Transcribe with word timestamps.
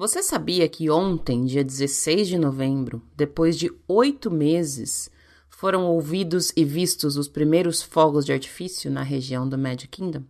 Você 0.00 0.22
sabia 0.22 0.66
que 0.66 0.88
ontem, 0.88 1.44
dia 1.44 1.62
16 1.62 2.26
de 2.26 2.38
novembro, 2.38 3.02
depois 3.14 3.54
de 3.54 3.70
oito 3.86 4.30
meses, 4.30 5.10
foram 5.50 5.84
ouvidos 5.84 6.50
e 6.56 6.64
vistos 6.64 7.18
os 7.18 7.28
primeiros 7.28 7.82
fogos 7.82 8.24
de 8.24 8.32
artifício 8.32 8.90
na 8.90 9.02
região 9.02 9.46
do 9.46 9.58
Magic 9.58 9.88
Kingdom? 9.88 10.22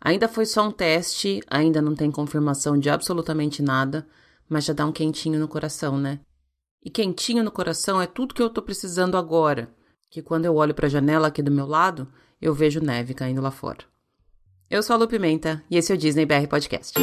Ainda 0.00 0.26
foi 0.26 0.44
só 0.44 0.66
um 0.66 0.72
teste, 0.72 1.40
ainda 1.46 1.80
não 1.80 1.94
tem 1.94 2.10
confirmação 2.10 2.76
de 2.76 2.90
absolutamente 2.90 3.62
nada, 3.62 4.08
mas 4.48 4.64
já 4.64 4.72
dá 4.72 4.84
um 4.84 4.90
quentinho 4.90 5.38
no 5.38 5.46
coração, 5.46 5.96
né? 5.96 6.18
E 6.84 6.90
quentinho 6.90 7.44
no 7.44 7.52
coração 7.52 8.02
é 8.02 8.08
tudo 8.08 8.34
que 8.34 8.42
eu 8.42 8.50
tô 8.50 8.60
precisando 8.60 9.16
agora, 9.16 9.72
que 10.10 10.20
quando 10.20 10.46
eu 10.46 10.56
olho 10.56 10.74
para 10.74 10.88
a 10.88 10.90
janela 10.90 11.28
aqui 11.28 11.44
do 11.44 11.52
meu 11.52 11.64
lado, 11.64 12.08
eu 12.42 12.52
vejo 12.52 12.80
neve 12.80 13.14
caindo 13.14 13.40
lá 13.40 13.52
fora. 13.52 13.84
Eu 14.68 14.82
sou 14.82 14.94
a 14.94 14.98
Lu 14.98 15.06
Pimenta 15.06 15.62
e 15.70 15.76
esse 15.76 15.92
é 15.92 15.94
o 15.94 15.98
Disney 15.98 16.26
BR 16.26 16.48
Podcast. 16.48 16.98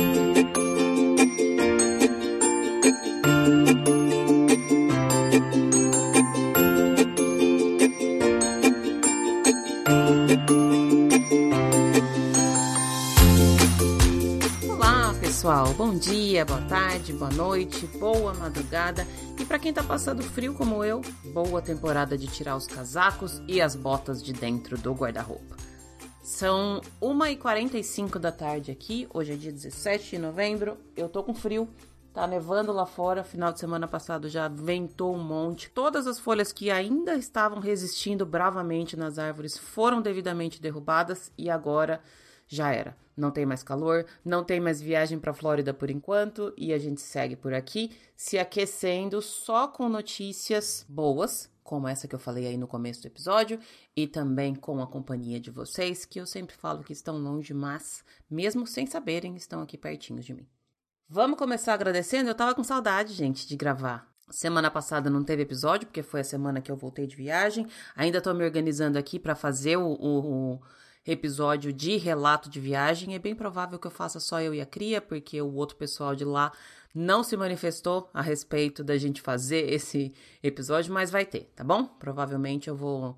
Pessoal, 15.68 15.74
bom 15.74 15.98
dia, 15.98 16.46
boa 16.46 16.62
tarde, 16.62 17.14
boa 17.14 17.32
noite, 17.32 17.86
boa 17.88 18.34
madrugada 18.34 19.06
e 19.40 19.46
para 19.46 19.60
quem 19.60 19.74
tá 19.74 19.84
passando 19.84 20.24
frio 20.24 20.54
como 20.54 20.84
eu, 20.84 21.02
boa 21.34 21.62
temporada 21.62 22.18
de 22.18 22.28
tirar 22.28 22.56
os 22.56 22.68
casacos 22.68 23.42
e 23.48 23.60
as 23.60 23.76
botas 23.76 24.24
de 24.24 24.34
dentro 24.34 24.78
do 24.78 24.94
guarda-roupa. 24.94 25.58
São 26.22 26.82
1h45 27.02 28.20
da 28.20 28.32
tarde 28.32 28.72
aqui, 28.72 29.08
hoje 29.14 29.34
é 29.34 29.36
dia 29.36 29.52
17 29.52 30.12
de 30.12 30.18
novembro, 30.18 30.78
eu 30.96 31.10
tô 31.10 31.24
com 31.24 31.34
frio, 31.34 31.68
tá 32.14 32.28
nevando 32.28 32.72
lá 32.72 32.86
fora, 32.86 33.24
final 33.24 33.52
de 33.52 33.60
semana 33.60 33.88
passado 33.88 34.30
já 34.30 34.48
ventou 34.48 35.16
um 35.16 35.24
monte. 35.24 35.70
Todas 35.72 36.08
as 36.08 36.20
folhas 36.20 36.54
que 36.54 36.70
ainda 36.70 37.16
estavam 37.16 37.60
resistindo 37.60 38.26
bravamente 38.26 38.96
nas 38.96 39.18
árvores 39.18 39.58
foram 39.58 40.02
devidamente 40.02 40.62
derrubadas 40.62 41.32
e 41.38 41.50
agora 41.50 42.02
já 42.48 42.72
era. 42.72 43.07
Não 43.18 43.32
tem 43.32 43.48
mais 43.48 43.64
calor, 43.64 44.06
não 44.24 44.44
tem 44.44 44.60
mais 44.60 44.80
viagem 44.80 45.18
para 45.18 45.34
Flórida 45.34 45.74
por 45.74 45.90
enquanto 45.90 46.54
e 46.56 46.72
a 46.72 46.78
gente 46.78 47.02
segue 47.02 47.36
por 47.36 47.52
aqui 47.52 47.98
se 48.16 48.38
aquecendo 48.38 49.22
só 49.24 49.68
com 49.68 49.90
notícias 49.90 50.86
boas, 50.88 51.50
como 51.64 51.88
essa 51.88 52.08
que 52.08 52.14
eu 52.14 52.20
falei 52.20 52.46
aí 52.46 52.58
no 52.58 52.68
começo 52.68 53.02
do 53.02 53.08
episódio, 53.08 53.60
e 53.96 54.06
também 54.06 54.54
com 54.54 54.80
a 54.82 54.88
companhia 54.88 55.40
de 55.40 55.50
vocês, 55.50 56.06
que 56.06 56.20
eu 56.20 56.28
sempre 56.28 56.56
falo 56.56 56.84
que 56.84 56.94
estão 56.94 57.18
longe, 57.18 57.54
mas 57.56 58.04
mesmo 58.30 58.68
sem 58.68 58.86
saberem, 58.86 59.36
estão 59.36 59.62
aqui 59.62 59.78
pertinho 59.78 60.22
de 60.22 60.34
mim. 60.34 60.48
Vamos 61.10 61.40
começar 61.40 61.74
agradecendo? 61.74 62.30
Eu 62.30 62.36
tava 62.36 62.54
com 62.54 62.64
saudade, 62.64 63.14
gente, 63.14 63.48
de 63.48 63.56
gravar. 63.56 64.08
Semana 64.30 64.70
passada 64.70 65.10
não 65.10 65.24
teve 65.24 65.44
episódio, 65.44 65.88
porque 65.88 66.04
foi 66.04 66.20
a 66.20 66.24
semana 66.24 66.60
que 66.60 66.70
eu 66.70 66.76
voltei 66.76 67.08
de 67.08 67.16
viagem. 67.16 67.66
Ainda 67.96 68.22
tô 68.22 68.34
me 68.34 68.44
organizando 68.44 68.98
aqui 68.98 69.18
para 69.18 69.34
fazer 69.34 69.78
o, 69.78 69.88
o, 69.88 70.54
o 70.54 70.62
episódio 71.08 71.72
de 71.72 71.96
relato 71.98 72.50
de 72.50 72.60
viagem. 72.60 73.16
É 73.16 73.20
bem 73.20 73.34
provável 73.34 73.80
que 73.80 73.88
eu 73.88 73.92
faça 73.92 74.20
só 74.20 74.42
eu 74.42 74.54
e 74.54 74.62
a 74.62 74.66
Cria, 74.66 75.02
porque 75.02 75.42
o 75.42 75.54
outro 75.56 75.78
pessoal 75.78 76.14
de 76.14 76.26
lá 76.26 76.52
não 76.94 77.24
se 77.24 77.38
manifestou 77.38 78.10
a 78.14 78.22
respeito 78.22 78.84
da 78.84 78.98
gente 78.98 79.22
fazer 79.22 79.72
esse 79.72 80.14
episódio, 80.44 80.94
mas 80.94 81.10
vai 81.10 81.26
ter, 81.26 81.52
tá 81.56 81.64
bom? 81.64 81.86
Provavelmente 81.86 82.68
eu 82.68 82.76
vou 82.76 83.18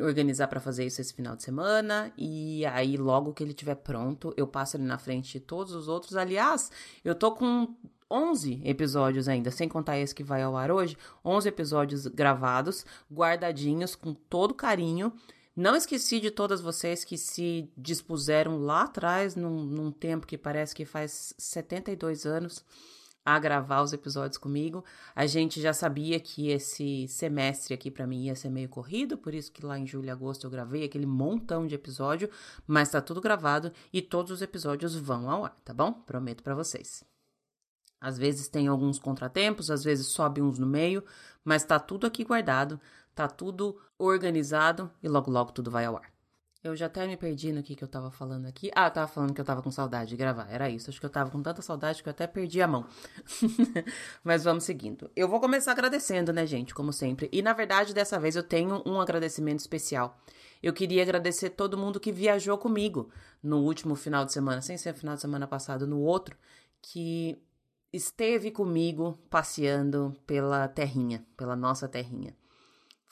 organizar 0.00 0.48
para 0.48 0.60
fazer 0.60 0.86
isso 0.86 1.00
esse 1.00 1.12
final 1.12 1.36
de 1.36 1.42
semana 1.42 2.12
e 2.16 2.64
aí 2.66 2.96
logo 2.96 3.32
que 3.32 3.42
ele 3.42 3.50
estiver 3.50 3.74
pronto, 3.74 4.32
eu 4.36 4.46
passo 4.46 4.76
ele 4.76 4.84
na 4.84 4.98
frente 4.98 5.32
de 5.32 5.40
todos 5.40 5.74
os 5.74 5.86
outros. 5.86 6.16
Aliás, 6.16 6.70
eu 7.04 7.14
tô 7.14 7.32
com 7.32 7.74
11 8.10 8.60
episódios 8.64 9.28
ainda, 9.28 9.50
sem 9.50 9.68
contar 9.68 9.98
esse 9.98 10.14
que 10.14 10.22
vai 10.22 10.42
ao 10.42 10.56
ar 10.56 10.70
hoje, 10.70 10.96
11 11.24 11.48
episódios 11.48 12.06
gravados, 12.06 12.84
guardadinhos 13.10 13.94
com 13.94 14.14
todo 14.14 14.54
carinho 14.54 15.12
não 15.54 15.76
esqueci 15.76 16.20
de 16.20 16.30
todas 16.30 16.60
vocês 16.60 17.04
que 17.04 17.18
se 17.18 17.70
dispuseram 17.76 18.58
lá 18.58 18.82
atrás, 18.82 19.36
num, 19.36 19.62
num 19.64 19.90
tempo 19.90 20.26
que 20.26 20.38
parece 20.38 20.74
que 20.74 20.84
faz 20.84 21.34
72 21.38 22.24
anos, 22.24 22.64
a 23.24 23.38
gravar 23.38 23.82
os 23.82 23.92
episódios 23.92 24.38
comigo. 24.38 24.84
A 25.14 25.26
gente 25.26 25.60
já 25.60 25.72
sabia 25.72 26.18
que 26.18 26.48
esse 26.48 27.06
semestre 27.08 27.74
aqui 27.74 27.90
para 27.90 28.06
mim 28.06 28.24
ia 28.24 28.34
ser 28.34 28.50
meio 28.50 28.68
corrido, 28.68 29.16
por 29.16 29.34
isso 29.34 29.52
que 29.52 29.64
lá 29.64 29.78
em 29.78 29.86
julho 29.86 30.06
e 30.06 30.10
agosto 30.10 30.44
eu 30.44 30.50
gravei 30.50 30.84
aquele 30.84 31.06
montão 31.06 31.66
de 31.66 31.74
episódio, 31.74 32.28
mas 32.66 32.90
tá 32.90 33.00
tudo 33.00 33.20
gravado 33.20 33.72
e 33.92 34.02
todos 34.02 34.32
os 34.32 34.42
episódios 34.42 34.94
vão 34.96 35.30
ao 35.30 35.44
ar, 35.44 35.56
tá 35.64 35.72
bom? 35.72 35.92
Prometo 35.92 36.42
para 36.42 36.54
vocês. 36.54 37.04
Às 38.00 38.18
vezes 38.18 38.48
tem 38.48 38.66
alguns 38.66 38.98
contratempos, 38.98 39.70
às 39.70 39.84
vezes 39.84 40.08
sobe 40.08 40.42
uns 40.42 40.58
no 40.58 40.66
meio, 40.66 41.04
mas 41.44 41.64
tá 41.64 41.78
tudo 41.78 42.04
aqui 42.04 42.24
guardado. 42.24 42.80
Tá 43.14 43.28
tudo 43.28 43.78
organizado 43.98 44.90
e 45.02 45.08
logo 45.08 45.30
logo 45.30 45.52
tudo 45.52 45.70
vai 45.70 45.84
ao 45.84 45.96
ar. 45.96 46.12
Eu 46.62 46.76
já 46.76 46.86
até 46.86 47.04
me 47.08 47.16
perdi 47.16 47.52
no 47.52 47.60
que, 47.60 47.74
que 47.74 47.82
eu 47.82 47.88
tava 47.88 48.08
falando 48.08 48.46
aqui. 48.46 48.70
Ah, 48.72 48.86
eu 48.86 48.90
tava 48.92 49.08
falando 49.08 49.34
que 49.34 49.40
eu 49.40 49.44
tava 49.44 49.60
com 49.60 49.70
saudade 49.70 50.10
de 50.10 50.16
gravar. 50.16 50.48
Era 50.48 50.70
isso. 50.70 50.90
Acho 50.90 51.00
que 51.00 51.04
eu 51.04 51.10
tava 51.10 51.28
com 51.28 51.42
tanta 51.42 51.60
saudade 51.60 52.00
que 52.00 52.08
eu 52.08 52.12
até 52.12 52.24
perdi 52.24 52.62
a 52.62 52.68
mão. 52.68 52.86
Mas 54.22 54.44
vamos 54.44 54.62
seguindo. 54.62 55.10
Eu 55.16 55.26
vou 55.26 55.40
começar 55.40 55.72
agradecendo, 55.72 56.32
né, 56.32 56.46
gente? 56.46 56.72
Como 56.72 56.92
sempre. 56.92 57.28
E 57.32 57.42
na 57.42 57.52
verdade, 57.52 57.92
dessa 57.92 58.18
vez 58.18 58.36
eu 58.36 58.44
tenho 58.44 58.80
um 58.86 59.00
agradecimento 59.00 59.58
especial. 59.58 60.16
Eu 60.62 60.72
queria 60.72 61.02
agradecer 61.02 61.50
todo 61.50 61.76
mundo 61.76 61.98
que 61.98 62.12
viajou 62.12 62.56
comigo 62.56 63.10
no 63.42 63.58
último 63.58 63.96
final 63.96 64.24
de 64.24 64.32
semana, 64.32 64.62
sem 64.62 64.78
ser 64.78 64.94
final 64.94 65.16
de 65.16 65.20
semana 65.20 65.48
passado, 65.48 65.84
no 65.84 65.98
outro, 65.98 66.36
que 66.80 67.42
esteve 67.92 68.52
comigo 68.52 69.18
passeando 69.28 70.16
pela 70.24 70.68
terrinha, 70.68 71.26
pela 71.36 71.56
nossa 71.56 71.88
terrinha. 71.88 72.36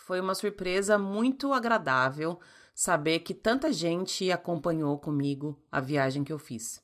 Foi 0.01 0.19
uma 0.21 0.35
surpresa 0.35 0.99
muito 0.99 1.53
agradável 1.53 2.41
saber 2.75 3.21
que 3.21 3.35
tanta 3.35 3.73
gente 3.73 4.33
acompanhou 4.33 4.99
comigo 4.99 5.63
a 5.71 5.79
viagem 5.79 6.25
que 6.25 6.33
eu 6.33 6.39
fiz. 6.39 6.83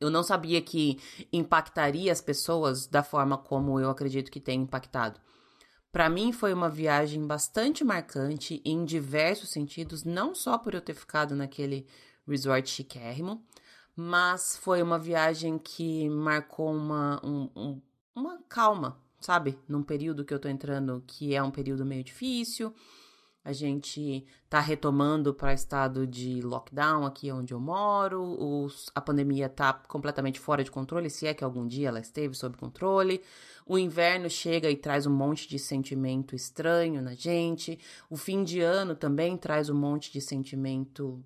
Eu 0.00 0.10
não 0.10 0.22
sabia 0.22 0.60
que 0.62 0.98
impactaria 1.32 2.10
as 2.10 2.20
pessoas 2.20 2.86
da 2.86 3.02
forma 3.02 3.36
como 3.36 3.78
eu 3.78 3.90
acredito 3.90 4.30
que 4.30 4.40
tem 4.40 4.62
impactado. 4.62 5.20
Para 5.92 6.08
mim 6.08 6.32
foi 6.32 6.52
uma 6.52 6.68
viagem 6.68 7.24
bastante 7.26 7.84
marcante 7.84 8.60
em 8.64 8.84
diversos 8.84 9.50
sentidos, 9.50 10.02
não 10.02 10.34
só 10.34 10.58
por 10.58 10.74
eu 10.74 10.80
ter 10.80 10.94
ficado 10.94 11.36
naquele 11.36 11.86
resort 12.26 12.68
chiquérrimo, 12.68 13.46
mas 13.94 14.56
foi 14.56 14.82
uma 14.82 14.98
viagem 14.98 15.58
que 15.58 16.08
marcou 16.08 16.74
uma, 16.74 17.20
um, 17.24 17.50
um, 17.54 17.82
uma 18.16 18.42
calma 18.48 19.03
sabe? 19.24 19.58
Num 19.66 19.82
período 19.82 20.24
que 20.24 20.34
eu 20.34 20.38
tô 20.38 20.48
entrando 20.48 21.02
que 21.06 21.34
é 21.34 21.42
um 21.42 21.50
período 21.50 21.84
meio 21.84 22.04
difícil. 22.04 22.74
A 23.44 23.52
gente 23.52 24.24
tá 24.48 24.58
retomando 24.58 25.34
para 25.34 25.52
estado 25.52 26.06
de 26.06 26.40
lockdown 26.40 27.04
aqui 27.04 27.30
onde 27.30 27.52
eu 27.52 27.60
moro. 27.60 28.22
Os, 28.22 28.90
a 28.94 29.02
pandemia 29.02 29.50
tá 29.50 29.74
completamente 29.86 30.40
fora 30.40 30.64
de 30.64 30.70
controle, 30.70 31.10
se 31.10 31.26
é 31.26 31.34
que 31.34 31.44
algum 31.44 31.66
dia 31.66 31.88
ela 31.88 32.00
esteve 32.00 32.34
sob 32.34 32.56
controle. 32.56 33.20
O 33.66 33.78
inverno 33.78 34.30
chega 34.30 34.70
e 34.70 34.76
traz 34.76 35.06
um 35.06 35.12
monte 35.12 35.46
de 35.46 35.58
sentimento 35.58 36.34
estranho 36.34 37.02
na 37.02 37.14
gente. 37.14 37.78
O 38.08 38.16
fim 38.16 38.44
de 38.44 38.60
ano 38.60 38.94
também 38.94 39.36
traz 39.36 39.68
um 39.68 39.74
monte 39.74 40.10
de 40.10 40.22
sentimento. 40.22 41.22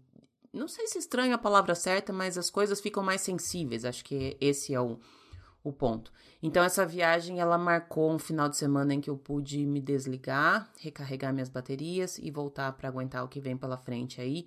Não 0.52 0.66
sei 0.66 0.88
se 0.88 0.98
estranho 0.98 1.30
é 1.30 1.34
a 1.34 1.38
palavra 1.38 1.76
certa, 1.76 2.12
mas 2.12 2.36
as 2.36 2.50
coisas 2.50 2.80
ficam 2.80 3.02
mais 3.02 3.20
sensíveis. 3.20 3.84
Acho 3.84 4.04
que 4.04 4.36
esse 4.40 4.74
é 4.74 4.80
o, 4.80 4.98
o 5.68 5.72
ponto. 5.72 6.12
Então 6.42 6.62
essa 6.62 6.86
viagem 6.86 7.40
ela 7.40 7.58
marcou 7.58 8.12
um 8.12 8.18
final 8.18 8.48
de 8.48 8.56
semana 8.56 8.94
em 8.94 9.00
que 9.00 9.10
eu 9.10 9.16
pude 9.16 9.66
me 9.66 9.80
desligar, 9.80 10.70
recarregar 10.78 11.32
minhas 11.32 11.48
baterias 11.48 12.18
e 12.18 12.30
voltar 12.30 12.72
para 12.72 12.88
aguentar 12.88 13.24
o 13.24 13.28
que 13.28 13.40
vem 13.40 13.56
pela 13.56 13.76
frente 13.76 14.20
aí. 14.20 14.46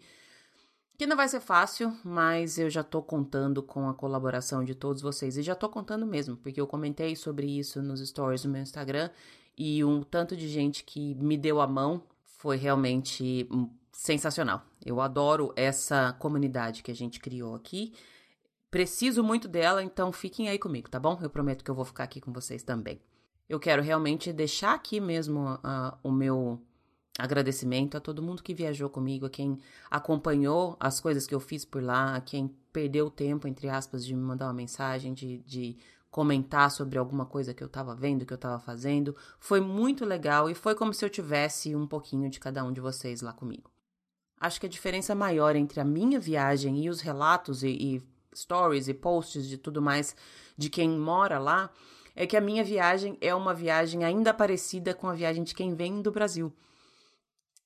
Que 0.98 1.08
não 1.08 1.18
vai 1.18 1.28
ser 1.28 1.40
fácil, 1.40 1.98
mas 2.04 2.60
eu 2.60 2.70
já 2.70 2.84
tô 2.84 3.02
contando 3.02 3.64
com 3.64 3.90
a 3.90 3.94
colaboração 3.94 4.64
de 4.64 4.76
todos 4.76 5.02
vocês 5.02 5.36
e 5.36 5.42
já 5.42 5.56
tô 5.56 5.68
contando 5.68 6.06
mesmo, 6.06 6.38
porque 6.38 6.62
eu 6.62 6.68
comentei 6.68 7.16
sobre 7.16 7.48
isso 7.48 7.82
nos 7.82 8.08
stories 8.08 8.44
do 8.44 8.50
meu 8.50 8.62
Instagram 8.62 9.10
e 9.58 9.84
um 9.84 10.04
tanto 10.04 10.36
de 10.36 10.48
gente 10.48 10.84
que 10.84 11.16
me 11.16 11.38
deu 11.38 11.60
a 11.60 11.68
mão 11.68 12.04
foi 12.38 12.56
realmente 12.56 13.50
sensacional. 13.92 14.64
Eu 14.86 15.02
adoro 15.02 15.54
essa 15.56 16.14
comunidade 16.14 16.82
que 16.84 16.92
a 16.92 16.96
gente 16.96 17.20
criou 17.20 17.56
aqui 17.56 17.94
Preciso 18.72 19.22
muito 19.22 19.50
dela, 19.50 19.84
então 19.84 20.14
fiquem 20.14 20.48
aí 20.48 20.58
comigo, 20.58 20.90
tá 20.90 20.98
bom? 20.98 21.20
Eu 21.22 21.30
prometo 21.30 21.62
que 21.62 21.70
eu 21.70 21.76
vou 21.76 21.84
ficar 21.84 22.06
aqui 22.06 22.22
com 22.22 22.32
vocês 22.32 22.64
também. 22.64 23.02
Eu 23.50 23.60
quero 23.60 23.82
realmente 23.82 24.32
deixar 24.32 24.74
aqui 24.74 25.02
mesmo 25.02 25.56
uh, 25.56 25.98
o 26.02 26.10
meu 26.10 26.58
agradecimento 27.20 27.98
a 27.98 28.00
todo 28.00 28.24
mundo 28.24 28.42
que 28.42 28.54
viajou 28.54 28.90
comigo, 28.90 29.26
a 29.26 29.30
quem 29.30 29.60
acompanhou 29.90 30.78
as 30.80 31.02
coisas 31.02 31.28
que 31.28 31.36
eu 31.36 31.40
fiz 31.42 31.66
por 31.66 31.84
lá, 31.84 32.16
a 32.16 32.22
quem 32.22 32.48
perdeu 32.72 33.12
tempo, 33.12 33.46
entre 33.46 33.68
aspas, 33.68 34.06
de 34.06 34.16
me 34.16 34.22
mandar 34.22 34.46
uma 34.46 34.54
mensagem, 34.54 35.14
de, 35.14 35.40
de 35.40 35.78
comentar 36.10 36.72
sobre 36.72 36.98
alguma 36.98 37.26
coisa 37.26 37.54
que 37.54 37.62
eu 37.62 37.68
tava 37.68 37.94
vendo, 37.94 38.26
que 38.26 38.34
eu 38.34 38.38
tava 38.38 38.58
fazendo. 38.58 39.14
Foi 39.38 39.60
muito 39.60 40.06
legal 40.06 40.50
e 40.50 40.56
foi 40.56 40.76
como 40.76 40.94
se 40.94 41.04
eu 41.04 41.10
tivesse 41.10 41.76
um 41.76 41.86
pouquinho 41.86 42.30
de 42.30 42.40
cada 42.40 42.64
um 42.64 42.72
de 42.72 42.80
vocês 42.80 43.22
lá 43.22 43.34
comigo. 43.34 43.70
Acho 44.40 44.62
que 44.62 44.66
a 44.66 44.70
diferença 44.70 45.14
maior 45.14 45.58
entre 45.58 45.82
a 45.82 45.86
minha 45.86 46.20
viagem 46.22 46.86
e 46.86 46.90
os 46.90 47.02
relatos 47.02 47.64
e, 47.64 47.70
e 47.70 48.11
stories 48.34 48.88
e 48.88 48.94
posts 48.94 49.48
de 49.48 49.58
tudo 49.58 49.82
mais 49.82 50.16
de 50.58 50.70
quem 50.70 50.90
mora 50.90 51.40
lá, 51.40 51.70
é 52.16 52.26
que 52.26 52.38
a 52.38 52.42
minha 52.42 52.64
viagem 52.64 53.18
é 53.22 53.34
uma 53.34 53.54
viagem 53.54 54.04
ainda 54.04 54.34
parecida 54.34 54.94
com 54.94 55.08
a 55.08 55.14
viagem 55.14 55.44
de 55.44 55.56
quem 55.56 55.74
vem 55.74 56.02
do 56.02 56.12
Brasil. 56.12 56.54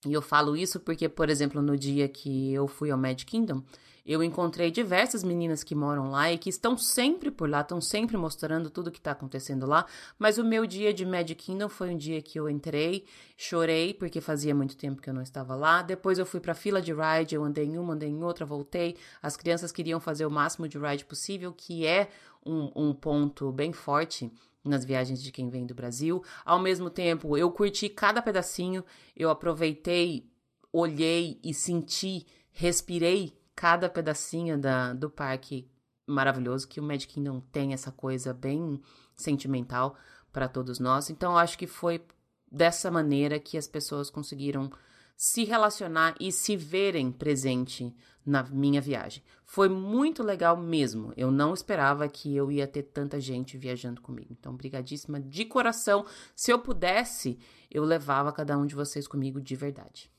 E 0.06 0.14
eu 0.14 0.22
falo 0.22 0.56
isso 0.56 0.80
porque, 0.80 1.10
por 1.10 1.30
exemplo, 1.30 1.62
no 1.62 1.78
dia 1.78 2.08
que 2.08 2.54
eu 2.54 2.68
fui 2.68 2.92
ao 2.92 2.98
Magic 2.98 3.26
Kingdom, 3.26 3.64
eu 4.06 4.22
encontrei 4.22 4.70
diversas 4.70 5.24
meninas 5.24 5.64
que 5.64 5.74
moram 5.74 6.12
lá 6.12 6.32
e 6.32 6.38
que 6.38 6.48
estão 6.48 6.78
sempre 6.78 7.32
por 7.32 7.50
lá, 7.50 7.62
estão 7.62 7.82
sempre 7.82 8.16
mostrando 8.16 8.70
tudo 8.70 8.92
que 8.92 9.00
está 9.00 9.12
acontecendo 9.12 9.66
lá. 9.66 9.88
Mas 10.20 10.38
o 10.38 10.44
meu 10.44 10.68
dia 10.68 10.94
de 10.94 11.04
Magic 11.04 11.44
Kingdom 11.44 11.68
foi 11.68 11.90
um 11.90 11.98
dia 11.98 12.22
que 12.22 12.40
eu 12.40 12.48
entrei, 12.48 13.04
chorei 13.36 13.96
porque 13.96 14.22
fazia 14.22 14.54
muito 14.54 14.78
tempo 14.78 15.02
que 15.02 15.10
eu 15.10 15.14
não 15.14 15.24
estava 15.24 15.56
lá. 15.56 15.82
Depois 15.82 16.20
eu 16.20 16.26
fui 16.26 16.40
para 16.40 16.52
a 16.52 16.56
fila 16.56 16.80
de 16.80 16.94
ride, 16.94 17.34
eu 17.34 17.44
andei 17.44 17.66
em 17.66 17.80
uma, 17.80 17.96
andei 17.96 18.10
em 18.10 18.24
outra, 18.24 18.46
voltei. 18.46 18.96
As 19.24 19.36
crianças 19.36 19.72
queriam 19.72 20.00
fazer 20.00 20.28
o 20.28 20.32
máximo 20.32 20.68
de 20.68 20.78
ride 20.78 21.04
possível, 21.04 21.52
que 21.52 21.88
é 21.88 22.08
um, 22.46 22.72
um 22.76 22.94
ponto 22.94 23.52
bem 23.52 23.74
forte 23.74 24.32
nas 24.66 24.84
viagens 24.84 25.22
de 25.22 25.32
quem 25.32 25.50
vem 25.50 25.66
do 25.66 25.76
Brasil. 25.76 26.24
Ao 26.44 26.60
mesmo 26.60 26.90
tempo, 26.90 27.38
eu 27.38 27.52
curti 27.52 27.88
cada 27.88 28.22
pedacinho, 28.22 28.84
eu 29.16 29.30
aproveitei, 29.30 30.30
olhei 30.74 31.40
e 31.44 31.54
senti, 31.54 32.26
respirei 32.52 33.38
cada 33.56 33.88
pedacinho 33.88 34.58
da, 34.58 34.94
do 34.94 35.10
parque 35.10 35.70
maravilhoso, 36.08 36.68
que 36.68 36.80
o 36.80 36.84
Magic 36.84 37.14
Kingdom 37.14 37.40
tem 37.40 37.74
essa 37.74 37.92
coisa 37.92 38.34
bem 38.34 38.82
sentimental 39.16 39.96
para 40.32 40.48
todos 40.48 40.80
nós. 40.80 41.10
Então, 41.10 41.34
eu 41.34 41.38
acho 41.38 41.58
que 41.58 41.68
foi 41.68 42.06
dessa 42.52 42.92
maneira 42.92 43.40
que 43.40 43.58
as 43.58 43.68
pessoas 43.68 44.10
conseguiram 44.10 44.70
se 45.16 45.44
relacionar 45.44 46.16
e 46.20 46.32
se 46.32 46.56
verem 46.58 47.12
presente 47.12 47.96
na 48.26 48.44
minha 48.44 48.82
viagem. 48.82 49.24
Foi 49.46 49.70
muito 49.70 50.24
legal 50.24 50.58
mesmo. 50.58 51.14
Eu 51.16 51.32
não 51.32 51.54
esperava 51.54 52.08
que 52.10 52.36
eu 52.36 52.52
ia 52.52 52.68
ter 52.68 52.84
tanta 52.84 53.20
gente 53.20 53.58
viajando 53.58 54.02
comigo. 54.02 54.30
Então, 54.32 54.56
brigadíssima 54.56 55.20
de 55.20 55.46
coração. 55.46 56.06
Se 56.36 56.52
eu 56.52 56.60
pudesse, 56.60 57.38
eu 57.70 57.84
levava 57.84 58.32
cada 58.32 58.58
um 58.58 58.66
de 58.66 58.76
vocês 58.76 59.08
comigo 59.08 59.40
de 59.40 59.56
verdade. 59.56 60.12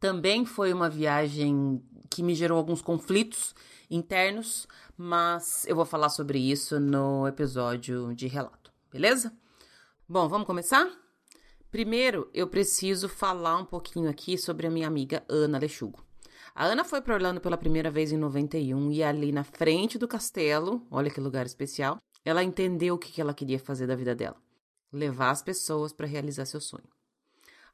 Também 0.00 0.44
foi 0.44 0.72
uma 0.72 0.90
viagem 0.90 1.82
que 2.10 2.22
me 2.22 2.34
gerou 2.34 2.58
alguns 2.58 2.82
conflitos 2.82 3.54
internos, 3.90 4.66
mas 4.96 5.64
eu 5.66 5.76
vou 5.76 5.84
falar 5.84 6.08
sobre 6.08 6.38
isso 6.38 6.80
no 6.80 7.26
episódio 7.26 8.14
de 8.14 8.26
relato, 8.26 8.72
beleza? 8.90 9.32
Bom, 10.08 10.28
vamos 10.28 10.46
começar? 10.46 11.03
Primeiro, 11.74 12.30
eu 12.32 12.46
preciso 12.46 13.08
falar 13.08 13.56
um 13.56 13.64
pouquinho 13.64 14.08
aqui 14.08 14.38
sobre 14.38 14.64
a 14.64 14.70
minha 14.70 14.86
amiga 14.86 15.24
Ana 15.28 15.58
Lechugo. 15.58 16.04
A 16.54 16.66
Ana 16.66 16.84
foi 16.84 17.00
para 17.00 17.14
Orlando 17.14 17.40
pela 17.40 17.56
primeira 17.56 17.90
vez 17.90 18.12
em 18.12 18.16
91 18.16 18.92
e 18.92 19.02
ali 19.02 19.32
na 19.32 19.42
frente 19.42 19.98
do 19.98 20.06
castelo, 20.06 20.86
olha 20.88 21.10
que 21.10 21.20
lugar 21.20 21.44
especial, 21.44 21.98
ela 22.24 22.44
entendeu 22.44 22.94
o 22.94 22.98
que 22.98 23.20
ela 23.20 23.34
queria 23.34 23.58
fazer 23.58 23.88
da 23.88 23.96
vida 23.96 24.14
dela: 24.14 24.36
levar 24.92 25.30
as 25.30 25.42
pessoas 25.42 25.92
para 25.92 26.06
realizar 26.06 26.44
seu 26.44 26.60
sonho. 26.60 26.86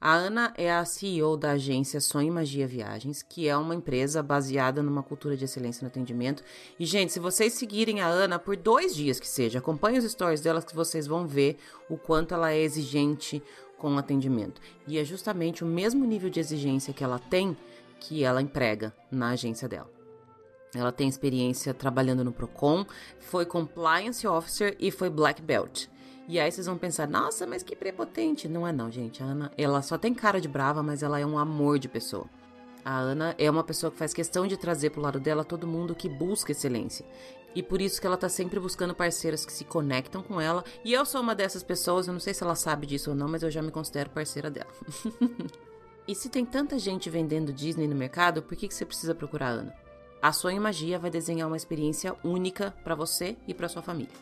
A 0.03 0.15
Ana 0.15 0.55
é 0.57 0.73
a 0.73 0.83
CEO 0.83 1.37
da 1.37 1.51
agência 1.51 2.01
Sonho 2.01 2.33
Magia 2.33 2.67
Viagens, 2.67 3.23
que 3.23 3.47
é 3.47 3.55
uma 3.55 3.75
empresa 3.75 4.23
baseada 4.23 4.83
numa 4.83 5.03
cultura 5.03 5.37
de 5.37 5.45
excelência 5.45 5.85
no 5.85 5.89
atendimento. 5.89 6.43
E, 6.79 6.87
gente, 6.87 7.13
se 7.13 7.21
vocês 7.21 7.53
seguirem 7.53 8.01
a 8.01 8.07
Ana 8.07 8.39
por 8.39 8.57
dois 8.57 8.97
dias 8.97 9.21
que 9.21 9.29
seja, 9.29 9.59
acompanhem 9.59 9.99
os 9.99 10.11
stories 10.11 10.41
dela 10.41 10.63
que 10.63 10.75
vocês 10.75 11.07
vão 11.07 11.27
ver 11.27 11.59
o 11.91 11.99
quanto 11.99 12.33
ela 12.33 12.51
é 12.51 12.63
exigente 12.63 13.43
com 13.81 13.95
o 13.95 13.99
atendimento. 13.99 14.61
E 14.87 14.99
é 14.99 15.05
justamente 15.05 15.65
o 15.65 15.67
mesmo 15.67 16.05
nível 16.05 16.29
de 16.29 16.39
exigência 16.39 16.93
que 16.93 17.03
ela 17.03 17.19
tem 17.19 17.57
que 17.99 18.23
ela 18.23 18.41
emprega 18.41 18.95
na 19.11 19.31
agência 19.31 19.69
dela. 19.69 19.91
Ela 20.75 20.93
tem 20.93 21.09
experiência 21.09 21.75
trabalhando 21.75 22.25
no 22.25 22.33
Procon, 22.33 22.87
foi 23.19 23.45
compliance 23.45 24.27
officer 24.27 24.77
e 24.79 24.91
foi 24.91 25.11
black 25.11 25.43
belt. 25.43 25.89
E 26.29 26.39
aí 26.39 26.51
vocês 26.51 26.67
vão 26.67 26.79
pensar, 26.79 27.09
nossa, 27.09 27.47
mas 27.47 27.63
que 27.63 27.75
prepotente. 27.75 28.49
Não 28.49 28.67
é 28.67 28.73
não, 28.73 28.91
gente. 28.91 29.23
A 29.23 29.27
Ana, 29.27 29.51
ela 29.59 29.83
só 29.83 29.99
tem 29.99 30.15
cara 30.15 30.41
de 30.41 30.47
brava, 30.47 30.83
mas 30.83 31.03
ela 31.03 31.19
é 31.19 31.27
um 31.27 31.37
amor 31.37 31.79
de 31.79 31.89
pessoa. 31.89 32.27
A 32.85 32.97
Ana 32.97 33.35
é 33.37 33.51
uma 33.51 33.65
pessoa 33.65 33.91
que 33.91 33.99
faz 33.99 34.15
questão 34.15 34.47
de 34.47 34.57
trazer 34.57 34.91
pro 34.91 35.03
lado 35.03 35.19
dela 35.19 35.45
todo 35.45 35.67
mundo 35.67 35.95
que 35.95 36.09
busca 36.09 36.53
excelência. 36.53 37.05
E 37.55 37.63
por 37.63 37.81
isso 37.81 38.01
que 38.01 38.07
ela 38.07 38.17
tá 38.17 38.29
sempre 38.29 38.61
buscando 38.61 38.95
parceiras 38.95 39.45
que 39.45 39.53
se 39.53 39.65
conectam 39.65 40.23
com 40.23 40.41
ela. 40.41 40.65
E 40.85 40.93
eu 40.93 41.05
sou 41.05 41.21
uma 41.21 41.35
dessas 41.35 41.63
pessoas, 41.63 42.07
eu 42.07 42.13
não 42.13 42.21
sei 42.21 42.33
se 42.33 42.43
ela 42.43 42.55
sabe 42.55 42.87
disso 42.87 43.11
ou 43.11 43.17
não, 43.17 43.29
mas 43.29 43.43
eu 43.43 43.51
já 43.51 43.61
me 43.61 43.73
considero 43.73 44.11
parceira 44.11 44.51
dela. 44.51 44.71
e 46.07 46.15
se 46.15 46.29
tem 46.29 46.45
tanta 46.45 46.79
gente 46.79 47.11
vendendo 47.11 47.53
Disney 47.53 47.89
no 47.89 47.97
mercado, 47.97 48.43
por 48.43 48.57
que, 48.57 48.69
que 48.69 48.75
você 48.75 48.87
precisa 48.87 49.15
procurar 49.15 49.49
a 49.49 49.51
Ana? 49.51 49.75
A 50.23 50.33
Sonho 50.33 50.61
Magia 50.61 50.99
vai 50.99 51.11
desenhar 51.11 51.49
uma 51.49 51.57
experiência 51.57 52.15
única 52.23 52.75
para 52.85 52.95
você 52.95 53.37
e 53.49 53.55
para 53.55 53.69
sua 53.69 53.83
família. 53.83 54.13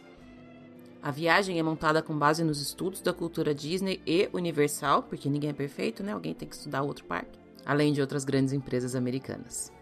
A 1.03 1.11
viagem 1.11 1.59
é 1.59 1.63
montada 1.63 2.03
com 2.03 2.17
base 2.17 2.43
nos 2.43 2.61
estudos 2.61 3.01
da 3.01 3.13
cultura 3.13 3.55
Disney 3.55 4.01
e 4.07 4.29
Universal, 4.33 5.03
porque 5.05 5.29
ninguém 5.29 5.51
é 5.51 5.53
perfeito, 5.53 6.03
né? 6.03 6.13
Alguém 6.13 6.35
tem 6.35 6.49
que 6.49 6.55
estudar 6.55 6.83
outro 6.83 7.05
parque, 7.05 7.39
além 7.65 7.93
de 7.93 8.01
outras 8.01 8.25
grandes 8.25 8.53
empresas 8.53 8.95
americanas. 8.95 9.73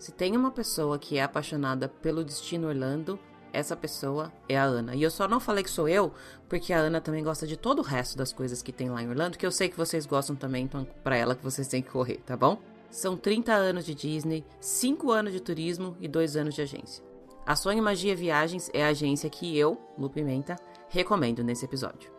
Se 0.00 0.12
tem 0.12 0.34
uma 0.34 0.50
pessoa 0.50 0.98
que 0.98 1.18
é 1.18 1.22
apaixonada 1.22 1.86
pelo 1.86 2.24
destino 2.24 2.68
Orlando, 2.68 3.20
essa 3.52 3.76
pessoa 3.76 4.32
é 4.48 4.58
a 4.58 4.64
Ana. 4.64 4.94
E 4.94 5.02
eu 5.02 5.10
só 5.10 5.28
não 5.28 5.38
falei 5.38 5.62
que 5.62 5.68
sou 5.68 5.86
eu, 5.86 6.10
porque 6.48 6.72
a 6.72 6.78
Ana 6.78 7.02
também 7.02 7.22
gosta 7.22 7.46
de 7.46 7.54
todo 7.54 7.80
o 7.80 7.82
resto 7.82 8.16
das 8.16 8.32
coisas 8.32 8.62
que 8.62 8.72
tem 8.72 8.88
lá 8.88 9.02
em 9.02 9.10
Orlando, 9.10 9.36
que 9.36 9.44
eu 9.44 9.52
sei 9.52 9.68
que 9.68 9.76
vocês 9.76 10.06
gostam 10.06 10.34
também, 10.34 10.64
então 10.64 10.86
para 11.04 11.18
ela 11.18 11.34
que 11.34 11.44
vocês 11.44 11.68
têm 11.68 11.82
que 11.82 11.90
correr, 11.90 12.16
tá 12.24 12.34
bom? 12.34 12.58
São 12.88 13.14
30 13.14 13.52
anos 13.52 13.84
de 13.84 13.94
Disney, 13.94 14.42
5 14.58 15.12
anos 15.12 15.34
de 15.34 15.40
turismo 15.40 15.94
e 16.00 16.08
2 16.08 16.34
anos 16.34 16.54
de 16.54 16.62
agência. 16.62 17.04
A 17.44 17.54
Sonho 17.54 17.82
Magia 17.82 18.16
Viagens 18.16 18.70
é 18.72 18.82
a 18.82 18.88
agência 18.88 19.28
que 19.28 19.54
eu, 19.58 19.78
Lu 19.98 20.08
Pimenta, 20.08 20.56
recomendo 20.88 21.44
nesse 21.44 21.66
episódio. 21.66 22.10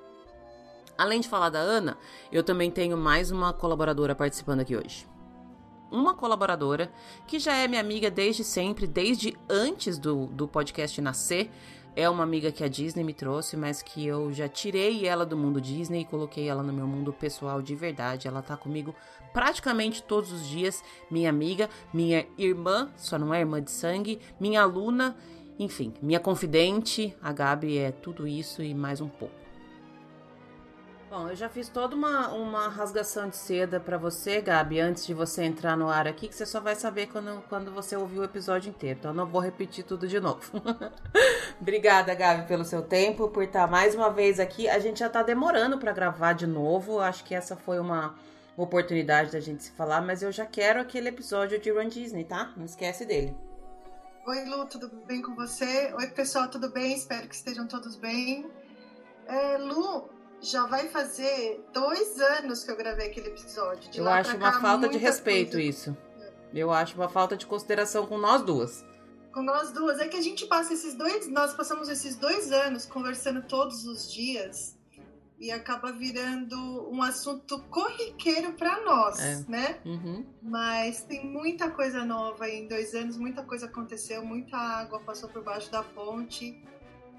Além 0.96 1.20
de 1.20 1.28
falar 1.28 1.50
da 1.50 1.58
Ana, 1.58 1.98
eu 2.32 2.44
também 2.44 2.70
tenho 2.70 2.96
mais 2.96 3.32
uma 3.32 3.52
colaboradora 3.52 4.14
participando 4.14 4.60
aqui 4.60 4.78
hoje. 4.78 5.10
Uma 5.92 6.14
colaboradora 6.14 6.90
que 7.28 7.38
já 7.38 7.54
é 7.54 7.68
minha 7.68 7.82
amiga 7.82 8.10
desde 8.10 8.46
sempre, 8.46 8.88
desde 8.88 9.38
antes 9.50 9.98
do, 9.98 10.28
do 10.28 10.48
podcast 10.48 11.02
nascer, 11.02 11.52
é 11.94 12.10
uma 12.10 12.24
amiga 12.24 12.52
que 12.52 12.64
a 12.64 12.70
Disney 12.70 13.04
me 13.04 13.14
trouxe, 13.14 13.58
mas 13.58 13.82
que 13.82 14.06
eu 14.06 14.32
já 14.32 14.48
tirei 14.48 15.06
ela 15.06 15.26
do 15.26 15.36
mundo 15.36 15.60
Disney 15.60 16.02
e 16.02 16.06
coloquei 16.06 16.48
ela 16.48 16.64
no 16.64 16.72
meu 16.72 16.88
mundo 16.88 17.12
pessoal 17.12 17.62
de 17.62 17.76
verdade. 17.76 18.28
Ela 18.30 18.42
tá 18.42 18.56
comigo 18.56 18.96
praticamente 19.34 20.02
todos 20.02 20.32
os 20.32 20.48
dias. 20.48 20.82
Minha 21.10 21.30
amiga, 21.30 21.70
minha 21.94 22.26
irmã, 22.38 22.90
só 22.96 23.20
não 23.20 23.34
é 23.34 23.42
irmã 23.42 23.62
de 23.62 23.72
sangue, 23.72 24.20
minha 24.40 24.62
aluna, 24.62 25.18
enfim, 25.60 25.94
minha 26.02 26.20
confidente. 26.22 27.14
A 27.22 27.34
Gabi 27.34 27.78
é 27.78 27.92
tudo 27.92 28.26
isso 28.26 28.64
e 28.64 28.74
mais 28.74 29.02
um 29.02 29.10
pouco. 29.10 29.41
Bom, 31.12 31.28
eu 31.28 31.36
já 31.36 31.50
fiz 31.50 31.68
toda 31.68 31.94
uma, 31.94 32.30
uma 32.30 32.70
rasgação 32.70 33.28
de 33.28 33.36
seda 33.36 33.82
para 33.82 33.98
você, 33.98 34.40
Gabi, 34.40 34.80
antes 34.80 35.06
de 35.06 35.14
você 35.14 35.44
entrar 35.44 35.76
no 35.76 35.90
ar 35.90 36.08
aqui, 36.08 36.30
que 36.30 36.34
você 36.34 36.46
só 36.46 36.62
vai 36.62 36.74
saber 36.74 37.08
quando, 37.08 37.44
quando 37.50 37.70
você 37.70 37.98
ouvir 37.98 38.20
o 38.20 38.24
episódio 38.24 38.70
inteiro. 38.70 38.98
Então 38.98 39.12
eu 39.12 39.16
não 39.16 39.26
vou 39.26 39.42
repetir 39.42 39.84
tudo 39.84 40.08
de 40.08 40.22
novo. 40.22 40.40
Obrigada, 41.60 42.16
Gabi, 42.16 42.48
pelo 42.48 42.64
seu 42.64 42.82
tempo, 42.82 43.28
por 43.28 43.44
estar 43.44 43.68
mais 43.68 43.94
uma 43.94 44.10
vez 44.10 44.40
aqui. 44.40 44.70
A 44.70 44.80
gente 44.80 45.02
já 45.02 45.10
tá 45.10 45.22
demorando 45.22 45.78
para 45.78 45.92
gravar 45.92 46.32
de 46.32 46.48
novo. 46.48 47.02
Acho 47.02 47.26
que 47.26 47.36
essa 47.36 47.58
foi 47.58 47.78
uma 47.78 48.16
oportunidade 48.56 49.34
da 49.34 49.42
gente 49.42 49.66
se 49.66 49.72
falar, 49.72 50.00
mas 50.00 50.24
eu 50.24 50.32
já 50.32 50.46
quero 50.46 50.80
aquele 50.80 51.10
episódio 51.10 51.60
de 51.60 51.70
Run 51.72 51.90
Disney, 51.90 52.24
tá? 52.24 52.54
Não 52.56 52.64
esquece 52.64 53.06
dele. 53.06 53.36
Oi, 54.26 54.46
Lu, 54.46 54.66
tudo 54.66 54.90
bem 55.06 55.22
com 55.22 55.36
você? 55.36 55.94
Oi, 55.94 56.08
pessoal, 56.08 56.48
tudo 56.48 56.72
bem? 56.72 56.96
Espero 56.96 57.28
que 57.28 57.36
estejam 57.36 57.68
todos 57.68 57.98
bem. 57.98 58.50
É, 59.28 59.58
Lu, 59.58 60.21
já 60.42 60.66
vai 60.66 60.88
fazer 60.88 61.64
dois 61.72 62.20
anos 62.20 62.64
que 62.64 62.72
eu 62.72 62.76
gravei 62.76 63.08
aquele 63.08 63.28
episódio. 63.28 63.90
De 63.92 64.00
eu 64.00 64.10
acho 64.10 64.36
uma 64.36 64.60
falta 64.60 64.90
de 64.90 64.98
respeito 64.98 65.52
coisa... 65.52 65.68
isso. 65.68 65.98
Eu 66.54 66.72
acho 66.72 66.96
uma 66.96 67.08
falta 67.08 67.38
de 67.38 67.46
consideração 67.46 68.06
com 68.06 68.18
nós 68.18 68.42
duas. 68.42 68.84
Com 69.32 69.42
nós 69.42 69.72
duas. 69.72 70.00
É 70.00 70.08
que 70.08 70.18
a 70.18 70.22
gente 70.22 70.46
passa 70.48 70.74
esses 70.74 70.96
dois. 70.96 71.28
Nós 71.30 71.54
passamos 71.54 71.88
esses 71.88 72.16
dois 72.16 72.52
anos 72.52 72.86
conversando 72.86 73.44
todos 73.44 73.86
os 73.86 74.12
dias 74.12 74.78
e 75.42 75.50
acaba 75.50 75.92
virando 75.92 76.56
um 76.92 77.02
assunto 77.02 77.60
corriqueiro 77.64 78.54
para 78.54 78.80
nós, 78.82 79.20
é. 79.20 79.44
né? 79.48 79.80
Uhum. 79.84 80.24
Mas 80.40 81.04
tem 81.04 81.26
muita 81.26 81.72
coisa 81.72 82.06
nova 82.06 82.48
em 82.48 82.68
dois 82.68 82.94
anos, 82.94 83.18
muita 83.18 83.42
coisa 83.44 83.66
aconteceu, 83.66 84.24
muita 84.24 84.56
água 84.56 85.00
passou 85.00 85.28
por 85.30 85.44
baixo 85.44 85.72
da 85.72 85.82
ponte 85.82 86.64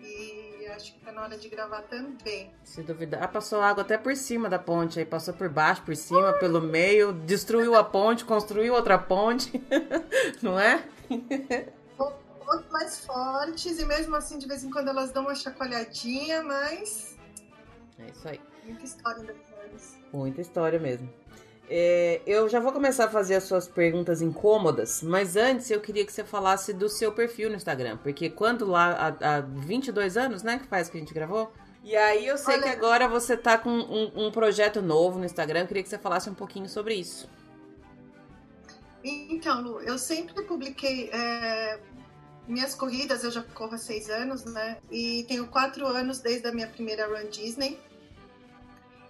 e 0.00 0.51
acho 0.68 0.94
que 0.94 1.00
tá 1.00 1.12
na 1.12 1.22
hora 1.22 1.36
de 1.36 1.48
gravar 1.48 1.82
também. 1.82 2.50
Se 2.64 2.82
duvidar, 2.82 3.22
ah, 3.22 3.28
passou 3.28 3.60
água 3.60 3.82
até 3.82 3.96
por 3.96 4.14
cima 4.16 4.48
da 4.48 4.58
ponte, 4.58 4.98
aí 4.98 5.04
passou 5.04 5.34
por 5.34 5.48
baixo, 5.48 5.82
por 5.82 5.96
cima, 5.96 6.32
pelo 6.34 6.60
meio, 6.60 7.12
destruiu 7.12 7.74
a 7.74 7.84
ponte, 7.84 8.24
construiu 8.24 8.74
outra 8.74 8.98
ponte, 8.98 9.62
não 10.42 10.58
é? 10.58 10.84
Pontos 11.96 12.70
mais 12.70 13.04
fortes 13.04 13.78
e 13.78 13.84
mesmo 13.84 14.14
assim 14.16 14.38
de 14.38 14.46
vez 14.46 14.64
em 14.64 14.70
quando 14.70 14.88
elas 14.88 15.10
dão 15.10 15.22
uma 15.22 15.34
chacoalhadinha, 15.34 16.42
mas. 16.42 17.16
É 17.98 18.10
isso 18.10 18.28
aí. 18.28 18.40
Muita 18.64 18.84
história 18.84 19.34
anos. 19.72 19.96
Muita 20.12 20.40
história 20.40 20.78
mesmo. 20.78 21.08
É, 21.74 22.20
eu 22.26 22.50
já 22.50 22.60
vou 22.60 22.70
começar 22.70 23.06
a 23.06 23.08
fazer 23.08 23.36
as 23.36 23.44
suas 23.44 23.66
perguntas 23.66 24.20
incômodas, 24.20 25.02
mas 25.02 25.36
antes 25.36 25.70
eu 25.70 25.80
queria 25.80 26.04
que 26.04 26.12
você 26.12 26.22
falasse 26.22 26.70
do 26.74 26.86
seu 26.86 27.10
perfil 27.12 27.48
no 27.48 27.56
Instagram, 27.56 27.96
porque 27.96 28.28
quando 28.28 28.66
lá, 28.66 29.16
há, 29.22 29.36
há 29.36 29.40
22 29.40 30.18
anos, 30.18 30.42
né, 30.42 30.58
que 30.58 30.66
faz 30.66 30.90
que 30.90 30.98
a 30.98 31.00
gente 31.00 31.14
gravou, 31.14 31.50
e 31.82 31.96
aí 31.96 32.26
eu 32.26 32.36
sei 32.36 32.56
Olha... 32.56 32.64
que 32.64 32.68
agora 32.68 33.08
você 33.08 33.38
tá 33.38 33.56
com 33.56 33.70
um, 33.70 34.26
um, 34.26 34.30
projeto 34.30 34.82
novo 34.82 35.18
no 35.18 35.24
Instagram, 35.24 35.60
eu 35.60 35.66
queria 35.66 35.82
que 35.82 35.88
você 35.88 35.96
falasse 35.96 36.28
um 36.28 36.34
pouquinho 36.34 36.68
sobre 36.68 36.92
isso. 36.92 37.26
Então, 39.02 39.62
Lu, 39.62 39.80
eu 39.80 39.96
sempre 39.96 40.42
publiquei 40.42 41.08
é, 41.10 41.80
minhas 42.46 42.74
corridas, 42.74 43.24
eu 43.24 43.30
já 43.30 43.42
corro 43.54 43.76
há 43.76 43.78
seis 43.78 44.10
anos, 44.10 44.44
né, 44.44 44.76
e 44.90 45.24
tenho 45.26 45.46
quatro 45.46 45.86
anos 45.86 46.18
desde 46.18 46.46
a 46.46 46.52
minha 46.52 46.68
primeira 46.68 47.06
Run 47.06 47.30
Disney, 47.30 47.80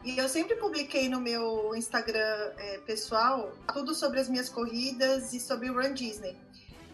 e 0.05 0.19
eu 0.19 0.29
sempre 0.29 0.57
publiquei 0.57 1.09
no 1.09 1.21
meu 1.21 1.75
Instagram 1.75 2.53
é, 2.59 2.79
pessoal 2.87 3.53
tudo 3.73 3.95
sobre 3.95 4.19
as 4.21 4.29
minhas 4.29 4.49
corridas 4.49 5.33
e 5.33 5.41
sobre 5.41 5.71
o 5.71 5.75
Run 5.75 5.95
Disney. 5.95 6.37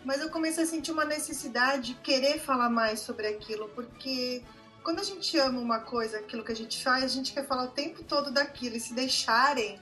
Mas 0.04 0.20
eu 0.20 0.30
comecei 0.30 0.64
a 0.64 0.66
sentir 0.66 0.92
uma 0.92 1.04
necessidade 1.04 1.94
de 1.94 2.00
querer 2.00 2.38
falar 2.38 2.70
mais 2.70 3.00
sobre 3.00 3.26
aquilo, 3.26 3.68
porque 3.70 4.42
quando 4.82 5.00
a 5.00 5.04
gente 5.04 5.36
ama 5.38 5.60
uma 5.60 5.80
coisa, 5.80 6.18
aquilo 6.18 6.44
que 6.44 6.52
a 6.52 6.56
gente 6.56 6.82
faz, 6.82 7.04
a 7.04 7.08
gente 7.08 7.32
quer 7.32 7.46
falar 7.46 7.64
o 7.64 7.70
tempo 7.70 8.02
todo 8.04 8.30
daquilo. 8.30 8.76
E 8.76 8.80
se 8.80 8.94
deixarem, 8.94 9.78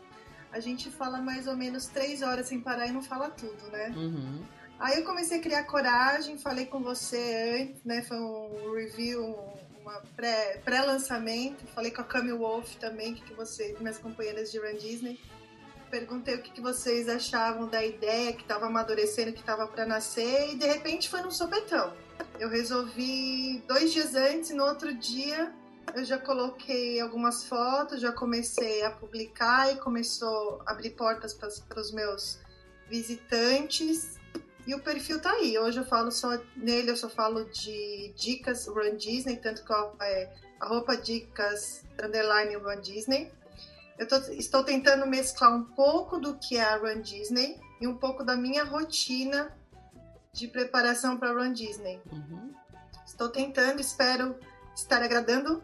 a 0.50 0.58
gente 0.58 0.90
fala 0.90 1.20
mais 1.20 1.46
ou 1.46 1.56
menos 1.56 1.86
três 1.86 2.22
horas 2.22 2.46
sem 2.46 2.60
parar 2.60 2.86
e 2.86 2.92
não 2.92 3.02
fala 3.02 3.30
tudo, 3.30 3.70
né? 3.70 3.92
Uhum. 3.96 4.42
Aí 4.78 4.98
eu 4.98 5.04
comecei 5.04 5.38
a 5.38 5.42
criar 5.42 5.64
coragem, 5.64 6.38
falei 6.38 6.66
com 6.66 6.82
você 6.82 7.60
antes, 7.60 7.84
né? 7.84 8.02
Foi 8.02 8.18
um 8.18 8.74
review, 8.74 9.36
uma 9.86 10.02
pré-lançamento. 10.64 11.58
Pré 11.58 11.72
Falei 11.72 11.90
com 11.92 12.00
a 12.00 12.04
Cami 12.04 12.32
Wolf 12.32 12.74
também, 12.76 13.14
que, 13.14 13.32
vocês, 13.32 13.78
minhas 13.78 13.98
companheiras 13.98 14.50
de 14.50 14.58
Run 14.58 14.76
Disney. 14.76 15.20
Perguntei 15.88 16.34
o 16.34 16.42
que, 16.42 16.50
que 16.50 16.60
vocês 16.60 17.08
achavam 17.08 17.68
da 17.68 17.84
ideia 17.84 18.32
que 18.32 18.42
estava 18.42 18.66
amadurecendo, 18.66 19.32
que 19.32 19.38
estava 19.38 19.68
para 19.68 19.86
nascer, 19.86 20.52
e 20.52 20.56
de 20.56 20.66
repente 20.66 21.08
foi 21.08 21.22
num 21.22 21.30
sopetão. 21.30 21.94
Eu 22.40 22.48
resolvi 22.48 23.62
dois 23.68 23.92
dias 23.92 24.14
antes, 24.16 24.50
no 24.50 24.64
outro 24.64 24.92
dia 24.92 25.54
eu 25.94 26.04
já 26.04 26.18
coloquei 26.18 27.00
algumas 27.00 27.44
fotos, 27.44 28.00
já 28.00 28.10
comecei 28.10 28.82
a 28.82 28.90
publicar 28.90 29.72
e 29.72 29.76
começou 29.76 30.60
a 30.66 30.72
abrir 30.72 30.90
portas 30.90 31.32
para 31.32 31.80
os 31.80 31.92
meus 31.92 32.40
visitantes. 32.90 34.18
E 34.66 34.74
o 34.74 34.80
perfil 34.80 35.20
tá 35.20 35.30
aí. 35.30 35.56
Hoje 35.58 35.78
eu 35.78 35.84
falo 35.84 36.10
só 36.10 36.38
nele, 36.56 36.90
eu 36.90 36.96
só 36.96 37.08
falo 37.08 37.44
de 37.44 38.12
dicas 38.16 38.66
Run 38.66 38.96
Disney, 38.96 39.36
tanto 39.36 39.64
que 39.64 39.72
é 40.02 40.32
a 40.58 40.66
roupa 40.66 40.96
dicas 40.96 41.84
underline 42.02 42.56
Run 42.56 42.80
Disney. 42.80 43.30
Eu 43.96 44.08
tô, 44.08 44.16
estou 44.32 44.64
tentando 44.64 45.06
mesclar 45.06 45.54
um 45.54 45.62
pouco 45.62 46.18
do 46.18 46.36
que 46.36 46.56
é 46.56 46.62
a 46.62 46.76
Run 46.76 47.00
Disney 47.00 47.60
e 47.80 47.86
um 47.86 47.96
pouco 47.96 48.24
da 48.24 48.36
minha 48.36 48.64
rotina 48.64 49.56
de 50.32 50.48
preparação 50.48 51.16
para 51.16 51.32
Run 51.32 51.52
Disney. 51.52 52.00
Uhum. 52.10 52.52
Estou 53.06 53.28
tentando, 53.28 53.80
espero 53.80 54.36
estar 54.74 55.00
agradando, 55.00 55.62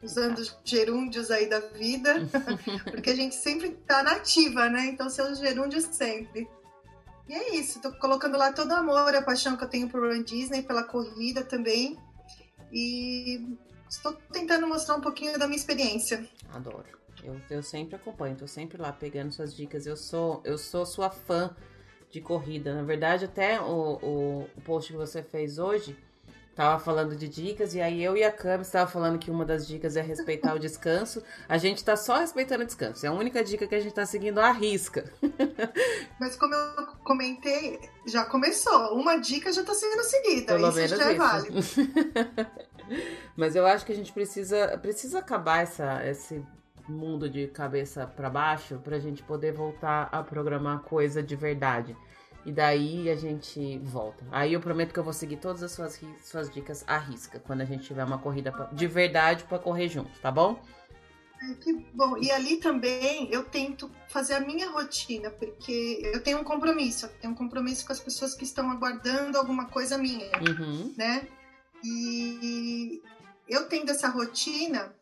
usando 0.00 0.38
os 0.38 0.56
gerúndios 0.64 1.30
aí 1.30 1.46
da 1.46 1.58
vida, 1.60 2.14
porque 2.90 3.10
a 3.10 3.16
gente 3.16 3.34
sempre 3.34 3.70
tá 3.86 4.02
nativa, 4.02 4.68
né? 4.70 4.86
Então, 4.86 5.10
seus 5.10 5.38
gerúndios 5.38 5.84
sempre. 5.84 6.48
E 7.28 7.32
é 7.32 7.54
isso, 7.54 7.80
tô 7.80 7.92
colocando 7.92 8.36
lá 8.36 8.52
todo 8.52 8.70
o 8.70 8.74
amor, 8.74 9.14
a 9.14 9.22
paixão 9.22 9.56
que 9.56 9.64
eu 9.64 9.68
tenho 9.68 9.88
por 9.88 10.00
Run 10.00 10.22
Disney, 10.22 10.62
pela 10.62 10.84
corrida 10.84 11.42
também. 11.42 11.98
E 12.70 13.56
estou 13.88 14.12
tentando 14.32 14.66
mostrar 14.66 14.96
um 14.96 15.00
pouquinho 15.00 15.38
da 15.38 15.46
minha 15.46 15.56
experiência. 15.56 16.28
Adoro. 16.52 16.84
Eu, 17.22 17.40
eu 17.48 17.62
sempre 17.62 17.96
acompanho, 17.96 18.36
tô 18.36 18.46
sempre 18.46 18.76
lá 18.76 18.92
pegando 18.92 19.32
suas 19.32 19.56
dicas. 19.56 19.86
Eu 19.86 19.96
sou, 19.96 20.42
eu 20.44 20.58
sou 20.58 20.84
sua 20.84 21.08
fã 21.08 21.56
de 22.10 22.20
corrida. 22.20 22.74
Na 22.74 22.82
verdade, 22.82 23.24
até 23.24 23.58
o, 23.60 23.98
o, 24.02 24.42
o 24.56 24.60
post 24.60 24.92
que 24.92 24.98
você 24.98 25.22
fez 25.22 25.58
hoje 25.58 25.96
Tava 26.54 26.78
falando 26.78 27.16
de 27.16 27.28
dicas, 27.28 27.74
e 27.74 27.80
aí 27.80 28.02
eu 28.02 28.16
e 28.16 28.22
a 28.22 28.30
Cami 28.30 28.62
estava 28.62 28.88
falando 28.88 29.18
que 29.18 29.28
uma 29.28 29.44
das 29.44 29.66
dicas 29.66 29.96
é 29.96 30.00
respeitar 30.00 30.54
o 30.54 30.58
descanso. 30.58 31.20
A 31.48 31.58
gente 31.58 31.84
tá 31.84 31.96
só 31.96 32.18
respeitando 32.18 32.62
o 32.62 32.66
descanso. 32.66 33.04
É 33.04 33.08
a 33.08 33.12
única 33.12 33.42
dica 33.42 33.66
que 33.66 33.74
a 33.74 33.80
gente 33.80 33.92
tá 33.92 34.06
seguindo 34.06 34.38
à 34.38 34.52
risca. 34.52 35.12
Mas 36.20 36.36
como 36.36 36.54
eu 36.54 36.86
comentei, 37.02 37.80
já 38.06 38.24
começou. 38.24 38.94
Uma 38.94 39.16
dica 39.16 39.52
já 39.52 39.64
tá 39.64 39.74
sendo 39.74 40.04
seguida. 40.04 40.54
Pelo 40.54 40.68
isso 40.68 40.96
já 40.96 40.96
é 40.96 40.98
isso. 40.98 41.00
é 41.10 41.14
válido. 41.14 41.60
Mas 43.36 43.56
eu 43.56 43.66
acho 43.66 43.84
que 43.84 43.92
a 43.92 43.96
gente 43.96 44.12
precisa, 44.12 44.78
precisa 44.78 45.18
acabar 45.18 45.62
essa, 45.62 46.06
esse 46.06 46.40
mundo 46.88 47.28
de 47.28 47.48
cabeça 47.48 48.06
para 48.06 48.30
baixo 48.30 48.78
pra 48.84 48.98
gente 48.98 49.22
poder 49.22 49.52
voltar 49.52 50.08
a 50.12 50.22
programar 50.22 50.80
coisa 50.80 51.22
de 51.22 51.34
verdade. 51.34 51.96
E 52.44 52.52
daí 52.52 53.08
a 53.10 53.16
gente 53.16 53.78
volta. 53.78 54.24
Aí 54.30 54.52
eu 54.52 54.60
prometo 54.60 54.92
que 54.92 54.98
eu 54.98 55.04
vou 55.04 55.12
seguir 55.12 55.36
todas 55.36 55.62
as 55.62 55.72
suas, 55.72 56.00
suas 56.22 56.50
dicas 56.50 56.84
à 56.86 56.98
risca 56.98 57.38
quando 57.38 57.62
a 57.62 57.64
gente 57.64 57.84
tiver 57.84 58.04
uma 58.04 58.18
corrida 58.18 58.52
pra, 58.52 58.66
de 58.66 58.86
verdade 58.86 59.44
para 59.44 59.58
correr 59.58 59.88
junto, 59.88 60.18
tá 60.20 60.30
bom? 60.30 60.60
Que 61.60 61.72
bom. 61.92 62.16
E 62.18 62.30
ali 62.30 62.56
também 62.56 63.28
eu 63.30 63.44
tento 63.44 63.90
fazer 64.08 64.34
a 64.34 64.40
minha 64.40 64.70
rotina, 64.70 65.30
porque 65.30 66.00
eu 66.02 66.22
tenho 66.22 66.38
um 66.38 66.44
compromisso. 66.44 67.06
Eu 67.06 67.10
tenho 67.20 67.32
um 67.32 67.36
compromisso 67.36 67.86
com 67.86 67.92
as 67.92 68.00
pessoas 68.00 68.34
que 68.34 68.44
estão 68.44 68.70
aguardando 68.70 69.36
alguma 69.36 69.66
coisa 69.66 69.98
minha, 69.98 70.30
uhum. 70.38 70.94
né? 70.96 71.26
E 71.82 73.02
eu 73.48 73.68
tendo 73.68 73.90
essa 73.90 74.08
rotina, 74.08 74.94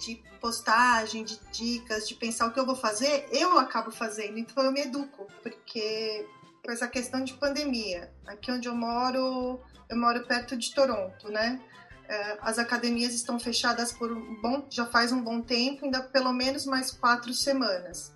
de 0.00 0.22
postagem, 0.40 1.22
de 1.22 1.38
dicas, 1.52 2.08
de 2.08 2.14
pensar 2.14 2.46
o 2.46 2.52
que 2.52 2.58
eu 2.58 2.66
vou 2.66 2.74
fazer, 2.74 3.28
eu 3.30 3.58
acabo 3.58 3.90
fazendo. 3.90 4.38
Então 4.38 4.64
eu 4.64 4.72
me 4.72 4.80
educo, 4.80 5.26
porque 5.42 6.26
com 6.64 6.72
essa 6.72 6.88
questão 6.88 7.22
de 7.22 7.34
pandemia, 7.34 8.12
aqui 8.26 8.50
onde 8.50 8.66
eu 8.66 8.74
moro, 8.74 9.60
eu 9.88 9.96
moro 9.96 10.26
perto 10.26 10.56
de 10.56 10.74
Toronto, 10.74 11.28
né? 11.28 11.60
É, 12.08 12.38
as 12.40 12.58
academias 12.58 13.14
estão 13.14 13.38
fechadas 13.38 13.92
por 13.92 14.10
um 14.10 14.40
bom, 14.40 14.66
já 14.68 14.86
faz 14.86 15.12
um 15.12 15.22
bom 15.22 15.40
tempo, 15.40 15.84
ainda 15.84 16.02
pelo 16.02 16.32
menos 16.32 16.64
mais 16.64 16.90
quatro 16.90 17.32
semanas. 17.32 18.12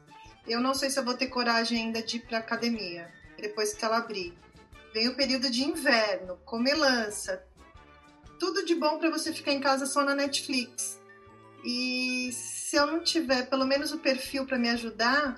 Eu 0.46 0.60
não 0.60 0.74
sei 0.74 0.90
se 0.90 0.98
eu 0.98 1.04
vou 1.04 1.14
ter 1.14 1.28
coragem 1.28 1.78
ainda 1.78 2.02
de 2.02 2.16
ir 2.16 2.20
para 2.20 2.38
academia 2.38 3.10
depois 3.36 3.72
que 3.74 3.84
ela 3.84 3.98
abrir. 3.98 4.36
Vem 4.92 5.08
o 5.08 5.16
período 5.16 5.50
de 5.50 5.64
inverno, 5.64 6.38
comelança, 6.44 7.44
tudo 8.38 8.64
de 8.64 8.74
bom 8.74 8.98
para 8.98 9.10
você 9.10 9.32
ficar 9.32 9.52
em 9.52 9.60
casa 9.60 9.86
só 9.86 10.04
na 10.04 10.14
Netflix. 10.14 11.00
E 11.64 12.30
se 12.32 12.76
eu 12.76 12.86
não 12.86 13.02
tiver 13.02 13.48
pelo 13.48 13.64
menos 13.64 13.90
o 13.92 13.98
perfil 13.98 14.46
para 14.46 14.58
me 14.58 14.68
ajudar 14.68 15.36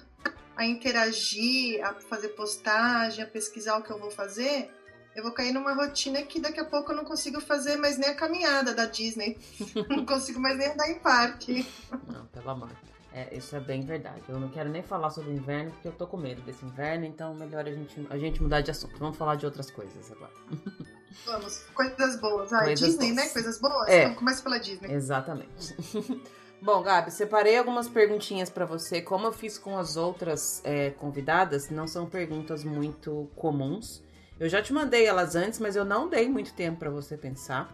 a 0.56 0.66
interagir, 0.66 1.84
a 1.84 1.94
fazer 1.94 2.28
postagem, 2.30 3.22
a 3.22 3.26
pesquisar 3.26 3.78
o 3.78 3.82
que 3.82 3.90
eu 3.90 3.98
vou 3.98 4.10
fazer, 4.10 4.70
eu 5.14 5.22
vou 5.22 5.32
cair 5.32 5.52
numa 5.52 5.72
rotina 5.74 6.22
que 6.22 6.40
daqui 6.40 6.58
a 6.58 6.64
pouco 6.64 6.92
eu 6.92 6.96
não 6.96 7.04
consigo 7.04 7.40
fazer 7.40 7.76
mais 7.76 7.96
nem 7.96 8.10
a 8.10 8.14
caminhada 8.14 8.74
da 8.74 8.86
Disney. 8.86 9.38
não 9.88 10.04
consigo 10.04 10.40
mais 10.40 10.58
nem 10.58 10.68
andar 10.68 10.90
em 10.90 10.98
parque. 10.98 11.66
Não, 12.12 12.26
pelo 12.26 12.50
amor. 12.50 12.70
É, 13.12 13.34
isso 13.34 13.56
é 13.56 13.60
bem 13.60 13.80
verdade. 13.80 14.22
Eu 14.28 14.38
não 14.38 14.50
quero 14.50 14.68
nem 14.68 14.82
falar 14.82 15.10
sobre 15.10 15.30
o 15.30 15.34
inverno, 15.34 15.70
porque 15.70 15.88
eu 15.88 15.92
tô 15.92 16.06
com 16.06 16.18
medo 16.18 16.42
desse 16.42 16.64
inverno, 16.66 17.06
então 17.06 17.34
melhor 17.34 17.66
a 17.66 17.72
gente, 17.72 18.06
a 18.10 18.18
gente 18.18 18.42
mudar 18.42 18.60
de 18.60 18.70
assunto. 18.70 18.98
Vamos 18.98 19.16
falar 19.16 19.36
de 19.36 19.46
outras 19.46 19.70
coisas 19.70 20.12
agora. 20.12 20.32
Vamos, 21.24 21.58
coisas 21.74 22.20
boas. 22.20 22.52
Ah, 22.52 22.64
coisas 22.64 22.80
Disney, 22.80 23.12
boas. 23.12 23.16
né? 23.16 23.28
Coisas 23.32 23.60
boas? 23.60 23.88
É. 23.88 24.04
Então 24.04 24.14
começa 24.16 24.42
pela 24.42 24.58
Disney. 24.58 24.92
Exatamente. 24.92 25.76
Bom, 26.60 26.82
Gabi, 26.82 27.10
separei 27.10 27.58
algumas 27.58 27.88
perguntinhas 27.88 28.48
para 28.48 28.64
você. 28.64 29.02
Como 29.02 29.26
eu 29.26 29.32
fiz 29.32 29.58
com 29.58 29.78
as 29.78 29.96
outras 29.96 30.60
é, 30.64 30.90
convidadas, 30.90 31.70
não 31.70 31.86
são 31.86 32.06
perguntas 32.06 32.64
muito 32.64 33.30
comuns. 33.36 34.02
Eu 34.38 34.48
já 34.48 34.62
te 34.62 34.72
mandei 34.72 35.06
elas 35.06 35.34
antes, 35.34 35.58
mas 35.58 35.76
eu 35.76 35.84
não 35.84 36.08
dei 36.08 36.28
muito 36.28 36.52
tempo 36.54 36.78
para 36.78 36.90
você 36.90 37.16
pensar. 37.16 37.72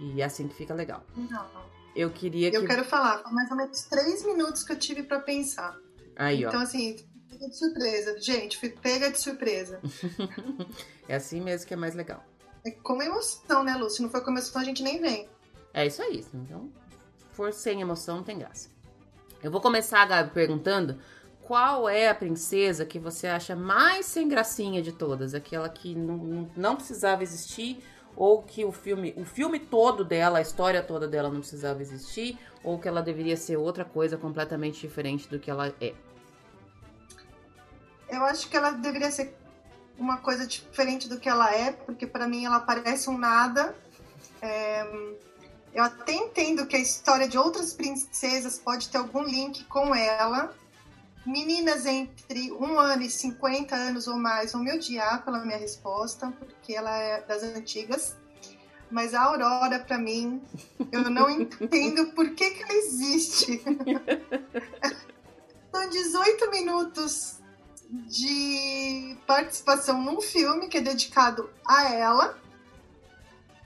E 0.00 0.22
é 0.22 0.24
assim 0.24 0.48
que 0.48 0.54
fica 0.54 0.74
legal. 0.74 1.04
Não. 1.16 1.70
Eu 1.94 2.10
queria 2.10 2.50
que. 2.50 2.56
Eu 2.56 2.66
quero 2.66 2.84
falar, 2.84 3.22
mais 3.32 3.50
ou 3.50 3.56
menos 3.56 3.82
três 3.82 4.24
minutos 4.24 4.62
que 4.62 4.72
eu 4.72 4.78
tive 4.78 5.02
para 5.02 5.20
pensar. 5.20 5.76
Aí, 6.16 6.44
então, 6.44 6.60
ó. 6.60 6.62
assim, 6.62 6.96
pega 7.28 7.48
de 7.48 7.58
surpresa. 7.58 8.18
Gente, 8.20 8.58
fui 8.58 8.70
pega 8.70 9.10
de 9.10 9.20
surpresa. 9.20 9.80
é 11.08 11.16
assim 11.16 11.40
mesmo 11.40 11.66
que 11.66 11.74
é 11.74 11.76
mais 11.76 11.94
legal. 11.94 12.24
É 12.64 12.70
com 12.70 13.02
emoção, 13.02 13.64
né, 13.64 13.74
Lu? 13.74 13.88
Se 13.88 14.02
não 14.02 14.10
for 14.10 14.22
com 14.22 14.30
emoção, 14.30 14.60
a 14.60 14.64
gente 14.64 14.82
nem 14.82 15.00
vem. 15.00 15.28
É 15.72 15.86
isso 15.86 16.02
aí. 16.02 16.24
Então, 16.34 16.70
for 17.32 17.52
sem 17.52 17.80
emoção, 17.80 18.16
não 18.16 18.24
tem 18.24 18.38
graça. 18.38 18.68
Eu 19.42 19.50
vou 19.50 19.60
começar, 19.60 20.04
Gabi, 20.04 20.30
perguntando 20.30 20.98
qual 21.40 21.88
é 21.88 22.08
a 22.08 22.14
princesa 22.14 22.84
que 22.84 22.98
você 22.98 23.26
acha 23.26 23.56
mais 23.56 24.06
sem 24.06 24.28
gracinha 24.28 24.82
de 24.82 24.92
todas? 24.92 25.34
Aquela 25.34 25.68
que 25.68 25.94
não, 25.94 26.50
não 26.54 26.76
precisava 26.76 27.22
existir, 27.22 27.82
ou 28.14 28.42
que 28.42 28.64
o 28.64 28.70
filme, 28.70 29.14
o 29.16 29.24
filme 29.24 29.58
todo 29.58 30.04
dela, 30.04 30.38
a 30.38 30.42
história 30.42 30.82
toda 30.82 31.08
dela 31.08 31.30
não 31.30 31.40
precisava 31.40 31.80
existir, 31.80 32.38
ou 32.62 32.78
que 32.78 32.86
ela 32.86 33.00
deveria 33.00 33.36
ser 33.36 33.56
outra 33.56 33.84
coisa 33.84 34.16
completamente 34.16 34.80
diferente 34.80 35.28
do 35.28 35.38
que 35.38 35.50
ela 35.50 35.74
é? 35.80 35.94
Eu 38.08 38.22
acho 38.24 38.48
que 38.48 38.56
ela 38.56 38.72
deveria 38.72 39.10
ser 39.10 39.36
uma 40.00 40.16
coisa 40.16 40.46
diferente 40.46 41.08
do 41.08 41.20
que 41.20 41.28
ela 41.28 41.54
é, 41.54 41.70
porque 41.70 42.06
para 42.06 42.26
mim 42.26 42.44
ela 42.44 42.58
parece 42.58 43.08
um 43.08 43.16
nada. 43.16 43.76
É, 44.42 44.84
eu 45.72 45.84
até 45.84 46.12
entendo 46.12 46.66
que 46.66 46.74
a 46.74 46.80
história 46.80 47.28
de 47.28 47.38
outras 47.38 47.72
princesas 47.72 48.58
pode 48.58 48.88
ter 48.88 48.98
algum 48.98 49.22
link 49.22 49.62
com 49.64 49.94
ela, 49.94 50.52
Meninas 51.24 51.84
entre 51.84 52.50
um 52.52 52.78
ano 52.78 53.02
e 53.02 53.10
50 53.10 53.76
anos 53.76 54.08
ou 54.08 54.16
mais 54.16 54.52
vão 54.52 54.64
me 54.64 54.72
odiar 54.72 55.22
pela 55.22 55.44
minha 55.44 55.58
resposta, 55.58 56.32
porque 56.38 56.74
ela 56.74 56.96
é 56.96 57.20
das 57.22 57.42
antigas. 57.42 58.16
Mas 58.90 59.12
a 59.12 59.22
Aurora, 59.22 59.80
para 59.80 59.98
mim, 59.98 60.40
eu 60.90 61.10
não 61.10 61.28
entendo 61.30 62.06
por 62.12 62.30
que, 62.30 62.50
que 62.50 62.62
ela 62.62 62.72
existe. 62.72 63.62
São 65.70 65.88
18 65.88 66.50
minutos 66.50 67.39
de 67.90 69.16
participação 69.26 70.00
num 70.00 70.20
filme 70.20 70.68
que 70.68 70.78
é 70.78 70.80
dedicado 70.80 71.50
a 71.66 71.92
ela. 71.92 72.38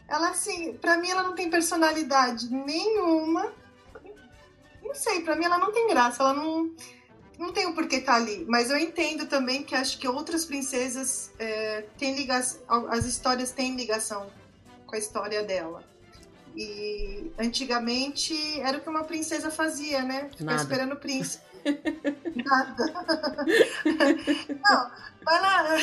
Ela, 0.09 0.31
assim, 0.31 0.75
pra 0.75 0.97
mim, 0.97 1.11
ela 1.11 1.23
não 1.23 1.35
tem 1.35 1.51
personalidade 1.51 2.53
nenhuma. 2.53 3.53
Não 4.83 4.95
sei, 4.95 5.23
pra 5.23 5.37
mim 5.37 5.45
ela 5.45 5.59
não 5.59 5.73
tem 5.73 5.89
graça, 5.89 6.23
ela 6.23 6.35
não 6.35 6.71
não 7.39 7.53
tem 7.53 7.67
o 7.67 7.75
porquê 7.75 7.97
estar 7.97 8.13
tá 8.13 8.19
ali, 8.19 8.45
mas 8.49 8.71
eu 8.71 8.79
entendo 8.79 9.27
também 9.27 9.65
que 9.65 9.75
acho 9.75 9.99
que 9.99 10.07
outras 10.07 10.45
princesas 10.45 11.33
é, 11.39 11.85
têm 11.99 12.15
ligação, 12.15 12.61
as 12.89 13.05
histórias 13.05 13.51
têm 13.51 13.75
ligação 13.75 14.31
com 14.87 14.95
a 14.95 14.99
história 14.99 15.43
dela. 15.43 15.83
E 16.57 17.33
antigamente 17.37 18.61
era 18.61 18.79
o 18.79 18.81
que 18.81 18.89
uma 18.89 19.03
princesa 19.03 19.51
fazia, 19.51 20.03
né? 20.03 20.31
Ficar 20.37 20.55
esperando 20.55 20.93
o 20.93 20.97
príncipe. 20.97 21.45
Nada. 22.45 22.85
não, 24.69 24.91
vai 25.25 25.41
lá. 25.41 25.79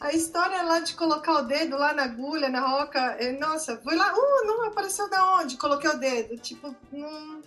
A 0.00 0.12
história 0.12 0.62
lá 0.62 0.80
de 0.80 0.94
colocar 0.94 1.32
o 1.32 1.42
dedo 1.42 1.76
lá 1.76 1.92
na 1.92 2.04
agulha, 2.04 2.48
na 2.48 2.60
roca, 2.60 2.98
é, 3.18 3.32
nossa, 3.32 3.76
foi 3.78 3.94
lá, 3.94 4.12
uh, 4.14 4.46
não 4.46 4.64
apareceu 4.64 5.08
da 5.10 5.38
onde? 5.38 5.58
Coloquei 5.58 5.90
o 5.90 5.98
dedo. 5.98 6.38
Tipo, 6.38 6.74
não 6.90 7.42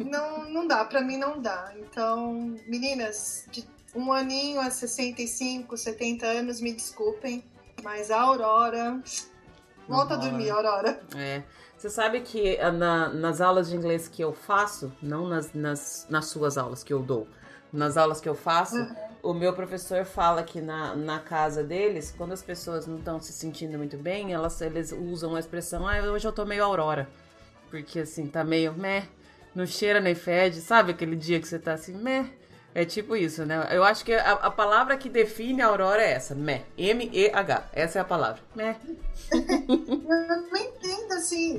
não, 0.00 0.48
não 0.50 0.66
dá, 0.66 0.84
para 0.84 1.00
mim 1.02 1.16
não 1.16 1.40
dá. 1.40 1.72
Então, 1.76 2.56
meninas, 2.66 3.46
de 3.50 3.66
um 3.94 4.12
aninho 4.12 4.60
a 4.60 4.70
65, 4.70 5.76
70 5.76 6.26
anos, 6.26 6.60
me 6.60 6.72
desculpem, 6.72 7.44
mas 7.82 8.10
a 8.10 8.20
Aurora. 8.20 9.00
Volta 9.88 10.14
a 10.14 10.16
dormir, 10.16 10.50
Aurora. 10.50 11.02
É. 11.16 11.42
Você 11.82 11.90
sabe 11.90 12.20
que 12.20 12.60
ah, 12.60 12.70
na, 12.70 13.08
nas 13.08 13.40
aulas 13.40 13.68
de 13.68 13.74
inglês 13.74 14.06
que 14.06 14.22
eu 14.22 14.32
faço, 14.32 14.92
não 15.02 15.26
nas, 15.26 15.52
nas, 15.52 16.06
nas 16.08 16.26
suas 16.26 16.56
aulas 16.56 16.84
que 16.84 16.92
eu 16.92 17.00
dou, 17.00 17.26
nas 17.72 17.96
aulas 17.96 18.20
que 18.20 18.28
eu 18.28 18.36
faço, 18.36 18.76
uhum. 18.76 18.94
o 19.20 19.34
meu 19.34 19.52
professor 19.52 20.04
fala 20.04 20.44
que 20.44 20.60
na, 20.60 20.94
na 20.94 21.18
casa 21.18 21.64
deles, 21.64 22.14
quando 22.16 22.30
as 22.30 22.40
pessoas 22.40 22.86
não 22.86 22.98
estão 22.98 23.18
se 23.18 23.32
sentindo 23.32 23.76
muito 23.76 23.96
bem, 23.96 24.32
elas, 24.32 24.60
eles 24.60 24.92
usam 24.92 25.34
a 25.34 25.40
expressão, 25.40 25.88
ah, 25.88 26.00
hoje 26.02 26.24
eu 26.24 26.30
tô 26.30 26.44
meio 26.44 26.62
aurora. 26.62 27.08
Porque 27.68 27.98
assim, 27.98 28.28
tá 28.28 28.44
meio 28.44 28.72
meh 28.74 29.08
não 29.52 29.66
cheira 29.66 30.00
nem 30.00 30.14
fede, 30.14 30.60
sabe 30.60 30.92
aquele 30.92 31.16
dia 31.16 31.40
que 31.40 31.48
você 31.48 31.58
tá 31.58 31.72
assim, 31.72 31.94
meh? 31.94 32.30
É 32.74 32.84
tipo 32.84 33.14
isso, 33.14 33.44
né? 33.44 33.68
Eu 33.70 33.84
acho 33.84 34.04
que 34.04 34.14
a, 34.14 34.32
a 34.32 34.50
palavra 34.50 34.96
que 34.96 35.08
define 35.08 35.60
a 35.60 35.66
Aurora 35.66 36.02
é 36.02 36.12
essa, 36.12 36.34
meh. 36.34 36.64
M-E-H. 36.76 37.68
Essa 37.72 37.98
é 37.98 38.02
a 38.02 38.04
palavra. 38.04 38.42
Meh. 38.54 38.76
eu 39.30 39.38
não 39.38 40.56
entendo, 40.56 41.12
assim. 41.12 41.58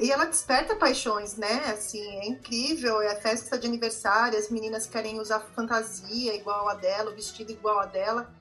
E 0.00 0.10
ela 0.10 0.24
desperta 0.24 0.74
paixões, 0.74 1.36
né? 1.36 1.64
Assim, 1.66 2.02
é 2.18 2.26
incrível. 2.26 3.00
É 3.02 3.12
a 3.12 3.16
festa 3.16 3.58
de 3.58 3.66
aniversário, 3.66 4.38
as 4.38 4.50
meninas 4.50 4.86
querem 4.86 5.20
usar 5.20 5.40
fantasia 5.54 6.34
igual 6.34 6.68
a 6.68 6.74
dela, 6.74 7.10
o 7.10 7.14
vestido 7.14 7.52
igual 7.52 7.80
a 7.80 7.86
dela 7.86 8.32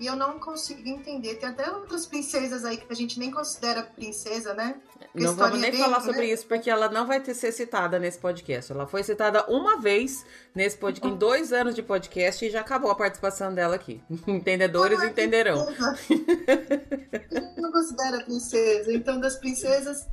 e 0.00 0.06
eu 0.06 0.16
não 0.16 0.38
consigo 0.38 0.88
entender. 0.88 1.34
Tem 1.34 1.50
até 1.50 1.70
outras 1.70 2.06
princesas 2.06 2.64
aí 2.64 2.78
que 2.78 2.90
a 2.90 2.96
gente 2.96 3.18
nem 3.18 3.30
considera 3.30 3.82
princesa, 3.82 4.54
né? 4.54 4.80
não 5.14 5.36
vamos 5.36 5.60
nem 5.60 5.72
falar 5.74 6.00
sobre 6.00 6.20
né? 6.20 6.32
isso, 6.32 6.46
porque 6.46 6.70
ela 6.70 6.88
não 6.88 7.06
vai 7.06 7.20
ter 7.20 7.34
ser 7.34 7.52
citada 7.52 7.98
nesse 7.98 8.18
podcast. 8.18 8.72
Ela 8.72 8.86
foi 8.86 9.02
citada 9.02 9.44
uma 9.46 9.78
vez 9.78 10.24
nesse 10.54 10.78
podcast, 10.78 11.14
em 11.14 11.18
dois 11.18 11.52
anos 11.52 11.74
de 11.74 11.82
podcast, 11.82 12.42
e 12.42 12.48
já 12.48 12.60
acabou 12.60 12.90
a 12.90 12.94
participação 12.94 13.54
dela 13.54 13.74
aqui. 13.74 14.02
Entendedores 14.26 15.02
é 15.02 15.06
entenderão. 15.06 15.66
não 17.58 17.70
considera 17.70 18.24
princesa. 18.24 18.90
Então, 18.94 19.20
das 19.20 19.36
princesas, 19.36 20.08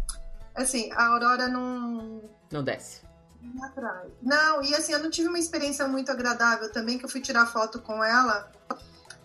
assim, 0.54 0.92
a 0.92 1.08
Aurora 1.08 1.48
não. 1.48 2.30
Não 2.52 2.62
desce. 2.62 3.08
Não, 4.22 4.62
e 4.62 4.76
assim, 4.76 4.92
eu 4.92 5.00
não 5.00 5.10
tive 5.10 5.30
uma 5.30 5.40
experiência 5.40 5.88
muito 5.88 6.12
agradável 6.12 6.70
também, 6.74 6.98
que 6.98 7.06
eu 7.06 7.10
fui 7.10 7.22
tirar 7.22 7.46
foto 7.46 7.80
com 7.80 8.04
ela 8.04 8.52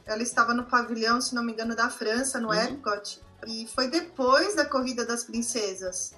ela 0.05 0.23
estava 0.23 0.53
no 0.53 0.65
pavilhão, 0.65 1.21
se 1.21 1.35
não 1.35 1.43
me 1.43 1.53
engano, 1.53 1.75
da 1.77 1.89
França, 1.89 2.41
no 2.41 2.49
uhum. 2.49 2.55
Epcot. 2.55 3.21
E 3.47 3.67
foi 3.67 3.89
depois 3.89 4.55
da 4.55 4.65
Corrida 4.65 5.05
das 5.05 5.25
Princesas. 5.25 6.15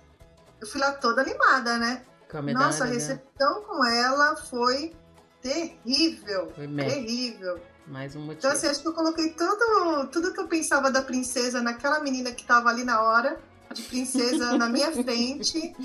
Eu 0.60 0.66
fui 0.66 0.80
lá 0.80 0.92
toda 0.92 1.22
animada, 1.22 1.78
né? 1.78 2.02
Medalha, 2.42 2.66
Nossa, 2.66 2.84
a 2.84 2.86
recepção 2.86 3.60
né? 3.60 3.66
com 3.66 3.84
ela 3.84 4.36
foi 4.36 4.92
terrível. 5.40 6.50
Foi 6.54 6.66
terrível. 6.66 7.60
Mais 7.86 8.16
um 8.16 8.20
motivo. 8.20 8.38
Então, 8.38 8.50
assim, 8.50 8.66
acho 8.66 8.80
que 8.80 8.88
eu 8.88 8.94
coloquei 8.94 9.30
tudo, 9.34 10.08
tudo 10.10 10.32
que 10.32 10.40
eu 10.40 10.48
pensava 10.48 10.90
da 10.90 11.02
princesa 11.02 11.60
naquela 11.60 12.00
menina 12.00 12.32
que 12.32 12.42
estava 12.42 12.70
ali 12.70 12.82
na 12.82 13.02
hora, 13.02 13.38
de 13.72 13.82
princesa 13.82 14.56
na 14.56 14.68
minha 14.68 14.90
frente. 15.04 15.76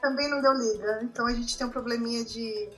Também 0.00 0.30
não 0.30 0.40
deu 0.40 0.52
liga. 0.52 1.00
Então 1.02 1.26
a 1.26 1.32
gente 1.32 1.58
tem 1.58 1.66
um 1.66 1.70
probleminha 1.70 2.24
de 2.24 2.70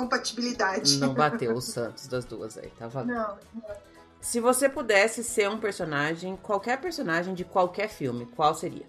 compatibilidade. 0.00 0.98
Não 0.98 1.12
bateu 1.14 1.52
o 1.52 1.60
Santos 1.60 2.06
das 2.06 2.24
duas 2.24 2.56
aí, 2.56 2.70
tá 2.78 2.88
valendo. 2.88 3.14
Não, 3.14 3.38
não. 3.54 3.90
Se 4.20 4.38
você 4.38 4.68
pudesse 4.68 5.24
ser 5.24 5.48
um 5.48 5.58
personagem, 5.58 6.36
qualquer 6.36 6.80
personagem 6.80 7.34
de 7.34 7.44
qualquer 7.44 7.88
filme, 7.88 8.26
qual 8.26 8.54
seria? 8.54 8.86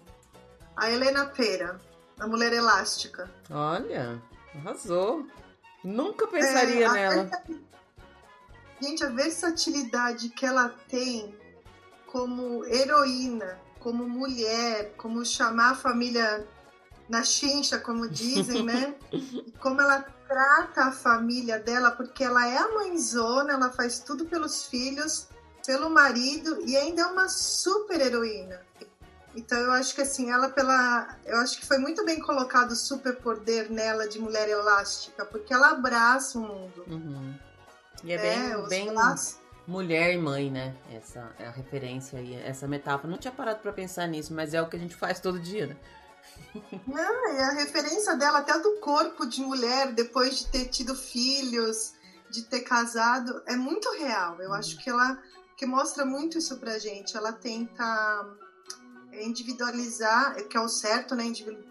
A 0.76 0.90
Helena 0.90 1.26
Pera, 1.26 1.78
a 2.18 2.26
Mulher 2.26 2.52
Elástica. 2.52 3.30
Olha, 3.50 4.22
arrasou. 4.54 5.26
Nunca 5.82 6.26
pensaria 6.26 6.86
é, 6.86 6.92
nela. 6.92 7.30
Gente, 8.80 9.04
a 9.04 9.08
versatilidade 9.08 10.28
que 10.30 10.44
ela 10.44 10.68
tem 10.88 11.34
como 12.06 12.64
heroína, 12.66 13.58
como 13.78 14.08
mulher, 14.08 14.92
como 14.96 15.24
chamar 15.24 15.70
a 15.70 15.74
família 15.74 16.46
na 17.08 17.22
chincha, 17.22 17.78
como 17.78 18.08
dizem, 18.08 18.64
né? 18.64 18.94
como 19.60 19.80
ela 19.80 20.04
trata 20.32 20.84
a 20.86 20.92
família 20.92 21.58
dela, 21.58 21.90
porque 21.90 22.24
ela 22.24 22.48
é 22.48 22.56
a 22.56 22.72
mãezona, 22.72 23.52
ela 23.52 23.70
faz 23.70 23.98
tudo 23.98 24.24
pelos 24.24 24.64
filhos, 24.64 25.28
pelo 25.66 25.90
marido 25.90 26.62
e 26.66 26.74
ainda 26.74 27.02
é 27.02 27.06
uma 27.06 27.28
super 27.28 28.00
heroína. 28.00 28.60
Então 29.34 29.58
eu 29.58 29.72
acho 29.72 29.94
que 29.94 30.02
assim, 30.02 30.30
ela 30.30 30.48
pela. 30.48 31.16
Eu 31.24 31.38
acho 31.38 31.58
que 31.58 31.66
foi 31.66 31.78
muito 31.78 32.04
bem 32.04 32.20
colocado 32.20 32.72
o 32.72 32.76
super 32.76 33.16
poder 33.16 33.70
nela 33.70 34.08
de 34.08 34.18
mulher 34.18 34.48
elástica, 34.48 35.24
porque 35.24 35.52
ela 35.52 35.70
abraça 35.70 36.38
o 36.38 36.42
mundo. 36.42 36.84
Uhum. 36.86 37.34
E 38.04 38.12
é, 38.12 38.16
é 38.16 38.18
bem, 38.18 38.68
bem 38.68 38.94
mulher 39.66 40.12
e 40.12 40.18
mãe, 40.18 40.50
né? 40.50 40.74
Essa 40.92 41.30
é 41.38 41.46
a 41.46 41.50
referência 41.50 42.20
e 42.20 42.34
essa 42.34 42.66
metáfora. 42.66 43.10
Não 43.10 43.18
tinha 43.18 43.32
parado 43.32 43.60
para 43.60 43.72
pensar 43.72 44.06
nisso, 44.06 44.34
mas 44.34 44.52
é 44.54 44.60
o 44.60 44.68
que 44.68 44.76
a 44.76 44.78
gente 44.78 44.94
faz 44.94 45.20
todo 45.20 45.38
dia, 45.38 45.66
né? 45.66 45.76
Não, 46.86 47.34
e 47.34 47.38
a 47.38 47.52
referência 47.52 48.16
dela 48.16 48.38
até 48.38 48.58
do 48.58 48.78
corpo 48.80 49.26
de 49.26 49.40
mulher 49.40 49.92
depois 49.92 50.38
de 50.38 50.48
ter 50.48 50.66
tido 50.66 50.94
filhos, 50.94 51.94
de 52.30 52.42
ter 52.42 52.60
casado, 52.60 53.42
é 53.46 53.56
muito 53.56 53.90
real. 53.92 54.40
Eu 54.40 54.50
hum. 54.50 54.54
acho 54.54 54.78
que 54.82 54.90
ela 54.90 55.18
que 55.56 55.66
mostra 55.66 56.04
muito 56.04 56.38
isso 56.38 56.58
pra 56.58 56.78
gente. 56.78 57.16
Ela 57.16 57.32
tenta 57.32 58.36
individualizar, 59.12 60.34
que 60.48 60.56
é 60.56 60.60
o 60.60 60.68
certo, 60.68 61.14
né? 61.14 61.24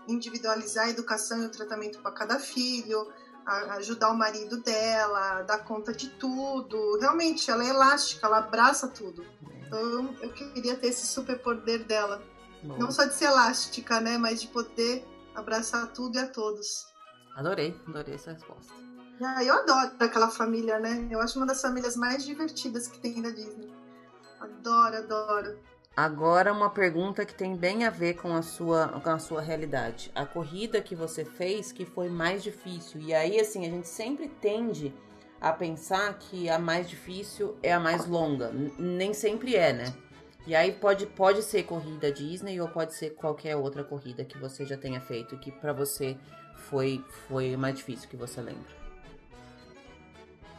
Individualizar 0.08 0.86
a 0.86 0.90
educação 0.90 1.42
e 1.42 1.46
o 1.48 1.50
tratamento 1.50 2.00
para 2.00 2.12
cada 2.12 2.40
filho, 2.40 3.12
ajudar 3.46 4.12
o 4.12 4.18
marido 4.18 4.62
dela, 4.62 5.42
dar 5.42 5.66
conta 5.66 5.92
de 5.92 6.10
tudo. 6.12 7.00
Realmente, 7.00 7.50
ela 7.50 7.64
é 7.64 7.70
elástica, 7.70 8.28
ela 8.28 8.38
abraça 8.38 8.88
tudo. 8.88 9.24
É. 9.24 9.66
Então, 9.66 10.16
eu 10.22 10.32
queria 10.32 10.76
ter 10.76 10.88
esse 10.88 11.08
superpoder 11.08 11.84
dela. 11.86 12.24
Não 12.64 12.92
só 12.92 13.06
de 13.06 13.14
ser 13.14 13.26
elástica, 13.26 14.00
né? 14.00 14.18
Mas 14.18 14.42
de 14.42 14.48
poder 14.48 15.06
abraçar 15.36 15.88
tudo 15.94 16.18
e 16.18 16.20
a 16.20 16.28
todos. 16.28 16.88
Adorei, 17.36 17.80
adorei 17.88 18.16
essa 18.16 18.34
resposta. 18.34 18.74
Ah, 19.24 19.44
eu 19.44 19.54
adoro 19.54 19.92
aquela 20.00 20.30
família, 20.30 20.80
né? 20.80 21.08
Eu 21.10 21.22
acho 21.22 21.38
uma 21.38 21.46
das 21.46 21.62
famílias 21.62 21.96
mais 21.96 22.26
divertidas 22.26 22.88
que 22.88 23.00
tem 23.00 23.22
na 23.22 23.30
Disney. 23.30 23.72
Adoro, 24.40 24.98
adoro. 24.98 25.60
Agora 25.96 26.52
uma 26.52 26.70
pergunta 26.70 27.26
que 27.26 27.34
tem 27.34 27.56
bem 27.56 27.86
a 27.86 27.90
ver 27.90 28.16
com 28.16 28.34
a 28.34 28.42
sua 28.42 28.88
com 28.88 29.10
a 29.10 29.20
sua 29.20 29.42
realidade. 29.42 30.12
A 30.16 30.26
corrida 30.26 30.82
que 30.82 30.96
você 30.96 31.24
fez 31.26 31.72
que 31.72 31.86
foi 31.86 32.10
mais 32.10 32.42
difícil. 32.42 33.02
E 33.02 33.14
aí 33.14 33.40
assim, 33.40 33.66
a 33.66 33.70
gente 33.70 33.88
sempre 33.88 34.28
tende 34.28 34.94
a 35.40 35.52
pensar 35.52 36.18
que 36.18 36.50
a 36.50 36.58
mais 36.58 36.90
difícil 36.90 37.58
é 37.62 37.74
a 37.74 37.80
mais 37.80 38.08
longa. 38.08 38.52
Nem 38.80 39.14
sempre 39.14 39.56
é, 39.56 39.74
né? 39.74 39.94
E 40.46 40.56
aí 40.56 40.72
pode, 40.72 41.06
pode 41.06 41.44
ser 41.44 41.64
corrida 41.64 42.12
Disney 42.12 42.60
ou 42.60 42.68
pode 42.68 42.96
ser 42.96 43.12
qualquer 43.12 43.56
outra 43.56 43.84
corrida 43.84 44.26
que 44.26 44.38
você 44.38 44.66
já 44.66 44.76
tenha 44.76 45.00
feito 45.00 45.38
que 45.38 45.52
para 45.52 45.72
você 45.72 46.18
foi 46.56 47.04
foi 47.28 47.56
mais 47.56 47.76
difícil 47.76 48.10
que 48.10 48.18
você 48.18 48.42
lembra. 48.42 48.82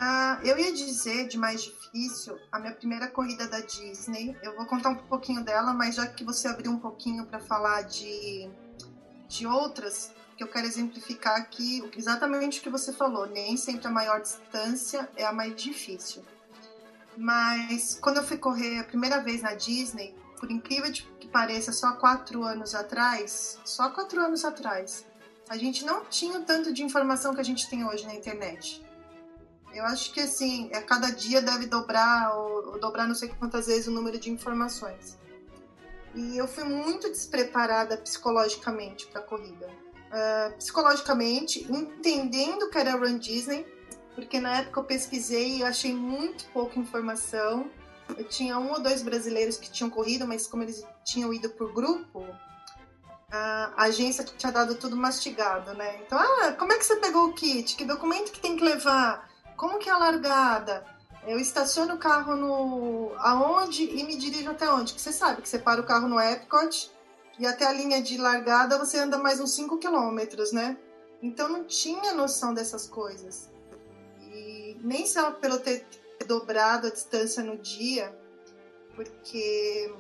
Ah, 0.05 0.41
eu 0.43 0.59
ia 0.59 0.73
dizer 0.73 1.29
de 1.29 1.39
mais 1.39 1.63
difícil 1.63 2.37
a 2.51 2.59
minha 2.59 2.75
primeira 2.75 3.07
corrida 3.07 3.47
da 3.47 3.61
Disney. 3.61 4.37
Eu 4.43 4.57
vou 4.57 4.67
contar 4.67 4.89
um 4.89 4.97
pouquinho 4.97 5.45
dela, 5.45 5.73
mas 5.73 5.95
já 5.95 6.07
que 6.07 6.25
você 6.25 6.49
abriu 6.49 6.73
um 6.73 6.79
pouquinho 6.79 7.25
para 7.25 7.39
falar 7.39 7.83
de, 7.83 8.51
de 9.29 9.47
outras, 9.47 10.11
que 10.37 10.43
eu 10.43 10.49
quero 10.49 10.67
exemplificar 10.67 11.37
aqui 11.37 11.89
exatamente 11.97 12.59
o 12.59 12.63
que 12.63 12.71
você 12.71 12.93
falou. 12.93 13.27
Nem 13.27 13.57
sempre 13.57 13.87
a 13.87 13.91
maior 13.91 14.21
distância 14.21 15.09
é 15.17 15.25
a 15.25 15.33
mais 15.33 15.55
difícil. 15.55 16.25
Mas 17.17 17.99
quando 18.01 18.19
eu 18.19 18.25
fui 18.25 18.39
correr 18.39 18.79
a 18.79 18.85
primeira 18.85 19.21
vez 19.21 19.43
na 19.43 19.55
Disney, 19.55 20.15
por 20.39 20.51
incrível 20.51 20.91
que 20.93 21.29
pareça, 21.29 21.73
só 21.73 21.93
quatro 21.93 22.43
anos 22.43 22.75
atrás, 22.75 23.59
só 23.65 23.91
quatro 23.91 24.21
anos 24.21 24.45
atrás, 24.45 25.07
a 25.49 25.57
gente 25.57 25.85
não 25.85 26.05
tinha 26.07 26.41
tanto 26.41 26.73
de 26.73 26.83
informação 26.83 27.35
que 27.35 27.41
a 27.41 27.45
gente 27.45 27.69
tem 27.69 27.85
hoje 27.85 28.07
na 28.07 28.15
internet. 28.15 28.85
Eu 29.75 29.85
acho 29.85 30.13
que 30.13 30.21
assim, 30.21 30.71
a 30.75 30.83
cada 30.83 31.11
dia 31.11 31.41
deve 31.41 31.67
dobrar 31.67 32.37
ou, 32.37 32.73
ou 32.73 32.81
dobrar 32.81 33.07
não 33.07 33.15
sei 33.15 33.29
quantas 33.31 33.67
vezes 33.67 33.87
o 33.87 33.91
número 33.91 34.19
de 34.19 34.31
informações. 34.31 35.19
E 36.15 36.37
eu 36.37 36.47
fui 36.47 36.65
muito 36.65 37.09
despreparada 37.09 37.97
psicologicamente 37.97 39.07
para 39.07 39.21
a 39.21 39.25
corrida. 39.25 39.71
Uh, 40.13 40.57
psicologicamente, 40.59 41.67
entendendo 41.73 42.69
que 42.69 42.77
era 42.77 42.97
Run 42.97 43.19
Disney, 43.19 43.67
porque 44.15 44.41
na 44.41 44.59
época 44.59 44.81
eu 44.81 44.85
pesquisei 44.85 45.59
e 45.59 45.65
achei 45.65 45.95
muito 45.95 46.45
pouca 46.47 46.79
informação. 46.79 47.71
Eu 48.17 48.25
tinha 48.25 48.59
um 48.59 48.73
ou 48.73 48.81
dois 48.81 49.03
brasileiros 49.03 49.57
que 49.57 49.71
tinham 49.71 49.89
corrido, 49.89 50.27
mas 50.27 50.47
como 50.47 50.63
eles 50.63 50.85
tinham 51.05 51.33
ido 51.33 51.49
por 51.51 51.73
grupo, 51.73 52.27
a 53.31 53.85
agência 53.85 54.25
tinha 54.25 54.53
dado 54.53 54.75
tudo 54.75 54.97
mastigado, 54.97 55.73
né? 55.73 56.01
Então, 56.05 56.19
ah, 56.19 56.53
como 56.53 56.73
é 56.73 56.79
que 56.79 56.85
você 56.85 56.97
pegou 56.97 57.29
o 57.29 57.33
kit? 57.33 57.75
Que 57.77 57.85
documento 57.85 58.31
que 58.31 58.41
tem 58.41 58.57
que 58.57 58.65
levar? 58.65 59.31
Como 59.57 59.79
que 59.79 59.89
é 59.89 59.93
a 59.93 59.99
largada? 59.99 60.85
Eu 61.27 61.39
estaciono 61.39 61.95
o 61.95 61.99
carro 61.99 62.37
no 62.37 63.13
aonde 63.19 63.85
e 63.85 64.03
me 64.05 64.17
dirijo 64.17 64.51
até 64.51 64.71
onde? 64.71 64.93
Que 64.93 65.01
você 65.01 65.13
sabe 65.13 65.41
que 65.41 65.49
você 65.49 65.59
para 65.59 65.81
o 65.81 65.87
carro 65.87 66.09
no 66.09 66.21
Epcot 66.21 66.91
e 67.39 67.47
até 67.47 67.65
a 67.65 67.73
linha 67.73 68.03
de 68.03 68.19
largada 68.19 68.77
você 68.77 68.99
anda 68.99 69.17
mais 69.17 69.41
uns 69.41 69.55
5 69.55 69.79
quilômetros, 69.79 70.53
né? 70.53 70.77
Então 71.23 71.49
não 71.49 71.65
tinha 71.65 72.13
noção 72.13 72.53
dessas 72.53 72.89
coisas. 72.89 73.52
Nem 74.83 75.07
só 75.07 75.31
pelo 75.31 75.59
ter 75.59 75.87
dobrado 76.27 76.89
a 76.89 76.91
distância 76.91 77.43
no 77.43 77.57
dia, 77.57 78.15
porque 78.95 79.95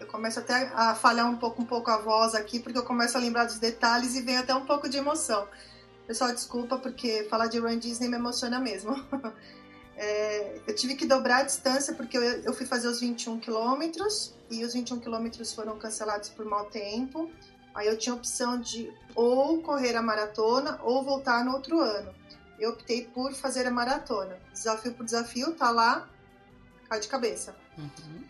eu 0.00 0.06
começo 0.06 0.38
até 0.38 0.70
a 0.74 0.94
falhar 0.94 1.28
um 1.30 1.36
pouco, 1.36 1.62
um 1.62 1.66
pouco 1.66 1.90
a 1.90 1.98
voz 1.98 2.34
aqui, 2.34 2.58
porque 2.58 2.78
eu 2.78 2.84
começo 2.84 3.16
a 3.16 3.20
lembrar 3.20 3.44
dos 3.44 3.58
detalhes 3.58 4.14
e 4.14 4.22
vem 4.22 4.38
até 4.38 4.54
um 4.54 4.64
pouco 4.64 4.88
de 4.88 4.96
emoção. 4.96 5.46
Pessoal, 6.06 6.32
desculpa, 6.32 6.78
porque 6.78 7.24
falar 7.24 7.48
de 7.48 7.58
Run 7.58 7.78
Disney 7.78 8.08
me 8.08 8.16
emociona 8.16 8.58
mesmo. 8.58 8.94
É, 10.00 10.60
eu 10.64 10.76
tive 10.76 10.94
que 10.94 11.04
dobrar 11.04 11.38
a 11.38 11.42
distância 11.42 11.92
porque 11.92 12.16
eu, 12.16 12.22
eu 12.22 12.54
fui 12.54 12.64
fazer 12.64 12.86
os 12.86 13.00
21 13.00 13.40
quilômetros 13.40 14.32
e 14.48 14.64
os 14.64 14.72
21 14.72 15.00
quilômetros 15.00 15.52
foram 15.52 15.76
cancelados 15.76 16.28
por 16.28 16.46
mau 16.46 16.66
tempo. 16.66 17.28
Aí 17.74 17.88
eu 17.88 17.98
tinha 17.98 18.12
a 18.12 18.16
opção 18.16 18.60
de 18.60 18.92
ou 19.12 19.60
correr 19.60 19.96
a 19.96 20.02
maratona 20.02 20.78
ou 20.84 21.02
voltar 21.02 21.44
no 21.44 21.52
outro 21.52 21.80
ano. 21.80 22.14
Eu 22.58 22.70
optei 22.70 23.04
por 23.04 23.32
fazer 23.32 23.66
a 23.66 23.70
maratona. 23.70 24.38
Desafio 24.52 24.94
por 24.94 25.04
desafio, 25.04 25.52
tá 25.54 25.70
lá, 25.70 26.08
cai 26.88 27.00
de 27.00 27.08
cabeça. 27.08 27.56
Uhum. 27.76 28.24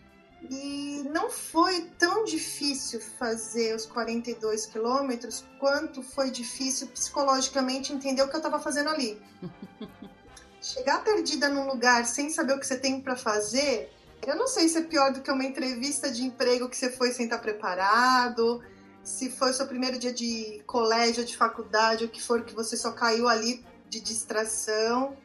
E 0.49 1.03
não 1.11 1.29
foi 1.29 1.81
tão 1.97 2.23
difícil 2.23 3.01
fazer 3.01 3.75
os 3.75 3.85
42 3.85 4.67
quilômetros 4.67 5.45
quanto 5.59 6.01
foi 6.01 6.31
difícil 6.31 6.87
psicologicamente 6.87 7.91
entender 7.91 8.21
o 8.21 8.29
que 8.29 8.35
eu 8.35 8.39
estava 8.39 8.59
fazendo 8.59 8.89
ali. 8.89 9.21
Chegar 10.61 11.03
perdida 11.03 11.49
num 11.49 11.67
lugar 11.67 12.05
sem 12.05 12.29
saber 12.29 12.53
o 12.53 12.59
que 12.59 12.67
você 12.67 12.77
tem 12.77 13.01
para 13.01 13.15
fazer, 13.15 13.91
eu 14.27 14.35
não 14.35 14.47
sei 14.47 14.67
se 14.67 14.77
é 14.77 14.81
pior 14.81 15.11
do 15.11 15.21
que 15.21 15.31
uma 15.31 15.45
entrevista 15.45 16.11
de 16.11 16.23
emprego 16.23 16.69
que 16.69 16.75
você 16.75 16.91
foi 16.91 17.11
sem 17.11 17.25
estar 17.25 17.39
preparado, 17.39 18.61
se 19.03 19.29
foi 19.29 19.51
o 19.51 19.53
seu 19.53 19.65
primeiro 19.65 19.97
dia 19.97 20.11
de 20.11 20.61
colégio, 20.65 21.23
de 21.23 21.35
faculdade, 21.35 22.05
o 22.05 22.09
que 22.09 22.21
for 22.21 22.43
que 22.43 22.53
você 22.53 22.75
só 22.75 22.91
caiu 22.91 23.27
ali 23.27 23.65
de 23.89 23.99
distração, 23.99 25.17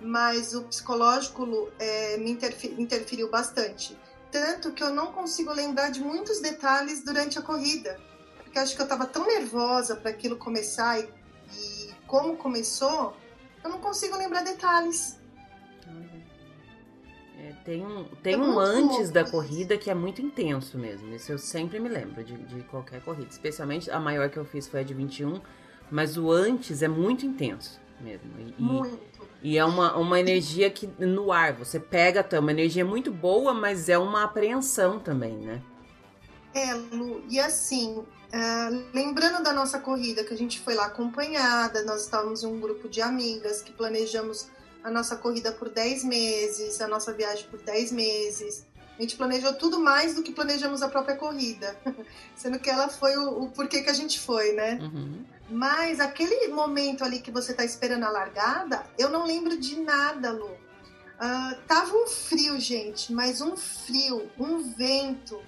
mas 0.00 0.54
o 0.54 0.62
psicológico 0.64 1.70
é, 1.78 2.16
me 2.18 2.30
interferiu 2.78 3.30
bastante 3.30 3.96
tanto 4.30 4.72
que 4.72 4.82
eu 4.82 4.90
não 4.90 5.12
consigo 5.12 5.52
lembrar 5.52 5.90
de 5.90 6.00
muitos 6.00 6.40
detalhes 6.40 7.02
durante 7.04 7.38
a 7.38 7.42
corrida. 7.42 7.98
Porque 8.42 8.58
acho 8.58 8.74
que 8.74 8.80
eu 8.80 8.84
estava 8.84 9.06
tão 9.06 9.26
nervosa 9.26 9.96
para 9.96 10.10
aquilo 10.10 10.36
começar 10.36 10.98
e, 11.00 11.08
e, 11.52 11.94
como 12.06 12.36
começou, 12.36 13.16
eu 13.62 13.70
não 13.70 13.78
consigo 13.78 14.16
lembrar 14.16 14.42
detalhes. 14.42 15.18
É, 17.38 17.52
tem 17.64 17.86
um, 17.86 18.04
tem 18.22 18.34
é 18.34 18.38
um 18.38 18.58
antes 18.58 18.96
louco. 18.96 19.12
da 19.12 19.30
corrida 19.30 19.78
que 19.78 19.90
é 19.90 19.94
muito 19.94 20.20
intenso 20.20 20.76
mesmo. 20.76 21.14
Isso 21.14 21.30
eu 21.30 21.38
sempre 21.38 21.78
me 21.78 21.88
lembro 21.88 22.24
de, 22.24 22.36
de 22.36 22.62
qualquer 22.64 23.02
corrida. 23.02 23.28
Especialmente 23.30 23.90
a 23.90 24.00
maior 24.00 24.28
que 24.28 24.38
eu 24.38 24.44
fiz 24.44 24.66
foi 24.66 24.80
a 24.80 24.82
de 24.82 24.94
21. 24.94 25.40
Mas 25.90 26.18
o 26.18 26.30
antes 26.30 26.82
é 26.82 26.88
muito 26.88 27.24
intenso 27.24 27.80
mesmo. 28.00 28.30
E, 28.38 28.62
muito. 28.62 29.28
E 29.42 29.56
é 29.56 29.64
uma, 29.64 29.96
uma 29.96 30.18
energia 30.18 30.70
que 30.70 30.86
no 30.98 31.30
ar, 31.30 31.52
você 31.52 31.78
pega, 31.78 32.22
tá, 32.22 32.40
uma 32.40 32.50
energia 32.50 32.84
muito 32.84 33.12
boa, 33.12 33.54
mas 33.54 33.88
é 33.88 33.96
uma 33.96 34.24
apreensão 34.24 34.98
também, 34.98 35.36
né? 35.36 35.62
É, 36.54 36.74
Lu, 36.74 37.22
e 37.28 37.38
assim, 37.38 37.98
uh, 37.98 38.84
lembrando 38.92 39.42
da 39.42 39.52
nossa 39.52 39.78
corrida, 39.78 40.24
que 40.24 40.34
a 40.34 40.36
gente 40.36 40.60
foi 40.60 40.74
lá 40.74 40.86
acompanhada, 40.86 41.84
nós 41.84 42.02
estávamos 42.02 42.42
em 42.42 42.46
um 42.46 42.58
grupo 42.58 42.88
de 42.88 43.00
amigas 43.00 43.62
que 43.62 43.72
planejamos 43.72 44.48
a 44.82 44.90
nossa 44.90 45.16
corrida 45.16 45.52
por 45.52 45.68
10 45.68 46.04
meses, 46.04 46.80
a 46.80 46.88
nossa 46.88 47.12
viagem 47.12 47.46
por 47.48 47.60
10 47.60 47.92
meses. 47.92 48.66
A 48.98 49.02
gente 49.02 49.16
planejou 49.16 49.52
tudo 49.54 49.78
mais 49.78 50.14
do 50.14 50.22
que 50.22 50.32
planejamos 50.32 50.82
a 50.82 50.88
própria 50.88 51.16
corrida. 51.16 51.76
Sendo 52.34 52.58
que 52.58 52.68
ela 52.68 52.88
foi 52.88 53.16
o, 53.16 53.44
o 53.44 53.50
porquê 53.50 53.82
que 53.82 53.90
a 53.90 53.94
gente 53.94 54.18
foi, 54.18 54.52
né? 54.52 54.78
Uhum. 54.80 55.24
Mas 55.48 55.98
aquele 55.98 56.48
momento 56.48 57.02
ali 57.02 57.20
que 57.20 57.30
você 57.30 57.54
tá 57.54 57.64
esperando 57.64 58.04
a 58.04 58.10
largada, 58.10 58.84
eu 58.98 59.08
não 59.08 59.26
lembro 59.26 59.58
de 59.58 59.80
nada, 59.80 60.30
Lu. 60.30 60.46
Uh, 60.46 61.60
tava 61.66 61.96
um 61.96 62.06
frio, 62.06 62.60
gente, 62.60 63.12
mas 63.12 63.40
um 63.40 63.56
frio, 63.56 64.30
um 64.38 64.72
vento. 64.74 65.40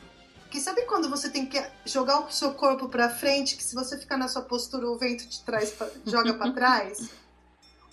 Que 0.50 0.58
sabe 0.58 0.82
quando 0.82 1.08
você 1.08 1.30
tem 1.30 1.46
que 1.46 1.62
jogar 1.84 2.20
o 2.20 2.30
seu 2.30 2.54
corpo 2.54 2.88
para 2.88 3.08
frente, 3.08 3.56
que 3.56 3.62
se 3.62 3.74
você 3.74 3.96
ficar 3.96 4.16
na 4.16 4.26
sua 4.26 4.42
postura, 4.42 4.90
o 4.90 4.98
vento 4.98 5.28
te 5.28 5.44
traz 5.44 5.70
pra, 5.70 5.88
joga 6.04 6.34
para 6.34 6.50
trás? 6.52 7.10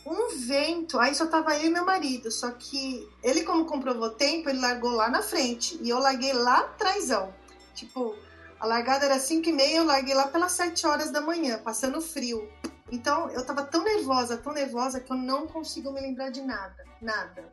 Um 0.03 0.39
vento, 0.39 0.97
aí 0.97 1.13
só 1.13 1.27
tava 1.27 1.55
eu 1.57 1.65
e 1.65 1.69
meu 1.69 1.85
marido, 1.85 2.31
só 2.31 2.49
que 2.51 3.07
ele 3.21 3.43
como 3.43 3.65
comprovou 3.65 4.09
tempo, 4.09 4.49
ele 4.49 4.59
largou 4.59 4.91
lá 4.91 5.09
na 5.09 5.21
frente 5.21 5.77
e 5.81 5.89
eu 5.89 5.99
larguei 5.99 6.31
lá 6.31 6.61
atrásão. 6.61 7.33
Tipo, 7.75 8.15
a 8.59 8.65
largada 8.65 9.05
era 9.05 9.19
5 9.19 9.47
e 9.47 9.53
meia, 9.53 9.77
eu 9.77 9.85
larguei 9.85 10.13
lá 10.13 10.27
pelas 10.27 10.53
7 10.53 10.87
horas 10.87 11.11
da 11.11 11.21
manhã, 11.21 11.59
passando 11.59 12.01
frio. 12.01 12.49
Então 12.91 13.29
eu 13.29 13.45
tava 13.45 13.63
tão 13.63 13.83
nervosa, 13.83 14.37
tão 14.37 14.53
nervosa, 14.53 14.99
que 14.99 15.11
eu 15.11 15.17
não 15.17 15.45
consigo 15.47 15.91
me 15.91 16.01
lembrar 16.01 16.29
de 16.29 16.41
nada. 16.41 16.85
Nada. 17.01 17.51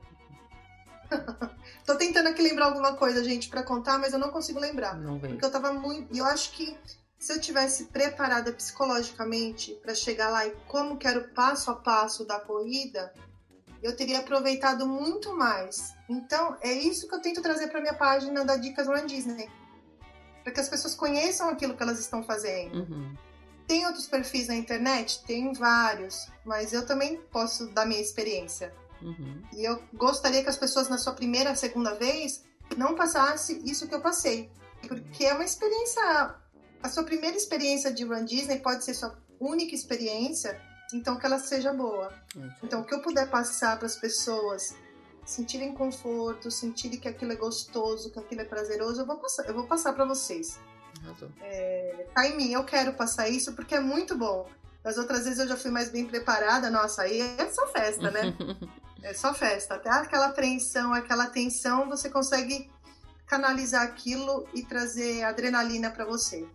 Tô 1.85 1.97
tentando 1.97 2.29
aqui 2.29 2.43
lembrar 2.43 2.67
alguma 2.67 2.95
coisa, 2.95 3.23
gente, 3.23 3.49
para 3.49 3.63
contar, 3.63 3.99
mas 3.99 4.13
eu 4.13 4.19
não 4.19 4.31
consigo 4.31 4.59
lembrar. 4.59 4.97
Não 4.97 5.19
vem. 5.19 5.33
Porque 5.33 5.45
eu 5.45 5.51
tava 5.51 5.73
muito. 5.73 6.15
E 6.15 6.19
eu 6.19 6.25
acho 6.25 6.53
que 6.53 6.77
se 7.19 7.33
eu 7.33 7.41
tivesse 7.41 7.87
preparada 7.87 8.53
psicologicamente 8.53 9.75
para 9.83 9.95
chegar 9.95 10.31
lá 10.31 10.47
e 10.47 10.53
como 10.67 10.97
que 10.97 11.07
era 11.07 11.19
o 11.19 11.29
passo 11.29 11.71
a 11.71 11.77
passo 11.77 12.25
da 12.25 12.41
corrida, 12.41 13.13
eu 13.83 13.95
teria 13.95 14.21
aproveitado 14.21 14.87
muito 14.87 15.37
mais. 15.37 15.93
Então, 16.09 16.57
é 16.63 16.73
isso 16.73 17.07
que 17.07 17.15
eu 17.15 17.21
tento 17.21 17.43
trazer 17.43 17.69
para 17.69 17.81
minha 17.81 17.95
página 17.95 18.45
da 18.45 18.57
Dicas 18.57 18.87
Run 18.87 19.07
Disney 19.07 19.51
para 20.45 20.53
que 20.53 20.61
as 20.61 20.69
pessoas 20.69 20.95
conheçam 20.95 21.49
aquilo 21.49 21.75
que 21.75 21.83
elas 21.83 21.99
estão 21.99 22.23
fazendo. 22.23 22.81
Uhum. 22.81 23.17
Tem 23.67 23.87
outros 23.87 24.07
perfis 24.07 24.49
na 24.49 24.55
internet? 24.55 25.25
Tem 25.25 25.51
vários, 25.55 26.29
mas 26.45 26.75
eu 26.75 26.85
também 26.87 27.17
posso 27.33 27.67
dar 27.69 27.87
minha 27.87 28.01
experiência. 28.01 28.73
Uhum. 29.01 29.43
E 29.55 29.65
eu 29.65 29.83
gostaria 29.95 30.43
que 30.43 30.51
as 30.51 30.59
pessoas 30.59 30.89
na 30.89 30.99
sua 30.99 31.15
primeira, 31.15 31.57
segunda 31.57 31.95
vez 31.95 32.45
não 32.77 32.95
passasse 32.95 33.61
isso 33.65 33.89
que 33.89 33.95
eu 33.95 34.01
passei, 34.01 34.51
porque 34.87 35.25
é 35.25 35.33
uma 35.33 35.45
experiência. 35.45 36.35
A 36.83 36.91
sua 36.91 37.05
primeira 37.05 37.37
experiência 37.37 37.91
de 37.91 38.05
Run 38.05 38.27
Disney 38.27 38.59
pode 38.59 38.85
ser 38.85 38.93
sua 38.93 39.19
única 39.41 39.75
experiência, 39.75 40.61
então 40.93 41.19
que 41.19 41.25
ela 41.25 41.39
seja 41.39 41.73
boa. 41.73 42.13
Uhum. 42.37 42.51
Então 42.63 42.83
o 42.83 42.85
que 42.85 42.95
eu 42.95 43.01
puder 43.01 43.31
passar 43.31 43.79
para 43.79 43.87
as 43.87 43.97
pessoas 43.97 44.75
sentirem 45.25 45.73
conforto, 45.73 46.51
sentirem 46.51 46.99
que 46.99 47.09
aquilo 47.09 47.33
é 47.33 47.37
gostoso, 47.37 48.11
que 48.11 48.19
aquilo 48.19 48.43
é 48.43 48.45
prazeroso, 48.45 49.01
eu 49.01 49.07
vou 49.07 49.17
passar, 49.17 49.47
eu 49.47 49.55
vou 49.55 49.67
passar 49.67 49.93
para 49.93 50.05
vocês. 50.05 50.59
É, 51.41 52.07
tá 52.15 52.27
em 52.27 52.37
mim, 52.37 52.53
eu 52.53 52.65
quero 52.65 52.95
passar 52.95 53.29
isso 53.29 53.53
porque 53.55 53.75
é 53.75 53.81
muito 53.81 54.17
bom. 54.17 54.49
Das 54.83 54.99
outras 54.99 55.25
vezes 55.25 55.39
eu 55.39 55.49
já 55.49 55.57
fui 55.57 55.71
mais 55.71 55.89
bem 55.89 56.05
preparada, 56.05 56.71
nossa, 56.71 57.03
aí 57.03 57.21
é 57.21 57.51
só 57.51 57.67
festa, 57.69 58.11
né? 58.11 58.35
é 59.03 59.15
só 59.15 59.33
festa. 59.33 59.75
Até 59.75 59.91
aquela 59.91 60.27
apreensão, 60.27 60.93
aquela 60.93 61.27
tensão, 61.27 61.89
você 61.89 62.11
consegue 62.11 62.71
canalizar 63.27 63.83
aquilo 63.83 64.47
e 64.55 64.63
trazer 64.63 65.23
adrenalina 65.23 65.91
para 65.91 66.05
você. 66.05 66.47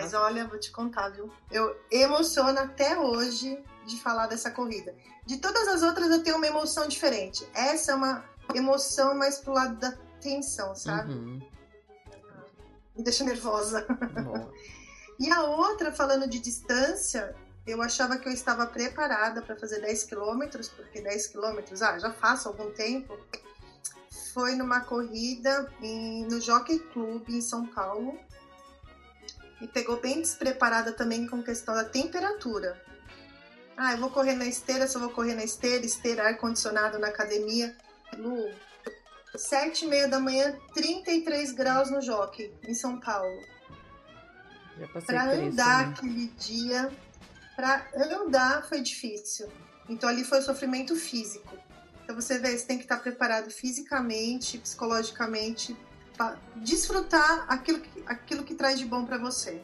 Mas 0.00 0.14
olha, 0.14 0.46
vou 0.46 0.58
te 0.58 0.70
contar, 0.70 1.08
viu? 1.08 1.30
Eu 1.50 1.76
emociono 1.90 2.58
até 2.58 2.98
hoje 2.98 3.62
de 3.84 4.00
falar 4.00 4.26
dessa 4.26 4.50
corrida. 4.50 4.94
De 5.26 5.38
todas 5.38 5.66
as 5.68 5.82
outras 5.82 6.10
eu 6.10 6.22
tenho 6.22 6.36
uma 6.36 6.46
emoção 6.46 6.86
diferente. 6.86 7.48
Essa 7.52 7.92
é 7.92 7.94
uma 7.94 8.24
emoção 8.54 9.14
mais 9.14 9.38
pro 9.38 9.52
lado 9.52 9.76
da 9.76 9.92
tensão, 10.20 10.74
sabe? 10.74 11.12
Uhum. 11.12 11.40
Me 12.96 13.02
deixa 13.02 13.24
nervosa. 13.24 13.86
E 15.20 15.32
a 15.32 15.42
outra, 15.42 15.90
falando 15.90 16.28
de 16.28 16.38
distância, 16.38 17.34
eu 17.66 17.82
achava 17.82 18.18
que 18.18 18.28
eu 18.28 18.32
estava 18.32 18.64
preparada 18.66 19.42
para 19.42 19.56
fazer 19.56 19.80
10 19.80 20.04
quilômetros, 20.04 20.68
porque 20.68 21.00
10 21.00 21.26
quilômetros, 21.26 21.82
ah, 21.82 21.98
já 21.98 22.12
faço 22.12 22.46
algum 22.46 22.70
tempo. 22.70 23.18
Foi 24.32 24.54
numa 24.54 24.80
corrida 24.80 25.68
em, 25.82 26.24
no 26.24 26.40
Jockey 26.40 26.78
Club 26.78 27.28
em 27.28 27.40
São 27.40 27.66
Paulo. 27.66 28.16
E 29.60 29.66
pegou 29.66 30.00
bem 30.00 30.20
despreparada 30.20 30.92
também 30.92 31.26
com 31.26 31.42
questão 31.42 31.74
da 31.74 31.84
temperatura. 31.84 32.80
Ah, 33.76 33.92
eu 33.92 33.98
vou 33.98 34.10
correr 34.10 34.34
na 34.34 34.46
esteira, 34.46 34.86
eu 34.86 35.00
vou 35.00 35.10
correr 35.10 35.34
na 35.34 35.44
esteira, 35.44 35.84
esteira, 35.84 36.28
ar-condicionado 36.28 36.98
na 36.98 37.08
academia. 37.08 37.76
Lu, 38.16 38.50
sete 39.36 39.84
e 39.84 39.88
meia 39.88 40.08
da 40.08 40.18
manhã, 40.18 40.56
33 40.74 41.52
graus 41.52 41.90
no 41.90 42.00
Jockey, 42.00 42.52
em 42.66 42.74
São 42.74 42.98
Paulo 42.98 43.40
para 45.06 45.32
andar 45.32 45.40
isso, 45.40 45.56
né? 45.56 45.84
aquele 45.90 46.26
dia, 46.38 46.92
para 47.56 47.86
andar 47.96 48.68
foi 48.68 48.80
difícil. 48.80 49.48
Então 49.88 50.08
ali 50.08 50.22
foi 50.22 50.38
o 50.38 50.42
sofrimento 50.42 50.94
físico. 50.94 51.56
Então 52.04 52.14
você 52.14 52.38
vê, 52.38 52.56
você 52.56 52.64
tem 52.64 52.78
que 52.78 52.84
estar 52.84 52.98
preparado 52.98 53.50
fisicamente, 53.50 54.58
psicologicamente, 54.58 55.76
desfrutar 56.56 57.46
aquilo 57.48 57.80
que, 57.80 58.02
aquilo 58.06 58.44
que 58.44 58.54
traz 58.54 58.78
de 58.78 58.84
bom 58.84 59.04
para 59.04 59.18
você. 59.18 59.60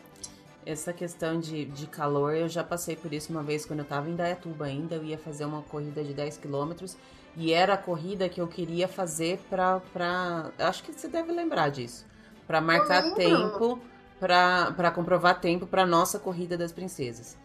Essa 0.66 0.92
questão 0.92 1.38
de, 1.38 1.66
de 1.66 1.86
calor, 1.86 2.34
eu 2.34 2.48
já 2.48 2.64
passei 2.64 2.96
por 2.96 3.12
isso 3.12 3.30
uma 3.30 3.42
vez 3.42 3.66
quando 3.66 3.80
eu 3.80 3.84
estava 3.84 4.08
em 4.08 4.16
Dayatuba 4.16 4.64
ainda. 4.64 4.94
Eu 4.94 5.04
ia 5.04 5.18
fazer 5.18 5.44
uma 5.44 5.62
corrida 5.62 6.02
de 6.02 6.14
10 6.14 6.38
quilômetros 6.38 6.96
e 7.36 7.52
era 7.52 7.74
a 7.74 7.78
corrida 7.78 8.28
que 8.28 8.40
eu 8.40 8.48
queria 8.48 8.88
fazer 8.88 9.38
para. 9.50 9.80
Pra... 9.92 10.50
Acho 10.58 10.82
que 10.82 10.92
você 10.92 11.08
deve 11.08 11.32
lembrar 11.32 11.70
disso. 11.70 12.06
Para 12.46 12.60
marcar 12.60 13.14
tempo 13.14 13.80
para 14.18 14.90
comprovar 14.90 15.40
tempo 15.40 15.66
para 15.66 15.84
nossa 15.84 16.18
corrida 16.18 16.56
das 16.56 16.72
princesas. 16.72 17.36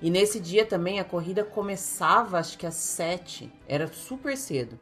E 0.00 0.10
nesse 0.10 0.38
dia 0.38 0.64
também 0.64 1.00
a 1.00 1.04
corrida 1.04 1.42
começava, 1.42 2.38
acho 2.38 2.56
que 2.56 2.66
às 2.66 2.74
sete, 2.74 3.52
era 3.66 3.88
super 3.88 4.36
cedo. 4.36 4.78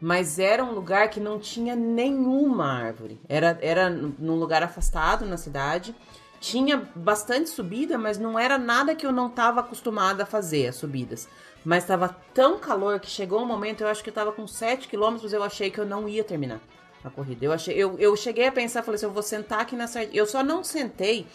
Mas 0.00 0.38
era 0.38 0.64
um 0.64 0.72
lugar 0.72 1.10
que 1.10 1.18
não 1.18 1.38
tinha 1.38 1.74
nenhuma 1.74 2.66
árvore. 2.66 3.20
Era, 3.28 3.58
era 3.60 3.90
num 3.90 4.36
lugar 4.36 4.62
afastado 4.62 5.26
na 5.26 5.36
cidade. 5.36 5.94
Tinha 6.40 6.88
bastante 6.94 7.50
subida, 7.50 7.98
mas 7.98 8.16
não 8.16 8.38
era 8.38 8.56
nada 8.56 8.94
que 8.94 9.04
eu 9.04 9.10
não 9.10 9.26
estava 9.26 9.60
acostumada 9.60 10.22
a 10.22 10.26
fazer, 10.26 10.68
as 10.68 10.76
subidas. 10.76 11.28
Mas 11.64 11.82
estava 11.82 12.16
tão 12.32 12.58
calor 12.58 13.00
que 13.00 13.10
chegou 13.10 13.42
um 13.42 13.46
momento, 13.46 13.80
eu 13.80 13.88
acho 13.88 14.02
que 14.02 14.08
eu 14.08 14.12
estava 14.12 14.30
com 14.30 14.46
7 14.46 14.86
quilômetros, 14.86 15.32
eu 15.32 15.42
achei 15.42 15.70
que 15.70 15.80
eu 15.80 15.84
não 15.84 16.08
ia 16.08 16.22
terminar 16.22 16.60
a 17.02 17.10
corrida. 17.10 17.44
Eu, 17.44 17.52
achei, 17.52 17.74
eu, 17.74 17.98
eu 17.98 18.14
cheguei 18.16 18.46
a 18.46 18.52
pensar, 18.52 18.82
falei 18.82 18.96
assim, 18.96 19.06
eu 19.06 19.12
vou 19.12 19.22
sentar 19.22 19.60
aqui 19.60 19.74
nessa... 19.74 20.04
Eu 20.04 20.26
só 20.26 20.44
não 20.44 20.62
sentei, 20.62 21.26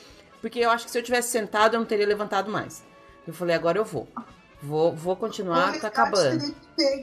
porque 0.42 0.60
eu 0.60 0.70
acho 0.70 0.86
que 0.86 0.92
se 0.92 0.98
eu 0.98 1.04
tivesse 1.04 1.30
sentado, 1.32 1.76
eu 1.76 1.80
não 1.82 1.86
teria 1.86 2.08
levantado 2.08 2.50
mais. 2.50 2.82
Eu 3.28 3.34
falei, 3.34 3.56
agora 3.56 3.78
eu 3.78 3.86
vou. 3.86 4.08
Vou, 4.64 4.96
vou 4.96 5.16
continuar, 5.18 5.78
tá 5.78 5.90
acabando. 5.90 6.56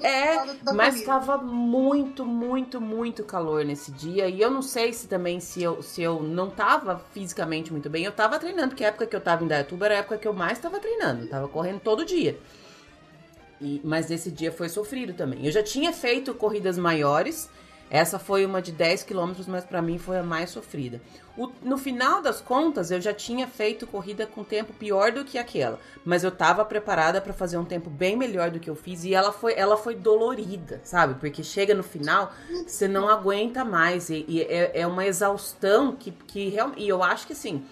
É, 0.03 0.73
mas 0.73 0.97
estava 0.97 1.37
muito, 1.37 2.25
muito, 2.25 2.81
muito 2.81 3.23
calor 3.23 3.67
nesse 3.67 3.93
dia. 3.93 4.29
E 4.31 4.41
eu 4.41 4.51
não 4.51 4.63
sei 4.63 4.95
se 4.95 5.07
também 5.07 5.41
se 5.41 5.63
eu, 5.63 5.83
se 5.83 6.01
eu 6.01 6.23
não 6.23 6.49
tava 6.49 7.05
fisicamente 7.13 7.71
muito 7.71 7.91
bem. 7.91 8.03
Eu 8.03 8.13
tava 8.13 8.39
treinando, 8.39 8.69
porque 8.69 8.83
a 8.83 8.89
época 8.89 9.07
que 9.07 9.15
eu 9.15 9.21
tava 9.21 9.45
em 9.45 9.47
Dayatuba 9.47 9.85
era 9.85 9.97
a 9.97 9.99
época 9.99 10.17
que 10.17 10.27
eu 10.27 10.33
mais 10.33 10.59
tava 10.59 10.81
treinando. 10.81 11.25
Eu 11.25 11.29
tava 11.29 11.49
correndo 11.49 11.81
todo 11.81 12.03
dia. 12.03 12.41
E, 13.61 13.79
mas 13.85 14.11
esse 14.11 14.31
dia 14.31 14.51
foi 14.51 14.71
sofrido 14.71 15.13
também. 15.13 15.45
Eu 15.45 15.53
já 15.53 15.63
tinha 15.63 15.93
feito 15.93 16.33
corridas 16.33 16.79
maiores 16.79 17.51
essa 17.91 18.21
foi 18.21 18.47
uma 18.47 18.63
de 18.63 18.71
10 18.71 19.03
quilômetros, 19.03 19.49
mas 19.49 19.65
para 19.65 19.83
mim 19.83 19.99
foi 19.99 20.19
a 20.19 20.23
mais 20.23 20.51
sofrida. 20.51 21.03
O, 21.37 21.51
no 21.61 21.77
final 21.77 22.23
das 22.23 22.41
contas, 22.41 22.93
eu 22.93 23.01
já 23.01 23.13
tinha 23.13 23.49
feito 23.49 23.85
corrida 23.85 24.27
com 24.27 24.45
tempo 24.45 24.73
pior 24.73 25.11
do 25.11 25.25
que 25.25 25.37
aquela, 25.37 25.81
mas 26.05 26.23
eu 26.23 26.29
estava 26.29 26.65
preparada 26.65 27.21
para 27.21 27.33
fazer 27.33 27.59
um 27.59 27.65
tempo 27.65 27.91
bem 27.91 28.17
melhor 28.17 28.51
do 28.53 28.61
que 28.61 28.71
eu 28.71 28.77
fiz 28.77 29.03
e 29.03 29.13
ela 29.13 29.33
foi, 29.33 29.55
ela 29.57 29.77
foi 29.77 29.97
dolorida, 29.97 30.81
sabe? 30.85 31.15
Porque 31.15 31.43
chega 31.43 31.75
no 31.75 31.83
final, 31.83 32.33
você 32.65 32.87
não 32.87 33.09
aguenta 33.09 33.65
mais 33.65 34.09
e, 34.09 34.25
e 34.29 34.43
é, 34.43 34.71
é, 34.81 34.87
uma 34.87 35.05
exaustão 35.05 35.97
que, 35.97 36.13
que 36.13 36.49
realmente. 36.49 36.83
E 36.83 36.89
eu 36.89 37.03
acho 37.03 37.27
que 37.27 37.33
assim. 37.33 37.65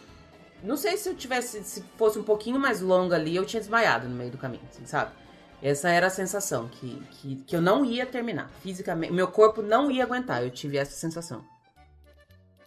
Não 0.61 0.77
sei 0.77 0.97
se 0.97 1.09
eu 1.09 1.15
tivesse, 1.15 1.63
se 1.63 1.85
fosse 1.97 2.19
um 2.19 2.25
pouquinho 2.25 2.59
mais 2.59 2.81
longa 2.81 3.15
ali, 3.15 3.37
eu 3.37 3.47
tinha 3.47 3.61
desmaiado 3.61 4.09
no 4.09 4.17
meio 4.17 4.33
do 4.33 4.39
caminho, 4.39 4.65
assim, 4.69 4.85
sabe? 4.85 5.13
Essa 5.63 5.89
era 5.89 6.07
a 6.07 6.11
sensação, 6.11 6.69
que, 6.69 7.03
que, 7.13 7.37
que 7.37 7.57
eu 7.57 7.61
não 7.61 7.85
ia 7.85 8.07
terminar. 8.07 8.51
Fisicamente, 8.63 9.13
meu 9.13 9.29
corpo 9.29 9.61
não 9.61 9.91
ia 9.91 10.05
aguentar, 10.05 10.43
eu 10.43 10.51
tive 10.51 10.77
essa 10.77 10.93
sensação. 10.93 11.45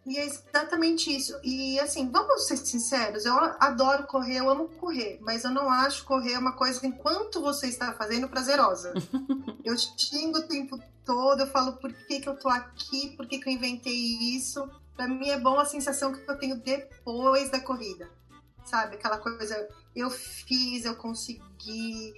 E 0.05 0.17
é 0.17 0.25
exatamente 0.25 1.15
isso. 1.15 1.39
E 1.43 1.79
assim, 1.79 2.09
vamos 2.09 2.47
ser 2.47 2.57
sinceros, 2.57 3.25
eu 3.25 3.35
adoro 3.59 4.07
correr, 4.07 4.37
eu 4.37 4.49
amo 4.49 4.67
correr, 4.67 5.19
mas 5.21 5.43
eu 5.43 5.51
não 5.51 5.69
acho 5.69 6.05
correr 6.05 6.37
uma 6.37 6.53
coisa 6.53 6.85
enquanto 6.85 7.39
você 7.39 7.67
está 7.67 7.93
fazendo 7.93 8.27
prazerosa. 8.27 8.93
eu 9.63 9.77
xingo 9.77 10.39
o 10.39 10.47
tempo 10.47 10.79
todo, 11.05 11.41
eu 11.41 11.47
falo 11.47 11.73
por 11.73 11.93
que, 11.93 12.19
que 12.19 12.27
eu 12.27 12.37
tô 12.37 12.49
aqui, 12.49 13.15
por 13.15 13.27
que, 13.27 13.39
que 13.39 13.47
eu 13.47 13.53
inventei 13.53 13.93
isso. 13.93 14.67
Para 14.95 15.07
mim 15.07 15.29
é 15.29 15.39
bom 15.39 15.59
a 15.59 15.65
sensação 15.65 16.11
que 16.11 16.29
eu 16.29 16.37
tenho 16.37 16.57
depois 16.57 17.49
da 17.49 17.59
corrida. 17.59 18.09
Sabe? 18.65 18.95
Aquela 18.95 19.17
coisa, 19.17 19.67
eu 19.95 20.09
fiz, 20.09 20.85
eu 20.85 20.95
consegui, 20.95 22.13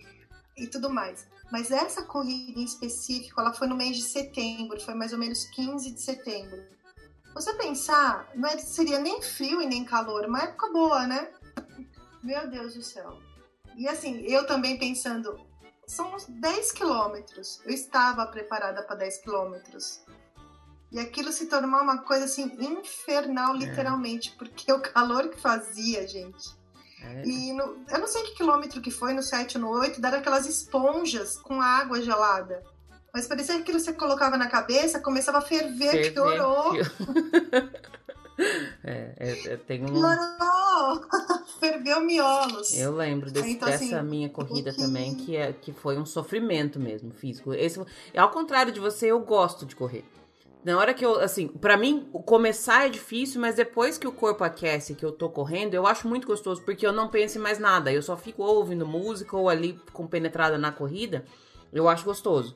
e 0.58 0.68
tudo 0.68 0.90
mais. 0.90 1.28
Mas 1.52 1.72
essa 1.72 2.04
corrida 2.04 2.60
em 2.60 2.64
específico, 2.64 3.40
ela 3.40 3.54
foi 3.54 3.68
no 3.68 3.76
mês 3.76 3.98
de 3.98 4.04
setembro, 4.04 4.80
foi 4.80 4.94
mais 4.94 5.14
ou 5.14 5.20
menos 5.20 5.46
15 5.46 5.92
de 5.92 6.02
setembro. 6.02 6.64
Você 7.34 7.54
pensar, 7.56 8.30
não 8.36 8.48
é, 8.48 8.58
seria 8.58 9.00
nem 9.00 9.22
frio 9.22 9.62
e 9.62 9.66
nem 9.66 9.84
calor, 9.84 10.26
uma 10.26 10.44
época 10.44 10.72
boa, 10.72 11.08
né? 11.08 11.32
Meu 12.24 12.50
Deus 12.50 12.76
do 12.76 12.82
céu. 12.82 13.20
E 13.76 13.88
assim, 13.88 14.22
eu 14.22 14.46
também 14.46 14.78
pensando, 14.78 15.36
são 15.88 16.14
uns 16.16 16.26
10 16.26 16.72
quilômetros. 16.72 17.60
Eu 17.66 17.72
estava 17.72 18.26
preparada 18.28 18.84
para 18.84 18.96
10 18.98 19.18
quilômetros. 19.18 20.02
E 20.92 21.00
aquilo 21.00 21.32
se 21.32 21.48
tornou 21.48 21.82
uma 21.82 22.04
coisa 22.04 22.26
assim 22.26 22.44
infernal, 22.60 23.56
é. 23.56 23.58
literalmente, 23.58 24.32
é. 24.32 24.38
porque 24.38 24.72
o 24.72 24.80
calor 24.80 25.30
que 25.30 25.42
fazia, 25.42 26.08
gente. 26.08 26.56
É. 27.04 27.24
E 27.26 27.54
no, 27.54 27.84
eu 27.90 28.00
não 28.00 28.08
sei 28.08 28.24
que 28.24 28.36
quilômetro 28.36 28.82
que 28.82 28.92
foi, 28.92 29.14
no 29.14 29.22
7 29.22 29.58
ou 29.58 29.64
no 29.64 29.70
8, 29.72 30.00
deram 30.00 30.20
aquelas 30.20 30.48
esponjas 30.48 31.38
com 31.38 31.62
água 31.62 32.02
gelada. 32.02 32.64
Mas 33.14 33.28
parecia 33.28 33.56
que 33.56 33.62
aquilo 33.62 33.80
você 33.80 33.94
colocava 33.94 34.38
na 34.38 34.48
cabeça, 34.48 35.00
começava 35.00 35.38
a 35.38 35.42
ferver, 35.42 35.92
ferver 35.92 36.14
piorou. 36.14 36.74
é, 38.84 39.14
é, 39.18 39.58
tem 39.58 39.84
um... 39.84 39.88
Piorou! 39.88 41.06
Ferveu 41.60 42.02
miolos. 42.02 42.78
Eu 42.78 42.94
lembro 42.94 43.32
desse, 43.32 43.52
então, 43.52 43.70
assim, 43.70 43.90
dessa 43.90 44.04
minha 44.04 44.30
corrida 44.30 44.76
também, 44.76 45.16
que, 45.16 45.36
é, 45.36 45.54
que 45.54 45.72
foi 45.72 45.98
um 45.98 46.06
sofrimento 46.06 46.80
mesmo, 46.80 47.12
físico. 47.12 47.54
Esse, 47.54 47.80
ao 48.18 48.32
contrário 48.32 48.74
de 48.74 48.80
você, 48.80 49.08
eu 49.08 49.20
gosto 49.20 49.66
de 49.66 49.76
correr. 49.76 50.04
Na 50.64 50.78
hora 50.78 50.94
que 50.94 51.06
eu, 51.06 51.20
assim, 51.20 51.48
para 51.48 51.76
mim, 51.76 52.08
começar 52.26 52.86
é 52.86 52.90
difícil, 52.90 53.42
mas 53.42 53.56
depois 53.56 53.98
que 53.98 54.08
o 54.08 54.14
corpo 54.14 54.46
aquece, 54.46 54.96
que 54.96 55.06
eu 55.06 55.12
tô 55.12 55.30
correndo, 55.30 55.74
eu 55.74 55.86
acho 55.86 56.08
muito 56.08 56.26
gostoso, 56.26 56.62
porque 56.64 56.88
eu 56.88 56.94
não 56.94 57.10
penso 57.10 57.38
em 57.38 57.42
mais 57.42 57.60
nada. 57.60 57.92
Eu 57.92 58.02
só 58.02 58.16
fico 58.16 58.44
ouvindo 58.44 58.86
música 58.86 59.36
ou 59.36 59.50
ali 59.50 59.78
compenetrada 59.92 60.58
na 60.58 60.72
corrida. 60.72 61.26
Eu 61.72 61.90
acho 61.90 62.06
gostoso. 62.06 62.56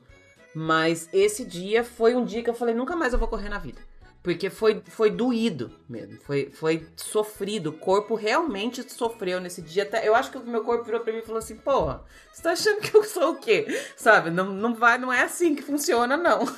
Mas 0.54 1.08
esse 1.12 1.44
dia 1.44 1.84
foi 1.84 2.14
um 2.14 2.24
dia 2.24 2.42
que 2.42 2.48
eu 2.48 2.54
falei, 2.54 2.74
nunca 2.74 2.96
mais 2.96 3.12
eu 3.12 3.18
vou 3.18 3.28
correr 3.28 3.50
na 3.50 3.58
vida. 3.58 3.80
Porque 4.22 4.50
foi, 4.50 4.82
foi 4.88 5.10
doído 5.10 5.72
mesmo, 5.88 6.18
foi, 6.20 6.50
foi 6.50 6.86
sofrido. 6.96 7.70
O 7.70 7.78
corpo 7.78 8.14
realmente 8.16 8.92
sofreu 8.92 9.40
nesse 9.40 9.62
dia. 9.62 9.84
Até, 9.84 10.06
eu 10.06 10.14
acho 10.14 10.30
que 10.30 10.38
o 10.38 10.44
meu 10.44 10.64
corpo 10.64 10.84
virou 10.84 11.00
pra 11.00 11.12
mim 11.12 11.20
e 11.20 11.22
falou 11.22 11.38
assim: 11.38 11.56
Porra, 11.56 12.02
você 12.32 12.42
tá 12.42 12.50
achando 12.50 12.80
que 12.80 12.94
eu 12.96 13.04
sou 13.04 13.32
o 13.32 13.36
quê? 13.36 13.66
Sabe? 13.96 14.30
Não, 14.30 14.46
não, 14.46 14.74
vai, 14.74 14.98
não 14.98 15.12
é 15.12 15.22
assim 15.22 15.54
que 15.54 15.62
funciona, 15.62 16.16
não. 16.16 16.40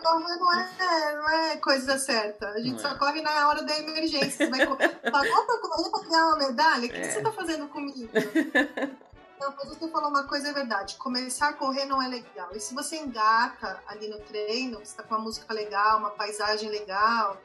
Correr 0.00 0.36
não 0.38 0.52
é, 0.52 1.16
não 1.16 1.30
é 1.30 1.56
coisa 1.58 1.98
certa. 1.98 2.48
A 2.48 2.58
gente 2.58 2.72
não 2.72 2.78
só 2.78 2.92
é. 2.92 2.98
corre 2.98 3.20
na 3.20 3.48
hora 3.48 3.62
da 3.62 3.78
emergência. 3.78 4.30
Você 4.30 4.46
vai 4.46 4.66
correr 4.66 4.88
pra 4.88 5.10
correr 5.10 5.90
pra 5.90 6.08
ganhar 6.08 6.26
uma 6.26 6.38
medalha? 6.38 6.86
O 6.86 6.88
que, 6.88 6.96
é. 6.96 7.00
que 7.00 7.12
você 7.12 7.22
tá 7.22 7.32
fazendo 7.32 7.68
comigo? 7.68 8.08
Não, 9.40 9.54
mas 9.56 9.68
você 9.68 9.88
falou 9.88 10.10
uma 10.10 10.24
coisa 10.24 10.48
é 10.48 10.52
verdade. 10.52 10.96
Começar 10.96 11.48
a 11.48 11.52
correr 11.54 11.86
não 11.86 12.02
é 12.02 12.06
legal. 12.06 12.50
E 12.54 12.60
se 12.60 12.74
você 12.74 12.96
engata 12.96 13.82
ali 13.86 14.06
no 14.06 14.20
treino, 14.20 14.78
você 14.78 14.94
tá 14.94 15.02
com 15.02 15.14
uma 15.14 15.24
música 15.24 15.52
legal, 15.54 15.98
uma 15.98 16.10
paisagem 16.10 16.68
legal 16.68 17.40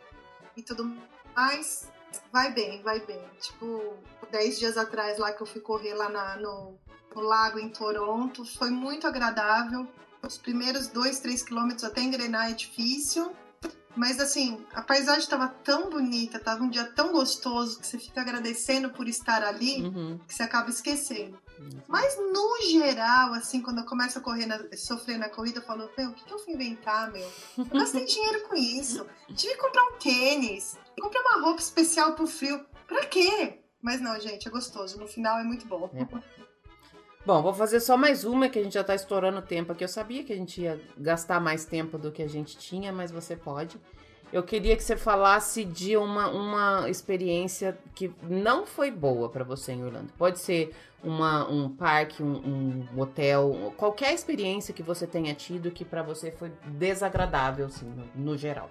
e 0.58 0.62
tudo 0.62 0.94
mais, 1.34 1.90
vai 2.34 2.52
bem, 2.52 2.82
vai 2.84 3.00
bem. 3.00 3.24
Tipo, 3.40 3.96
dez 4.30 4.60
dias 4.60 4.78
atrás 4.78 5.18
lá 5.18 5.32
que 5.32 5.42
eu 5.42 5.48
fui 5.48 5.62
correr 5.62 5.94
lá 5.94 6.10
na, 6.10 6.36
no, 6.36 6.78
no 7.16 7.22
lago 7.22 7.60
em 7.60 7.70
Toronto, 7.70 8.46
foi 8.46 8.70
muito 8.70 9.08
agradável. 9.08 9.88
Os 10.22 10.38
primeiros 10.38 10.88
dois, 10.88 11.20
três 11.20 11.44
quilômetros 11.44 11.86
até 11.86 12.02
engrenar 12.02 12.50
é 12.50 12.54
difícil. 12.54 13.32
Mas 13.96 14.20
assim, 14.20 14.64
a 14.74 14.82
paisagem 14.82 15.22
estava 15.22 15.48
tão 15.48 15.90
bonita, 15.90 16.38
estava 16.38 16.64
um 16.64 16.70
dia 16.70 16.84
tão 16.84 17.12
gostoso 17.12 17.80
que 17.80 17.88
você 17.88 17.98
fica 17.98 18.22
agradecendo 18.22 18.90
por 18.90 19.08
estar 19.08 19.44
ali, 19.44 19.84
uhum. 19.84 20.20
que 20.28 20.34
você 20.34 20.44
acaba 20.44 20.70
esquecendo. 20.70 21.40
Mas 21.88 22.18
no 22.18 22.62
geral, 22.70 23.34
assim, 23.34 23.62
quando 23.62 23.80
eu 23.80 23.86
começo 23.86 24.18
a 24.18 24.22
correr 24.22 24.46
na, 24.46 24.60
sofrer 24.76 25.18
na 25.18 25.30
corrida, 25.30 25.60
eu 25.60 25.64
falo, 25.64 25.90
meu, 25.98 26.10
o 26.10 26.14
que, 26.14 26.26
que 26.26 26.34
eu 26.34 26.40
fui 26.40 26.54
inventar, 26.54 27.12
meu? 27.12 27.32
Eu 27.58 27.66
gastei 27.66 28.04
dinheiro 28.06 28.48
com 28.48 28.56
isso. 28.56 29.06
Tive 29.34 29.54
que 29.54 29.62
comprar 29.62 29.84
um 29.84 29.98
tênis, 29.98 30.78
comprei 31.00 31.22
uma 31.22 31.42
roupa 31.42 31.62
especial 31.62 32.14
pro 32.14 32.28
frio. 32.28 32.66
Pra 32.88 33.06
quê? 33.06 33.62
Mas 33.82 34.02
não, 34.02 34.20
gente, 34.20 34.48
é 34.48 34.52
gostoso. 34.52 35.00
No 35.00 35.08
final 35.08 35.40
é 35.40 35.44
muito 35.44 35.66
bom. 35.68 35.90
É. 35.94 36.06
Bom, 37.26 37.42
vou 37.42 37.54
fazer 37.54 37.80
só 37.80 37.98
mais 37.98 38.24
uma, 38.24 38.48
que 38.48 38.60
a 38.60 38.64
gente 38.64 38.74
já 38.74 38.84
tá 38.84 38.94
estourando 38.94 39.40
o 39.40 39.42
tempo 39.42 39.72
aqui. 39.72 39.84
Eu 39.84 39.88
sabia 39.88 40.24
que 40.24 40.32
a 40.32 40.36
gente 40.36 40.62
ia 40.62 40.80
gastar 40.96 41.42
mais 41.42 41.66
tempo 41.66 41.98
do 41.98 42.12
que 42.12 42.22
a 42.22 42.30
gente 42.30 42.56
tinha, 42.56 42.94
mas 42.94 43.12
você 43.12 43.36
pode. 43.36 43.80
Eu 44.32 44.44
queria 44.44 44.76
que 44.76 44.84
você 44.84 44.96
falasse 44.96 45.66
de 45.66 45.98
uma, 45.98 46.28
uma 46.30 46.88
experiência 46.88 47.76
que 47.96 48.14
não 48.22 48.64
foi 48.68 48.92
boa 48.92 49.28
para 49.28 49.44
você 49.44 49.72
em 49.72 49.84
Orlando. 49.84 50.14
Pode 50.20 50.38
ser 50.38 50.76
uma, 51.04 51.50
um 51.50 51.68
parque, 51.68 52.22
um, 52.22 52.88
um, 52.94 53.02
hotel, 53.02 53.74
qualquer 53.76 54.14
experiência 54.14 54.72
que 54.72 54.84
você 54.84 55.08
tenha 55.08 55.34
tido 55.34 55.72
que 55.72 55.84
para 55.84 56.04
você 56.04 56.32
foi 56.32 56.52
desagradável, 56.66 57.66
assim, 57.66 57.86
no, 57.88 58.24
no 58.24 58.38
geral. 58.38 58.70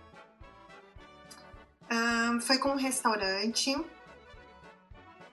Um, 1.91 2.41
foi 2.41 2.59
com 2.59 2.69
um 2.69 2.77
restaurante. 2.77 3.75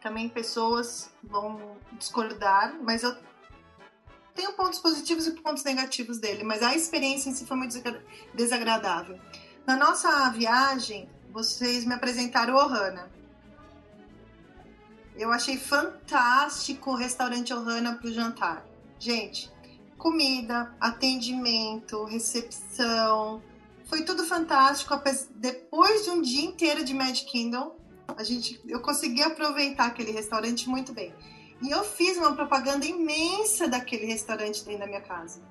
Também 0.02 0.28
pessoas 0.28 1.12
vão 1.24 1.78
discordar, 1.94 2.76
mas 2.82 3.04
eu 3.04 3.16
tenho 4.34 4.54
pontos 4.54 4.80
positivos 4.80 5.28
e 5.28 5.32
pontos 5.32 5.64
negativos 5.64 6.18
dele, 6.18 6.44
mas 6.44 6.64
a 6.64 6.76
experiência 6.76 7.30
em 7.30 7.34
si 7.34 7.46
foi 7.46 7.58
muito 7.58 7.82
desagradável. 8.34 9.20
Na 9.66 9.76
nossa 9.76 10.30
viagem, 10.32 11.08
vocês 11.32 11.86
me 11.86 11.94
apresentaram 11.94 12.56
Ohana. 12.56 13.12
Eu 15.16 15.32
achei 15.32 15.58
fantástico 15.58 16.92
o 16.92 16.96
restaurante 16.96 17.54
Ohana 17.54 17.96
para 17.96 18.08
o 18.08 18.12
jantar. 18.12 18.66
Gente, 18.98 19.52
comida, 19.98 20.74
atendimento, 20.80 22.06
recepção, 22.06 23.42
foi 23.86 24.04
tudo 24.04 24.24
fantástico. 24.24 25.00
Depois 25.36 26.06
de 26.06 26.10
um 26.10 26.22
dia 26.22 26.46
inteiro 26.46 26.84
de 26.84 26.94
Magic 26.94 27.30
Kingdom, 27.30 27.76
a 28.08 28.24
gente, 28.24 28.60
eu 28.68 28.80
consegui 28.80 29.22
aproveitar 29.22 29.88
aquele 29.88 30.12
restaurante 30.12 30.68
muito 30.70 30.94
bem. 30.94 31.14
E 31.62 31.70
eu 31.70 31.84
fiz 31.84 32.18
uma 32.18 32.34
propaganda 32.34 32.86
imensa 32.86 33.68
daquele 33.68 34.06
restaurante 34.06 34.64
dentro 34.64 34.80
da 34.80 34.88
minha 34.88 35.02
casa. 35.02 35.42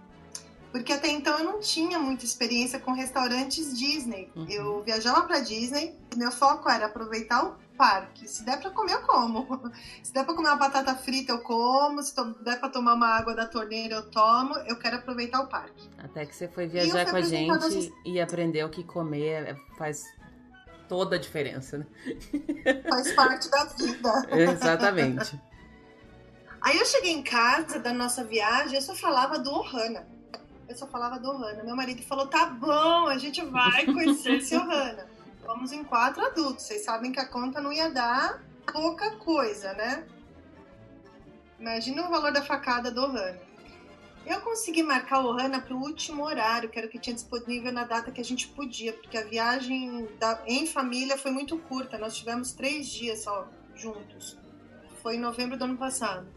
Porque 0.73 0.93
até 0.93 1.09
então 1.09 1.39
eu 1.39 1.45
não 1.45 1.61
tinha 1.61 1.99
muita 1.99 2.25
experiência 2.25 2.79
com 2.79 2.93
restaurantes 2.93 3.77
Disney. 3.77 4.31
Uhum. 4.37 4.47
Eu 4.49 4.83
viajava 4.83 5.23
para 5.23 5.41
Disney, 5.41 5.97
meu 6.17 6.31
foco 6.31 6.69
era 6.69 6.87
aproveitar 6.87 7.45
o 7.45 7.57
parque. 7.77 8.29
Se 8.29 8.45
der 8.45 8.61
para 8.61 8.71
comer, 8.71 8.93
eu 8.93 9.03
como. 9.03 9.73
Se 10.03 10.13
der 10.13 10.25
para 10.25 10.35
comer 10.35 10.49
uma 10.49 10.57
batata 10.57 10.95
frita, 10.95 11.33
eu 11.33 11.41
como. 11.41 12.03
Se 12.03 12.15
der 12.45 12.61
para 12.61 12.69
tomar 12.69 12.95
uma 12.95 13.09
água 13.09 13.35
da 13.35 13.47
torneira, 13.47 13.97
eu 13.97 14.11
tomo. 14.11 14.55
Eu 14.67 14.77
quero 14.77 14.97
aproveitar 14.97 15.41
o 15.41 15.49
parque. 15.49 15.89
Até 15.99 16.25
que 16.25 16.37
você 16.37 16.47
foi 16.47 16.69
viajar 16.69 17.11
com 17.11 17.17
a 17.17 17.21
gente 17.21 17.93
e 18.05 18.21
aprendeu 18.21 18.69
que 18.69 18.85
comer 18.85 19.49
é, 19.49 19.57
faz 19.77 20.05
toda 20.91 21.17
a 21.17 21.19
diferença, 21.19 21.79
né? 21.79 21.87
Faz 22.89 23.13
parte 23.13 23.49
da 23.49 23.65
vida. 23.65 24.13
Exatamente. 24.53 25.41
Aí 26.61 26.77
eu 26.77 26.85
cheguei 26.85 27.13
em 27.13 27.23
casa 27.23 27.79
da 27.79 27.95
nossa 27.95 28.23
viagem, 28.25 28.75
eu 28.75 28.83
só 28.83 28.95
falava 28.95 29.39
do 29.39 29.51
Ohana 29.51 30.05
eu 30.71 30.77
só 30.77 30.87
falava 30.87 31.19
do 31.19 31.29
Ohana. 31.29 31.65
Meu 31.65 31.75
marido 31.75 32.01
falou: 32.03 32.29
tá 32.29 32.47
bom, 32.47 33.09
a 33.09 33.19
gente 33.19 33.45
vai 33.45 33.85
conhecer 33.85 34.37
esse 34.37 34.57
Ohana. 34.57 35.07
Vamos 35.45 35.73
em 35.73 35.83
quatro 35.83 36.25
adultos. 36.25 36.65
Vocês 36.65 36.85
sabem 36.85 37.11
que 37.11 37.19
a 37.19 37.27
conta 37.27 37.61
não 37.61 37.73
ia 37.73 37.91
dar 37.91 38.41
pouca 38.73 39.17
coisa, 39.17 39.73
né? 39.73 40.05
Imagina 41.59 42.07
o 42.07 42.09
valor 42.09 42.33
da 42.33 42.43
facada 42.43 42.91
do 42.91 43.03
Ohana. 43.03 43.50
Eu 44.27 44.41
consegui 44.43 44.83
marcar 44.83 45.21
o 45.21 45.29
Ohana 45.29 45.61
para 45.61 45.75
o 45.75 45.81
último 45.81 46.25
horário, 46.25 46.69
que 46.69 46.79
era 46.79 46.87
o 46.87 46.91
que 46.91 46.99
tinha 46.99 47.15
disponível 47.15 47.73
na 47.73 47.85
data 47.85 48.13
que 48.13 48.21
a 48.21 48.25
gente 48.25 48.49
podia, 48.49 48.93
porque 48.93 49.17
a 49.17 49.25
viagem 49.25 50.09
da, 50.19 50.43
em 50.47 50.67
família 50.67 51.17
foi 51.17 51.31
muito 51.31 51.59
curta. 51.59 51.99
Nós 51.99 52.17
tivemos 52.17 52.53
três 52.53 52.89
dias 52.89 53.23
só 53.23 53.49
juntos. 53.75 54.39
Foi 55.03 55.17
em 55.17 55.21
novembro 55.21 55.57
do 55.57 55.65
ano 55.65 55.77
passado. 55.77 56.29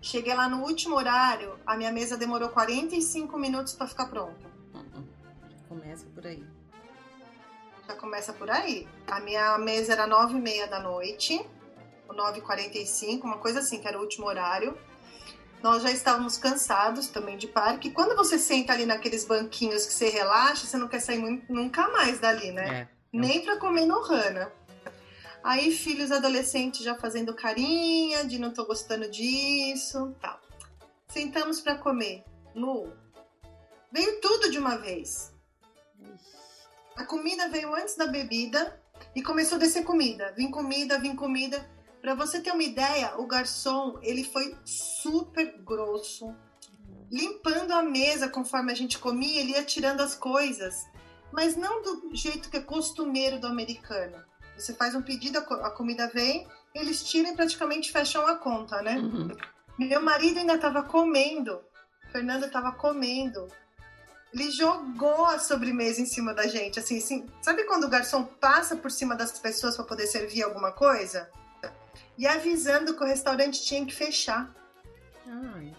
Cheguei 0.00 0.34
lá 0.34 0.48
no 0.48 0.62
último 0.64 0.96
horário, 0.96 1.58
a 1.66 1.76
minha 1.76 1.92
mesa 1.92 2.16
demorou 2.16 2.48
45 2.48 3.38
minutos 3.38 3.74
para 3.74 3.86
ficar 3.86 4.06
pronta. 4.06 4.48
Uh-uh. 4.72 5.06
Começa 5.68 6.06
por 6.06 6.26
aí. 6.26 6.42
Já 7.86 7.94
começa 7.96 8.32
por 8.32 8.50
aí. 8.50 8.88
A 9.06 9.20
minha 9.20 9.58
mesa 9.58 9.92
era 9.92 10.06
9 10.06 10.38
e 10.38 10.40
meia 10.40 10.66
da 10.66 10.80
noite, 10.80 11.46
9h45, 12.08 13.24
uma 13.24 13.38
coisa 13.38 13.60
assim, 13.60 13.78
que 13.78 13.86
era 13.86 13.98
o 13.98 14.00
último 14.00 14.26
horário. 14.26 14.76
Nós 15.62 15.82
já 15.82 15.90
estávamos 15.90 16.38
cansados 16.38 17.08
também 17.08 17.36
de 17.36 17.46
parque. 17.46 17.90
Quando 17.90 18.16
você 18.16 18.38
senta 18.38 18.72
ali 18.72 18.86
naqueles 18.86 19.24
banquinhos 19.24 19.84
que 19.84 19.92
você 19.92 20.08
relaxa, 20.08 20.66
você 20.66 20.76
não 20.76 20.88
quer 20.88 21.00
sair 21.00 21.18
muito, 21.18 21.52
nunca 21.52 21.88
mais 21.90 22.18
dali, 22.18 22.50
né? 22.50 22.80
É. 22.80 22.88
Nem 23.12 23.42
para 23.42 23.58
comer 23.58 23.84
no 23.86 24.00
Rana. 24.00 24.50
Aí 25.42 25.72
filhos 25.72 26.10
adolescentes 26.10 26.82
já 26.82 26.94
fazendo 26.94 27.34
carinha 27.34 28.24
de 28.24 28.38
não 28.38 28.52
tô 28.52 28.64
gostando 28.64 29.10
disso, 29.10 30.14
tal. 30.20 30.40
Sentamos 31.08 31.60
para 31.60 31.76
comer. 31.76 32.24
Lu, 32.54 32.92
veio 33.92 34.20
tudo 34.20 34.50
de 34.50 34.58
uma 34.58 34.76
vez. 34.76 35.32
A 36.96 37.04
comida 37.04 37.48
veio 37.48 37.74
antes 37.74 37.96
da 37.96 38.06
bebida 38.06 38.80
e 39.14 39.22
começou 39.22 39.56
a 39.56 39.58
descer 39.58 39.84
comida. 39.84 40.32
Vim 40.36 40.50
comida, 40.50 40.98
vim 40.98 41.16
comida. 41.16 41.68
Para 42.00 42.14
você 42.14 42.40
ter 42.40 42.52
uma 42.52 42.62
ideia, 42.62 43.14
o 43.18 43.26
garçom, 43.26 43.98
ele 44.02 44.24
foi 44.24 44.56
super 44.64 45.58
grosso, 45.62 46.34
limpando 47.10 47.72
a 47.72 47.82
mesa 47.82 48.28
conforme 48.28 48.72
a 48.72 48.74
gente 48.74 48.98
comia, 48.98 49.40
ele 49.40 49.52
ia 49.52 49.64
tirando 49.64 50.00
as 50.00 50.14
coisas, 50.14 50.86
mas 51.32 51.56
não 51.56 51.82
do 51.82 52.10
jeito 52.14 52.48
que 52.48 52.56
é 52.56 52.60
costumeiro 52.60 53.38
do 53.38 53.46
americano. 53.46 54.16
Você 54.56 54.72
faz 54.74 54.94
um 54.94 55.02
pedido, 55.02 55.38
a 55.38 55.70
comida 55.70 56.10
vem, 56.12 56.46
eles 56.74 57.04
tiram 57.04 57.32
e 57.32 57.36
praticamente 57.36 57.92
fecham 57.92 58.26
a 58.26 58.36
conta, 58.36 58.80
né? 58.82 58.98
Uhum. 58.98 59.28
Meu 59.78 60.00
marido 60.02 60.38
ainda 60.38 60.54
estava 60.54 60.82
comendo, 60.82 61.60
Fernando 62.12 62.44
estava 62.46 62.72
comendo. 62.72 63.46
Ele 64.32 64.50
jogou 64.50 65.26
a 65.26 65.38
sobremesa 65.38 66.00
em 66.00 66.06
cima 66.06 66.32
da 66.32 66.46
gente, 66.46 66.78
assim, 66.78 66.98
assim. 66.98 67.26
Sabe 67.42 67.64
quando 67.64 67.84
o 67.84 67.88
garçom 67.88 68.24
passa 68.24 68.76
por 68.76 68.90
cima 68.90 69.16
das 69.16 69.38
pessoas 69.38 69.76
para 69.76 69.84
poder 69.84 70.06
servir 70.06 70.42
alguma 70.42 70.70
coisa? 70.72 71.28
E 72.16 72.26
avisando 72.26 72.94
que 72.94 73.02
o 73.02 73.06
restaurante 73.06 73.62
tinha 73.62 73.84
que 73.84 73.94
fechar. 73.94 74.52
Ai. 75.26 75.74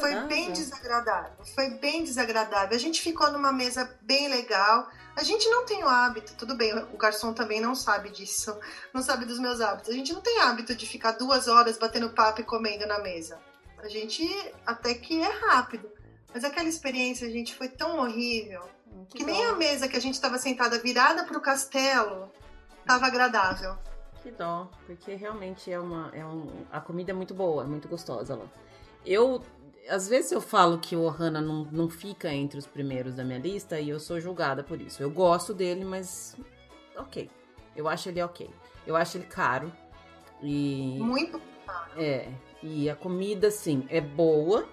Foi 0.00 0.14
bem 0.26 0.50
desagradável. 0.50 1.44
Foi 1.54 1.70
bem 1.70 2.02
desagradável. 2.02 2.74
A 2.74 2.80
gente 2.80 3.02
ficou 3.02 3.30
numa 3.30 3.52
mesa 3.52 3.98
bem 4.00 4.28
legal. 4.28 4.88
A 5.14 5.22
gente 5.22 5.46
não 5.50 5.66
tem 5.66 5.84
o 5.84 5.88
hábito, 5.88 6.34
tudo 6.36 6.54
bem, 6.54 6.72
o 6.74 6.96
garçom 6.96 7.34
também 7.34 7.60
não 7.60 7.74
sabe 7.74 8.08
disso, 8.08 8.56
não 8.94 9.02
sabe 9.02 9.24
dos 9.24 9.38
meus 9.38 9.60
hábitos. 9.60 9.90
A 9.90 9.92
gente 9.92 10.12
não 10.12 10.20
tem 10.20 10.40
hábito 10.40 10.74
de 10.74 10.86
ficar 10.86 11.12
duas 11.12 11.48
horas 11.48 11.76
batendo 11.76 12.10
papo 12.10 12.40
e 12.40 12.44
comendo 12.44 12.86
na 12.86 13.00
mesa. 13.00 13.38
A 13.78 13.88
gente 13.88 14.24
até 14.64 14.94
que 14.94 15.20
é 15.20 15.28
rápido. 15.46 15.90
Mas 16.32 16.44
aquela 16.44 16.68
experiência, 16.68 17.28
gente, 17.30 17.54
foi 17.54 17.68
tão 17.68 17.98
horrível 17.98 18.62
hum, 18.86 19.04
que, 19.06 19.18
que 19.18 19.24
nem 19.24 19.44
a 19.46 19.54
mesa 19.54 19.88
que 19.88 19.96
a 19.96 20.00
gente 20.00 20.14
estava 20.14 20.38
sentada 20.38 20.78
virada 20.78 21.24
para 21.24 21.36
o 21.36 21.40
castelo 21.40 22.30
estava 22.88 23.06
agradável. 23.06 23.76
Que 24.22 24.30
dó, 24.30 24.68
porque 24.86 25.14
realmente 25.14 25.70
é 25.70 25.78
uma, 25.78 26.10
é 26.14 26.24
um, 26.24 26.46
a 26.72 26.80
comida 26.80 27.12
é 27.12 27.14
muito 27.14 27.34
boa, 27.34 27.62
é 27.62 27.66
muito 27.66 27.86
gostosa 27.86 28.34
lá. 28.34 28.46
Eu 29.04 29.42
às 29.88 30.08
vezes 30.08 30.32
eu 30.32 30.40
falo 30.40 30.78
que 30.78 30.94
o 30.96 31.02
Ohana 31.02 31.40
não, 31.40 31.64
não 31.64 31.88
fica 31.88 32.32
entre 32.32 32.58
os 32.58 32.66
primeiros 32.66 33.14
da 33.14 33.24
minha 33.24 33.38
lista 33.38 33.78
e 33.80 33.88
eu 33.88 34.00
sou 34.00 34.20
julgada 34.20 34.62
por 34.62 34.80
isso. 34.80 35.02
Eu 35.02 35.10
gosto 35.10 35.54
dele, 35.54 35.84
mas 35.84 36.36
ok. 36.96 37.30
Eu 37.76 37.88
acho 37.88 38.08
ele 38.08 38.22
ok. 38.22 38.50
Eu 38.86 38.96
acho 38.96 39.16
ele 39.16 39.26
caro. 39.26 39.72
E. 40.42 40.98
Muito 41.00 41.40
caro. 41.64 41.90
É. 41.96 42.30
E 42.62 42.90
a 42.90 42.96
comida, 42.96 43.50
sim, 43.50 43.86
é 43.88 44.00
boa, 44.00 44.68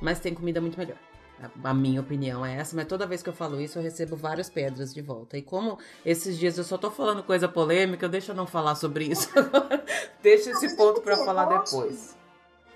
mas 0.00 0.20
tem 0.20 0.34
comida 0.34 0.60
muito 0.60 0.78
melhor. 0.78 0.98
A, 1.40 1.70
a 1.70 1.74
minha 1.74 2.00
opinião 2.00 2.44
é 2.44 2.56
essa, 2.56 2.76
mas 2.76 2.86
toda 2.86 3.06
vez 3.06 3.22
que 3.22 3.28
eu 3.28 3.32
falo 3.32 3.60
isso, 3.60 3.78
eu 3.78 3.82
recebo 3.82 4.16
várias 4.16 4.50
pedras 4.50 4.92
de 4.92 5.00
volta. 5.00 5.38
E 5.38 5.42
como 5.42 5.78
esses 6.04 6.38
dias 6.38 6.58
eu 6.58 6.64
só 6.64 6.76
tô 6.76 6.90
falando 6.90 7.22
coisa 7.22 7.48
polêmica, 7.48 8.08
deixa 8.08 8.32
eu 8.32 8.36
não 8.36 8.46
falar 8.46 8.74
sobre 8.74 9.06
isso 9.06 9.28
agora. 9.38 9.84
deixa 10.22 10.50
esse 10.50 10.76
ponto 10.76 11.00
para 11.00 11.16
falar 11.16 11.46
depois. 11.46 12.16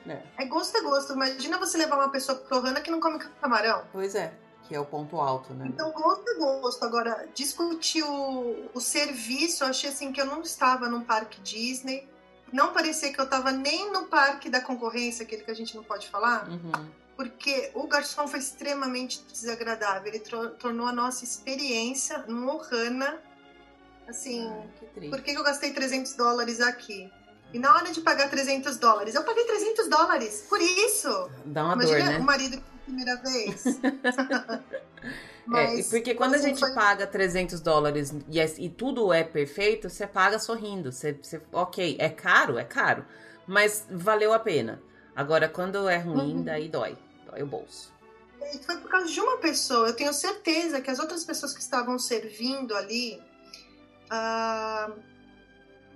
É. 0.06 0.22
é 0.38 0.46
gosto 0.46 0.76
é 0.76 0.82
gosto. 0.82 1.12
Imagina 1.14 1.58
você 1.58 1.78
levar 1.78 1.96
uma 1.96 2.10
pessoa 2.10 2.38
pro 2.38 2.58
Ohana 2.58 2.80
que 2.80 2.90
não 2.90 3.00
come 3.00 3.18
camarão. 3.40 3.84
Pois 3.92 4.14
é, 4.14 4.32
que 4.64 4.74
é 4.74 4.80
o 4.80 4.84
ponto 4.84 5.18
alto, 5.18 5.52
né? 5.54 5.66
Então, 5.68 5.90
gosto 5.92 6.28
é 6.28 6.34
gosto. 6.34 6.84
Agora, 6.84 7.28
discutir 7.34 8.02
o, 8.02 8.68
o 8.74 8.80
serviço, 8.80 9.64
eu 9.64 9.68
achei 9.68 9.90
assim 9.90 10.12
que 10.12 10.20
eu 10.20 10.26
não 10.26 10.42
estava 10.42 10.88
num 10.88 11.02
parque 11.02 11.40
Disney. 11.40 12.08
Não 12.52 12.72
parecia 12.72 13.12
que 13.12 13.20
eu 13.20 13.24
estava 13.24 13.50
nem 13.50 13.90
no 13.90 14.04
parque 14.04 14.48
da 14.48 14.60
concorrência, 14.60 15.24
aquele 15.24 15.42
que 15.42 15.50
a 15.50 15.54
gente 15.54 15.74
não 15.74 15.82
pode 15.82 16.08
falar. 16.08 16.48
Uhum. 16.48 17.03
Porque 17.16 17.70
o 17.74 17.86
garçom 17.86 18.26
foi 18.26 18.40
extremamente 18.40 19.24
desagradável. 19.30 20.12
Ele 20.12 20.22
tornou 20.58 20.86
a 20.86 20.92
nossa 20.92 21.24
experiência 21.24 22.18
no 22.26 22.48
Ohana 22.48 23.20
assim. 24.08 24.48
Ah, 24.48 24.66
que 24.94 25.08
por 25.08 25.20
que 25.20 25.32
eu 25.32 25.42
gastei 25.42 25.72
300 25.72 26.14
dólares 26.14 26.60
aqui? 26.60 27.10
E 27.52 27.58
na 27.58 27.74
hora 27.74 27.92
de 27.92 28.00
pagar 28.00 28.28
300 28.28 28.76
dólares, 28.78 29.14
eu 29.14 29.22
paguei 29.22 29.44
300 29.44 29.88
dólares 29.88 30.44
por 30.48 30.60
isso. 30.60 31.30
Dá 31.44 31.64
uma 31.64 31.74
Imagina 31.74 31.98
dor, 31.98 32.08
né? 32.08 32.18
o 32.18 32.22
marido 32.24 32.62
primeira 32.84 33.16
vez. 33.16 33.64
Mas, 35.46 35.86
é, 35.86 35.90
porque 35.90 36.14
quando 36.14 36.34
a 36.34 36.38
gente 36.38 36.58
foi... 36.58 36.74
paga 36.74 37.06
300 37.06 37.60
dólares 37.60 38.14
e, 38.30 38.40
é, 38.40 38.54
e, 38.58 38.70
tudo 38.70 39.12
é 39.12 39.22
perfeito, 39.22 39.90
você 39.90 40.06
paga 40.06 40.38
sorrindo. 40.38 40.90
Você, 40.90 41.12
você, 41.12 41.40
ok, 41.52 41.96
é 41.98 42.08
caro, 42.08 42.58
é 42.58 42.64
caro, 42.64 43.04
mas 43.46 43.86
valeu 43.90 44.32
a 44.32 44.38
pena. 44.38 44.82
Agora, 45.14 45.48
quando 45.48 45.88
é 45.88 45.98
ruim, 45.98 46.36
uhum. 46.36 46.42
daí 46.42 46.68
dói. 46.68 46.96
Dói 47.30 47.42
o 47.42 47.46
bolso. 47.46 47.92
E 48.52 48.58
foi 48.58 48.76
por 48.76 48.90
causa 48.90 49.06
de 49.06 49.20
uma 49.20 49.38
pessoa. 49.38 49.88
Eu 49.88 49.96
tenho 49.96 50.12
certeza 50.12 50.80
que 50.80 50.90
as 50.90 50.98
outras 50.98 51.24
pessoas 51.24 51.54
que 51.54 51.60
estavam 51.60 51.98
servindo 51.98 52.74
ali 52.74 53.20
uh, 54.10 54.94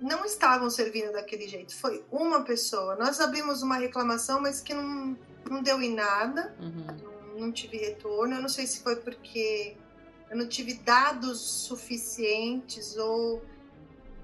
não 0.01 0.25
estavam 0.25 0.69
servindo 0.69 1.11
daquele 1.11 1.47
jeito. 1.47 1.75
Foi 1.75 2.03
uma 2.11 2.43
pessoa. 2.43 2.95
Nós 2.95 3.19
abrimos 3.19 3.61
uma 3.61 3.75
reclamação, 3.75 4.41
mas 4.41 4.61
que 4.61 4.73
não, 4.73 5.17
não 5.49 5.61
deu 5.61 5.81
em 5.81 5.93
nada. 5.93 6.55
Uhum 6.59 7.09
não 7.39 7.51
tive 7.51 7.77
retorno. 7.77 8.35
Eu 8.35 8.41
não 8.41 8.49
sei 8.49 8.67
se 8.67 8.81
foi 8.81 8.97
porque 8.97 9.75
eu 10.29 10.37
não 10.37 10.47
tive 10.47 10.75
dados 10.75 11.39
suficientes 11.39 12.97
ou 12.97 13.41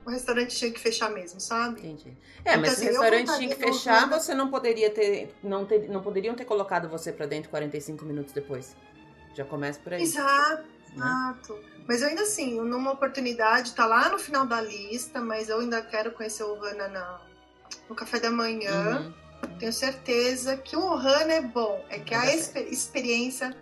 o 0.05 0.09
restaurante 0.09 0.55
tinha 0.55 0.71
que 0.71 0.79
fechar 0.79 1.09
mesmo, 1.09 1.39
sabe? 1.39 1.79
Entendi. 1.79 2.15
É, 2.43 2.51
então, 2.51 2.61
mas 2.61 2.73
assim, 2.73 2.81
se 2.81 2.87
o 2.87 2.91
restaurante 2.91 3.37
tinha 3.37 3.49
que 3.49 3.55
fechar, 3.55 4.07
você 4.07 4.35
não 4.35 4.49
poderia 4.49 4.89
ter 4.89 5.35
não, 5.41 5.65
ter, 5.65 5.89
não 5.89 6.01
poderiam 6.01 6.35
ter 6.35 6.45
colocado 6.45 6.87
você 6.87 7.11
para 7.11 7.25
dentro 7.25 7.49
45 7.49 8.05
minutos 8.05 8.31
depois. 8.31 8.75
Já 9.33 9.43
começa 9.43 9.79
por 9.79 9.93
aí. 9.93 10.03
Exato, 10.03 10.63
né? 10.95 11.29
Mas 11.87 12.01
eu 12.01 12.07
ainda 12.07 12.21
assim, 12.21 12.59
numa 12.61 12.91
oportunidade, 12.91 13.73
tá 13.73 13.85
lá 13.85 14.09
no 14.09 14.17
final 14.17 14.45
da 14.45 14.61
lista, 14.61 15.21
mas 15.21 15.49
eu 15.49 15.59
ainda 15.59 15.81
quero 15.81 16.11
conhecer 16.11 16.43
o 16.43 16.55
Hana 16.63 17.19
no 17.89 17.95
café 17.95 18.19
da 18.19 18.31
manhã. 18.31 18.99
Uhum. 18.99 19.25
Tenho 19.59 19.73
certeza 19.73 20.57
que 20.57 20.75
o 20.75 20.81
Ohana 20.81 21.33
é 21.33 21.41
bom. 21.41 21.83
É 21.89 21.99
que 21.99 22.13
a 22.13 22.33
exper 22.33 22.67
experiência 22.67 23.55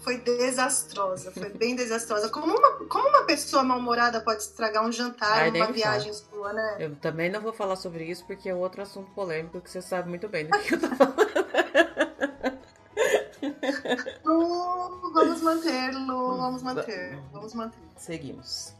foi 0.00 0.18
desastrosa, 0.18 1.32
foi 1.32 1.50
bem 1.50 1.74
desastrosa. 1.74 2.28
Como 2.28 2.56
uma, 2.56 2.72
como 2.86 3.08
uma 3.08 3.24
pessoa 3.24 3.62
mal-humorada 3.62 4.20
pode 4.20 4.42
estragar 4.42 4.84
um 4.84 4.92
jantar, 4.92 5.38
Ai, 5.38 5.50
uma 5.50 5.72
viagem 5.72 6.12
sua, 6.12 6.52
né? 6.52 6.76
Eu 6.78 6.96
também 6.96 7.30
não 7.30 7.40
vou 7.40 7.52
falar 7.52 7.76
sobre 7.76 8.04
isso 8.04 8.24
porque 8.26 8.48
é 8.48 8.54
outro 8.54 8.82
assunto 8.82 9.10
polêmico 9.12 9.60
que 9.60 9.70
você 9.70 9.82
sabe 9.82 10.08
muito 10.08 10.28
bem 10.28 10.46
do 10.46 10.58
que 10.58 10.74
eu 10.74 10.80
tô 10.80 10.88
falando. 10.96 11.16
Lu, 14.24 15.10
vamos 15.12 15.42
manter, 15.42 15.90
Lu, 15.92 16.36
vamos 16.36 16.62
manter, 16.62 17.18
vamos 17.32 17.54
manter. 17.54 17.78
Seguimos. 17.96 18.74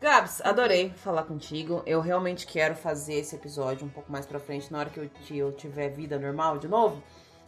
Gabs, 0.00 0.40
adorei 0.40 0.90
falar 0.96 1.22
contigo. 1.22 1.80
Eu 1.86 2.00
realmente 2.00 2.44
quero 2.44 2.74
fazer 2.74 3.14
esse 3.14 3.36
episódio 3.36 3.86
um 3.86 3.90
pouco 3.90 4.10
mais 4.10 4.26
pra 4.26 4.40
frente, 4.40 4.72
na 4.72 4.80
hora 4.80 4.90
que 4.90 4.98
eu, 4.98 5.08
eu 5.30 5.52
tiver 5.52 5.90
vida 5.90 6.18
normal 6.18 6.58
de 6.58 6.66
novo. 6.66 7.00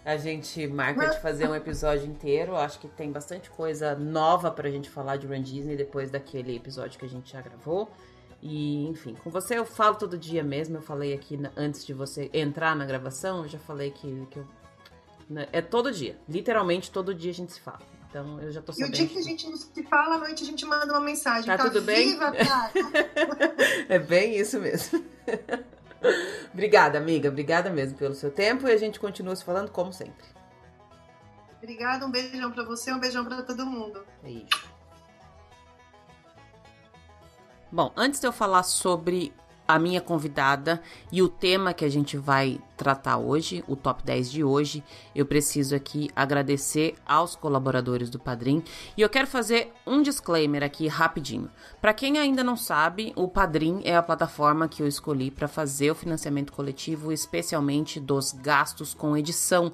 A 0.05 0.19
gente 0.19 0.67
marca 0.67 1.09
de 1.09 1.21
fazer 1.21 1.49
um 1.49 1.55
episódio 1.55 2.07
inteiro. 2.07 2.55
Acho 2.57 2.79
que 2.79 2.89
tem 2.89 3.11
bastante 3.11 3.49
coisa 3.51 3.95
nova 3.95 4.51
pra 4.51 4.71
gente 4.71 4.91
falar 4.91 5.17
de 5.17 5.27
Run 5.27 5.41
Disney 5.41 5.77
depois 5.77 6.11
daquele 6.11 6.55
episódio 6.55 6.99
que 6.99 7.07
a 7.07 7.09
gente 7.09 7.33
já 7.33 7.41
gravou. 7.41 7.91
E, 8.43 8.87
enfim, 8.87 9.15
com 9.15 9.31
você 9.31 9.57
eu 9.57 9.65
falo 9.65 9.97
todo 9.97 10.19
dia 10.19 10.45
mesmo. 10.45 10.77
Eu 10.77 10.83
falei 10.83 11.15
aqui 11.15 11.41
antes 11.57 11.87
de 11.87 11.95
você 11.95 12.29
entrar 12.35 12.77
na 12.77 12.85
gravação, 12.85 13.45
eu 13.45 13.49
já 13.49 13.59
falei 13.59 13.91
que, 13.91 14.27
que 14.31 14.39
eu, 14.39 14.47
né, 15.31 15.49
é 15.51 15.63
todo 15.63 15.91
dia. 15.91 16.19
Literalmente 16.29 16.91
todo 16.91 17.15
dia 17.15 17.31
a 17.31 17.35
gente 17.35 17.55
se 17.55 17.61
fala. 17.61 17.81
Então 18.11 18.39
eu 18.43 18.53
já 18.53 18.61
tô 18.61 18.75
sabendo. 18.75 18.91
E 18.91 18.93
o 18.93 18.95
dia 18.95 19.09
que 19.09 19.19
a 19.19 19.23
gente 19.23 19.49
não 19.49 19.57
se 19.57 19.83
fala, 19.85 20.17
à 20.17 20.19
noite 20.19 20.43
a 20.45 20.47
gente 20.47 20.67
manda 20.67 20.93
uma 20.93 21.01
mensagem. 21.01 21.47
Tá, 21.47 21.57
tá 21.57 21.65
tudo 21.65 21.81
bem? 21.81 22.11
Viva, 22.11 22.33
é 23.89 23.99
bem 23.99 24.37
isso 24.37 24.61
mesmo. 24.61 25.03
Obrigada, 26.53 26.99
amiga. 26.99 27.29
Obrigada 27.29 27.71
mesmo 27.71 27.99
pelo 27.99 28.15
seu 28.15 28.31
tempo 28.31 28.69
e 28.69 28.73
a 28.73 28.77
gente 28.77 29.01
continua 29.01 29.35
se 29.35 29.45
falando 29.45 29.71
como 29.71 29.93
sempre. 29.93 30.27
Obrigada, 31.57 32.05
um 32.07 32.11
beijão 32.11 32.53
para 32.53 32.63
você, 32.65 32.93
um 32.93 33.01
beijão 33.01 33.25
para 33.25 33.43
todo 33.43 33.65
mundo. 33.65 34.05
Isso. 34.23 34.75
Bom, 37.73 37.93
antes 37.97 38.21
de 38.21 38.27
eu 38.27 38.33
falar 38.33 38.63
sobre 38.63 39.33
a 39.67 39.79
minha 39.79 40.01
convidada 40.01 40.81
e 41.11 41.23
o 41.23 41.29
tema 41.29 41.73
que 41.73 41.85
a 41.85 41.89
gente 41.89 42.17
vai 42.17 42.61
tratar 42.77 43.19
hoje, 43.19 43.65
o 43.67 43.75
top 43.77 44.03
10 44.03 44.31
de 44.31 44.45
hoje, 44.45 44.83
eu 45.15 45.25
preciso 45.25 45.75
aqui 45.75 46.11
agradecer 46.15 46.95
aos 47.07 47.35
colaboradores 47.35 48.11
do 48.11 48.19
Padrim 48.19 48.63
e 48.97 49.01
eu 49.01 49.09
quero 49.09 49.27
fazer 49.27 49.73
um 49.87 50.03
disclaimer 50.03 50.63
aqui 50.63 50.87
rapidinho. 50.87 51.51
Para 51.81 51.95
quem 51.95 52.19
ainda 52.19 52.45
não 52.45 52.57
sabe, 52.57 53.13
o 53.17 53.29
Padrim 53.29 53.81
é 53.85 53.97
a 53.97 54.03
plataforma 54.03 54.69
que 54.69 54.83
eu 54.83 54.87
escolhi 54.87 55.31
para 55.31 55.49
fazer 55.49 55.91
o 55.91 55.95
financiamento 55.95 56.53
coletivo, 56.53 57.13
especialmente 57.13 57.99
dos 57.99 58.33
gastos 58.33 58.93
com 58.93 59.17
edição 59.17 59.73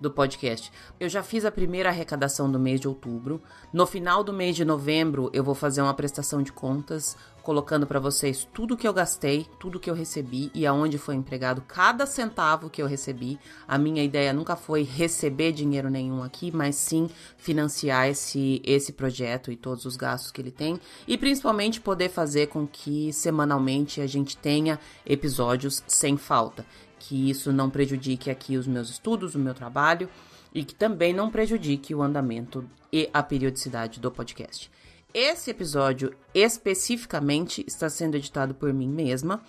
do 0.00 0.10
podcast. 0.10 0.72
Eu 0.98 1.08
já 1.08 1.22
fiz 1.22 1.44
a 1.44 1.50
primeira 1.50 1.90
arrecadação 1.90 2.50
do 2.50 2.58
mês 2.58 2.80
de 2.80 2.88
outubro. 2.88 3.42
No 3.72 3.86
final 3.86 4.24
do 4.24 4.32
mês 4.32 4.56
de 4.56 4.64
novembro, 4.64 5.30
eu 5.32 5.44
vou 5.44 5.54
fazer 5.54 5.82
uma 5.82 5.92
prestação 5.92 6.42
de 6.42 6.52
contas, 6.52 7.16
colocando 7.42 7.86
para 7.86 7.98
vocês 7.98 8.48
tudo 8.52 8.76
que 8.76 8.86
eu 8.86 8.92
gastei, 8.92 9.46
tudo 9.58 9.80
que 9.80 9.90
eu 9.90 9.94
recebi 9.94 10.50
e 10.54 10.66
aonde 10.66 10.98
foi 10.98 11.14
empregado 11.14 11.62
cada 11.66 12.06
centavo 12.06 12.70
que 12.70 12.82
eu 12.82 12.86
recebi. 12.86 13.38
A 13.66 13.78
minha 13.78 14.02
ideia 14.02 14.32
nunca 14.32 14.56
foi 14.56 14.82
receber 14.82 15.52
dinheiro 15.52 15.90
nenhum 15.90 16.22
aqui, 16.22 16.50
mas 16.50 16.76
sim 16.76 17.08
financiar 17.36 18.08
esse, 18.08 18.62
esse 18.64 18.92
projeto 18.92 19.50
e 19.50 19.56
todos 19.56 19.84
os 19.84 19.96
gastos 19.96 20.30
que 20.30 20.40
ele 20.40 20.50
tem 20.50 20.78
e 21.06 21.18
principalmente 21.18 21.80
poder 21.80 22.08
fazer 22.08 22.48
com 22.48 22.66
que 22.66 23.12
semanalmente 23.12 24.00
a 24.00 24.06
gente 24.06 24.36
tenha 24.36 24.78
episódios 25.04 25.82
sem 25.86 26.16
falta 26.16 26.64
que 27.00 27.30
isso 27.30 27.52
não 27.52 27.70
prejudique 27.70 28.30
aqui 28.30 28.56
os 28.56 28.66
meus 28.66 28.90
estudos, 28.90 29.34
o 29.34 29.38
meu 29.38 29.54
trabalho 29.54 30.08
e 30.54 30.62
que 30.62 30.74
também 30.74 31.12
não 31.12 31.30
prejudique 31.30 31.94
o 31.94 32.02
andamento 32.02 32.68
e 32.92 33.08
a 33.12 33.22
periodicidade 33.22 33.98
do 33.98 34.10
podcast. 34.10 34.70
Esse 35.12 35.50
episódio 35.50 36.14
especificamente 36.34 37.64
está 37.66 37.88
sendo 37.88 38.16
editado 38.16 38.54
por 38.54 38.72
mim 38.72 38.88
mesma, 38.88 39.42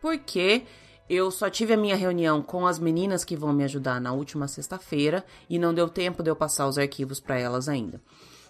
porque 0.00 0.62
eu 1.08 1.30
só 1.30 1.50
tive 1.50 1.74
a 1.74 1.76
minha 1.76 1.94
reunião 1.94 2.42
com 2.42 2.66
as 2.66 2.78
meninas 2.78 3.24
que 3.24 3.36
vão 3.36 3.52
me 3.52 3.64
ajudar 3.64 4.00
na 4.00 4.12
última 4.12 4.48
sexta-feira 4.48 5.24
e 5.48 5.58
não 5.58 5.74
deu 5.74 5.88
tempo 5.88 6.22
de 6.22 6.30
eu 6.30 6.36
passar 6.36 6.66
os 6.66 6.78
arquivos 6.78 7.20
para 7.20 7.38
elas 7.38 7.68
ainda. 7.68 8.00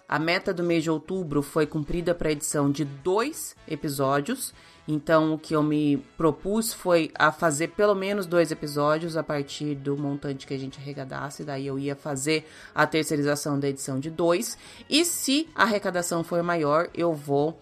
A 0.07 0.17
meta 0.17 0.53
do 0.53 0.63
mês 0.63 0.83
de 0.83 0.89
outubro 0.89 1.41
foi 1.41 1.65
cumprida 1.67 2.15
para 2.15 2.29
a 2.29 2.31
edição 2.31 2.71
de 2.71 2.85
dois 2.85 3.55
episódios 3.67 4.53
então, 4.87 5.33
o 5.33 5.39
que 5.39 5.55
eu 5.55 5.63
me 5.63 5.97
propus 6.15 6.71
foi 6.71 7.11
a 7.15 7.31
fazer 7.31 7.69
pelo 7.69 7.95
menos 7.95 8.27
dois 8.27 8.51
episódios 8.51 9.17
a 9.17 9.23
partir 9.23 9.73
do 9.73 9.97
montante 9.97 10.45
que 10.45 10.53
a 10.53 10.59
gente 10.59 10.79
arrecadasse. 10.79 11.43
Daí 11.43 11.65
eu 11.65 11.79
ia 11.79 11.95
fazer 11.95 12.47
a 12.73 12.85
terceirização 12.85 13.59
da 13.59 13.67
edição 13.67 13.99
de 13.99 14.11
dois. 14.11 14.57
E 14.87 15.03
se 15.03 15.49
a 15.55 15.63
arrecadação 15.63 16.23
for 16.23 16.43
maior, 16.43 16.87
eu 16.93 17.13
vou 17.13 17.59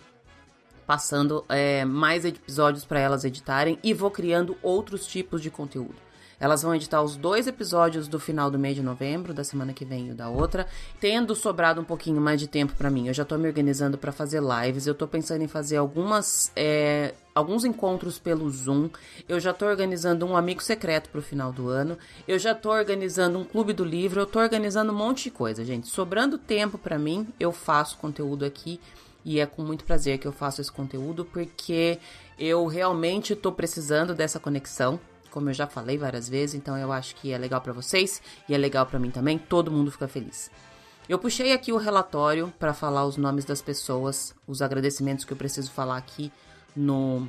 passando 0.86 1.46
é, 1.48 1.86
mais 1.86 2.26
episódios 2.26 2.84
para 2.84 3.00
elas 3.00 3.24
editarem 3.24 3.80
e 3.82 3.94
vou 3.94 4.12
criando 4.12 4.58
outros 4.62 5.08
tipos 5.08 5.42
de 5.42 5.50
conteúdo. 5.50 5.96
Elas 6.40 6.62
vão 6.62 6.76
editar 6.76 7.02
os 7.02 7.16
dois 7.16 7.48
episódios 7.48 8.08
do 8.08 8.20
final 8.20 8.50
do 8.52 8.60
mês 8.60 8.76
de 8.76 8.82
novembro, 8.82 9.34
da 9.34 9.44
semana 9.44 9.74
que 9.74 9.86
vem 9.86 10.10
e 10.10 10.14
da 10.14 10.30
outra, 10.30 10.68
tendo 11.00 11.36
sobrado 11.36 11.82
um 11.82 11.84
pouquinho 11.84 12.20
mais 12.20 12.40
de 12.40 12.48
tempo 12.48 12.74
para 12.76 12.90
mim. 12.90 13.08
Eu 13.08 13.14
já 13.14 13.24
tô 13.24 13.38
me 13.38 13.48
organizando 13.48 13.98
para 13.98 14.12
fazer 14.12 14.42
lives, 14.42 14.88
eu 14.88 14.96
tô 14.96 15.08
pensando 15.08 15.44
em 15.44 15.48
fazer 15.48 15.78
algumas. 15.78 16.52
É, 16.56 17.14
alguns 17.34 17.66
encontros 17.66 18.20
pelo 18.20 18.50
Zoom. 18.50 18.90
Eu 19.28 19.40
já 19.40 19.54
tô 19.54 19.66
organizando 19.66 20.26
um 20.26 20.38
amigo 20.38 20.62
secreto 20.62 21.10
pro 21.10 21.22
final 21.22 21.52
do 21.52 21.68
ano. 21.68 21.98
Eu 22.28 22.38
já 22.38 22.54
tô 22.54 22.72
organizando 22.72 23.40
um 23.40 23.44
clube 23.44 23.74
do 23.74 23.84
livro. 23.84 24.20
Eu 24.20 24.26
tô 24.26 24.40
organizando 24.40 24.92
um 24.92 24.96
monte 24.96 25.26
de 25.26 25.32
coisa, 25.32 25.66
gente. 25.66 25.88
Sobrando 25.88 26.38
tempo 26.38 26.78
para 26.78 27.00
mim, 27.00 27.28
eu 27.40 27.52
faço 27.52 27.98
conteúdo 27.98 28.46
aqui. 28.46 28.80
E 29.26 29.40
é 29.40 29.46
com 29.46 29.62
muito 29.64 29.86
prazer 29.86 30.18
que 30.18 30.28
eu 30.28 30.34
faço 30.34 30.60
esse 30.60 30.72
conteúdo, 30.72 31.24
porque 31.24 31.98
eu 32.38 32.66
realmente 32.68 33.36
tô 33.36 33.52
precisando 33.54 34.14
dessa 34.14 34.40
conexão 34.40 35.00
como 35.34 35.50
eu 35.50 35.54
já 35.54 35.66
falei 35.66 35.98
várias 35.98 36.30
vezes, 36.30 36.54
então 36.54 36.78
eu 36.78 36.92
acho 36.92 37.16
que 37.16 37.32
é 37.32 37.38
legal 37.40 37.60
para 37.60 37.74
vocês 37.74 38.22
e 38.48 38.54
é 38.54 38.58
legal 38.58 38.86
para 38.86 39.00
mim 39.00 39.10
também, 39.10 39.40
todo 39.40 39.72
mundo 39.72 39.92
fica 39.92 40.08
feliz. 40.08 40.52
Eu 41.10 41.18
puxei 41.18 41.52
aqui 41.52 41.74
o 41.74 41.78
relatório 41.78 42.54
para 42.60 42.72
falar 42.72 43.04
os 43.04 43.18
nomes 43.18 43.44
das 43.44 43.62
pessoas, 43.62 44.36
os 44.48 44.62
agradecimentos 44.62 45.26
que 45.26 45.34
eu 45.34 45.38
preciso 45.38 45.72
falar 45.72 45.98
aqui 45.98 46.32
no 46.76 47.28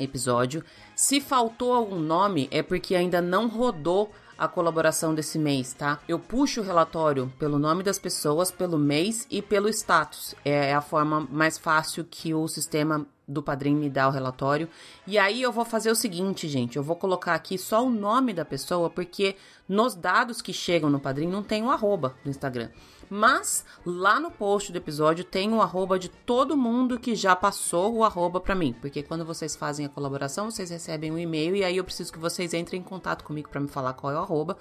episódio. 0.00 0.64
Se 0.96 1.20
faltou 1.20 1.74
algum 1.74 2.00
nome, 2.00 2.48
é 2.50 2.62
porque 2.62 2.94
ainda 2.94 3.20
não 3.20 3.46
rodou 3.46 4.10
a 4.38 4.48
colaboração 4.48 5.14
desse 5.14 5.38
mês, 5.38 5.74
tá? 5.74 6.00
Eu 6.08 6.18
puxo 6.18 6.60
o 6.60 6.64
relatório 6.64 7.30
pelo 7.38 7.58
nome 7.58 7.82
das 7.82 7.98
pessoas, 7.98 8.50
pelo 8.50 8.78
mês 8.78 9.26
e 9.30 9.42
pelo 9.42 9.68
status. 9.68 10.34
É 10.44 10.72
a 10.72 10.80
forma 10.80 11.20
mais 11.30 11.58
fácil 11.58 12.06
que 12.08 12.32
o 12.32 12.48
sistema 12.48 13.06
do 13.28 13.42
padrinho 13.42 13.78
me 13.78 13.90
dá 13.90 14.08
o 14.08 14.10
relatório. 14.10 14.68
E 15.06 15.18
aí 15.18 15.42
eu 15.42 15.52
vou 15.52 15.64
fazer 15.64 15.90
o 15.90 15.94
seguinte, 15.94 16.48
gente, 16.48 16.76
eu 16.76 16.82
vou 16.82 16.96
colocar 16.96 17.34
aqui 17.34 17.58
só 17.58 17.84
o 17.84 17.90
nome 17.90 18.32
da 18.32 18.44
pessoa, 18.44 18.88
porque 18.88 19.36
nos 19.68 19.94
dados 19.94 20.40
que 20.40 20.52
chegam 20.52 20.88
no 20.88 20.98
padrinho 20.98 21.30
não 21.30 21.42
tem 21.42 21.62
o 21.62 21.70
arroba 21.70 22.16
do 22.24 22.30
Instagram. 22.30 22.70
Mas 23.10 23.64
lá 23.86 24.20
no 24.20 24.30
post 24.30 24.72
do 24.72 24.76
episódio 24.76 25.24
tem 25.24 25.52
o 25.52 25.62
arroba 25.62 25.98
de 25.98 26.08
todo 26.08 26.56
mundo 26.56 26.98
que 26.98 27.14
já 27.14 27.34
passou 27.34 27.94
o 27.94 28.04
arroba 28.04 28.40
para 28.40 28.54
mim, 28.54 28.74
porque 28.80 29.02
quando 29.02 29.24
vocês 29.24 29.56
fazem 29.56 29.86
a 29.86 29.88
colaboração, 29.88 30.50
vocês 30.50 30.70
recebem 30.70 31.10
um 31.10 31.18
e-mail 31.18 31.56
e 31.56 31.64
aí 31.64 31.76
eu 31.76 31.84
preciso 31.84 32.12
que 32.12 32.18
vocês 32.18 32.52
entrem 32.52 32.80
em 32.80 32.84
contato 32.84 33.24
comigo 33.24 33.48
para 33.48 33.60
me 33.60 33.68
falar 33.68 33.94
qual 33.94 34.12
é 34.12 34.16
o 34.16 34.22
arroba. 34.22 34.58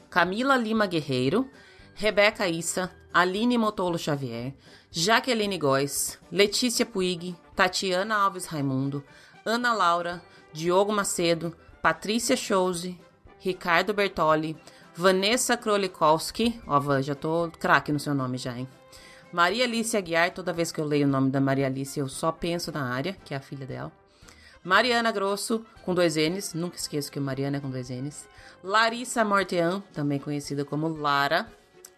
Camila 0.10 0.58
Lima 0.58 0.86
Guerreiro, 0.86 1.50
Rebeca 1.96 2.50
Issa, 2.50 2.92
Aline 3.14 3.58
Motolo 3.58 3.98
Xavier, 3.98 4.54
Jaqueline 4.90 5.58
Góes, 5.58 6.18
Letícia 6.32 6.86
Puig, 6.86 7.36
Tatiana 7.56 8.16
Alves 8.16 8.46
Raimundo, 8.46 9.04
Ana 9.46 9.74
Laura, 9.74 10.22
Diogo 10.54 10.92
Macedo, 10.92 11.56
Patrícia 11.82 12.36
Chose, 12.36 12.98
Ricardo 13.40 13.94
Bertoli, 13.94 14.56
Vanessa 14.96 15.58
Krolikowski, 15.58 16.62
ó, 16.68 16.80
Van, 16.80 17.02
já 17.02 17.16
tô 17.16 17.50
craque 17.60 17.92
no 17.92 18.00
seu 18.00 18.14
nome 18.14 18.38
já, 18.38 18.58
hein? 18.58 18.68
Maria 19.32 19.64
Alice 19.64 19.96
Aguiar, 19.96 20.34
toda 20.34 20.52
vez 20.52 20.72
que 20.72 20.80
eu 20.80 20.86
leio 20.86 21.08
o 21.08 21.10
nome 21.10 21.32
da 21.32 21.40
Maria 21.40 21.68
Alice, 21.68 21.98
eu 21.98 22.10
só 22.10 22.32
penso 22.32 22.72
na 22.72 22.94
área, 22.94 23.14
que 23.26 23.34
é 23.34 23.38
a 23.38 23.42
filha 23.42 23.66
dela. 23.66 23.92
Mariana 24.64 25.12
Grosso, 25.12 25.66
com 25.84 25.96
dois 25.96 26.16
N's, 26.18 26.54
nunca 26.54 26.76
esqueço 26.76 27.12
que 27.12 27.20
Mariana 27.20 27.58
é 27.58 27.60
com 27.60 27.70
dois 27.70 27.90
N's. 27.90 28.28
Larissa 28.64 29.26
Mortean, 29.26 29.82
também 29.94 30.20
conhecida 30.20 30.64
como 30.64 30.88
Lara. 30.88 31.50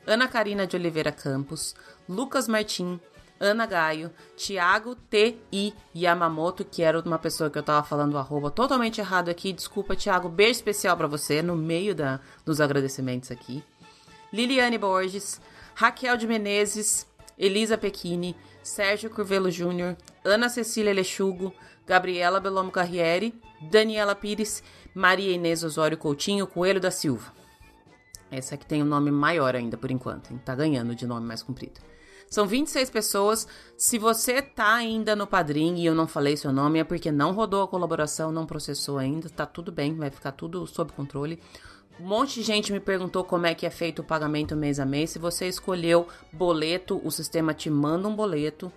Ana 0.05 0.27
Karina 0.27 0.67
de 0.67 0.75
Oliveira 0.75 1.11
Campos. 1.11 1.75
Lucas 2.07 2.47
Martim. 2.47 2.99
Ana 3.39 3.65
Gaio, 3.65 4.09
Thiago 4.37 4.95
T.I. 4.95 5.73
Yamamoto, 5.93 6.63
que 6.63 6.81
era 6.81 6.99
uma 7.01 7.19
pessoa 7.19 7.49
que 7.49 7.57
eu 7.57 7.63
tava 7.63 7.85
falando 7.85 8.17
arroba 8.17 8.49
totalmente 8.49 9.01
errado 9.01 9.27
aqui. 9.27 9.51
Desculpa, 9.51 9.95
Thiago. 9.95 10.29
Beijo 10.29 10.51
especial 10.51 10.95
para 10.95 11.07
você 11.07 11.41
no 11.41 11.55
meio 11.55 11.93
da, 11.93 12.21
dos 12.45 12.61
agradecimentos 12.61 13.31
aqui. 13.31 13.61
Liliane 14.31 14.77
Borges, 14.77 15.41
Raquel 15.75 16.15
de 16.15 16.25
Menezes, 16.25 17.05
Elisa 17.37 17.77
Pequini, 17.77 18.35
Sérgio 18.63 19.09
Curvelo 19.09 19.51
Júnior, 19.51 19.97
Ana 20.23 20.47
Cecília 20.47 20.93
Lechugo, 20.93 21.53
Gabriela 21.85 22.39
Belomo 22.39 22.71
Carriere, 22.71 23.33
Daniela 23.61 24.15
Pires, 24.15 24.63
Maria 24.95 25.33
Inês 25.33 25.63
Osório 25.63 25.97
Coutinho, 25.97 26.47
Coelho 26.47 26.79
da 26.79 26.91
Silva. 26.91 27.42
Essa 28.35 28.55
aqui 28.55 28.65
tem 28.65 28.81
um 28.81 28.87
nome 28.87 29.11
maior 29.11 29.55
ainda 29.55 29.77
por 29.77 29.91
enquanto, 29.91 30.33
tá 30.39 30.55
ganhando 30.55 30.95
de 30.95 31.05
nome 31.05 31.25
mais 31.25 31.43
comprido. 31.43 31.79
São 32.29 32.47
26 32.47 32.89
pessoas. 32.89 33.47
Se 33.77 33.99
você 33.99 34.41
tá 34.41 34.73
ainda 34.73 35.15
no 35.15 35.27
padrinho 35.27 35.77
e 35.77 35.85
eu 35.85 35.93
não 35.93 36.07
falei 36.07 36.35
seu 36.35 36.51
nome, 36.51 36.79
é 36.79 36.83
porque 36.83 37.11
não 37.11 37.31
rodou 37.31 37.61
a 37.61 37.67
colaboração, 37.67 38.31
não 38.31 38.47
processou 38.47 38.97
ainda, 38.97 39.29
tá 39.29 39.45
tudo 39.45 39.71
bem, 39.71 39.95
vai 39.95 40.09
ficar 40.09 40.31
tudo 40.31 40.65
sob 40.65 40.91
controle. 40.93 41.39
Um 41.99 42.07
monte 42.07 42.35
de 42.35 42.41
gente 42.41 42.73
me 42.73 42.79
perguntou 42.79 43.23
como 43.23 43.45
é 43.45 43.53
que 43.53 43.67
é 43.67 43.69
feito 43.69 43.99
o 43.99 44.03
pagamento 44.03 44.55
mês 44.55 44.79
a 44.79 44.85
mês. 44.85 45.11
Se 45.11 45.19
você 45.19 45.47
escolheu 45.47 46.07
boleto, 46.31 46.99
o 47.05 47.11
sistema 47.11 47.53
te 47.53 47.69
manda 47.69 48.07
um 48.07 48.15
boleto. 48.15 48.71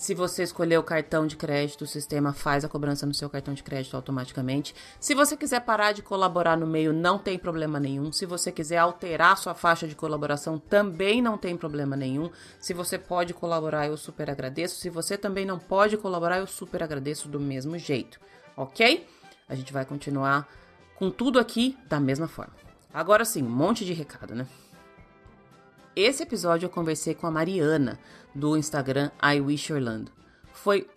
Se 0.00 0.14
você 0.14 0.42
escolher 0.44 0.78
o 0.78 0.82
cartão 0.82 1.26
de 1.26 1.36
crédito, 1.36 1.82
o 1.82 1.86
sistema 1.86 2.32
faz 2.32 2.64
a 2.64 2.68
cobrança 2.70 3.04
no 3.04 3.12
seu 3.12 3.28
cartão 3.28 3.52
de 3.52 3.62
crédito 3.62 3.94
automaticamente. 3.94 4.74
Se 4.98 5.14
você 5.14 5.36
quiser 5.36 5.60
parar 5.60 5.92
de 5.92 6.00
colaborar 6.00 6.56
no 6.56 6.66
meio, 6.66 6.90
não 6.90 7.18
tem 7.18 7.38
problema 7.38 7.78
nenhum. 7.78 8.10
Se 8.10 8.24
você 8.24 8.50
quiser 8.50 8.78
alterar 8.78 9.36
sua 9.36 9.54
faixa 9.54 9.86
de 9.86 9.94
colaboração, 9.94 10.58
também 10.58 11.20
não 11.20 11.36
tem 11.36 11.54
problema 11.54 11.96
nenhum. 11.96 12.30
Se 12.58 12.72
você 12.72 12.96
pode 12.96 13.34
colaborar, 13.34 13.88
eu 13.88 13.96
super 13.98 14.30
agradeço. 14.30 14.80
Se 14.80 14.88
você 14.88 15.18
também 15.18 15.44
não 15.44 15.58
pode 15.58 15.98
colaborar, 15.98 16.38
eu 16.38 16.46
super 16.46 16.82
agradeço 16.82 17.28
do 17.28 17.38
mesmo 17.38 17.76
jeito, 17.76 18.18
ok? 18.56 19.06
A 19.46 19.54
gente 19.54 19.70
vai 19.70 19.84
continuar 19.84 20.48
com 20.94 21.10
tudo 21.10 21.38
aqui 21.38 21.76
da 21.90 22.00
mesma 22.00 22.26
forma. 22.26 22.54
Agora 22.90 23.22
sim, 23.22 23.42
um 23.42 23.50
monte 23.50 23.84
de 23.84 23.92
recado, 23.92 24.34
né? 24.34 24.46
Esse 25.94 26.22
episódio 26.22 26.66
eu 26.66 26.70
conversei 26.70 27.14
com 27.14 27.26
a 27.26 27.30
Mariana 27.30 27.98
do 28.34 28.56
Instagram 28.56 29.10
I 29.22 29.40
Wish 29.40 29.72
Orlando. 29.72 30.12
Foi 30.52 30.88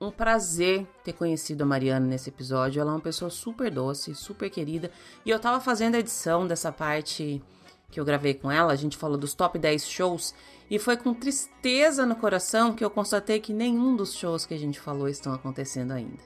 um 0.00 0.10
prazer 0.10 0.86
ter 1.02 1.12
conhecido 1.12 1.62
a 1.62 1.66
Mariana 1.66 2.06
nesse 2.06 2.28
episódio. 2.28 2.80
Ela 2.80 2.92
é 2.92 2.94
uma 2.94 3.00
pessoa 3.00 3.30
super 3.30 3.70
doce, 3.70 4.14
super 4.14 4.48
querida. 4.48 4.90
E 5.24 5.30
eu 5.30 5.40
tava 5.40 5.60
fazendo 5.60 5.96
a 5.96 5.98
edição 5.98 6.46
dessa 6.46 6.70
parte 6.70 7.42
que 7.90 7.98
eu 7.98 8.04
gravei 8.04 8.34
com 8.34 8.50
ela. 8.50 8.72
A 8.72 8.76
gente 8.76 8.96
falou 8.96 9.18
dos 9.18 9.34
top 9.34 9.58
10 9.58 9.88
shows. 9.88 10.34
E 10.70 10.78
foi 10.78 10.96
com 10.96 11.14
tristeza 11.14 12.04
no 12.04 12.14
coração 12.14 12.74
que 12.74 12.84
eu 12.84 12.90
constatei 12.90 13.40
que 13.40 13.52
nenhum 13.52 13.96
dos 13.96 14.14
shows 14.14 14.46
que 14.46 14.54
a 14.54 14.58
gente 14.58 14.78
falou 14.78 15.08
estão 15.08 15.32
acontecendo 15.32 15.92
ainda. 15.92 16.22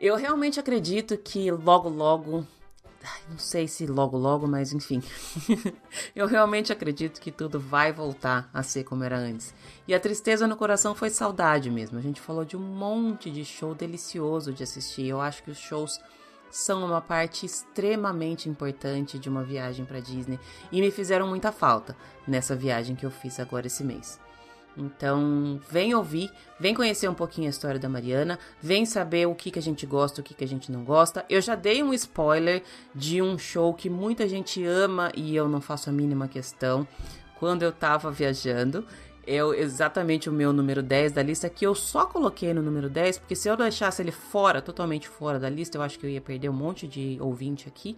Eu 0.00 0.14
realmente 0.16 0.60
acredito 0.60 1.16
que 1.16 1.50
logo 1.50 1.88
logo 1.88 2.46
não 3.28 3.38
sei 3.38 3.68
se 3.68 3.86
logo 3.86 4.16
logo, 4.16 4.46
mas 4.46 4.72
enfim. 4.72 5.02
eu 6.14 6.26
realmente 6.26 6.72
acredito 6.72 7.20
que 7.20 7.30
tudo 7.30 7.58
vai 7.58 7.92
voltar 7.92 8.48
a 8.52 8.62
ser 8.62 8.84
como 8.84 9.04
era 9.04 9.16
antes. 9.16 9.54
E 9.86 9.94
a 9.94 10.00
tristeza 10.00 10.46
no 10.46 10.56
coração 10.56 10.94
foi 10.94 11.10
saudade 11.10 11.70
mesmo. 11.70 11.98
A 11.98 12.02
gente 12.02 12.20
falou 12.20 12.44
de 12.44 12.56
um 12.56 12.60
monte 12.60 13.30
de 13.30 13.44
show 13.44 13.74
delicioso 13.74 14.52
de 14.52 14.62
assistir. 14.62 15.06
Eu 15.06 15.20
acho 15.20 15.42
que 15.42 15.50
os 15.50 15.58
shows 15.58 16.00
são 16.50 16.84
uma 16.84 17.00
parte 17.00 17.44
extremamente 17.44 18.48
importante 18.48 19.18
de 19.18 19.28
uma 19.28 19.42
viagem 19.42 19.84
para 19.84 20.00
Disney 20.00 20.38
e 20.72 20.80
me 20.80 20.90
fizeram 20.90 21.26
muita 21.26 21.52
falta 21.52 21.96
nessa 22.26 22.54
viagem 22.54 22.96
que 22.96 23.04
eu 23.04 23.10
fiz 23.10 23.38
agora 23.38 23.66
esse 23.66 23.84
mês. 23.84 24.18
Então, 24.76 25.58
vem 25.70 25.94
ouvir, 25.94 26.30
vem 26.60 26.74
conhecer 26.74 27.08
um 27.08 27.14
pouquinho 27.14 27.46
a 27.46 27.50
história 27.50 27.80
da 27.80 27.88
Mariana, 27.88 28.38
vem 28.60 28.84
saber 28.84 29.26
o 29.26 29.34
que, 29.34 29.50
que 29.50 29.58
a 29.58 29.62
gente 29.62 29.86
gosta, 29.86 30.20
o 30.20 30.24
que, 30.24 30.34
que 30.34 30.44
a 30.44 30.48
gente 30.48 30.70
não 30.70 30.84
gosta. 30.84 31.24
Eu 31.30 31.40
já 31.40 31.54
dei 31.54 31.82
um 31.82 31.94
spoiler 31.94 32.62
de 32.94 33.22
um 33.22 33.38
show 33.38 33.72
que 33.72 33.88
muita 33.88 34.28
gente 34.28 34.64
ama 34.64 35.10
e 35.14 35.34
eu 35.34 35.48
não 35.48 35.60
faço 35.60 35.88
a 35.88 35.92
mínima 35.92 36.28
questão. 36.28 36.86
Quando 37.38 37.62
eu 37.62 37.72
tava 37.72 38.10
viajando, 38.10 38.86
é 39.26 39.38
exatamente 39.60 40.30
o 40.30 40.32
meu 40.32 40.52
número 40.52 40.82
10 40.82 41.12
da 41.12 41.22
lista, 41.22 41.50
que 41.50 41.66
eu 41.66 41.74
só 41.74 42.06
coloquei 42.06 42.54
no 42.54 42.62
número 42.62 42.88
10, 42.88 43.18
porque 43.18 43.34
se 43.34 43.48
eu 43.48 43.56
deixasse 43.56 44.00
ele 44.00 44.12
fora, 44.12 44.62
totalmente 44.62 45.08
fora 45.08 45.38
da 45.38 45.50
lista, 45.50 45.76
eu 45.76 45.82
acho 45.82 45.98
que 45.98 46.06
eu 46.06 46.10
ia 46.10 46.20
perder 46.20 46.48
um 46.48 46.54
monte 46.54 46.86
de 46.86 47.18
ouvinte 47.20 47.66
aqui. 47.66 47.96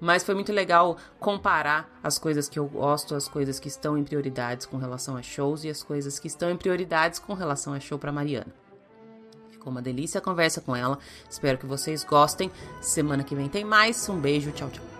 Mas 0.00 0.22
foi 0.22 0.34
muito 0.34 0.52
legal 0.52 0.96
comparar 1.18 1.88
as 2.02 2.18
coisas 2.18 2.48
que 2.48 2.58
eu 2.58 2.66
gosto, 2.66 3.14
as 3.14 3.28
coisas 3.28 3.58
que 3.58 3.68
estão 3.68 3.96
em 3.96 4.04
prioridades 4.04 4.66
com 4.66 4.76
relação 4.76 5.16
a 5.16 5.22
shows 5.22 5.64
e 5.64 5.70
as 5.70 5.82
coisas 5.82 6.18
que 6.18 6.26
estão 6.26 6.50
em 6.50 6.56
prioridades 6.56 7.18
com 7.18 7.34
relação 7.34 7.72
a 7.72 7.80
show 7.80 7.98
para 7.98 8.12
Mariana. 8.12 8.52
Ficou 9.50 9.70
uma 9.70 9.82
delícia 9.82 10.18
a 10.18 10.22
conversa 10.22 10.60
com 10.60 10.76
ela. 10.76 10.98
Espero 11.28 11.58
que 11.58 11.66
vocês 11.66 12.04
gostem. 12.04 12.50
Semana 12.80 13.24
que 13.24 13.34
vem 13.34 13.48
tem 13.48 13.64
mais. 13.64 14.08
Um 14.08 14.20
beijo, 14.20 14.52
tchau, 14.52 14.70
tchau. 14.70 14.95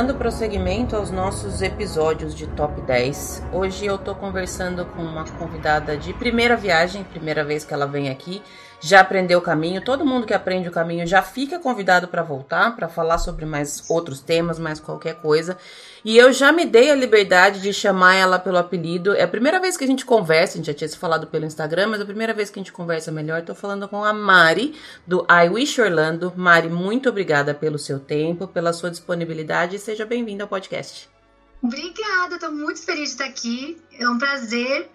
Dando 0.00 0.14
prosseguimento 0.14 0.96
aos 0.96 1.10
nossos 1.10 1.60
episódios 1.60 2.34
de 2.34 2.46
Top 2.46 2.80
10. 2.80 3.42
Hoje 3.52 3.84
eu 3.84 3.98
tô 3.98 4.14
conversando 4.14 4.86
com 4.86 5.02
uma 5.02 5.26
convidada 5.32 5.94
de 5.94 6.14
primeira 6.14 6.56
viagem, 6.56 7.04
primeira 7.04 7.44
vez 7.44 7.66
que 7.66 7.74
ela 7.74 7.86
vem 7.86 8.08
aqui. 8.08 8.42
Já 8.82 9.00
aprendeu 9.00 9.38
o 9.38 9.42
caminho, 9.42 9.84
todo 9.84 10.06
mundo 10.06 10.26
que 10.26 10.32
aprende 10.32 10.66
o 10.66 10.72
caminho 10.72 11.06
já 11.06 11.20
fica 11.20 11.58
convidado 11.58 12.08
para 12.08 12.22
voltar, 12.22 12.74
para 12.74 12.88
falar 12.88 13.18
sobre 13.18 13.44
mais 13.44 13.88
outros 13.90 14.20
temas, 14.20 14.58
mais 14.58 14.80
qualquer 14.80 15.16
coisa. 15.16 15.58
E 16.02 16.16
eu 16.16 16.32
já 16.32 16.50
me 16.50 16.64
dei 16.64 16.90
a 16.90 16.94
liberdade 16.94 17.60
de 17.60 17.74
chamar 17.74 18.14
ela 18.14 18.38
pelo 18.38 18.56
apelido. 18.56 19.14
É 19.14 19.24
a 19.24 19.28
primeira 19.28 19.60
vez 19.60 19.76
que 19.76 19.84
a 19.84 19.86
gente 19.86 20.06
conversa, 20.06 20.54
a 20.54 20.56
gente 20.56 20.66
já 20.68 20.74
tinha 20.74 20.88
se 20.88 20.96
falado 20.96 21.26
pelo 21.26 21.44
Instagram, 21.44 21.88
mas 21.88 22.00
é 22.00 22.04
a 22.04 22.06
primeira 22.06 22.32
vez 22.32 22.48
que 22.48 22.58
a 22.58 22.62
gente 22.62 22.72
conversa 22.72 23.12
melhor. 23.12 23.40
Estou 23.40 23.54
falando 23.54 23.86
com 23.86 24.02
a 24.02 24.14
Mari, 24.14 24.74
do 25.06 25.26
I 25.30 25.50
Wish 25.50 25.78
Orlando. 25.78 26.32
Mari, 26.34 26.70
muito 26.70 27.10
obrigada 27.10 27.52
pelo 27.52 27.78
seu 27.78 28.00
tempo, 28.00 28.48
pela 28.48 28.72
sua 28.72 28.90
disponibilidade 28.90 29.76
e 29.76 29.78
seja 29.78 30.06
bem-vinda 30.06 30.44
ao 30.44 30.48
podcast. 30.48 31.06
Obrigada, 31.62 32.36
estou 32.36 32.50
muito 32.50 32.82
feliz 32.82 33.10
de 33.10 33.10
estar 33.10 33.26
aqui. 33.26 33.76
É 33.98 34.08
um 34.08 34.16
prazer 34.16 34.88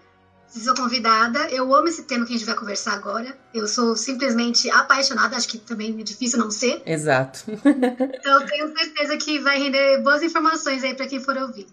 sou 0.48 0.74
convidada. 0.74 1.48
Eu 1.50 1.74
amo 1.74 1.88
esse 1.88 2.04
tema 2.04 2.24
que 2.24 2.34
a 2.34 2.36
gente 2.36 2.46
vai 2.46 2.54
conversar 2.54 2.94
agora. 2.94 3.36
Eu 3.52 3.66
sou 3.66 3.96
simplesmente 3.96 4.70
apaixonada, 4.70 5.36
acho 5.36 5.48
que 5.48 5.58
também 5.58 5.98
é 6.00 6.02
difícil 6.02 6.38
não 6.38 6.50
ser. 6.50 6.82
Exato. 6.86 7.44
então 7.48 8.46
tenho 8.46 8.76
certeza 8.76 9.16
que 9.16 9.38
vai 9.38 9.58
render 9.58 10.02
boas 10.02 10.22
informações 10.22 10.82
aí 10.84 10.94
para 10.94 11.06
quem 11.06 11.20
for 11.20 11.36
ouvir. 11.36 11.66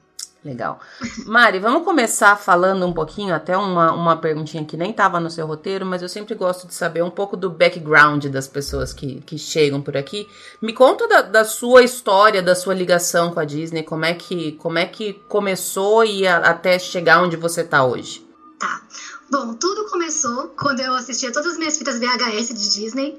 Legal. 0.44 0.78
Mari, 1.26 1.58
vamos 1.58 1.86
começar 1.86 2.36
falando 2.36 2.86
um 2.86 2.92
pouquinho, 2.92 3.34
até 3.34 3.56
uma, 3.56 3.94
uma 3.94 4.18
perguntinha 4.18 4.66
que 4.66 4.76
nem 4.76 4.92
estava 4.92 5.18
no 5.18 5.30
seu 5.30 5.48
roteiro, 5.48 5.86
mas 5.86 6.02
eu 6.02 6.10
sempre 6.10 6.36
gosto 6.36 6.68
de 6.68 6.74
saber 6.74 7.02
um 7.02 7.10
pouco 7.10 7.38
do 7.38 7.50
background 7.50 8.26
das 8.26 8.46
pessoas 8.46 8.92
que, 8.92 9.22
que 9.22 9.38
chegam 9.38 9.82
por 9.82 9.96
aqui. 9.96 10.28
Me 10.62 10.74
conta 10.74 11.08
da, 11.08 11.22
da 11.22 11.46
sua 11.46 11.82
história, 11.82 12.42
da 12.42 12.56
sua 12.56 12.74
ligação 12.74 13.34
com 13.34 13.40
a 13.40 13.46
Disney, 13.46 13.84
como 13.84 14.04
é 14.04 14.14
que, 14.14 14.52
como 14.54 14.78
é 14.78 14.86
que 14.86 15.14
começou 15.30 16.04
e 16.04 16.28
a, 16.28 16.38
até 16.40 16.78
chegar 16.78 17.24
onde 17.24 17.38
você 17.38 17.62
está 17.62 17.86
hoje. 17.86 18.33
Tá. 18.64 18.82
Bom, 19.30 19.54
tudo 19.54 19.84
começou 19.84 20.48
quando 20.56 20.80
eu 20.80 20.94
assistia 20.94 21.30
todas 21.30 21.52
as 21.52 21.58
minhas 21.58 21.78
fitas 21.78 22.00
VHS 22.00 22.48
de 22.48 22.70
Disney. 22.70 23.14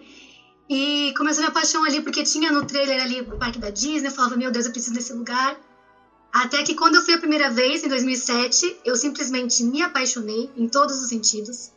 E 0.71 1.13
começou 1.19 1.43
minha 1.43 1.51
paixão 1.51 1.85
ali, 1.85 2.01
porque 2.01 2.23
tinha 2.23 2.51
no 2.51 2.65
trailer 2.65 2.99
ali 3.03 3.21
o 3.21 3.37
parque 3.37 3.59
da 3.59 3.69
Disney. 3.69 4.09
Eu 4.09 4.11
falava, 4.11 4.37
meu 4.37 4.51
Deus, 4.51 4.65
eu 4.65 4.71
preciso 4.71 4.95
desse 4.95 5.13
lugar. 5.13 5.55
Até 6.33 6.63
que 6.63 6.75
quando 6.75 6.95
eu 6.95 7.03
fui 7.03 7.13
a 7.13 7.19
primeira 7.19 7.51
vez, 7.51 7.83
em 7.83 7.89
2007, 7.89 8.75
eu 8.87 8.97
simplesmente 8.97 9.63
me 9.63 9.83
apaixonei 9.83 10.49
em 10.57 10.67
todos 10.67 10.99
os 11.03 11.11
sentidos. 11.11 11.71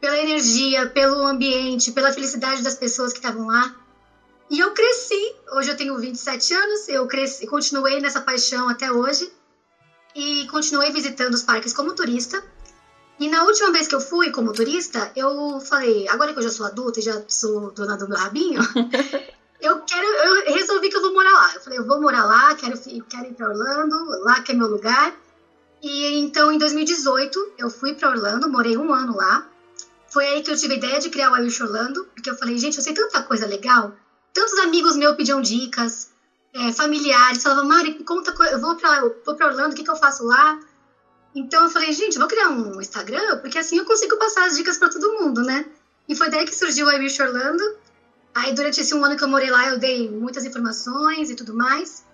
Pela 0.00 0.16
energia, 0.16 0.86
pelo 0.86 1.26
ambiente, 1.26 1.90
pela 1.90 2.12
felicidade 2.12 2.62
das 2.62 2.76
pessoas 2.76 3.12
que 3.12 3.18
estavam 3.18 3.48
lá. 3.48 3.74
E 4.48 4.60
eu 4.60 4.70
cresci. 4.70 5.34
Hoje 5.50 5.72
eu 5.72 5.74
tenho 5.74 5.98
27 5.98 6.54
anos, 6.54 6.86
eu 6.86 7.04
cresci, 7.04 7.48
continuei 7.48 7.98
nessa 7.98 8.20
paixão 8.20 8.68
até 8.68 8.92
hoje. 8.92 9.28
E 10.14 10.46
continuei 10.46 10.92
visitando 10.92 11.34
os 11.34 11.42
parques 11.42 11.72
como 11.72 11.92
turista. 11.92 12.40
E 13.18 13.28
na 13.28 13.44
última 13.44 13.72
vez 13.72 13.88
que 13.88 13.94
eu 13.94 14.00
fui 14.00 14.30
como 14.30 14.52
turista, 14.52 15.10
eu 15.16 15.58
falei, 15.60 16.06
agora 16.08 16.32
que 16.32 16.38
eu 16.38 16.42
já 16.42 16.50
sou 16.50 16.66
adulta 16.66 17.00
e 17.00 17.02
já 17.02 17.22
sou 17.26 17.70
dona 17.70 17.96
do 17.96 18.08
meu 18.08 18.18
rabinho, 18.18 18.60
eu 19.60 19.80
quero, 19.80 20.06
eu 20.06 20.54
resolvi 20.54 20.90
que 20.90 20.96
eu 20.96 21.02
vou 21.02 21.14
morar 21.14 21.32
lá. 21.32 21.54
Eu 21.54 21.60
falei, 21.60 21.78
eu 21.78 21.86
vou 21.86 22.00
morar 22.00 22.24
lá, 22.24 22.54
quero, 22.54 22.78
quero 23.08 23.26
ir 23.26 23.34
para 23.34 23.48
Orlando, 23.48 23.96
lá 24.22 24.40
que 24.42 24.52
é 24.52 24.54
meu 24.54 24.66
lugar. 24.68 25.14
E 25.82 26.18
então, 26.18 26.52
em 26.52 26.58
2018, 26.58 27.54
eu 27.58 27.70
fui 27.70 27.94
para 27.94 28.10
Orlando, 28.10 28.50
morei 28.50 28.76
um 28.76 28.92
ano 28.92 29.16
lá. 29.16 29.46
Foi 30.08 30.26
aí 30.26 30.42
que 30.42 30.50
eu 30.50 30.56
tive 30.56 30.74
a 30.74 30.76
ideia 30.76 31.00
de 31.00 31.10
criar 31.10 31.32
o 31.32 31.36
Irish 31.38 31.60
Orlando, 31.60 32.04
porque 32.14 32.28
eu 32.28 32.36
falei, 32.36 32.58
gente, 32.58 32.76
eu 32.76 32.82
sei 32.82 32.92
tanta 32.92 33.22
coisa 33.22 33.46
legal. 33.46 33.94
Tantos 34.32 34.58
amigos 34.58 34.96
meus 34.96 35.16
pediam 35.16 35.40
dicas, 35.40 36.10
é, 36.52 36.72
familiares, 36.72 37.42
falavam, 37.42 37.66
Mari, 37.66 37.94
conta, 38.04 38.34
eu 38.50 38.60
vou 38.60 38.76
para 38.76 39.46
Orlando, 39.46 39.72
o 39.72 39.76
que, 39.76 39.84
que 39.84 39.90
eu 39.90 39.96
faço 39.96 40.24
lá? 40.24 40.58
Então 41.36 41.64
eu 41.64 41.70
falei, 41.70 41.92
gente, 41.92 42.18
vou 42.18 42.26
criar 42.26 42.48
um 42.48 42.80
Instagram, 42.80 43.38
porque 43.40 43.58
assim 43.58 43.76
eu 43.76 43.84
consigo 43.84 44.16
passar 44.16 44.46
as 44.46 44.56
dicas 44.56 44.78
para 44.78 44.88
todo 44.88 45.20
mundo, 45.20 45.42
né? 45.42 45.66
E 46.08 46.14
foi 46.14 46.30
daí 46.30 46.46
que 46.46 46.54
surgiu 46.54 46.86
o 46.86 46.92
Irish 46.92 47.20
Orlando. 47.20 47.62
Aí, 48.34 48.54
durante 48.54 48.80
esse 48.80 48.94
um 48.94 49.04
ano 49.04 49.16
que 49.16 49.24
eu 49.24 49.28
morei 49.28 49.50
lá, 49.50 49.68
eu 49.68 49.78
dei 49.78 50.10
muitas 50.10 50.44
informações 50.44 51.30
e 51.30 51.34
tudo 51.34 51.54
mais. 51.54 52.04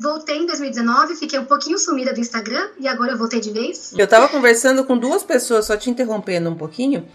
Voltei 0.00 0.38
em 0.38 0.46
2019, 0.46 1.16
fiquei 1.16 1.38
um 1.38 1.44
pouquinho 1.44 1.78
sumida 1.78 2.12
do 2.12 2.20
Instagram 2.20 2.70
e 2.78 2.86
agora 2.86 3.12
eu 3.12 3.18
voltei 3.18 3.40
de 3.40 3.50
vez. 3.50 3.92
Eu 3.96 4.06
tava 4.06 4.28
conversando 4.28 4.84
com 4.84 4.96
duas 4.96 5.24
pessoas, 5.24 5.66
só 5.66 5.76
te 5.76 5.90
interrompendo 5.90 6.50
um 6.50 6.54
pouquinho, 6.54 7.08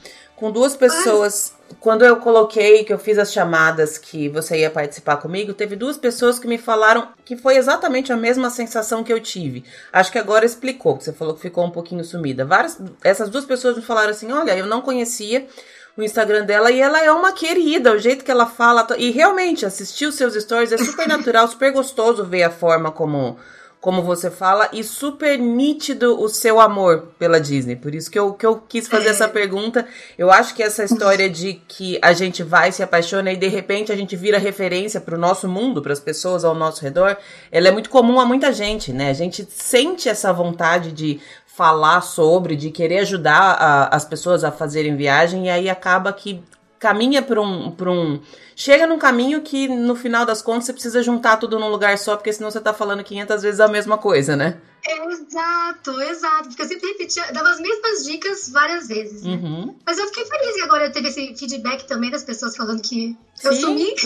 com 0.44 0.52
duas 0.52 0.76
pessoas. 0.76 1.54
Ai. 1.56 1.78
Quando 1.80 2.04
eu 2.04 2.18
coloquei 2.18 2.84
que 2.84 2.92
eu 2.92 3.00
fiz 3.00 3.18
as 3.18 3.32
chamadas 3.32 3.98
que 3.98 4.28
você 4.28 4.58
ia 4.58 4.70
participar 4.70 5.16
comigo, 5.16 5.54
teve 5.54 5.74
duas 5.78 5.96
pessoas 5.96 6.38
que 6.38 6.46
me 6.46 6.58
falaram 6.58 7.08
que 7.24 7.38
foi 7.38 7.56
exatamente 7.56 8.12
a 8.12 8.18
mesma 8.18 8.50
sensação 8.50 9.06
que 9.06 9.14
eu 9.14 9.22
tive. 9.22 9.64
Acho 9.94 10.12
que 10.12 10.20
agora 10.20 10.46
explicou, 10.46 10.98
que 10.98 11.06
você 11.06 11.14
falou 11.14 11.34
que 11.34 11.40
ficou 11.40 11.64
um 11.64 11.72
pouquinho 11.72 12.04
sumida. 12.04 12.44
Várias, 12.44 12.78
essas 13.06 13.30
duas 13.30 13.46
pessoas 13.46 13.78
me 13.78 13.82
falaram 13.82 14.10
assim: 14.10 14.34
olha, 14.34 14.58
eu 14.58 14.66
não 14.66 14.82
conhecia 14.82 15.48
o 15.96 16.04
Instagram 16.04 16.44
dela 16.44 16.70
e 16.72 16.82
ela 16.82 17.02
é 17.02 17.10
uma 17.10 17.32
querida, 17.32 17.94
o 17.94 17.98
jeito 17.98 18.26
que 18.26 18.32
ela 18.32 18.46
fala. 18.46 18.86
E 18.98 19.12
realmente, 19.12 19.66
assistir 19.66 20.08
os 20.08 20.16
seus 20.16 20.34
stories 20.34 20.74
é 20.74 20.78
super 20.78 21.08
natural, 21.08 21.48
super 21.48 21.72
gostoso 21.72 22.26
ver 22.26 22.44
a 22.44 22.50
forma 22.50 22.92
como, 22.92 23.38
como 23.84 24.02
você 24.02 24.32
fala 24.32 24.70
e 24.72 24.82
super 24.82 25.38
nítido 25.38 26.18
o 26.18 26.30
seu 26.30 26.62
amor 26.62 27.10
pela 27.20 27.38
Disney. 27.38 27.76
Por 27.76 27.94
isso 27.94 28.10
que 28.10 28.18
eu, 28.18 28.34
que 28.34 28.46
eu 28.46 28.56
quis 28.56 28.88
fazer 28.88 29.08
é. 29.08 29.12
essa 29.12 29.28
pergunta. 29.28 29.86
Eu 30.18 30.32
acho 30.32 30.56
que 30.56 30.64
essa 30.64 30.86
história 30.86 31.30
de 31.30 31.56
que 31.68 32.00
a 32.02 32.14
gente 32.14 32.44
vai, 32.44 32.72
se 32.72 32.82
apaixona 32.82 33.34
e 33.34 33.36
de 33.36 33.50
repente 33.50 33.92
a 33.92 33.96
gente 33.98 34.16
vira 34.16 34.38
referência 34.38 35.02
para 35.02 35.16
o 35.16 35.18
nosso 35.18 35.50
mundo, 35.50 35.82
para 35.82 35.92
as 35.92 36.00
pessoas 36.00 36.46
ao 36.46 36.56
nosso 36.56 36.82
redor, 36.82 37.18
ela 37.52 37.68
é 37.68 37.72
muito 37.72 37.90
comum 37.90 38.22
a 38.22 38.26
muita 38.26 38.54
gente, 38.54 38.94
né? 38.94 39.10
A 39.10 39.14
gente 39.14 39.46
sente 39.52 40.08
essa 40.08 40.32
vontade 40.32 40.94
de 40.94 41.20
falar 41.46 42.00
sobre, 42.00 42.56
de 42.56 42.72
querer 42.72 43.00
ajudar 43.00 43.58
a, 43.60 43.94
as 43.94 44.06
pessoas 44.06 44.46
a 44.46 44.52
fazerem 44.52 44.96
viagem, 44.96 45.48
e 45.48 45.50
aí 45.50 45.70
acaba 45.70 46.14
que 46.14 46.42
caminha 46.84 47.22
para 47.22 47.42
um, 47.42 47.72
pra 47.72 47.90
um. 47.90 48.20
Chega 48.58 48.86
num 48.86 49.00
caminho 49.00 49.42
que 49.42 49.70
no 49.70 49.96
final 49.96 50.26
das 50.26 50.42
contas 50.42 50.66
você 50.66 50.74
precisa 50.74 51.02
juntar 51.02 51.38
tudo 51.38 51.58
num 51.58 51.70
lugar 51.70 51.98
só, 51.98 52.18
porque 52.18 52.34
senão 52.34 52.52
você 52.52 52.60
tá 52.60 52.74
falando 52.74 53.02
500 53.06 53.42
vezes 53.42 53.60
a 53.62 53.70
mesma 53.70 53.98
coisa, 53.98 54.36
né? 54.36 54.58
Exato, 54.86 56.02
exato. 56.02 56.50
Porque 56.50 56.62
eu 56.62 56.68
sempre 56.68 56.88
repetia, 56.90 57.32
dava 57.32 57.50
as 57.50 57.60
mesmas 57.60 58.04
dicas 58.06 58.50
várias 58.50 58.88
vezes. 58.88 59.24
Né? 59.24 59.36
Uhum. 59.36 59.76
Mas 59.86 59.98
eu 59.98 60.08
fiquei 60.08 60.26
feliz 60.26 60.56
que 60.56 60.62
agora 60.62 60.86
eu 60.86 60.92
teve 60.92 61.08
esse 61.08 61.36
feedback 61.36 61.88
também 61.88 62.12
das 62.12 62.24
pessoas 62.24 62.56
falando 62.56 62.82
que 62.82 63.18
Sim. 63.36 63.48
eu 63.48 63.54
sumi. 63.54 63.94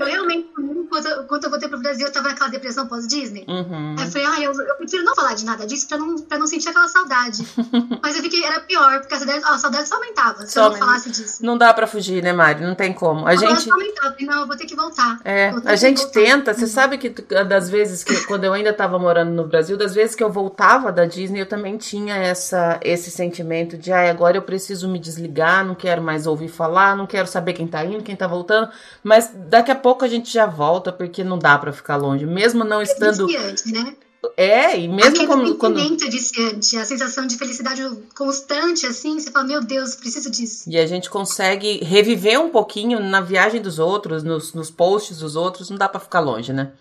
eu 0.00 0.06
realmente 0.06 0.48
sumi. 0.54 0.86
Quando, 0.88 1.26
quando 1.26 1.44
eu 1.44 1.50
voltei 1.50 1.68
pro 1.68 1.78
Brasil, 1.78 2.06
eu 2.06 2.12
tava 2.12 2.28
naquela 2.28 2.50
depressão 2.50 2.86
pós-Disney. 2.86 3.46
Uhum. 3.48 3.96
Aí 3.98 4.04
eu 4.04 4.10
falei, 4.10 4.26
ah, 4.26 4.40
eu, 4.40 4.52
eu, 4.52 4.74
prefiro 4.76 5.04
não 5.04 5.14
falar 5.14 5.34
de 5.34 5.44
nada 5.44 5.66
disso 5.66 5.88
pra 5.88 5.96
não, 5.96 6.16
pra 6.16 6.38
não 6.38 6.46
sentir 6.46 6.68
aquela 6.68 6.88
saudade. 6.88 7.46
Mas 8.02 8.16
eu 8.16 8.22
fiquei, 8.22 8.44
era 8.44 8.60
pior, 8.60 9.00
porque 9.00 9.14
a 9.14 9.18
saudade, 9.18 9.44
a 9.44 9.58
saudade 9.58 9.88
só 9.88 9.94
aumentava 9.94 10.44
se 10.44 10.52
só 10.52 10.64
eu 10.64 10.70
não 10.70 10.78
falasse 10.78 11.10
disso. 11.10 11.44
Não 11.44 11.56
dá 11.56 11.72
pra 11.72 11.86
fugir, 11.86 12.22
né, 12.22 12.32
Mari? 12.32 12.62
Não 12.62 12.74
tem 12.74 12.92
como. 12.92 13.26
A, 13.26 13.30
a 13.30 13.36
gente. 13.36 13.62
Só 13.62 13.72
aumentava. 13.72 14.16
Não, 14.20 14.40
eu 14.42 14.46
vou 14.46 14.56
ter 14.56 14.66
que 14.66 14.76
voltar. 14.76 15.18
É, 15.24 15.52
a 15.64 15.76
gente 15.76 16.10
tenta. 16.10 16.52
Você 16.52 16.66
sabe 16.66 16.98
que 16.98 17.08
das 17.44 17.70
vezes 17.70 18.04
que, 18.04 18.26
quando 18.26 18.44
eu 18.44 18.52
ainda 18.52 18.72
tava 18.72 18.98
morando 18.98 19.30
no 19.30 19.46
Brasil, 19.46 19.76
das 19.76 19.91
vezes 19.94 20.14
que 20.14 20.22
eu 20.22 20.30
voltava 20.30 20.92
da 20.92 21.04
Disney, 21.04 21.40
eu 21.40 21.46
também 21.46 21.76
tinha 21.76 22.16
essa, 22.16 22.78
esse 22.82 23.10
sentimento 23.10 23.76
de, 23.76 23.92
ai, 23.92 24.10
agora 24.10 24.36
eu 24.36 24.42
preciso 24.42 24.88
me 24.88 24.98
desligar, 24.98 25.64
não 25.64 25.74
quero 25.74 26.02
mais 26.02 26.26
ouvir 26.26 26.48
falar, 26.48 26.96
não 26.96 27.06
quero 27.06 27.26
saber 27.26 27.52
quem 27.52 27.66
tá 27.66 27.84
indo, 27.84 28.02
quem 28.02 28.16
tá 28.16 28.26
voltando. 28.26 28.70
Mas 29.02 29.30
daqui 29.34 29.70
a 29.70 29.76
pouco 29.76 30.04
a 30.04 30.08
gente 30.08 30.32
já 30.32 30.46
volta, 30.46 30.92
porque 30.92 31.22
não 31.24 31.38
dá 31.38 31.58
para 31.58 31.72
ficar 31.72 31.96
longe, 31.96 32.26
mesmo 32.26 32.64
não 32.64 32.80
é 32.80 32.84
estando. 32.84 33.26
né? 33.26 33.96
É, 34.36 34.78
e 34.78 34.86
mesmo 34.86 35.10
Aquele 35.10 35.26
quando, 35.26 35.54
quando. 35.56 36.10
Viciante, 36.10 36.76
a 36.76 36.84
sensação 36.84 37.26
de 37.26 37.36
felicidade 37.36 37.82
constante, 38.16 38.86
assim, 38.86 39.18
você 39.18 39.30
fala, 39.30 39.46
meu 39.46 39.60
Deus, 39.60 39.96
preciso 39.96 40.30
disso. 40.30 40.64
E 40.68 40.78
a 40.78 40.86
gente 40.86 41.10
consegue 41.10 41.82
reviver 41.84 42.40
um 42.40 42.48
pouquinho 42.48 43.00
na 43.00 43.20
viagem 43.20 43.60
dos 43.60 43.78
outros, 43.78 44.22
nos, 44.22 44.54
nos 44.54 44.70
posts 44.70 45.18
dos 45.18 45.34
outros, 45.34 45.70
não 45.70 45.76
dá 45.76 45.88
para 45.88 46.00
ficar 46.00 46.20
longe, 46.20 46.52
né? 46.52 46.72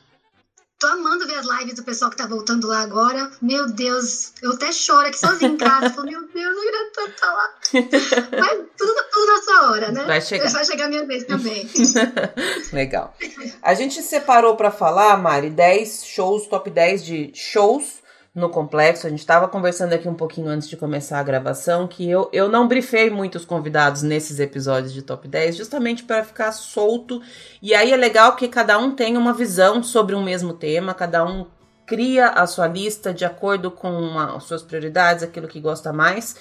Tô 0.81 0.87
amando 0.87 1.27
ver 1.27 1.35
as 1.35 1.45
lives 1.45 1.75
do 1.75 1.83
pessoal 1.83 2.09
que 2.09 2.17
tá 2.17 2.25
voltando 2.25 2.65
lá 2.65 2.81
agora. 2.81 3.29
Meu 3.39 3.67
Deus, 3.71 4.33
eu 4.41 4.53
até 4.53 4.71
choro 4.71 5.07
aqui 5.07 5.19
sozinho 5.19 5.53
em 5.53 5.57
casa. 5.57 5.91
Falo, 5.91 6.07
meu 6.07 6.27
Deus, 6.27 6.57
eu 6.57 6.61
queria 6.63 6.91
tanto 6.91 7.09
estar 7.11 7.27
tá 7.27 7.33
lá. 7.33 7.53
Mas 8.41 8.59
tudo, 8.75 8.95
tudo 9.11 9.27
na 9.27 9.41
sua 9.43 9.71
hora, 9.71 9.91
né? 9.91 10.03
Vai 10.05 10.19
chegar. 10.19 10.49
Vai 10.49 10.65
chegar 10.65 10.85
a 10.85 10.87
minha 10.87 11.05
vez 11.05 11.23
também. 11.25 11.69
Legal. 12.73 13.15
A 13.61 13.75
gente 13.75 14.01
separou 14.01 14.55
para 14.57 14.71
falar, 14.71 15.15
Mari, 15.17 15.51
10 15.51 16.03
shows, 16.03 16.47
top 16.47 16.67
10 16.71 17.05
de 17.05 17.31
shows 17.35 18.00
no 18.33 18.49
complexo. 18.49 19.05
A 19.05 19.09
gente 19.09 19.19
estava 19.19 19.47
conversando 19.47 19.93
aqui 19.93 20.07
um 20.07 20.13
pouquinho 20.13 20.47
antes 20.47 20.67
de 20.67 20.77
começar 20.77 21.19
a 21.19 21.23
gravação 21.23 21.87
que 21.87 22.09
eu, 22.09 22.29
eu 22.31 22.47
não 22.47 22.67
brifei 22.67 23.09
muitos 23.09 23.45
convidados 23.45 24.01
nesses 24.01 24.39
episódios 24.39 24.93
de 24.93 25.01
top 25.01 25.27
10, 25.27 25.57
justamente 25.57 26.03
para 26.03 26.23
ficar 26.23 26.51
solto. 26.51 27.21
E 27.61 27.73
aí 27.73 27.91
é 27.91 27.97
legal 27.97 28.35
que 28.35 28.47
cada 28.47 28.77
um 28.77 28.91
tem 28.91 29.17
uma 29.17 29.33
visão 29.33 29.83
sobre 29.83 30.15
um 30.15 30.23
mesmo 30.23 30.53
tema, 30.53 30.93
cada 30.93 31.25
um 31.25 31.45
cria 31.85 32.27
a 32.29 32.47
sua 32.47 32.67
lista 32.67 33.13
de 33.13 33.25
acordo 33.25 33.69
com 33.69 34.17
as 34.17 34.43
suas 34.45 34.63
prioridades, 34.63 35.23
aquilo 35.23 35.47
que 35.47 35.59
gosta 35.59 35.91
mais. 35.91 36.37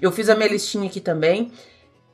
Eu 0.00 0.10
fiz 0.10 0.28
a 0.30 0.34
minha 0.34 0.48
listinha 0.48 0.86
aqui 0.86 1.00
também. 1.00 1.52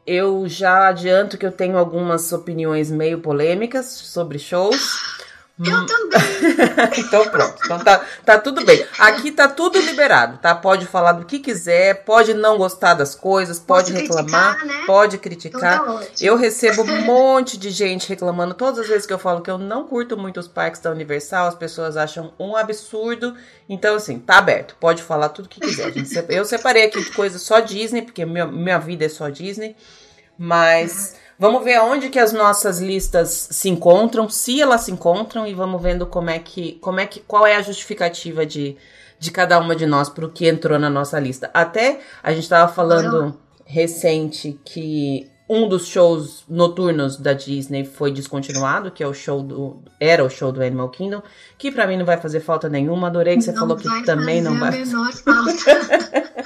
Eu 0.04 0.48
já 0.48 0.88
adianto 0.88 1.38
que 1.38 1.46
eu 1.46 1.52
tenho 1.52 1.78
algumas 1.78 2.32
opiniões 2.32 2.90
meio 2.90 3.20
polêmicas 3.20 3.86
sobre 3.86 4.36
shows. 4.36 5.11
Eu 5.64 5.76
hum. 5.78 5.86
também. 5.86 6.20
então 6.98 7.28
pronto. 7.28 7.54
Então 7.64 7.78
tá, 7.78 8.04
tá 8.24 8.38
tudo 8.38 8.64
bem. 8.64 8.84
Aqui 8.98 9.30
tá 9.30 9.48
tudo 9.48 9.80
liberado, 9.80 10.38
tá? 10.38 10.54
Pode 10.54 10.86
falar 10.86 11.12
do 11.12 11.24
que 11.24 11.38
quiser, 11.38 12.04
pode 12.04 12.34
não 12.34 12.58
gostar 12.58 12.94
das 12.94 13.14
coisas, 13.14 13.58
pode, 13.58 13.92
pode 13.92 14.02
reclamar, 14.02 14.56
criticar, 14.56 14.80
né? 14.80 14.86
pode 14.86 15.18
criticar. 15.18 15.80
Então 15.82 15.98
tá 15.98 16.04
eu 16.20 16.36
recebo 16.36 16.82
um 16.82 17.02
monte 17.02 17.56
de 17.56 17.70
gente 17.70 18.08
reclamando 18.08 18.54
todas 18.54 18.80
as 18.80 18.88
vezes 18.88 19.06
que 19.06 19.12
eu 19.12 19.18
falo 19.18 19.40
que 19.40 19.50
eu 19.50 19.58
não 19.58 19.86
curto 19.86 20.16
muito 20.16 20.40
os 20.40 20.48
parques 20.48 20.80
da 20.80 20.90
Universal, 20.90 21.48
as 21.48 21.54
pessoas 21.54 21.96
acham 21.96 22.32
um 22.38 22.56
absurdo. 22.56 23.36
Então, 23.68 23.96
assim, 23.96 24.18
tá 24.18 24.38
aberto. 24.38 24.76
Pode 24.78 25.02
falar 25.02 25.28
tudo 25.30 25.48
que 25.48 25.60
quiser. 25.60 25.92
Eu 26.28 26.44
separei 26.44 26.84
aqui 26.84 27.02
de 27.02 27.10
coisas 27.12 27.40
só 27.42 27.60
Disney, 27.60 28.02
porque 28.02 28.24
minha, 28.24 28.46
minha 28.46 28.78
vida 28.78 29.04
é 29.04 29.08
só 29.08 29.28
Disney. 29.28 29.76
Mas. 30.36 31.16
Vamos 31.42 31.64
ver 31.64 31.74
aonde 31.74 32.08
que 32.08 32.20
as 32.20 32.32
nossas 32.32 32.78
listas 32.78 33.48
se 33.50 33.68
encontram, 33.68 34.28
se 34.28 34.62
elas 34.62 34.82
se 34.82 34.92
encontram, 34.92 35.44
e 35.44 35.52
vamos 35.52 35.82
vendo 35.82 36.06
como 36.06 36.30
é 36.30 36.38
que, 36.38 36.74
como 36.74 37.00
é 37.00 37.06
que, 37.06 37.18
qual 37.18 37.44
é 37.44 37.56
a 37.56 37.62
justificativa 37.62 38.46
de, 38.46 38.76
de 39.18 39.30
cada 39.32 39.58
uma 39.58 39.74
de 39.74 39.84
nós 39.84 40.08
para 40.08 40.24
o 40.24 40.30
que 40.30 40.46
entrou 40.46 40.78
na 40.78 40.88
nossa 40.88 41.18
lista. 41.18 41.50
Até 41.52 41.98
a 42.22 42.32
gente 42.32 42.44
estava 42.44 42.72
falando 42.72 43.36
recente 43.64 44.56
que 44.64 45.28
um 45.48 45.68
dos 45.68 45.88
shows 45.88 46.44
noturnos 46.48 47.16
da 47.16 47.32
Disney 47.32 47.84
foi 47.84 48.12
descontinuado, 48.12 48.92
que 48.92 49.02
é 49.02 49.06
o 49.08 49.12
show 49.12 49.42
do. 49.42 49.82
Era 49.98 50.24
o 50.24 50.30
show 50.30 50.52
do 50.52 50.62
Animal 50.62 50.90
Kingdom, 50.90 51.24
que 51.58 51.72
para 51.72 51.88
mim 51.88 51.96
não 51.96 52.06
vai 52.06 52.18
fazer 52.18 52.38
falta 52.38 52.68
nenhuma. 52.68 53.08
Adorei 53.08 53.34
que 53.34 53.42
você 53.42 53.50
não 53.50 53.58
falou 53.58 53.76
que 53.76 54.04
também 54.04 54.40
não 54.40 54.60
vai. 54.60 54.70
Menor 54.70 55.12
falta. 55.12 55.70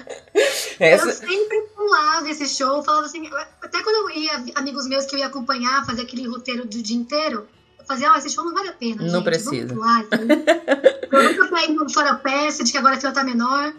Essa... 0.80 1.06
Eu 1.06 1.12
sempre 1.12 1.66
pulava 1.86 2.28
esse 2.28 2.48
show, 2.48 2.82
falava 2.82 3.06
assim, 3.06 3.30
até 3.62 3.82
quando 3.82 4.10
eu 4.10 4.18
ia, 4.18 4.44
amigos 4.56 4.86
meus 4.86 5.06
que 5.06 5.14
eu 5.14 5.20
ia 5.20 5.26
acompanhar, 5.26 5.86
fazer 5.86 6.02
aquele 6.02 6.26
roteiro 6.26 6.66
do 6.66 6.82
dia 6.82 6.96
inteiro, 6.96 7.46
eu 7.78 7.84
fazia, 7.86 8.12
ah, 8.12 8.18
esse 8.18 8.30
show 8.30 8.44
não 8.44 8.52
vale 8.52 8.68
a 8.68 8.72
pena. 8.72 9.02
Não 9.02 9.10
gente, 9.10 9.24
precisa. 9.24 9.66
Vamos 9.68 9.72
pular, 9.72 10.04
eu 10.10 11.34
nunca 11.44 11.64
ir 11.64 11.72
no 11.72 11.88
Fora 11.88 12.14
Peça, 12.16 12.64
de 12.64 12.72
que 12.72 12.78
agora 12.78 12.96
a 12.96 13.00
fila 13.00 13.12
tá 13.12 13.22
menor. 13.22 13.72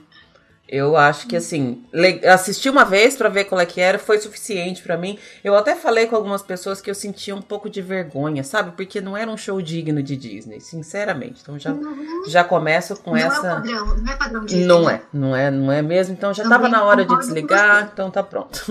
Eu 0.68 0.98
acho 0.98 1.28
que 1.28 1.36
assim, 1.36 1.82
assistir 2.26 2.70
uma 2.70 2.84
vez 2.84 3.16
para 3.16 3.30
ver 3.30 3.46
qual 3.46 3.62
é 3.62 3.66
que 3.66 3.80
era 3.80 3.98
foi 3.98 4.20
suficiente 4.20 4.84
para 4.84 4.98
mim. 4.98 5.18
Eu 5.42 5.56
até 5.56 5.76
falei 5.76 6.08
com 6.08 6.16
algumas 6.16 6.42
pessoas 6.42 6.82
que 6.82 6.90
eu 6.90 6.96
sentia 6.96 7.34
um 7.34 7.42
pouco 7.42 7.70
de 7.70 7.82
vergonha, 7.82 8.44
sabe? 8.44 8.72
Porque 8.72 9.00
não 9.00 9.16
era 9.16 9.32
um 9.32 9.38
show 9.38 9.62
digno 9.62 10.04
de 10.04 10.18
Disney, 10.18 10.60
sinceramente. 10.60 11.40
Então 11.42 11.58
já 11.58 11.72
uhum. 11.72 12.24
já 12.28 12.44
começo 12.44 12.98
com 12.98 13.12
não 13.12 13.18
essa 13.18 13.48
é 13.48 13.56
padrão, 13.56 13.98
não 13.98 14.12
é 14.12 14.16
padrão 14.18 14.46
Disney. 14.46 14.66
Não 14.66 14.90
é, 14.90 15.02
não 15.14 15.36
é, 15.36 15.52
não 15.52 15.72
é 15.72 15.82
mesmo. 15.82 16.14
Então 16.14 16.34
já 16.34 16.44
Também 16.44 16.58
tava 16.58 16.70
na 16.70 16.84
hora 16.84 17.06
de 17.06 17.18
desligar, 17.18 17.90
então 17.94 18.12
tá 18.12 18.22
pronto. 18.22 18.66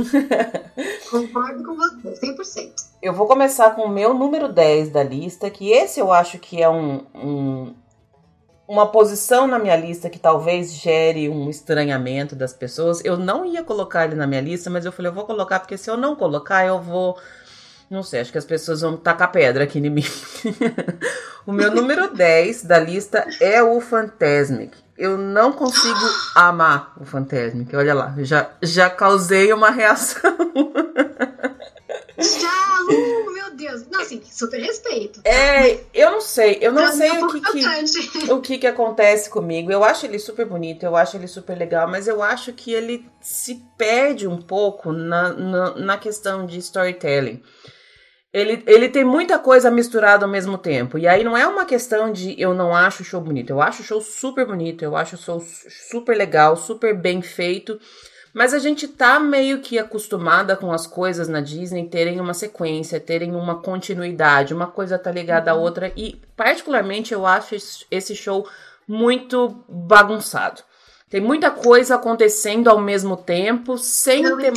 concordo 1.11 1.65
com 1.65 1.77
você, 1.77 2.27
100%. 2.27 2.73
Eu 3.01 3.15
vou 3.15 3.27
começar 3.27 3.71
com 3.71 3.83
o 3.83 3.89
meu 3.89 4.13
número 4.13 4.53
10 4.53 4.91
da 4.91 5.03
lista, 5.03 5.49
que 5.49 5.71
esse 5.71 5.99
eu 5.99 6.13
acho 6.13 6.39
que 6.39 6.63
é 6.63 6.69
um, 6.69 7.07
um 7.15 7.75
uma 8.69 8.87
posição 8.87 9.47
na 9.47 9.59
minha 9.59 9.77
lista 9.77 10.11
que 10.11 10.19
talvez 10.19 10.73
gere 10.73 11.29
um 11.29 11.49
estranhamento 11.49 12.35
das 12.35 12.53
pessoas. 12.53 13.05
Eu 13.05 13.17
não 13.17 13.45
ia 13.45 13.63
colocar 13.63 14.05
ele 14.05 14.17
na 14.17 14.27
minha 14.27 14.41
lista, 14.41 14.69
mas 14.69 14.85
eu 14.85 14.93
falei, 14.93 15.11
eu 15.11 15.15
vou 15.15 15.25
colocar, 15.25 15.61
porque 15.61 15.79
se 15.79 15.91
eu 15.91 15.97
não 15.97 16.17
colocar, 16.17 16.67
eu 16.67 16.81
vou. 16.81 17.17
Não 17.89 18.03
sei, 18.03 18.21
acho 18.21 18.33
que 18.33 18.39
as 18.39 18.45
pessoas 18.45 18.81
vão 18.81 18.97
tacar 18.97 19.31
pedra 19.31 19.63
aqui 19.63 19.79
em 19.79 19.91
mim. 19.91 20.05
o 21.47 21.53
meu 21.53 21.71
número 21.71 22.13
10 22.13 22.65
da 22.65 22.81
lista 22.81 23.25
é 23.41 23.63
o 23.63 23.81
Fantasmic. 23.81 24.77
Eu 24.99 25.17
não 25.17 25.53
consigo 25.53 26.01
amar 26.35 26.95
o 27.01 27.05
Fantasmic. 27.05 27.77
Olha 27.77 27.95
lá, 27.95 28.15
já, 28.19 28.51
já 28.61 28.91
causei 28.91 29.53
uma 29.53 29.71
reação. 29.71 30.37
Já, 32.19 32.81
Lu, 32.81 33.33
meu 33.33 33.55
Deus. 33.55 33.87
Não, 33.89 34.01
assim, 34.01 34.23
super 34.25 34.59
respeito. 34.59 35.23
Tá? 35.23 35.31
É, 35.31 35.81
eu 35.93 36.13
não 36.13 36.21
sei. 36.21 36.59
Eu 36.61 36.73
não 36.73 36.83
pra 36.83 36.93
sei 36.93 37.09
é 37.09 37.25
o 37.25 37.29
que, 37.29 37.41
que, 37.41 38.33
o 38.33 38.41
que 38.41 38.59
que 38.59 38.67
acontece 38.67 39.29
comigo. 39.29 39.71
Eu 39.71 39.85
acho 39.85 40.07
ele 40.07 40.19
super 40.19 40.47
bonito, 40.47 40.85
eu 40.85 40.97
acho 40.97 41.17
ele 41.17 41.29
super 41.29 41.57
legal, 41.57 41.89
mas 41.89 42.09
eu 42.09 42.23
acho 42.23 42.53
que 42.53 42.73
ele 42.73 43.07
se 43.21 43.63
perde 43.77 44.27
um 44.27 44.41
pouco 44.41 44.93
na, 44.93 45.33
na, 45.33 45.75
na 45.75 45.99
questão 45.99 46.47
de 46.47 46.59
storytelling. 46.59 47.43
Ele, 48.33 48.63
ele 48.67 48.89
tem 48.89 49.05
muita 49.05 49.39
coisa 49.39 49.71
misturada 49.71 50.27
ao 50.27 50.31
mesmo 50.31 50.59
tempo. 50.59 50.99
E 50.99 51.07
aí 51.09 51.25
não 51.25 51.37
é 51.37 51.47
uma 51.47 51.65
questão 51.65 52.13
de 52.13 52.39
eu 52.41 52.53
não 52.53 52.75
acho 52.75 53.03
o 53.03 53.05
show 53.05 53.21
bonito. 53.21 53.51
Eu 53.51 53.63
acho 53.63 53.83
o 53.83 53.85
show 53.85 54.01
super 54.01 54.47
bonito, 54.47 54.83
eu 54.83 54.97
acho 54.97 55.17
o 55.17 55.19
show 55.19 55.41
super 55.41 56.17
legal, 56.17 56.57
super 56.57 56.95
bem 56.95 57.23
feito. 57.23 57.81
Mas 58.37 58.53
a 58.53 58.59
gente 58.59 58.87
tá 58.87 59.19
meio 59.19 59.61
que 59.61 59.79
acostumada 59.79 60.55
com 60.55 60.71
as 60.71 60.87
coisas 60.87 61.27
na 61.27 61.41
Disney 61.41 61.89
terem 61.89 62.21
uma 62.21 62.35
sequência, 62.35 63.01
terem 63.01 63.35
uma 63.35 63.63
continuidade, 63.63 64.53
uma 64.53 64.67
coisa 64.67 64.99
tá 64.99 65.11
ligada 65.11 65.55
uhum. 65.55 65.59
à 65.59 65.63
outra. 65.63 65.91
E, 65.97 66.21
particularmente, 66.37 67.15
eu 67.15 67.25
acho 67.25 67.57
esse 67.91 68.15
show 68.15 68.47
muito 68.87 69.65
bagunçado. 69.67 70.61
Tem 71.09 71.19
muita 71.19 71.51
coisa 71.51 71.95
acontecendo 71.95 72.69
ao 72.69 72.79
mesmo 72.79 73.17
tempo, 73.17 73.79
sem 73.79 74.25
eu 74.25 74.37
ter. 74.37 74.53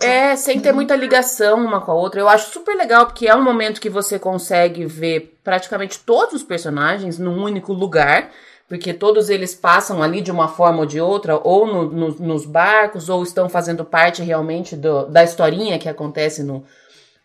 É, 0.00 0.34
sem 0.34 0.58
ter 0.58 0.72
muita 0.72 0.96
ligação 0.96 1.62
uma 1.62 1.82
com 1.82 1.92
a 1.92 1.94
outra. 1.94 2.22
Eu 2.22 2.28
acho 2.28 2.50
super 2.52 2.74
legal, 2.74 3.04
porque 3.04 3.28
é 3.28 3.36
um 3.36 3.44
momento 3.44 3.82
que 3.82 3.90
você 3.90 4.18
consegue 4.18 4.86
ver 4.86 5.38
praticamente 5.44 5.98
todos 5.98 6.36
os 6.36 6.42
personagens 6.42 7.18
num 7.18 7.44
único 7.44 7.74
lugar 7.74 8.30
porque 8.68 8.92
todos 8.92 9.30
eles 9.30 9.54
passam 9.54 10.02
ali 10.02 10.20
de 10.20 10.30
uma 10.30 10.46
forma 10.46 10.80
ou 10.80 10.86
de 10.86 11.00
outra, 11.00 11.40
ou 11.42 11.66
no, 11.66 11.90
no, 11.90 12.08
nos 12.18 12.44
barcos, 12.44 13.08
ou 13.08 13.22
estão 13.22 13.48
fazendo 13.48 13.84
parte 13.84 14.22
realmente 14.22 14.76
do, 14.76 15.06
da 15.06 15.24
historinha 15.24 15.78
que 15.78 15.88
acontece 15.88 16.42
no, 16.42 16.62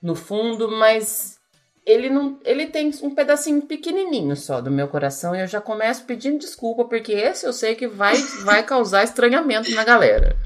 no 0.01 0.15
fundo, 0.15 0.71
mas 0.71 1.37
ele 1.85 2.09
não 2.09 2.39
ele 2.45 2.67
tem 2.67 2.91
um 3.01 3.13
pedacinho 3.13 3.61
pequenininho 3.63 4.37
só 4.37 4.61
do 4.61 4.71
meu 4.71 4.87
coração 4.87 5.35
e 5.35 5.41
eu 5.41 5.47
já 5.47 5.59
começo 5.59 6.05
pedindo 6.05 6.39
desculpa, 6.39 6.85
porque 6.85 7.11
esse 7.11 7.45
eu 7.45 7.51
sei 7.51 7.75
que 7.75 7.89
vai, 7.89 8.15
vai 8.45 8.63
causar 8.63 9.03
estranhamento 9.03 9.69
na 9.71 9.83
galera. 9.83 10.37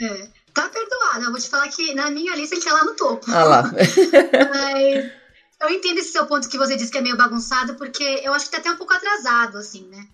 É, 0.00 0.28
tá 0.54 0.68
perdoado. 0.68 1.24
Eu 1.24 1.32
vou 1.32 1.40
te 1.40 1.48
falar 1.48 1.68
que 1.68 1.92
na 1.92 2.08
minha 2.08 2.36
lista 2.36 2.54
ele 2.54 2.64
tá 2.64 2.72
lá 2.72 2.84
no 2.84 2.94
topo. 2.94 3.26
Ah 3.32 3.44
lá. 3.44 3.62
mas 4.54 5.10
eu 5.60 5.70
entendo 5.70 5.98
esse 5.98 6.12
seu 6.12 6.24
ponto 6.26 6.48
que 6.48 6.56
você 6.56 6.76
disse 6.76 6.92
que 6.92 6.98
é 6.98 7.02
meio 7.02 7.16
bagunçado, 7.16 7.74
porque 7.74 8.04
eu 8.22 8.32
acho 8.32 8.44
que 8.44 8.52
tá 8.52 8.58
até 8.58 8.70
um 8.70 8.76
pouco 8.76 8.94
atrasado, 8.94 9.58
assim, 9.58 9.88
né? 9.88 10.06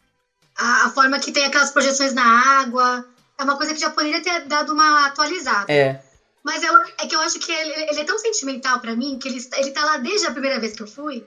A, 0.57 0.87
a, 0.87 0.91
forma 0.91 1.19
que 1.19 1.33
tem 1.33 1.45
aquelas 1.45 1.71
projeções 1.71 2.13
na 2.13 2.61
água. 2.61 3.07
É 3.39 3.45
uma 3.45 3.57
coisa 3.57 3.75
que 3.75 3.81
já 3.81 3.91
poderia 3.91 4.23
ter 4.23 4.47
dado 4.47 4.73
uma 4.73 5.07
atualizada. 5.07 5.71
É. 5.71 6.03
Mas 6.43 6.63
eu, 6.63 6.75
é 6.99 7.07
que 7.07 7.15
eu 7.15 7.21
acho 7.21 7.39
que 7.39 7.51
ele, 7.51 7.91
ele 7.91 8.01
é 8.01 8.05
tão 8.05 8.19
sentimental 8.19 8.81
para 8.81 8.95
mim, 8.95 9.19
que 9.19 9.29
ele, 9.29 9.45
ele 9.57 9.71
tá 9.73 9.85
lá 9.85 9.97
desde 9.99 10.27
a 10.27 10.31
primeira 10.31 10.61
vez 10.61 10.75
que 10.75 10.83
eu 10.83 10.87
fui, 10.87 11.27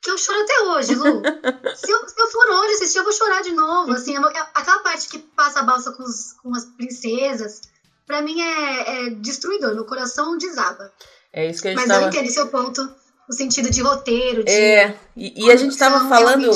que 0.00 0.10
eu 0.10 0.18
choro 0.18 0.40
até 0.40 0.60
hoje, 0.62 0.94
Lu. 0.94 1.22
se, 1.76 1.90
eu, 1.90 2.08
se 2.08 2.20
eu 2.20 2.28
for 2.28 2.46
hoje 2.48 2.74
assistir, 2.74 2.98
eu 2.98 3.04
vou 3.04 3.12
chorar 3.12 3.42
de 3.42 3.52
novo. 3.52 3.92
Assim, 3.92 4.14
aquela 4.16 4.78
parte 4.80 5.08
que 5.08 5.18
passa 5.18 5.60
a 5.60 5.62
balsa 5.62 5.92
com, 5.92 6.02
os, 6.02 6.32
com 6.42 6.54
as 6.54 6.64
princesas, 6.64 7.62
para 8.06 8.20
mim 8.20 8.40
é, 8.40 9.06
é 9.06 9.10
destruidor. 9.10 9.74
Meu 9.74 9.84
coração 9.84 10.36
desaba. 10.36 10.92
É 11.32 11.48
isso 11.48 11.62
que 11.62 11.68
a 11.68 11.70
gente 11.72 11.80
Mas 11.80 11.88
tava... 11.88 12.04
eu 12.04 12.08
entendo 12.08 12.30
seu 12.30 12.48
ponto 12.48 12.94
no 13.28 13.34
sentido 13.34 13.70
de 13.70 13.80
roteiro, 13.80 14.44
de. 14.44 14.52
É, 14.52 14.94
e, 15.16 15.46
e 15.46 15.50
a 15.50 15.56
gente 15.56 15.72
estava 15.72 16.08
falando, 16.08 16.50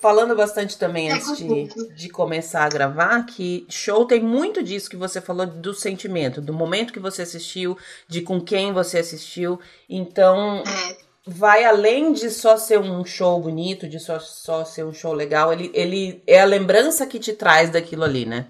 falando 0.00 0.34
bastante 0.34 0.78
também 0.78 1.10
é 1.10 1.14
antes 1.14 1.36
de, 1.36 1.94
de 1.94 2.08
começar 2.08 2.64
a 2.64 2.68
gravar 2.68 3.24
que 3.24 3.66
show 3.68 4.06
tem 4.06 4.22
muito 4.22 4.62
disso 4.62 4.88
que 4.88 4.96
você 4.96 5.20
falou 5.20 5.46
do 5.46 5.74
sentimento, 5.74 6.40
do 6.40 6.52
momento 6.52 6.92
que 6.92 7.00
você 7.00 7.22
assistiu, 7.22 7.76
de 8.08 8.22
com 8.22 8.40
quem 8.40 8.72
você 8.72 8.98
assistiu. 8.98 9.60
Então. 9.88 10.62
É. 10.66 11.04
Vai 11.26 11.64
além 11.64 12.12
de 12.12 12.28
só 12.28 12.58
ser 12.58 12.78
um 12.78 13.02
show 13.02 13.40
bonito, 13.40 13.88
de 13.88 13.98
só, 13.98 14.20
só 14.20 14.62
ser 14.62 14.84
um 14.84 14.92
show 14.92 15.14
legal, 15.14 15.50
ele, 15.54 15.70
ele 15.72 16.22
é 16.26 16.42
a 16.42 16.44
lembrança 16.44 17.06
que 17.06 17.18
te 17.18 17.32
traz 17.32 17.70
daquilo 17.70 18.04
ali, 18.04 18.26
né? 18.26 18.46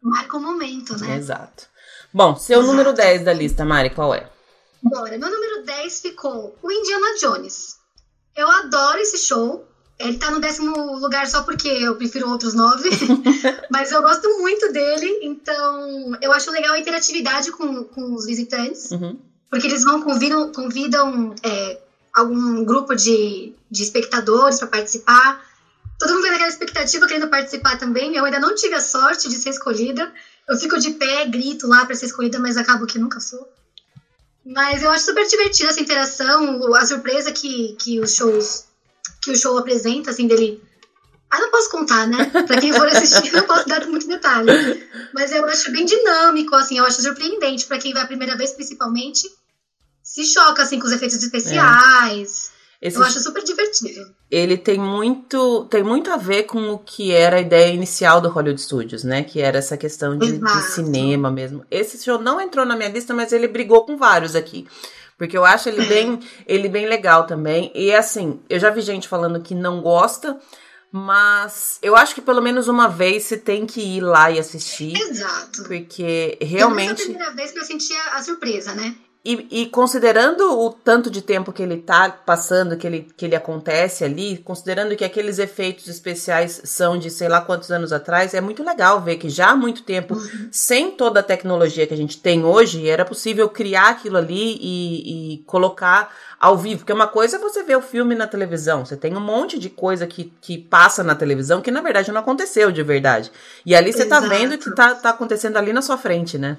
Marca 0.00 0.36
o 0.36 0.40
momento, 0.40 0.96
né? 0.96 1.16
Exato. 1.16 1.66
Bom, 2.12 2.36
seu 2.36 2.60
Exato. 2.60 2.70
número 2.70 2.92
10 2.92 3.24
da 3.24 3.32
lista, 3.32 3.64
Mari, 3.64 3.90
qual 3.90 4.14
é? 4.14 4.30
Bora, 4.84 5.16
meu 5.16 5.30
número 5.30 5.64
10 5.64 6.00
ficou 6.00 6.54
o 6.62 6.70
Indiana 6.70 7.06
Jones. 7.18 7.76
Eu 8.36 8.50
adoro 8.50 8.98
esse 8.98 9.16
show. 9.16 9.66
Ele 9.98 10.18
tá 10.18 10.30
no 10.30 10.40
décimo 10.40 10.98
lugar 10.98 11.26
só 11.26 11.42
porque 11.42 11.68
eu 11.68 11.96
prefiro 11.96 12.28
outros 12.28 12.52
nove. 12.52 12.90
Mas 13.70 13.92
eu 13.92 14.02
gosto 14.02 14.28
muito 14.40 14.70
dele. 14.72 15.20
Então, 15.22 16.16
eu 16.20 16.32
acho 16.32 16.50
legal 16.50 16.74
a 16.74 16.78
interatividade 16.78 17.50
com, 17.52 17.84
com 17.84 18.14
os 18.14 18.26
visitantes. 18.26 18.90
Uhum. 18.90 19.18
Porque 19.48 19.66
eles 19.66 19.84
vão, 19.84 20.02
convidam, 20.02 20.52
convidam 20.52 21.34
é, 21.42 21.80
algum 22.12 22.62
grupo 22.64 22.94
de, 22.94 23.54
de 23.70 23.82
espectadores 23.82 24.58
para 24.58 24.68
participar. 24.68 25.42
Todo 25.98 26.12
mundo 26.12 26.24
tem 26.24 26.32
aquela 26.32 26.48
expectativa 26.48 27.06
querendo 27.06 27.28
participar 27.28 27.78
também. 27.78 28.16
Eu 28.16 28.24
ainda 28.24 28.40
não 28.40 28.54
tive 28.54 28.74
a 28.74 28.80
sorte 28.80 29.28
de 29.28 29.36
ser 29.36 29.50
escolhida. 29.50 30.12
Eu 30.46 30.58
fico 30.58 30.78
de 30.78 30.90
pé, 30.90 31.24
grito 31.24 31.66
lá 31.66 31.86
para 31.86 31.94
ser 31.94 32.06
escolhida, 32.06 32.38
mas 32.38 32.58
acabo 32.58 32.84
que 32.84 32.98
nunca 32.98 33.18
sou. 33.20 33.48
Mas 34.44 34.82
eu 34.82 34.90
acho 34.90 35.06
super 35.06 35.26
divertida 35.26 35.70
essa 35.70 35.80
interação, 35.80 36.74
a 36.74 36.84
surpresa 36.84 37.32
que, 37.32 37.76
que 37.78 37.98
os 37.98 38.14
shows 38.14 38.64
que 39.24 39.30
o 39.30 39.36
show 39.36 39.56
apresenta, 39.56 40.10
assim, 40.10 40.26
dele. 40.26 40.62
Ah, 41.30 41.40
não 41.40 41.50
posso 41.50 41.70
contar, 41.70 42.06
né? 42.06 42.26
Pra 42.46 42.60
quem 42.60 42.72
for 42.72 42.86
assistir, 42.86 43.32
não 43.32 43.42
posso 43.42 43.66
dar 43.66 43.86
muito 43.86 44.06
detalhe. 44.06 44.50
Mas 45.12 45.32
eu 45.32 45.44
acho 45.46 45.72
bem 45.72 45.84
dinâmico, 45.84 46.54
assim, 46.54 46.78
eu 46.78 46.84
acho 46.84 47.02
surpreendente. 47.02 47.66
para 47.66 47.78
quem 47.78 47.92
vai 47.92 48.02
a 48.02 48.06
primeira 48.06 48.36
vez, 48.36 48.52
principalmente, 48.52 49.28
se 50.02 50.24
choca, 50.24 50.62
assim, 50.62 50.78
com 50.78 50.86
os 50.86 50.92
efeitos 50.92 51.16
especiais. 51.16 52.50
É. 52.50 52.53
Esse, 52.84 52.98
eu 52.98 53.02
acho 53.02 53.18
super 53.18 53.42
divertido. 53.42 54.14
Ele 54.30 54.58
tem 54.58 54.78
muito, 54.78 55.64
tem 55.70 55.82
muito 55.82 56.10
a 56.10 56.18
ver 56.18 56.42
com 56.42 56.68
o 56.68 56.78
que 56.78 57.12
era 57.12 57.36
a 57.36 57.40
ideia 57.40 57.72
inicial 57.72 58.20
do 58.20 58.28
Hollywood 58.28 58.60
Studios, 58.60 59.02
né? 59.02 59.24
Que 59.24 59.40
era 59.40 59.56
essa 59.56 59.74
questão 59.74 60.18
de, 60.18 60.36
de 60.36 60.62
cinema 60.64 61.30
mesmo. 61.30 61.64
Esse 61.70 62.04
show 62.04 62.18
não 62.20 62.38
entrou 62.38 62.66
na 62.66 62.76
minha 62.76 62.90
lista, 62.90 63.14
mas 63.14 63.32
ele 63.32 63.48
brigou 63.48 63.86
com 63.86 63.96
vários 63.96 64.36
aqui. 64.36 64.68
Porque 65.16 65.34
eu 65.34 65.46
acho 65.46 65.70
ele 65.70 65.80
é. 65.80 65.86
bem, 65.86 66.20
ele 66.46 66.68
bem 66.68 66.86
legal 66.86 67.26
também. 67.26 67.72
E 67.74 67.90
assim, 67.94 68.38
eu 68.50 68.60
já 68.60 68.68
vi 68.68 68.82
gente 68.82 69.08
falando 69.08 69.40
que 69.40 69.54
não 69.54 69.80
gosta, 69.80 70.38
mas 70.92 71.78
eu 71.80 71.96
acho 71.96 72.14
que 72.14 72.20
pelo 72.20 72.42
menos 72.42 72.68
uma 72.68 72.86
vez 72.86 73.22
você 73.22 73.38
tem 73.38 73.64
que 73.64 73.80
ir 73.80 74.02
lá 74.02 74.30
e 74.30 74.38
assistir. 74.38 74.94
Exato. 74.94 75.62
Porque 75.62 76.36
realmente. 76.38 76.96
Foi 76.96 77.14
a 77.14 77.16
primeira 77.16 77.34
vez 77.34 77.50
que 77.50 77.58
eu 77.60 77.64
senti 77.64 77.94
a, 77.94 78.18
a 78.18 78.22
surpresa, 78.22 78.74
né? 78.74 78.94
E, 79.24 79.62
e, 79.62 79.66
considerando 79.66 80.60
o 80.60 80.70
tanto 80.70 81.10
de 81.10 81.22
tempo 81.22 81.50
que 81.50 81.62
ele 81.62 81.78
tá 81.78 82.10
passando, 82.10 82.76
que 82.76 82.86
ele, 82.86 83.08
que 83.16 83.24
ele 83.24 83.34
acontece 83.34 84.04
ali, 84.04 84.36
considerando 84.36 84.94
que 84.94 85.02
aqueles 85.02 85.38
efeitos 85.38 85.88
especiais 85.88 86.60
são 86.64 86.98
de 86.98 87.08
sei 87.10 87.26
lá 87.26 87.40
quantos 87.40 87.70
anos 87.70 87.90
atrás, 87.90 88.34
é 88.34 88.40
muito 88.42 88.62
legal 88.62 89.00
ver 89.00 89.16
que 89.16 89.30
já 89.30 89.52
há 89.52 89.56
muito 89.56 89.82
tempo, 89.82 90.12
uhum. 90.12 90.48
sem 90.52 90.90
toda 90.90 91.20
a 91.20 91.22
tecnologia 91.22 91.86
que 91.86 91.94
a 91.94 91.96
gente 91.96 92.18
tem 92.18 92.44
hoje, 92.44 92.86
era 92.86 93.02
possível 93.02 93.48
criar 93.48 93.88
aquilo 93.92 94.18
ali 94.18 94.58
e, 94.60 95.36
e 95.36 95.38
colocar 95.46 96.14
ao 96.38 96.58
vivo. 96.58 96.80
Porque 96.80 96.92
uma 96.92 97.06
coisa 97.06 97.36
é 97.36 97.40
você 97.40 97.62
ver 97.62 97.78
o 97.78 97.82
filme 97.82 98.14
na 98.14 98.26
televisão, 98.26 98.84
você 98.84 98.94
tem 98.94 99.16
um 99.16 99.20
monte 99.20 99.58
de 99.58 99.70
coisa 99.70 100.06
que, 100.06 100.34
que 100.42 100.58
passa 100.58 101.02
na 101.02 101.14
televisão 101.14 101.62
que 101.62 101.70
na 101.70 101.80
verdade 101.80 102.12
não 102.12 102.20
aconteceu 102.20 102.70
de 102.70 102.82
verdade. 102.82 103.32
E 103.64 103.74
ali 103.74 103.90
você 103.90 104.02
Exato. 104.02 104.28
tá 104.28 104.28
vendo 104.28 104.58
que 104.58 104.70
tá, 104.74 104.94
tá 104.94 105.08
acontecendo 105.08 105.56
ali 105.56 105.72
na 105.72 105.80
sua 105.80 105.96
frente, 105.96 106.36
né? 106.36 106.58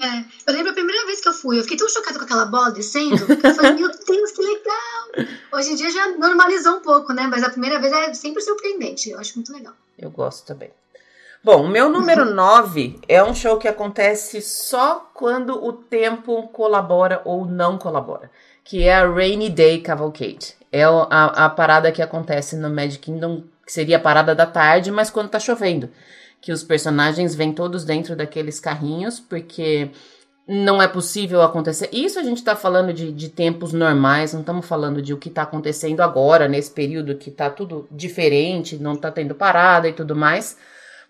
É, 0.00 0.24
eu 0.46 0.54
lembro 0.54 0.70
a 0.70 0.74
primeira 0.74 1.04
vez 1.04 1.20
que 1.20 1.28
eu 1.28 1.34
fui, 1.34 1.58
eu 1.58 1.62
fiquei 1.62 1.76
tão 1.76 1.88
chocada 1.88 2.18
com 2.18 2.24
aquela 2.24 2.46
bola 2.46 2.70
descendo, 2.70 3.26
que 3.26 3.46
eu 3.46 3.54
falei, 3.54 3.72
meu 3.76 3.88
Deus, 3.88 4.32
que 4.32 4.42
legal! 4.42 5.28
Hoje 5.52 5.72
em 5.72 5.74
dia 5.74 5.90
já 5.90 6.08
normalizou 6.16 6.76
um 6.76 6.80
pouco, 6.80 7.12
né? 7.12 7.26
Mas 7.30 7.42
a 7.42 7.50
primeira 7.50 7.78
vez 7.78 7.92
é 7.92 8.14
sempre 8.14 8.42
surpreendente, 8.42 9.10
eu 9.10 9.18
acho 9.18 9.34
muito 9.34 9.52
legal. 9.52 9.74
Eu 9.98 10.10
gosto 10.10 10.46
também. 10.46 10.70
Bom, 11.44 11.64
o 11.64 11.68
meu 11.68 11.90
número 11.90 12.24
9 12.24 13.00
é 13.06 13.22
um 13.22 13.34
show 13.34 13.58
que 13.58 13.68
acontece 13.68 14.40
só 14.40 15.10
quando 15.12 15.62
o 15.62 15.72
tempo 15.72 16.48
colabora 16.48 17.20
ou 17.24 17.44
não 17.44 17.76
colabora, 17.76 18.30
que 18.64 18.84
é 18.84 18.94
a 18.94 19.06
Rainy 19.06 19.50
Day 19.50 19.80
Cavalcade. 19.82 20.56
É 20.70 20.84
a, 20.84 21.44
a 21.44 21.50
parada 21.50 21.92
que 21.92 22.00
acontece 22.00 22.56
no 22.56 22.70
Magic 22.70 23.00
Kingdom, 23.00 23.42
que 23.66 23.72
seria 23.72 23.98
a 23.98 24.00
parada 24.00 24.34
da 24.34 24.46
tarde, 24.46 24.90
mas 24.90 25.10
quando 25.10 25.28
tá 25.28 25.38
chovendo 25.38 25.90
que 26.42 26.52
os 26.52 26.64
personagens 26.64 27.34
vêm 27.36 27.52
todos 27.52 27.84
dentro 27.84 28.16
daqueles 28.16 28.58
carrinhos, 28.58 29.20
porque 29.20 29.90
não 30.46 30.82
é 30.82 30.88
possível 30.88 31.40
acontecer. 31.40 31.88
Isso 31.92 32.18
a 32.18 32.22
gente 32.24 32.38
está 32.38 32.56
falando 32.56 32.92
de, 32.92 33.12
de 33.12 33.28
tempos 33.28 33.72
normais, 33.72 34.32
não 34.32 34.40
estamos 34.40 34.66
falando 34.66 35.00
de 35.00 35.14
o 35.14 35.18
que 35.18 35.28
está 35.28 35.42
acontecendo 35.42 36.00
agora, 36.00 36.48
nesse 36.48 36.72
período 36.72 37.16
que 37.16 37.30
está 37.30 37.48
tudo 37.48 37.86
diferente, 37.92 38.76
não 38.76 38.94
está 38.94 39.10
tendo 39.10 39.36
parada 39.36 39.88
e 39.88 39.92
tudo 39.92 40.16
mais. 40.16 40.58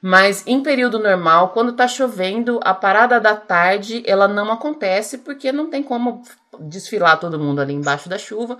Mas 0.03 0.47
em 0.47 0.63
período 0.63 0.99
normal, 0.99 1.51
quando 1.51 1.71
está 1.71 1.89
chovendo, 1.89 2.61
a 2.63 2.75
parada 2.75 3.19
da 3.19 3.35
tarde 3.35 4.03
ela 4.05 4.29
não 4.29 4.53
acontece 4.53 5.19
porque 5.19 5.51
não 5.51 5.71
tem 5.71 5.83
como 5.83 6.23
desfilar 6.61 7.19
todo 7.19 7.39
mundo 7.39 7.61
ali 7.61 7.73
embaixo 7.73 8.09
da 8.09 8.19
chuva. 8.19 8.59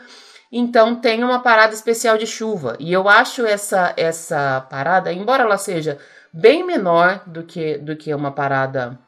Então 0.51 0.95
tem 0.95 1.23
uma 1.23 1.41
parada 1.41 1.75
especial 1.75 2.17
de 2.17 2.27
chuva. 2.27 2.77
E 2.79 2.93
eu 2.93 3.09
acho 3.09 3.45
essa 3.45 3.93
essa 3.97 4.61
parada, 4.71 5.13
embora 5.13 5.43
ela 5.43 5.59
seja 5.59 5.99
bem 6.33 6.65
menor 6.65 7.23
do 7.27 7.43
que, 7.43 7.79
do 7.79 7.97
que 7.97 8.15
uma 8.15 8.33
parada 8.33 8.99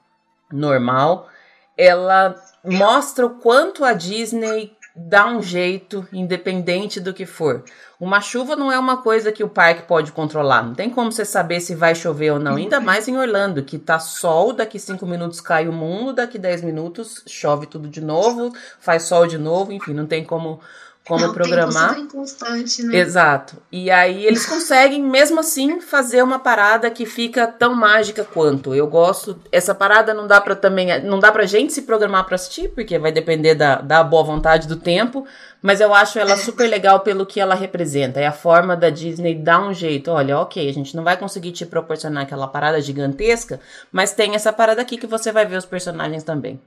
normal. 0.52 1.28
Ela 1.76 2.34
mostra 2.64 3.26
o 3.26 3.38
quanto 3.38 3.84
a 3.84 3.92
Disney 3.92 4.76
dá 4.96 5.26
um 5.26 5.42
jeito, 5.42 6.06
independente 6.12 7.00
do 7.00 7.12
que 7.12 7.26
for. 7.26 7.64
Uma 7.98 8.20
chuva 8.20 8.54
não 8.54 8.70
é 8.70 8.78
uma 8.78 8.98
coisa 8.98 9.32
que 9.32 9.42
o 9.42 9.48
parque 9.48 9.82
pode 9.82 10.12
controlar. 10.12 10.62
Não 10.62 10.74
tem 10.74 10.88
como 10.88 11.10
você 11.10 11.24
saber 11.24 11.60
se 11.60 11.74
vai 11.74 11.96
chover 11.96 12.32
ou 12.32 12.38
não. 12.38 12.54
Ainda 12.54 12.78
mais 12.80 13.08
em 13.08 13.16
Orlando, 13.16 13.64
que 13.64 13.76
tá 13.76 13.98
sol, 13.98 14.52
daqui 14.52 14.78
5 14.78 15.04
minutos 15.04 15.40
cai 15.40 15.66
o 15.66 15.72
mundo, 15.72 16.12
daqui 16.12 16.38
10 16.38 16.62
minutos 16.62 17.24
chove 17.26 17.66
tudo 17.66 17.88
de 17.88 18.00
novo, 18.00 18.52
faz 18.78 19.04
sol 19.04 19.26
de 19.26 19.38
novo, 19.38 19.72
enfim, 19.72 19.94
não 19.94 20.06
tem 20.06 20.24
como 20.24 20.60
como 21.07 21.22
é 21.22 21.32
programar. 21.32 21.98
inconstante, 21.98 22.82
né? 22.82 22.96
Exato. 22.96 23.57
E 23.70 23.90
aí 23.90 24.24
eles 24.24 24.46
conseguem, 24.46 25.02
mesmo 25.02 25.38
assim, 25.40 25.78
fazer 25.80 26.22
uma 26.22 26.38
parada 26.38 26.90
que 26.90 27.05
fica 27.05 27.46
tão 27.46 27.74
mágica 27.74 28.24
quanto. 28.24 28.74
Eu 28.74 28.86
gosto. 28.86 29.38
Essa 29.52 29.74
parada 29.74 30.14
não 30.14 30.26
dá 30.26 30.40
para 30.40 30.57
também. 30.57 31.02
Não 31.02 31.18
dá 31.18 31.30
pra 31.30 31.44
gente 31.44 31.74
se 31.74 31.82
programar 31.82 32.24
para 32.24 32.36
assistir, 32.36 32.70
porque 32.70 32.98
vai 32.98 33.12
depender 33.12 33.55
da, 33.55 33.82
da 33.82 34.02
boa 34.02 34.24
vontade 34.24 34.66
do 34.66 34.76
tempo. 34.76 35.26
Mas 35.61 35.80
eu 35.80 35.94
acho 35.94 36.18
ela 36.18 36.36
super 36.38 36.66
legal 36.68 37.00
pelo 37.00 37.26
que 37.26 37.38
ela 37.38 37.55
representa. 37.55 38.18
É 38.18 38.26
a 38.26 38.32
forma 38.32 38.74
da 38.74 38.88
Disney 38.88 39.34
dar 39.34 39.61
um 39.61 39.74
jeito. 39.74 40.11
Olha, 40.11 40.38
ok, 40.38 40.66
a 40.66 40.72
gente 40.72 40.96
não 40.96 41.05
vai 41.05 41.18
conseguir 41.18 41.52
te 41.52 41.66
proporcionar 41.66 42.22
aquela 42.22 42.48
parada 42.48 42.80
gigantesca, 42.80 43.61
mas 43.92 44.12
tem 44.12 44.34
essa 44.34 44.52
parada 44.52 44.80
aqui 44.80 44.96
que 44.96 45.07
você 45.07 45.30
vai 45.30 45.44
ver 45.44 45.57
os 45.57 45.66
personagens 45.66 46.24
também. 46.24 46.61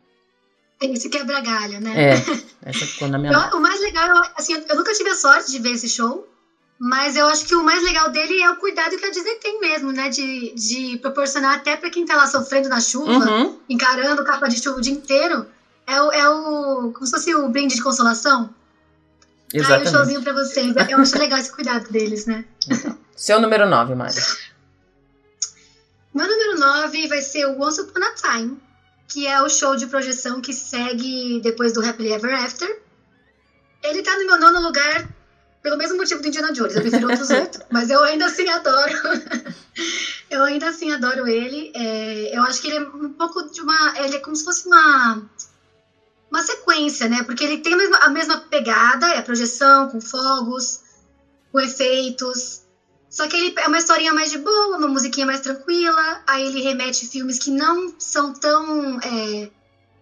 Esse 0.80 1.10
quebra 1.10 1.42
galho, 1.42 1.82
né? 1.82 2.12
É, 2.12 2.14
essa 2.70 2.86
ficou 2.86 3.08
na 3.08 3.18
minha 3.18 3.34
eu, 3.34 3.58
O 3.58 3.62
mais 3.62 3.82
legal, 3.82 4.22
assim, 4.36 4.54
eu 4.54 4.76
nunca 4.76 4.94
tive 4.94 5.10
a 5.10 5.16
sorte 5.16 5.52
de 5.52 5.60
ver 5.60 5.72
esse 5.72 5.90
show, 5.90 6.28
mas 6.80 7.16
eu 7.16 7.26
acho 7.26 7.46
que 7.46 7.56
o 7.56 7.64
mais 7.64 7.82
legal 7.84 8.12
dele 8.12 8.40
é 8.42 8.50
o 8.52 8.58
cuidado 8.58 8.96
que 8.96 9.06
a 9.06 9.10
Disney 9.10 9.36
tem 9.36 9.60
mesmo, 9.60 9.92
né? 9.92 10.10
De, 10.10 10.54
de 10.54 10.98
proporcionar 11.00 11.56
até 11.56 11.76
para 11.76 11.90
quem 11.90 12.06
tá 12.06 12.16
lá 12.16 12.28
sofrendo 12.28 12.70
na 12.70 12.80
chuva, 12.80 13.12
uhum. 13.12 13.60
encarando 13.68 14.24
capa 14.24 14.48
de 14.48 14.62
chuva 14.62 14.78
o 14.78 14.82
dia 14.82 14.94
inteiro. 14.94 15.48
É 15.88 16.02
o, 16.02 16.12
é 16.12 16.30
o. 16.30 16.92
Como 16.92 17.06
se 17.06 17.12
fosse 17.12 17.34
o 17.34 17.50
brinde 17.50 17.76
de 17.76 17.82
consolação. 17.82 18.54
Exatamente. 19.52 19.88
Aí 19.88 19.94
o 19.94 19.98
showzinho 19.98 20.22
pra 20.22 20.34
vocês. 20.34 20.76
Eu 20.90 21.00
acho 21.00 21.18
legal 21.18 21.40
esse 21.40 21.52
cuidado 21.52 21.90
deles, 21.90 22.26
né? 22.28 22.46
Seu 23.16 23.42
número 23.42 23.68
9, 23.68 23.96
Mari. 23.96 24.14
Meu 26.14 26.28
número 26.28 26.60
9 26.60 27.08
vai 27.08 27.22
ser 27.22 27.46
o 27.46 27.60
Once 27.60 27.82
Upon 27.82 28.04
a 28.04 28.14
Time 28.14 28.67
que 29.08 29.26
é 29.26 29.42
o 29.42 29.50
show 29.50 29.76
de 29.76 29.88
projeção 29.88 30.42
que 30.42 30.54
segue 30.54 31.40
depois 31.42 31.72
do 31.74 31.86
Happily 31.86 32.12
Ever 32.12 32.34
After. 32.34 32.82
Ele 33.84 34.02
tá 34.02 34.18
no 34.18 34.26
meu 34.26 34.40
nono 34.40 34.60
lugar 34.62 35.08
pelo 35.68 35.78
mesmo 35.78 35.98
motivo 35.98 36.22
do 36.22 36.28
Indiana 36.30 36.54
Jones, 36.54 36.76
eu 36.76 36.82
prefiro 36.82 37.10
outros 37.10 37.28
oito, 37.30 37.60
mas 37.70 37.90
eu 37.90 38.02
ainda 38.02 38.26
assim 38.26 38.48
adoro. 38.48 38.94
eu 40.32 40.44
ainda 40.44 40.70
assim 40.70 40.92
adoro 40.92 41.28
ele. 41.28 41.72
É, 41.74 42.38
eu 42.38 42.42
acho 42.44 42.62
que 42.62 42.68
ele 42.68 42.78
é 42.78 42.82
um 42.82 43.12
pouco 43.12 43.44
de 43.52 43.62
uma. 43.62 43.94
Ele 43.98 44.16
é 44.16 44.20
como 44.20 44.36
se 44.36 44.46
fosse 44.46 44.66
uma. 44.66 45.22
Uma 46.30 46.42
sequência, 46.42 47.08
né? 47.08 47.24
Porque 47.24 47.44
ele 47.44 47.58
tem 47.58 47.74
a 47.74 47.78
mesma, 47.78 47.98
a 47.98 48.10
mesma 48.10 48.38
pegada, 48.38 49.08
é 49.08 49.18
a 49.18 49.22
projeção, 49.22 49.90
com 49.90 50.00
fogos, 50.00 50.82
com 51.52 51.60
efeitos. 51.60 52.62
Só 53.18 53.28
que 53.28 53.36
ele 53.36 53.54
é 53.58 53.68
uma 53.68 53.80
historinha 53.80 54.14
mais 54.14 54.30
de 54.30 54.38
boa, 54.38 54.78
uma 54.78 54.88
musiquinha 54.88 55.26
mais 55.26 55.42
tranquila. 55.42 56.22
Aí 56.28 56.46
ele 56.46 56.62
remete 56.62 57.08
filmes 57.08 57.40
que 57.40 57.50
não 57.50 57.92
são 57.98 58.32
tão, 58.32 59.00
é, 59.00 59.50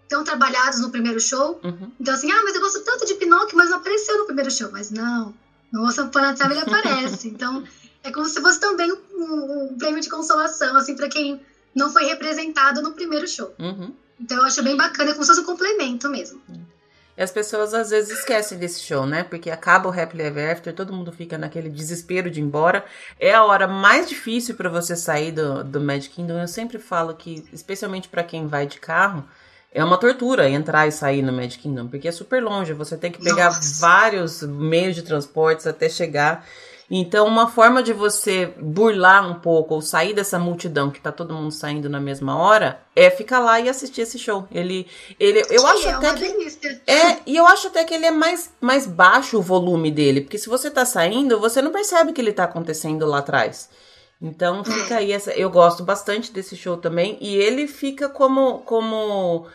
tão 0.10 0.22
trabalhados 0.22 0.82
no 0.82 0.90
primeiro 0.90 1.18
show. 1.18 1.58
Uhum. 1.64 1.94
Então, 1.98 2.14
assim, 2.14 2.30
ah, 2.30 2.42
mas 2.44 2.54
eu 2.54 2.60
gosto 2.60 2.82
tanto 2.82 3.06
de 3.06 3.14
Pinóquio, 3.14 3.56
mas 3.56 3.70
não 3.70 3.78
apareceu 3.78 4.18
no 4.18 4.26
primeiro 4.26 4.52
show. 4.52 4.70
Mas 4.70 4.92
não, 4.92 5.34
no 5.72 5.86
a 5.88 5.94
Time 5.94 6.52
ele 6.52 6.60
aparece. 6.60 7.30
então, 7.30 7.64
é 8.04 8.12
como 8.12 8.28
se 8.28 8.42
fosse 8.42 8.60
também 8.60 8.92
um, 8.92 9.70
um 9.70 9.78
prêmio 9.78 10.02
de 10.02 10.10
consolação, 10.10 10.76
assim, 10.76 10.94
para 10.94 11.08
quem 11.08 11.40
não 11.74 11.90
foi 11.90 12.04
representado 12.04 12.82
no 12.82 12.92
primeiro 12.92 13.30
show. 13.30 13.56
Uhum. 13.58 13.94
Então, 14.20 14.40
eu 14.40 14.44
acho 14.44 14.62
bem 14.62 14.76
bacana, 14.76 15.12
é 15.12 15.14
como 15.14 15.24
se 15.24 15.30
fosse 15.30 15.40
um 15.40 15.46
complemento 15.46 16.10
mesmo. 16.10 16.42
Uhum. 16.50 16.66
E 17.18 17.24
as 17.24 17.32
pessoas 17.32 17.74
às 17.74 17.90
vezes 17.92 18.20
esquecem 18.20 18.58
desse 18.58 18.82
show, 18.82 19.06
né? 19.06 19.24
Porque 19.24 19.50
acaba 19.50 19.88
o 19.88 19.92
Happily 19.92 20.24
Ever 20.24 20.52
After, 20.52 20.74
todo 20.74 20.92
mundo 20.92 21.12
fica 21.12 21.38
naquele 21.38 21.70
desespero 21.70 22.30
de 22.30 22.42
ir 22.42 22.44
embora. 22.44 22.84
É 23.20 23.34
a 23.34 23.44
hora 23.44 23.68
mais 23.68 24.10
difícil 24.10 24.56
para 24.56 24.70
você 24.70 24.96
sair 24.96 25.32
do, 25.32 25.64
do 25.64 25.80
Magic 25.80 26.14
Kingdom. 26.14 26.40
Eu 26.40 26.48
sempre 26.48 26.78
falo 26.78 27.14
que, 27.14 27.48
especialmente 27.54 28.10
para 28.10 28.24
quem 28.24 28.48
vai 28.48 28.68
de 28.68 28.80
carro, 28.80 29.24
é 29.72 29.84
uma 29.84 29.98
tortura 29.98 30.50
entrar 30.50 30.88
e 30.88 30.92
sair 30.92 31.22
no 31.22 31.32
Magic 31.32 31.62
Kingdom, 31.62 31.88
porque 31.88 32.08
é 32.08 32.12
super 32.12 32.44
longe. 32.44 32.74
Você 32.74 32.98
tem 32.98 33.12
que 33.12 33.24
pegar 33.24 33.46
Nossa. 33.46 33.80
vários 33.80 34.42
meios 34.42 34.96
de 34.96 35.02
transportes 35.02 35.68
até 35.68 35.88
chegar. 35.88 36.46
Então, 36.90 37.26
uma 37.26 37.48
forma 37.48 37.82
de 37.82 37.94
você 37.94 38.46
burlar 38.60 39.28
um 39.28 39.40
pouco 39.40 39.74
ou 39.74 39.82
sair 39.82 40.14
dessa 40.14 40.38
multidão 40.38 40.92
que 40.92 41.02
tá 41.02 41.12
todo 41.12 41.34
mundo 41.34 41.52
saindo 41.52 41.90
na 41.90 42.00
mesma 42.00 42.38
hora 42.38 42.80
é 42.96 43.10
ficar 43.10 43.40
lá 43.40 43.60
e 43.60 43.68
assistir 43.68 44.02
esse 44.02 44.20
show. 44.20 44.48
Ele, 44.52 44.88
ele, 45.20 45.44
eu 45.50 45.66
acho 45.66 45.88
é 45.88 45.94
até 45.94 46.14
que 46.14 46.20
delícia. 46.20 46.82
é 46.86 47.18
e 47.26 47.36
eu 47.36 47.46
acho 47.48 47.68
até 47.68 47.84
que 47.84 47.94
ele 47.94 48.06
é 48.06 48.12
mais, 48.12 48.52
mais 48.62 48.86
baixo 48.86 49.40
o 49.40 49.42
volume 49.42 49.90
dele, 49.90 50.22
porque 50.22 50.38
se 50.38 50.48
você 50.48 50.70
tá 50.70 50.86
saindo, 50.86 51.40
você 51.40 51.60
não 51.60 51.72
percebe 51.72 52.14
que 52.14 52.22
ele 52.22 52.32
tá 52.32 52.44
acontecendo 52.44 53.06
lá 53.06 53.18
atrás. 53.18 53.68
Então 54.22 54.64
fica 54.64 54.98
aí 54.98 55.12
essa, 55.12 55.32
eu 55.34 55.50
gosto 55.50 55.84
bastante 55.84 56.32
desse 56.32 56.56
show 56.56 56.78
também 56.78 57.18
e 57.20 57.36
ele 57.36 57.68
fica 57.68 58.08
como 58.08 58.60
como 58.60 59.48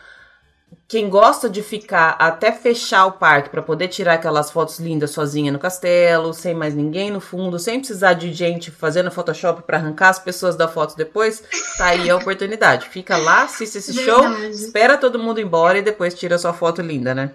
quem 0.87 1.09
gosta 1.09 1.49
de 1.49 1.63
ficar 1.63 2.17
até 2.19 2.51
fechar 2.51 3.05
o 3.05 3.13
parque 3.13 3.49
para 3.49 3.61
poder 3.61 3.87
tirar 3.87 4.15
aquelas 4.15 4.51
fotos 4.51 4.77
lindas 4.79 5.11
sozinha 5.11 5.51
no 5.51 5.57
castelo, 5.57 6.33
sem 6.33 6.53
mais 6.53 6.73
ninguém 6.73 7.09
no 7.09 7.21
fundo, 7.21 7.57
sem 7.57 7.79
precisar 7.79 8.13
de 8.13 8.33
gente 8.33 8.69
fazendo 8.71 9.09
Photoshop 9.09 9.61
para 9.63 9.77
arrancar 9.77 10.09
as 10.09 10.19
pessoas 10.19 10.55
da 10.55 10.67
foto 10.67 10.97
depois, 10.97 11.43
tá 11.77 11.85
aí 11.85 12.09
a 12.09 12.17
oportunidade. 12.17 12.89
Fica 12.89 13.15
lá, 13.15 13.43
assiste 13.43 13.77
esse 13.77 13.93
Verdade. 13.93 14.35
show, 14.35 14.49
espera 14.49 14.97
todo 14.97 15.17
mundo 15.17 15.39
embora 15.39 15.77
e 15.77 15.81
depois 15.81 16.13
tira 16.13 16.37
sua 16.37 16.53
foto 16.53 16.81
linda, 16.81 17.15
né? 17.15 17.31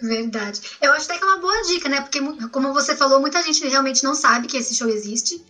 Verdade. 0.00 0.60
Eu 0.80 0.92
acho 0.92 1.06
até 1.06 1.18
que 1.18 1.24
é 1.24 1.26
uma 1.26 1.38
boa 1.38 1.62
dica, 1.62 1.88
né? 1.88 2.00
Porque, 2.00 2.20
como 2.48 2.72
você 2.72 2.96
falou, 2.96 3.20
muita 3.20 3.42
gente 3.42 3.66
realmente 3.66 4.04
não 4.04 4.14
sabe 4.14 4.46
que 4.46 4.56
esse 4.56 4.74
show 4.74 4.88
existe. 4.88 5.44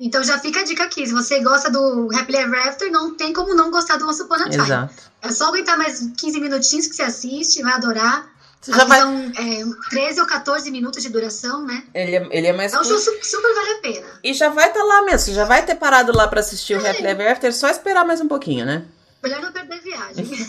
Então 0.00 0.24
já 0.24 0.38
fica 0.38 0.60
a 0.60 0.64
dica 0.64 0.84
aqui. 0.84 1.06
Se 1.06 1.12
você 1.12 1.40
gosta 1.40 1.70
do 1.70 2.08
Happily 2.14 2.38
Ever 2.38 2.68
After, 2.68 2.90
não 2.90 3.14
tem 3.14 3.34
como 3.34 3.54
não 3.54 3.70
gostar 3.70 3.98
do 3.98 4.08
Once 4.08 4.22
Upon 4.22 4.34
a 4.34 4.48
Time. 4.48 4.64
Exato. 4.64 4.94
É 5.20 5.30
só 5.30 5.48
aguentar 5.48 5.76
mais 5.76 6.00
15 6.16 6.40
minutinhos 6.40 6.86
que 6.86 6.96
você 6.96 7.02
assiste, 7.02 7.62
vai 7.62 7.74
adorar. 7.74 8.28
Você 8.60 8.72
já 8.72 8.84
vai... 8.84 9.00
São 9.00 9.32
é, 9.38 9.64
13 9.90 10.20
ou 10.20 10.26
14 10.26 10.70
minutos 10.70 11.02
de 11.02 11.08
duração, 11.08 11.66
né? 11.66 11.84
Ele 11.94 12.16
é, 12.16 12.28
ele 12.30 12.46
é 12.46 12.52
mais. 12.52 12.72
É 12.72 12.80
um 12.80 12.84
show 12.84 12.98
super, 12.98 13.24
super 13.24 13.54
vale 13.54 13.70
a 13.70 13.80
pena. 13.80 14.06
E 14.24 14.32
já 14.32 14.48
vai 14.48 14.68
estar 14.68 14.80
tá 14.80 14.86
lá 14.86 15.02
mesmo. 15.02 15.18
Você 15.18 15.34
já 15.34 15.44
vai 15.44 15.64
ter 15.64 15.74
parado 15.74 16.16
lá 16.16 16.26
para 16.28 16.40
assistir 16.40 16.74
é. 16.74 16.78
o 16.78 16.86
Happily 16.86 17.08
Ever 17.08 17.32
After, 17.32 17.54
só 17.54 17.68
esperar 17.68 18.04
mais 18.04 18.20
um 18.20 18.28
pouquinho, 18.28 18.64
né? 18.64 18.84
Melhor 19.22 19.42
não 19.42 19.52
perder 19.52 19.80
viagem. 19.80 20.26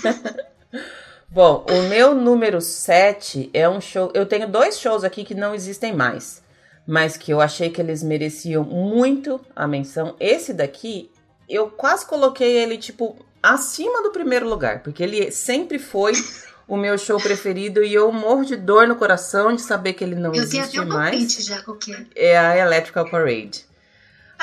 Bom, 1.30 1.66
o 1.70 1.84
meu 1.84 2.14
número 2.14 2.60
7 2.60 3.50
é 3.54 3.68
um 3.68 3.80
show. 3.80 4.12
Eu 4.14 4.26
tenho 4.26 4.50
dois 4.50 4.78
shows 4.78 5.06
aqui 5.06 5.24
que 5.24 5.34
não 5.34 5.56
existem 5.56 5.96
mais, 5.96 6.42
mas 6.86 7.18
que 7.18 7.32
eu 7.32 7.42
achei 7.42 7.70
que 7.70 7.82
eles 7.82 8.04
mereciam 8.04 8.64
muito 8.64 9.40
a 9.56 9.68
menção. 9.68 10.16
Esse 10.20 10.54
daqui, 10.54 11.10
eu 11.48 11.70
quase 11.70 12.06
coloquei 12.06 12.58
ele, 12.58 12.78
tipo, 12.78 13.16
acima 13.42 14.04
do 14.04 14.12
primeiro 14.12 14.48
lugar, 14.48 14.84
porque 14.84 15.04
ele 15.04 15.32
sempre 15.32 15.80
foi 15.80 16.14
o 16.68 16.78
meu 16.78 16.98
show 16.98 17.20
preferido 17.20 17.84
e 17.84 17.94
eu 17.94 18.12
morro 18.12 18.46
de 18.46 18.56
dor 18.56 18.88
no 18.88 18.96
coração 18.96 19.54
de 19.54 19.62
saber 19.62 19.94
que 19.94 20.04
ele 20.04 20.16
não 20.16 20.34
eu 20.34 20.42
existe 20.42 20.72
tenho 20.72 20.84
até 20.84 20.92
um 20.92 20.98
mais. 20.98 21.34
Já, 21.46 21.62
qualquer. 21.62 22.08
É 22.16 22.38
a 22.38 22.58
Electrical 22.58 23.10
Parade. 23.10 23.66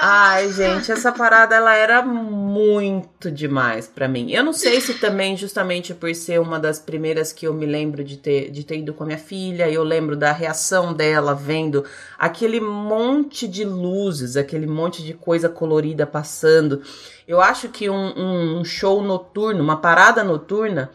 Ai, 0.01 0.53
gente, 0.53 0.93
essa 0.93 1.11
parada 1.11 1.57
ela 1.57 1.75
era 1.75 2.03
muito 2.03 3.33
demais 3.33 3.89
para 3.89 4.07
mim. 4.07 4.31
Eu 4.31 4.45
não 4.45 4.53
sei 4.53 4.81
se 4.81 4.95
também 4.95 5.37
justamente 5.37 5.93
por 5.93 6.15
ser 6.15 6.41
uma 6.41 6.61
das 6.61 6.79
primeiras 6.79 7.33
que 7.33 7.49
eu 7.49 7.53
me 7.53 7.67
lembro 7.67 8.05
de 8.05 8.17
ter, 8.17 8.49
de 8.49 8.63
ter 8.63 8.79
ido 8.79 8.95
com 8.95 9.03
a 9.03 9.07
minha 9.07 9.19
filha, 9.19 9.69
eu 9.69 9.83
lembro 9.83 10.17
da 10.17 10.31
reação 10.31 10.95
dela 10.95 11.35
vendo 11.35 11.85
aquele 12.17 12.61
monte 12.61 13.49
de 13.49 13.65
luzes, 13.65 14.37
aquele 14.37 14.69
monte 14.69 15.03
de 15.03 15.15
coisa 15.15 15.49
colorida 15.49 16.07
passando. 16.07 16.81
Eu 17.27 17.41
acho 17.41 17.69
que 17.69 17.91
um, 17.91 18.61
um 18.61 18.65
show 18.65 19.03
noturno, 19.03 19.65
uma 19.65 19.81
parada 19.81 20.23
noturna, 20.23 20.93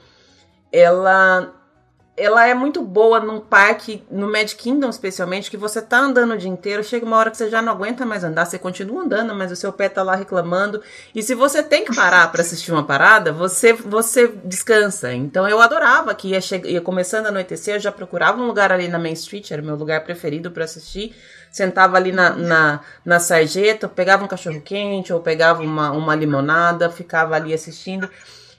ela 0.72 1.54
ela 2.16 2.48
é 2.48 2.54
muito 2.54 2.82
boa 2.84 3.20
num 3.20 3.40
parque, 3.40 4.04
no 4.10 4.32
Magic 4.32 4.56
Kingdom 4.56 4.90
especialmente, 4.90 5.50
que 5.50 5.58
você 5.58 5.82
tá 5.82 5.98
andando 5.98 6.34
o 6.34 6.38
dia 6.38 6.50
inteiro, 6.50 6.84
chega 6.84 7.06
uma 7.06 7.18
hora 7.18 7.32
que 7.32 7.38
você 7.38 7.50
já 7.50 7.60
não 7.60 7.74
aguenta 7.74 8.06
mais 8.06 8.24
andar, 8.24 8.46
você 8.46 8.60
continua 8.60 9.02
andando, 9.02 9.34
mas 9.34 9.52
o 9.52 9.56
seu 9.56 9.74
pé 9.74 9.90
tá 9.90 10.04
lá 10.04 10.16
reclamando. 10.16 10.82
E 11.16 11.24
se 11.24 11.34
você 11.34 11.64
tem 11.64 11.84
que 11.84 11.96
parar 11.96 12.32
para 12.32 12.42
assistir 12.42 12.72
uma 12.72 12.84
parada, 12.84 13.32
você 13.32 13.74
você 13.74 14.28
descansa. 14.46 15.12
Então 15.12 15.48
eu 15.50 15.60
adorava 15.60 16.14
que 16.14 16.30
ia, 16.30 16.40
ia 16.66 16.82
começando 16.82 17.26
a 17.26 17.30
anoitecer, 17.30 17.76
eu 17.76 17.80
já 17.80 17.92
procurava 17.92 18.40
um 18.40 18.46
lugar 18.46 18.72
ali 18.72 18.88
na 18.88 19.00
Main 19.00 19.14
Street, 19.14 19.50
era 19.50 19.62
o 19.62 19.66
meu 19.66 19.76
lugar 19.76 20.04
preferido 20.04 20.52
para 20.52 20.66
assistir. 20.66 21.16
Sentava 21.52 21.98
ali 21.98 22.12
na, 22.12 22.32
na, 22.32 22.80
na 23.06 23.20
sarjeta, 23.20 23.88
pegava 23.88 24.24
um 24.24 24.28
cachorro 24.28 24.62
quente 24.62 25.14
ou 25.14 25.20
pegava 25.20 25.62
uma, 25.62 25.92
uma 25.92 26.16
limonada, 26.16 26.90
ficava 26.90 27.36
ali 27.36 27.54
assistindo. 27.54 28.10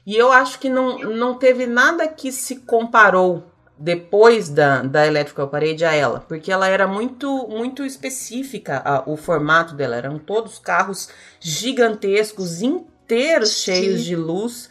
E 0.07 0.17
eu 0.17 0.31
acho 0.31 0.59
que 0.59 0.69
não, 0.69 0.99
não 0.99 1.35
teve 1.35 1.67
nada 1.67 2.07
que 2.07 2.31
se 2.31 2.57
comparou 2.57 3.45
depois 3.77 4.49
da, 4.49 4.83
da 4.83 5.07
Electrical 5.07 5.49
Parade 5.49 5.85
a 5.85 5.93
ela, 5.93 6.21
porque 6.21 6.53
ela 6.53 6.69
era 6.69 6.87
muito 6.87 7.49
muito 7.49 7.85
específica, 7.85 8.81
a, 8.85 9.03
o 9.07 9.17
formato 9.17 9.75
dela. 9.75 9.97
Eram 9.97 10.19
todos 10.19 10.59
carros 10.59 11.09
gigantescos, 11.41 12.63
inteiros, 12.63 13.51
cheios 13.51 14.05
de 14.05 14.15
luz. 14.15 14.69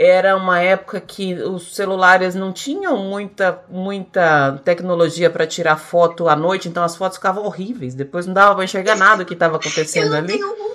Era 0.00 0.36
uma 0.36 0.60
época 0.60 1.00
que 1.00 1.34
os 1.34 1.74
celulares 1.74 2.32
não 2.36 2.52
tinham 2.52 2.96
muita, 2.98 3.64
muita 3.68 4.60
tecnologia 4.64 5.28
para 5.28 5.44
tirar 5.44 5.76
foto 5.76 6.28
à 6.28 6.36
noite, 6.36 6.68
então 6.68 6.84
as 6.84 6.94
fotos 6.94 7.18
ficavam 7.18 7.44
horríveis. 7.44 7.96
Depois 7.96 8.24
não 8.24 8.32
dava 8.32 8.54
para 8.54 8.64
enxergar 8.64 8.94
nada 8.96 9.24
o 9.24 9.26
que 9.26 9.34
estava 9.34 9.56
acontecendo 9.56 10.14
ali. 10.14 10.34
Tenho 10.34 10.67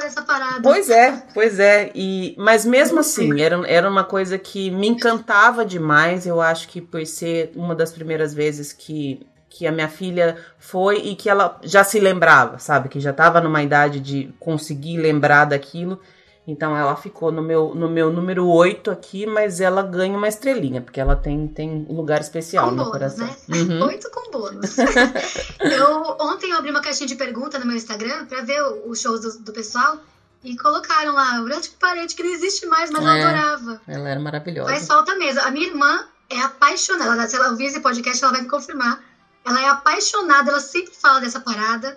essa 0.00 0.22
parada. 0.22 0.60
Pois 0.62 0.90
é, 0.90 1.22
pois 1.34 1.58
é. 1.58 1.90
E, 1.94 2.34
mas 2.38 2.64
mesmo 2.64 3.00
assim, 3.00 3.40
era, 3.40 3.60
era 3.66 3.88
uma 3.88 4.04
coisa 4.04 4.38
que 4.38 4.70
me 4.70 4.88
encantava 4.88 5.64
demais. 5.64 6.26
Eu 6.26 6.40
acho 6.40 6.68
que 6.68 6.80
por 6.80 7.04
ser 7.06 7.52
uma 7.54 7.74
das 7.74 7.92
primeiras 7.92 8.34
vezes 8.34 8.72
que, 8.72 9.26
que 9.48 9.66
a 9.66 9.72
minha 9.72 9.88
filha 9.88 10.36
foi 10.58 10.98
e 10.98 11.16
que 11.16 11.28
ela 11.28 11.58
já 11.62 11.84
se 11.84 12.00
lembrava, 12.00 12.58
sabe? 12.58 12.88
Que 12.88 13.00
já 13.00 13.10
estava 13.10 13.40
numa 13.40 13.62
idade 13.62 14.00
de 14.00 14.32
conseguir 14.38 14.98
lembrar 14.98 15.44
daquilo. 15.44 16.00
Então 16.46 16.76
ela 16.76 16.96
ficou 16.96 17.30
no 17.30 17.40
meu, 17.40 17.72
no 17.72 17.88
meu 17.88 18.12
número 18.12 18.46
8 18.48 18.90
aqui, 18.90 19.26
mas 19.26 19.60
ela 19.60 19.80
ganha 19.80 20.16
uma 20.16 20.26
estrelinha, 20.26 20.80
porque 20.80 21.00
ela 21.00 21.14
tem, 21.14 21.46
tem 21.46 21.86
um 21.88 21.94
lugar 21.94 22.20
especial 22.20 22.64
com 22.64 22.70
no 22.72 22.76
bônus, 22.78 22.92
coração. 22.92 23.26
Né? 23.26 23.58
Uhum. 23.58 23.86
8 23.86 24.10
com 24.10 24.30
bônus. 24.30 24.76
eu, 25.60 26.16
ontem 26.20 26.50
eu 26.50 26.58
abri 26.58 26.70
uma 26.70 26.80
caixinha 26.80 27.06
de 27.06 27.14
pergunta 27.14 27.60
no 27.60 27.66
meu 27.66 27.76
Instagram 27.76 28.26
pra 28.26 28.42
ver 28.42 28.60
os 28.86 29.00
shows 29.00 29.20
do, 29.20 29.44
do 29.44 29.52
pessoal. 29.52 29.98
E 30.44 30.56
colocaram 30.56 31.14
lá, 31.14 31.40
o 31.40 31.44
grande 31.44 31.68
parede 31.78 32.16
que 32.16 32.22
não 32.24 32.30
existe 32.30 32.66
mais, 32.66 32.90
mas 32.90 33.04
é, 33.04 33.06
eu 33.06 33.28
adorava. 33.28 33.80
Ela 33.86 34.08
era 34.08 34.18
maravilhosa. 34.18 34.72
Mas 34.72 34.88
falta 34.88 35.14
mesmo. 35.14 35.40
A 35.42 35.52
minha 35.52 35.68
irmã 35.68 36.04
é 36.28 36.40
apaixonada. 36.40 37.28
Se 37.28 37.36
ela 37.36 37.50
ouvir 37.50 37.66
esse 37.66 37.78
podcast, 37.78 38.24
ela 38.24 38.32
vai 38.32 38.42
me 38.42 38.48
confirmar. 38.48 39.00
Ela 39.44 39.62
é 39.62 39.68
apaixonada, 39.68 40.50
ela 40.50 40.58
sempre 40.58 40.92
fala 40.94 41.20
dessa 41.20 41.38
parada. 41.38 41.96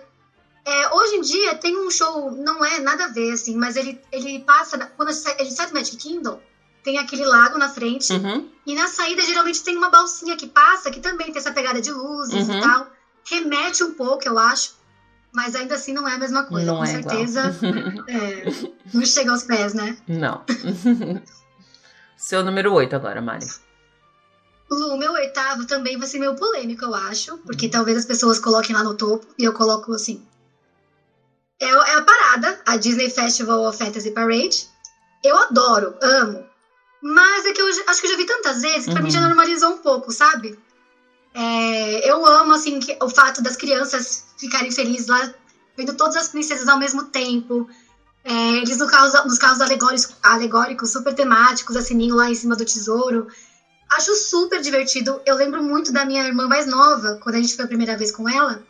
É, 0.66 0.92
hoje 0.92 1.14
em 1.14 1.20
dia 1.20 1.54
tem 1.54 1.78
um 1.78 1.88
show, 1.88 2.32
não 2.32 2.64
é 2.64 2.80
nada 2.80 3.04
a 3.04 3.08
ver, 3.08 3.32
assim, 3.32 3.56
mas 3.56 3.76
ele, 3.76 4.00
ele 4.10 4.40
passa. 4.40 4.76
Quando 4.96 5.10
a 5.10 5.12
gente 5.12 5.52
sai 5.52 5.68
do 5.68 5.74
Magic 5.74 5.96
Kingdom, 5.96 6.40
tem 6.82 6.98
aquele 6.98 7.24
lago 7.24 7.56
na 7.56 7.68
frente. 7.68 8.12
Uhum. 8.12 8.50
E 8.66 8.74
na 8.74 8.88
saída, 8.88 9.22
geralmente, 9.22 9.62
tem 9.62 9.76
uma 9.76 9.90
balsinha 9.90 10.36
que 10.36 10.48
passa, 10.48 10.90
que 10.90 10.98
também 10.98 11.28
tem 11.28 11.36
essa 11.36 11.52
pegada 11.52 11.80
de 11.80 11.92
luzes 11.92 12.48
uhum. 12.48 12.58
e 12.58 12.60
tal. 12.60 12.90
Remete 13.30 13.84
um 13.84 13.94
pouco, 13.94 14.26
eu 14.26 14.36
acho. 14.36 14.74
Mas 15.32 15.54
ainda 15.54 15.76
assim 15.76 15.92
não 15.92 16.08
é 16.08 16.14
a 16.14 16.18
mesma 16.18 16.44
coisa. 16.44 16.66
Não 16.66 16.78
com 16.78 16.84
é 16.84 16.86
certeza. 16.88 17.42
é, 18.08 18.44
não 18.92 19.06
chega 19.06 19.30
aos 19.30 19.44
pés, 19.44 19.72
né? 19.72 19.96
Não. 20.08 20.42
Seu 22.18 22.42
número 22.42 22.72
8 22.72 22.96
agora, 22.96 23.22
Mari. 23.22 23.46
Lu, 24.68 24.96
meu 24.96 25.12
oitavo 25.12 25.64
também 25.64 25.96
vai 25.96 26.08
ser 26.08 26.18
meio 26.18 26.34
polêmico, 26.34 26.84
eu 26.84 26.94
acho. 26.94 27.38
Porque 27.38 27.66
uhum. 27.66 27.72
talvez 27.72 27.98
as 27.98 28.04
pessoas 28.04 28.40
coloquem 28.40 28.74
lá 28.74 28.82
no 28.82 28.94
topo. 28.94 29.26
E 29.38 29.44
eu 29.44 29.52
coloco 29.52 29.92
assim, 29.92 30.26
é, 31.60 31.66
é 31.66 31.96
a 31.96 32.02
parada, 32.02 32.60
a 32.66 32.76
Disney 32.76 33.10
Festival 33.10 33.66
of 33.66 33.78
Fantasy 33.78 34.10
Parade. 34.10 34.68
Eu 35.24 35.36
adoro, 35.38 35.94
amo. 36.02 36.44
Mas 37.02 37.46
é 37.46 37.52
que 37.52 37.60
eu 37.60 37.66
acho 37.66 38.00
que 38.00 38.06
eu 38.06 38.10
já 38.10 38.16
vi 38.16 38.26
tantas 38.26 38.62
vezes 38.62 38.84
que 38.84 38.88
uhum. 38.88 38.94
pra 38.94 39.02
mim 39.02 39.10
já 39.10 39.20
uhum. 39.20 39.28
normalizou 39.28 39.70
um 39.70 39.78
pouco, 39.78 40.12
sabe? 40.12 40.58
É, 41.34 42.10
eu 42.10 42.24
amo, 42.26 42.54
assim, 42.54 42.78
que, 42.80 42.96
o 43.02 43.08
fato 43.08 43.42
das 43.42 43.56
crianças 43.56 44.24
ficarem 44.38 44.70
felizes 44.70 45.06
lá, 45.06 45.32
vendo 45.76 45.94
todas 45.94 46.16
as 46.16 46.28
princesas 46.28 46.68
ao 46.68 46.78
mesmo 46.78 47.04
tempo. 47.04 47.68
É, 48.24 48.56
eles 48.56 48.78
no 48.78 48.86
carros, 48.86 49.12
nos 49.24 49.38
carros 49.38 49.60
alegóricos, 49.60 50.16
alegóricos, 50.22 50.90
super 50.90 51.14
temáticos, 51.14 51.76
a 51.76 51.82
sininho 51.82 52.16
lá 52.16 52.30
em 52.30 52.34
cima 52.34 52.56
do 52.56 52.64
tesouro. 52.64 53.28
Acho 53.90 54.14
super 54.16 54.60
divertido. 54.60 55.20
Eu 55.24 55.36
lembro 55.36 55.62
muito 55.62 55.92
da 55.92 56.04
minha 56.04 56.26
irmã 56.26 56.48
mais 56.48 56.66
nova, 56.66 57.20
quando 57.22 57.36
a 57.36 57.40
gente 57.40 57.54
foi 57.54 57.64
a 57.64 57.68
primeira 57.68 57.96
vez 57.96 58.10
com 58.10 58.28
ela 58.28 58.64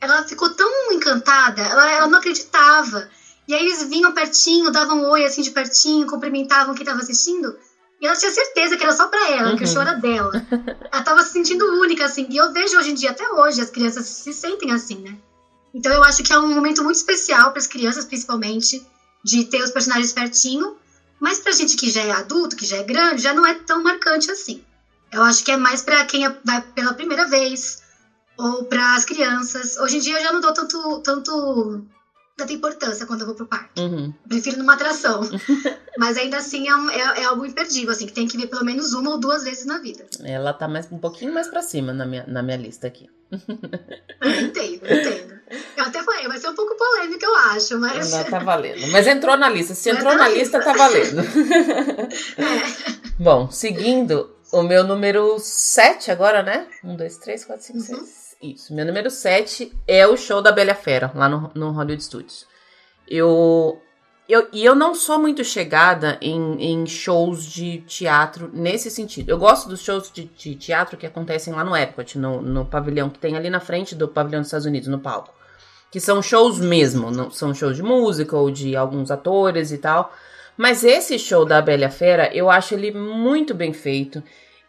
ela 0.00 0.22
ficou 0.24 0.48
tão 0.50 0.92
encantada, 0.92 1.60
ela, 1.62 1.90
ela 1.90 2.08
não 2.08 2.18
acreditava. 2.18 3.08
E 3.46 3.54
aí 3.54 3.64
eles 3.64 3.82
vinham 3.84 4.12
pertinho, 4.12 4.70
davam 4.70 4.98
um 4.98 5.10
oi 5.10 5.24
assim 5.24 5.42
de 5.42 5.50
pertinho, 5.50 6.06
cumprimentavam 6.06 6.74
quem 6.74 6.82
estava 6.82 7.00
assistindo. 7.00 7.56
E 8.00 8.06
ela 8.06 8.16
tinha 8.16 8.30
certeza 8.30 8.76
que 8.76 8.82
era 8.82 8.92
só 8.92 9.08
pra 9.08 9.28
ela, 9.28 9.50
uhum. 9.50 9.56
que 9.56 9.64
o 9.64 9.66
show 9.66 9.82
era 9.82 9.94
dela. 9.94 10.32
ela 10.90 11.02
tava 11.02 11.22
se 11.22 11.32
sentindo 11.32 11.64
única, 11.80 12.06
assim. 12.06 12.26
E 12.30 12.36
eu 12.36 12.50
vejo 12.52 12.78
hoje 12.78 12.92
em 12.92 12.94
dia, 12.94 13.10
até 13.10 13.28
hoje, 13.28 13.60
as 13.60 13.68
crianças 13.68 14.06
se 14.06 14.32
sentem 14.32 14.72
assim, 14.72 14.96
né? 14.96 15.18
Então 15.74 15.92
eu 15.92 16.02
acho 16.02 16.22
que 16.22 16.32
é 16.32 16.38
um 16.38 16.54
momento 16.54 16.82
muito 16.82 16.96
especial 16.96 17.50
para 17.50 17.58
as 17.58 17.66
crianças, 17.66 18.06
principalmente, 18.06 18.84
de 19.22 19.44
ter 19.44 19.62
os 19.62 19.70
personagens 19.70 20.12
pertinho. 20.12 20.76
Mas 21.20 21.38
pra 21.38 21.52
gente 21.52 21.76
que 21.76 21.90
já 21.90 22.00
é 22.00 22.10
adulto, 22.12 22.56
que 22.56 22.64
já 22.64 22.78
é 22.78 22.82
grande, 22.82 23.20
já 23.20 23.34
não 23.34 23.46
é 23.46 23.52
tão 23.52 23.82
marcante 23.82 24.30
assim. 24.30 24.64
Eu 25.12 25.22
acho 25.22 25.44
que 25.44 25.50
é 25.50 25.56
mais 25.56 25.82
para 25.82 26.02
quem 26.04 26.24
é, 26.24 26.34
vai 26.42 26.62
pela 26.62 26.94
primeira 26.94 27.26
vez, 27.26 27.82
ou 28.40 28.64
para 28.64 28.94
as 28.94 29.04
crianças. 29.04 29.76
Hoje 29.76 29.98
em 29.98 30.00
dia 30.00 30.18
eu 30.18 30.22
já 30.22 30.32
não 30.32 30.40
dou 30.40 30.52
tanto, 30.52 31.00
tanto 31.02 31.84
tanta 32.40 32.52
importância 32.52 33.06
quando 33.06 33.20
eu 33.20 33.26
vou 33.26 33.34
pro 33.34 33.46
parque. 33.46 33.80
Uhum. 33.80 34.12
Prefiro 34.26 34.56
numa 34.58 34.74
atração. 34.74 35.20
Mas 35.98 36.16
ainda 36.16 36.38
assim 36.38 36.68
é, 36.68 36.74
um, 36.74 36.90
é, 36.90 37.20
é, 37.20 37.24
algo 37.24 37.44
imperdível, 37.44 37.90
assim, 37.90 38.06
que 38.06 38.12
tem 38.12 38.26
que 38.26 38.36
ver 38.36 38.46
pelo 38.46 38.64
menos 38.64 38.94
uma 38.94 39.10
ou 39.10 39.18
duas 39.18 39.44
vezes 39.44 39.66
na 39.66 39.78
vida. 39.78 40.06
Ela 40.24 40.52
tá 40.52 40.66
mais, 40.66 40.90
um 40.90 40.98
pouquinho 40.98 41.34
mais 41.34 41.48
pra 41.48 41.62
cima 41.62 41.92
na 41.92 42.06
minha, 42.06 42.24
na 42.26 42.42
minha 42.42 42.56
lista 42.56 42.86
aqui. 42.86 43.10
Eu 43.30 44.40
entendo, 44.40 44.84
entendo. 44.84 45.40
Eu 45.76 45.84
até 45.84 46.02
falei, 46.02 46.26
vai 46.26 46.38
ser 46.38 46.48
um 46.48 46.54
pouco 46.54 46.76
polêmico, 46.76 47.24
eu 47.24 47.34
acho, 47.34 47.78
mas. 47.78 48.10
Não, 48.10 48.24
tá 48.24 48.38
valendo. 48.38 48.90
Mas 48.90 49.06
entrou 49.06 49.36
na 49.36 49.48
lista. 49.48 49.74
Se 49.74 49.90
entrou 49.90 50.12
na, 50.12 50.20
na 50.20 50.28
lista, 50.28 50.58
lista, 50.58 50.72
tá 50.72 50.76
valendo. 50.76 51.22
É. 52.38 53.00
Bom, 53.18 53.50
seguindo, 53.50 54.34
o 54.52 54.62
meu 54.62 54.82
número 54.82 55.38
7 55.38 56.10
agora, 56.10 56.42
né? 56.42 56.66
1, 56.82 56.96
2, 56.96 57.16
3, 57.18 57.44
4, 57.44 57.66
5, 57.66 57.80
6. 57.80 58.19
Isso. 58.42 58.74
Meu 58.74 58.86
número 58.86 59.10
7 59.10 59.70
é 59.86 60.06
o 60.06 60.16
show 60.16 60.40
da 60.40 60.50
Bela 60.50 60.74
Fera, 60.74 61.12
lá 61.14 61.28
no, 61.28 61.50
no 61.54 61.70
Hollywood 61.72 62.02
Studios. 62.02 62.46
Eu, 63.06 63.78
eu, 64.26 64.48
e 64.50 64.64
eu 64.64 64.74
não 64.74 64.94
sou 64.94 65.18
muito 65.18 65.44
chegada 65.44 66.16
em, 66.22 66.56
em 66.58 66.86
shows 66.86 67.44
de 67.44 67.82
teatro 67.82 68.50
nesse 68.50 68.90
sentido. 68.90 69.28
Eu 69.28 69.36
gosto 69.36 69.68
dos 69.68 69.80
shows 69.80 70.10
de, 70.10 70.24
de 70.24 70.54
teatro 70.54 70.96
que 70.96 71.06
acontecem 71.06 71.52
lá 71.52 71.62
no 71.62 71.76
Epcot, 71.76 72.18
no, 72.18 72.40
no 72.40 72.64
pavilhão 72.64 73.10
que 73.10 73.18
tem 73.18 73.36
ali 73.36 73.50
na 73.50 73.60
frente 73.60 73.94
do 73.94 74.08
pavilhão 74.08 74.40
dos 74.40 74.48
Estados 74.48 74.66
Unidos, 74.66 74.88
no 74.88 75.00
palco. 75.00 75.34
Que 75.90 76.00
são 76.00 76.22
shows 76.22 76.58
mesmo, 76.60 77.10
não 77.10 77.30
são 77.30 77.52
shows 77.52 77.76
de 77.76 77.82
música 77.82 78.36
ou 78.36 78.50
de 78.50 78.74
alguns 78.74 79.10
atores 79.10 79.70
e 79.70 79.76
tal. 79.76 80.14
Mas 80.56 80.82
esse 80.82 81.18
show 81.18 81.44
da 81.44 81.60
Bela 81.60 81.90
Fera, 81.90 82.34
eu 82.34 82.48
acho 82.48 82.72
ele 82.72 82.90
muito 82.90 83.52
bem 83.52 83.74
feito. 83.74 84.22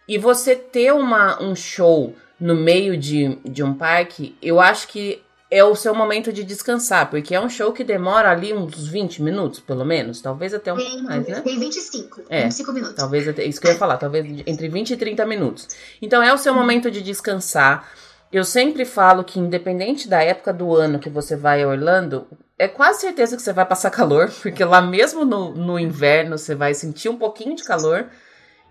E 0.07 0.17
você 0.17 0.57
ter 0.57 0.91
uma, 0.91 1.41
um 1.41 1.55
show 1.55 2.13
no 2.41 2.55
meio 2.55 2.97
de, 2.97 3.37
de 3.45 3.63
um 3.63 3.71
parque, 3.71 4.35
eu 4.41 4.59
acho 4.59 4.87
que 4.87 5.21
é 5.51 5.63
o 5.63 5.75
seu 5.75 5.93
momento 5.93 6.33
de 6.33 6.43
descansar, 6.43 7.09
porque 7.09 7.35
é 7.35 7.39
um 7.39 7.49
show 7.49 7.71
que 7.71 7.83
demora 7.83 8.31
ali 8.31 8.51
uns 8.51 8.87
20 8.87 9.21
minutos, 9.21 9.59
pelo 9.59 9.85
menos, 9.85 10.21
talvez 10.21 10.53
até 10.53 10.73
um 10.73 10.77
pouco 10.77 11.03
mais, 11.03 11.27
né? 11.27 11.41
Tem 11.41 11.59
25, 11.59 12.21
é, 12.29 12.43
25 12.43 12.71
minutos. 12.71 12.95
Talvez 12.95 13.27
até, 13.27 13.43
isso 13.43 13.61
que 13.61 13.67
eu 13.67 13.71
ia 13.71 13.77
falar, 13.77 13.97
talvez 13.97 14.25
entre 14.47 14.69
20 14.69 14.91
e 14.91 14.97
30 14.97 15.25
minutos. 15.25 15.67
Então 16.01 16.23
é 16.23 16.33
o 16.33 16.37
seu 16.37 16.53
momento 16.53 16.89
de 16.89 17.01
descansar. 17.01 17.91
Eu 18.31 18.45
sempre 18.45 18.85
falo 18.85 19.25
que 19.25 19.39
independente 19.39 20.07
da 20.07 20.23
época 20.23 20.53
do 20.53 20.73
ano 20.73 20.97
que 20.97 21.09
você 21.09 21.35
vai 21.35 21.61
a 21.61 21.67
Orlando, 21.67 22.25
é 22.57 22.67
quase 22.67 23.01
certeza 23.01 23.35
que 23.35 23.41
você 23.41 23.51
vai 23.51 23.65
passar 23.65 23.91
calor, 23.91 24.31
porque 24.41 24.63
lá 24.63 24.81
mesmo 24.81 25.25
no, 25.25 25.53
no 25.53 25.77
inverno 25.77 26.37
você 26.37 26.55
vai 26.55 26.73
sentir 26.73 27.09
um 27.09 27.17
pouquinho 27.17 27.55
de 27.55 27.63
calor. 27.63 28.07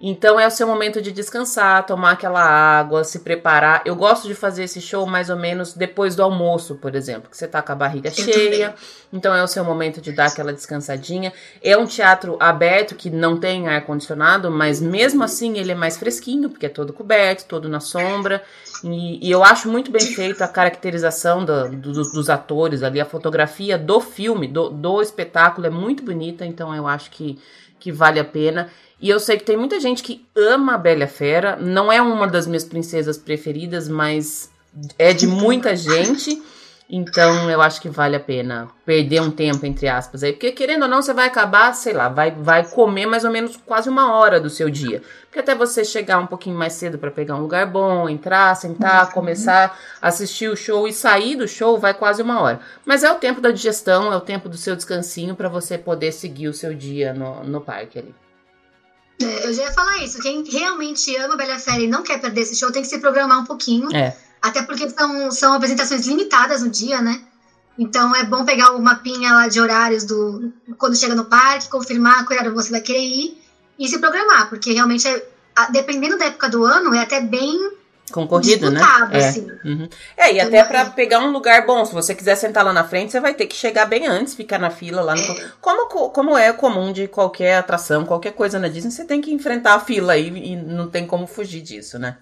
Então 0.01 0.41
é 0.41 0.47
o 0.47 0.51
seu 0.51 0.67
momento 0.67 1.03
de 1.03 1.13
descansar, 1.13 1.85
tomar 1.85 2.13
aquela 2.13 2.43
água, 2.43 3.05
se 3.05 3.19
preparar. 3.19 3.83
Eu 3.85 3.95
gosto 3.95 4.27
de 4.27 4.35
fazer 4.35 4.65
esse 4.65 4.81
show 4.81 5.07
mais 5.07 5.29
ou 5.29 5.37
menos 5.37 5.75
depois 5.75 6.17
do 6.17 6.23
almoço, 6.23 6.77
por 6.77 6.95
exemplo, 6.95 7.29
que 7.31 7.37
você 7.37 7.47
tá 7.47 7.61
com 7.61 7.73
a 7.73 7.75
barriga 7.75 8.11
cheia. 8.11 8.75
Então 9.13 9.35
é 9.35 9.43
o 9.43 9.47
seu 9.47 9.63
momento 9.63 10.01
de 10.01 10.13
dar 10.13 10.27
aquela 10.27 10.55
descansadinha. 10.55 11.35
É 11.63 11.77
um 11.77 11.85
teatro 11.85 12.39
aberto 12.41 12.95
que 12.95 13.11
não 13.11 13.39
tem 13.39 13.69
ar 13.69 13.85
condicionado, 13.85 14.51
mas 14.51 14.81
mesmo 14.81 15.23
assim 15.23 15.59
ele 15.59 15.73
é 15.73 15.75
mais 15.75 15.99
fresquinho, 15.99 16.49
porque 16.49 16.65
é 16.65 16.71
todo 16.71 16.95
coberto, 16.95 17.45
todo 17.45 17.69
na 17.69 17.81
sombra. 17.81 18.43
E, 18.83 19.29
e 19.29 19.31
eu 19.31 19.45
acho 19.45 19.69
muito 19.69 19.91
bem 19.91 20.01
feito 20.01 20.43
a 20.43 20.49
caracterização 20.49 21.45
do, 21.45 21.69
do, 21.71 21.93
dos 21.93 22.31
atores 22.31 22.83
ali, 22.83 23.01
a 23.01 23.05
fotografia 23.05 23.77
do 23.77 24.01
filme, 24.01 24.49
do, 24.49 24.71
do 24.71 25.03
espetáculo 25.03 25.67
é 25.67 25.71
muito 25.71 26.03
bonita, 26.03 26.47
então 26.47 26.75
eu 26.75 26.87
acho 26.87 27.11
que, 27.11 27.39
que 27.81 27.91
vale 27.91 28.21
a 28.21 28.25
pena. 28.25 28.71
E 29.01 29.09
eu 29.09 29.19
sei 29.19 29.39
que 29.39 29.45
tem 29.45 29.57
muita 29.57 29.81
gente 29.81 30.03
que 30.03 30.25
ama 30.37 30.75
a 30.75 30.79
Bela 30.79 31.07
Fera. 31.07 31.57
Não 31.57 31.91
é 31.91 32.01
uma 32.01 32.27
das 32.27 32.47
minhas 32.47 32.65
princesas 32.65 33.17
preferidas, 33.17 33.89
mas 33.89 34.51
é 34.99 35.13
de 35.13 35.27
muita 35.29 35.75
gente. 35.75 36.41
Então 36.93 37.49
eu 37.49 37.63
acho 37.63 37.81
que 37.81 37.89
vale 37.89 38.17
a 38.17 38.21
pena 38.21 38.69
perder 38.85 39.23
um 39.23 39.31
tempo, 39.31 39.65
entre 39.65 39.87
aspas, 39.87 40.25
aí. 40.25 40.33
Porque 40.33 40.51
querendo 40.51 40.83
ou 40.83 40.89
não, 40.89 41.01
você 41.01 41.15
vai 41.15 41.29
acabar, 41.29 41.73
sei 41.73 41.93
lá, 41.93 42.09
vai, 42.09 42.33
vai 42.33 42.69
comer 42.69 43.07
mais 43.07 43.25
ou 43.25 43.31
menos 43.31 43.57
quase 43.65 43.89
uma 43.89 44.13
hora 44.13 44.41
do 44.41 44.51
seu 44.51 44.69
dia. 44.69 45.01
Porque 45.23 45.39
até 45.39 45.55
você 45.55 45.85
chegar 45.85 46.19
um 46.19 46.27
pouquinho 46.27 46.59
mais 46.59 46.73
cedo 46.73 46.99
para 46.99 47.13
pegar 47.13 47.37
um 47.37 47.43
lugar 47.43 47.65
bom, 47.65 48.09
entrar, 48.09 48.57
sentar, 48.57 49.07
uhum. 49.07 49.13
começar 49.13 49.79
a 50.03 50.09
assistir 50.09 50.49
o 50.49 50.57
show 50.57 50.89
e 50.89 50.93
sair 50.93 51.37
do 51.37 51.47
show, 51.47 51.79
vai 51.79 51.95
quase 51.95 52.23
uma 52.23 52.41
hora. 52.41 52.59
Mas 52.85 53.05
é 53.05 53.13
o 53.13 53.15
tempo 53.15 53.41
da 53.41 53.53
digestão, 53.53 54.13
é 54.13 54.17
o 54.17 54.21
tempo 54.21 54.49
do 54.49 54.57
seu 54.57 54.75
descansinho 54.75 55.37
para 55.37 55.49
você 55.49 55.79
poder 55.79 56.11
seguir 56.11 56.49
o 56.49 56.55
seu 56.55 56.75
dia 56.75 57.15
no, 57.15 57.45
no 57.45 57.61
parque 57.61 58.01
ali. 58.01 58.13
É, 59.23 59.47
eu 59.47 59.53
já 59.53 59.63
ia 59.65 59.73
falar 59.73 59.99
isso. 59.99 60.19
Quem 60.21 60.43
realmente 60.43 61.15
ama 61.19 61.37
Bela 61.37 61.59
Fera 61.59 61.79
e 61.79 61.87
não 61.87 62.03
quer 62.03 62.21
perder 62.21 62.41
esse 62.41 62.57
show 62.57 62.73
tem 62.73 62.83
que 62.83 62.89
se 62.89 62.99
programar 62.99 63.39
um 63.39 63.45
pouquinho. 63.45 63.95
É. 63.95 64.17
Até 64.41 64.63
porque 64.63 64.89
são, 64.89 65.31
são 65.31 65.53
apresentações 65.55 66.07
limitadas 66.07 66.63
no 66.63 66.71
dia, 66.71 67.01
né? 67.01 67.23
Então 67.79 68.15
é 68.15 68.25
bom 68.25 68.45
pegar 68.45 68.73
o 68.73 68.83
mapinha 68.83 69.33
lá 69.33 69.49
de 69.49 69.61
horários 69.61 70.05
do 70.05 70.53
quando 70.77 70.97
chega 70.97 71.15
no 71.15 71.25
parque, 71.25 71.69
confirmar 71.69 72.25
qual 72.27 72.39
horário 72.39 72.55
você 72.55 72.71
vai 72.71 72.81
querer 72.81 73.01
ir 73.01 73.43
e 73.79 73.89
se 73.89 73.99
programar, 73.99 74.49
porque 74.51 74.73
realmente 74.73 75.09
é, 75.09 75.23
dependendo 75.71 76.19
da 76.19 76.27
época 76.27 76.49
do 76.49 76.65
ano 76.65 76.95
é 76.95 77.01
até 77.01 77.21
bem 77.21 77.79
Concorrido, 78.11 78.71
né? 78.71 78.81
É. 79.13 79.29
Assim. 79.29 79.47
Uhum. 79.65 79.89
é, 80.17 80.33
e 80.33 80.39
então, 80.39 80.49
até 80.49 80.65
para 80.65 80.81
é. 80.81 80.91
pegar 80.91 81.21
um 81.21 81.31
lugar 81.31 81.65
bom, 81.65 81.85
se 81.85 81.93
você 81.93 82.15
quiser 82.15 82.35
sentar 82.35 82.65
lá 82.65 82.73
na 82.73 82.83
frente, 82.85 83.13
você 83.13 83.21
vai 83.21 83.35
ter 83.35 83.47
que 83.47 83.55
chegar 83.55 83.87
bem 83.87 84.07
antes, 84.07 84.35
ficar 84.35 84.59
na 84.59 84.71
fila 84.71 85.01
lá 85.01 85.15
no. 85.15 85.23
É. 85.23 85.51
Como, 85.61 86.11
como 86.11 86.37
é 86.37 86.53
comum 86.53 86.93
de 86.93 87.07
qualquer 87.07 87.57
atração, 87.57 88.05
qualquer 88.05 88.33
coisa 88.33 88.59
na 88.59 88.69
Disney, 88.69 88.91
você 88.91 89.05
tem 89.05 89.21
que 89.21 89.33
enfrentar 89.33 89.75
a 89.75 89.81
fila 89.81 90.15
aí 90.15 90.27
e 90.27 90.57
não 90.57 90.91
tem 90.91 91.07
como 91.07 91.27
fugir 91.27 91.63
disso, 91.63 91.99
né? 91.99 92.17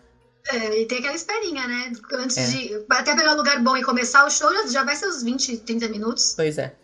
É, 0.51 0.81
e 0.81 0.87
tem 0.87 0.99
aquela 0.99 1.15
esperinha, 1.15 1.67
né? 1.67 1.93
Antes 2.13 2.37
é. 2.37 2.47
de. 2.47 2.85
Até 2.89 3.15
pegar 3.15 3.35
um 3.35 3.37
lugar 3.37 3.63
bom 3.63 3.77
e 3.77 3.83
começar 3.83 4.25
o 4.25 4.31
show, 4.31 4.51
já, 4.69 4.83
vai 4.83 4.97
ser 4.97 5.09
uns 5.09 5.23
20, 5.23 5.59
30 5.59 5.89
minutos. 5.89 6.33
Pois 6.35 6.57
é. 6.57 6.75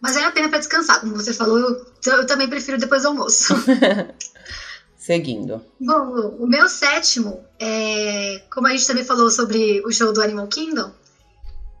Mas 0.00 0.16
é 0.16 0.24
a 0.24 0.30
pena 0.30 0.48
para 0.48 0.58
descansar, 0.58 1.00
como 1.00 1.16
você 1.16 1.32
falou, 1.32 1.58
eu, 1.58 1.86
eu 2.06 2.26
também 2.26 2.48
prefiro 2.48 2.78
depois 2.78 3.02
do 3.02 3.08
almoço. 3.08 3.54
Seguindo. 4.96 5.64
Bom, 5.80 6.36
o 6.38 6.46
meu 6.46 6.68
sétimo, 6.68 7.42
é, 7.58 8.42
como 8.52 8.66
a 8.66 8.70
gente 8.70 8.86
também 8.86 9.04
falou 9.04 9.30
sobre 9.30 9.82
o 9.84 9.90
show 9.90 10.12
do 10.12 10.22
Animal 10.22 10.46
Kingdom, 10.48 10.92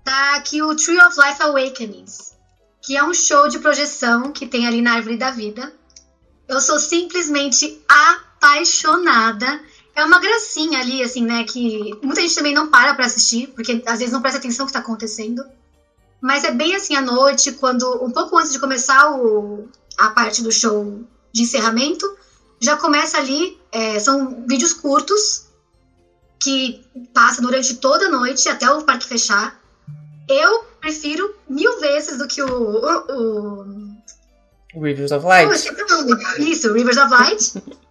tá 0.02 0.36
aqui 0.36 0.62
o 0.62 0.74
Tree 0.74 0.98
of 0.98 1.14
Life 1.20 1.42
Awakenings, 1.42 2.32
que 2.82 2.96
é 2.96 3.04
um 3.04 3.12
show 3.12 3.46
de 3.48 3.58
projeção 3.58 4.32
que 4.32 4.46
tem 4.46 4.66
ali 4.66 4.80
na 4.80 4.94
Árvore 4.94 5.18
da 5.18 5.30
Vida. 5.30 5.70
Eu 6.48 6.60
sou 6.60 6.78
simplesmente 6.78 7.78
apaixonada. 7.86 9.60
É 9.98 10.04
uma 10.04 10.20
gracinha 10.20 10.78
ali, 10.78 11.02
assim, 11.02 11.24
né? 11.24 11.42
Que 11.42 11.92
muita 12.00 12.20
gente 12.20 12.36
também 12.36 12.54
não 12.54 12.70
para 12.70 12.94
pra 12.94 13.04
assistir, 13.04 13.48
porque 13.48 13.82
às 13.84 13.98
vezes 13.98 14.12
não 14.12 14.22
presta 14.22 14.38
atenção 14.38 14.64
no 14.64 14.68
que 14.68 14.72
tá 14.72 14.78
acontecendo. 14.78 15.44
Mas 16.20 16.44
é 16.44 16.52
bem 16.52 16.72
assim 16.76 16.94
à 16.94 17.00
noite, 17.00 17.50
quando 17.50 18.04
um 18.04 18.12
pouco 18.12 18.38
antes 18.38 18.52
de 18.52 18.60
começar 18.60 19.10
o, 19.10 19.68
a 19.96 20.10
parte 20.10 20.40
do 20.40 20.52
show 20.52 21.02
de 21.32 21.42
encerramento, 21.42 22.06
já 22.60 22.76
começa 22.76 23.18
ali, 23.18 23.58
é, 23.72 23.98
são 23.98 24.46
vídeos 24.46 24.72
curtos 24.72 25.48
que 26.40 26.86
passa 27.12 27.42
durante 27.42 27.74
toda 27.78 28.06
a 28.06 28.10
noite 28.10 28.48
até 28.48 28.70
o 28.70 28.84
parque 28.84 29.04
fechar. 29.04 29.60
Eu 30.28 30.62
prefiro 30.80 31.34
mil 31.48 31.80
vezes 31.80 32.18
do 32.18 32.28
que 32.28 32.40
o, 32.40 32.46
o, 32.46 33.62
o 34.76 34.80
Rivers 34.80 35.10
of 35.10 35.26
Light. 35.26 35.50
Oh, 35.50 36.40
Isso, 36.40 36.72
Rivers 36.72 36.98
of 36.98 37.10
Light. 37.10 37.52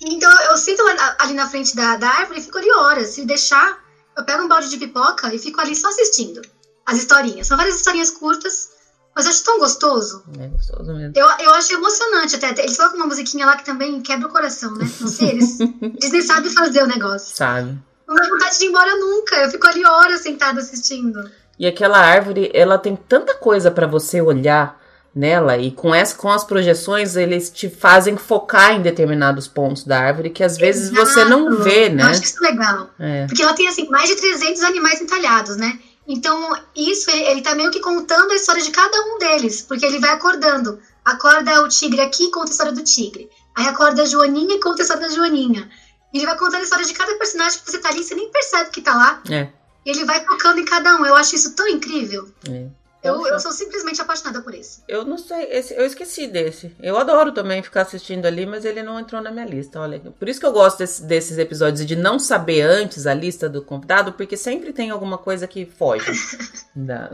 então 0.00 0.30
eu 0.42 0.56
sinto 0.56 0.82
ali 1.18 1.34
na 1.34 1.48
frente 1.48 1.74
da, 1.74 1.96
da 1.96 2.08
árvore 2.08 2.40
e 2.40 2.42
fico 2.42 2.58
ali 2.58 2.70
horas. 2.70 3.08
Se 3.08 3.24
deixar, 3.24 3.78
eu 4.16 4.24
pego 4.24 4.44
um 4.44 4.48
balde 4.48 4.68
de 4.68 4.78
pipoca 4.78 5.34
e 5.34 5.38
fico 5.38 5.60
ali 5.60 5.74
só 5.74 5.88
assistindo 5.88 6.40
as 6.84 6.98
historinhas. 6.98 7.46
São 7.46 7.56
várias 7.56 7.76
historinhas 7.76 8.10
curtas 8.10 8.76
mas 9.16 9.24
eu 9.24 9.32
acho 9.32 9.44
tão 9.44 9.58
gostoso. 9.58 10.22
É 10.38 10.46
gostoso 10.46 10.92
mesmo. 10.92 11.14
Eu, 11.16 11.26
eu 11.26 11.54
acho 11.54 11.72
emocionante 11.72 12.36
até. 12.36 12.50
Eles 12.62 12.76
colocam 12.76 12.98
uma 12.98 13.06
musiquinha 13.06 13.46
lá 13.46 13.56
que 13.56 13.64
também 13.64 14.02
quebra 14.02 14.28
o 14.28 14.30
coração, 14.30 14.74
né? 14.74 14.86
Não 15.00 15.08
sei, 15.08 15.30
eles, 15.30 15.56
Disney 15.98 16.20
sabe 16.20 16.50
fazer 16.50 16.82
o 16.82 16.86
negócio. 16.86 17.34
Sabe. 17.34 17.78
Não 18.06 18.14
dá 18.14 18.28
vontade 18.28 18.58
de 18.58 18.66
ir 18.66 18.68
embora 18.68 18.94
nunca. 18.96 19.36
Eu 19.36 19.50
fico 19.50 19.66
ali 19.66 19.82
horas 19.86 20.20
sentada 20.20 20.60
assistindo. 20.60 21.30
E 21.58 21.66
aquela 21.66 21.98
árvore, 21.98 22.50
ela 22.52 22.76
tem 22.76 22.94
tanta 22.94 23.34
coisa 23.36 23.70
para 23.70 23.86
você 23.86 24.20
olhar 24.20 24.78
nela 25.16 25.56
e 25.56 25.70
com 25.70 25.94
essa 25.94 26.14
com 26.14 26.30
as 26.30 26.44
projeções 26.44 27.16
eles 27.16 27.48
te 27.48 27.70
fazem 27.70 28.18
focar 28.18 28.74
em 28.74 28.82
determinados 28.82 29.48
pontos 29.48 29.82
da 29.82 29.98
árvore 29.98 30.28
que 30.28 30.44
às 30.44 30.58
vezes 30.58 30.92
Exato. 30.92 31.06
você 31.06 31.24
não 31.24 31.56
vê, 31.56 31.88
né? 31.88 32.02
Eu 32.02 32.08
acho 32.08 32.22
isso 32.22 32.42
legal. 32.42 32.90
É. 32.98 33.26
Porque 33.26 33.42
ela 33.42 33.54
tem 33.54 33.66
assim 33.66 33.88
mais 33.88 34.10
de 34.10 34.16
300 34.16 34.62
animais 34.62 35.00
entalhados, 35.00 35.56
né? 35.56 35.78
Então, 36.06 36.54
isso 36.76 37.10
ele, 37.10 37.40
tá 37.40 37.54
meio 37.54 37.70
que 37.70 37.80
contando 37.80 38.30
a 38.30 38.36
história 38.36 38.62
de 38.62 38.70
cada 38.70 38.96
um 39.06 39.18
deles, 39.18 39.62
porque 39.62 39.84
ele 39.84 39.98
vai 39.98 40.10
acordando. 40.10 40.78
Acorda 41.04 41.62
o 41.62 41.68
tigre 41.68 42.00
aqui 42.00 42.24
e 42.26 42.30
conta 42.30 42.50
a 42.50 42.52
história 42.52 42.72
do 42.72 42.84
tigre. 42.84 43.28
Aí 43.56 43.66
acorda 43.66 44.02
a 44.02 44.06
Joaninha 44.06 44.54
e 44.54 44.60
conta 44.60 44.82
a 44.82 44.84
história 44.84 45.08
da 45.08 45.12
Joaninha. 45.12 45.68
Ele 46.14 46.26
vai 46.26 46.36
contando 46.36 46.60
a 46.60 46.64
história 46.64 46.84
de 46.84 46.92
cada 46.92 47.14
personagem 47.16 47.58
que 47.58 47.70
você 47.70 47.78
tá 47.78 47.88
ali, 47.88 48.04
você 48.04 48.14
nem 48.14 48.30
percebe 48.30 48.70
que 48.70 48.82
tá 48.82 48.94
lá. 48.94 49.20
É. 49.28 49.48
Ele 49.84 50.04
vai 50.04 50.24
tocando 50.24 50.60
em 50.60 50.64
cada 50.64 50.96
um. 50.96 51.04
Eu 51.04 51.16
acho 51.16 51.34
isso 51.34 51.54
tão 51.54 51.66
incrível. 51.66 52.28
É. 52.48 52.66
Eu, 53.06 53.26
eu 53.26 53.40
sou 53.40 53.52
simplesmente 53.52 54.00
apaixonada 54.00 54.40
por 54.40 54.54
isso. 54.54 54.82
Eu 54.88 55.04
não 55.04 55.18
sei, 55.18 55.44
esse, 55.50 55.74
eu 55.74 55.84
esqueci 55.84 56.26
desse. 56.26 56.74
Eu 56.80 56.96
adoro 56.96 57.32
também 57.32 57.62
ficar 57.62 57.82
assistindo 57.82 58.26
ali, 58.26 58.46
mas 58.46 58.64
ele 58.64 58.82
não 58.82 58.98
entrou 58.98 59.20
na 59.20 59.30
minha 59.30 59.46
lista. 59.46 59.80
Olha, 59.80 60.00
por 60.00 60.28
isso 60.28 60.40
que 60.40 60.46
eu 60.46 60.52
gosto 60.52 60.78
desse, 60.78 61.02
desses 61.02 61.38
episódios 61.38 61.86
de 61.86 61.96
não 61.96 62.18
saber 62.18 62.62
antes 62.62 63.06
a 63.06 63.14
lista 63.14 63.48
do 63.48 63.62
convidado, 63.62 64.12
porque 64.12 64.36
sempre 64.36 64.72
tem 64.72 64.90
alguma 64.90 65.18
coisa 65.18 65.46
que 65.46 65.66
foge. 65.66 66.10
da... 66.74 67.10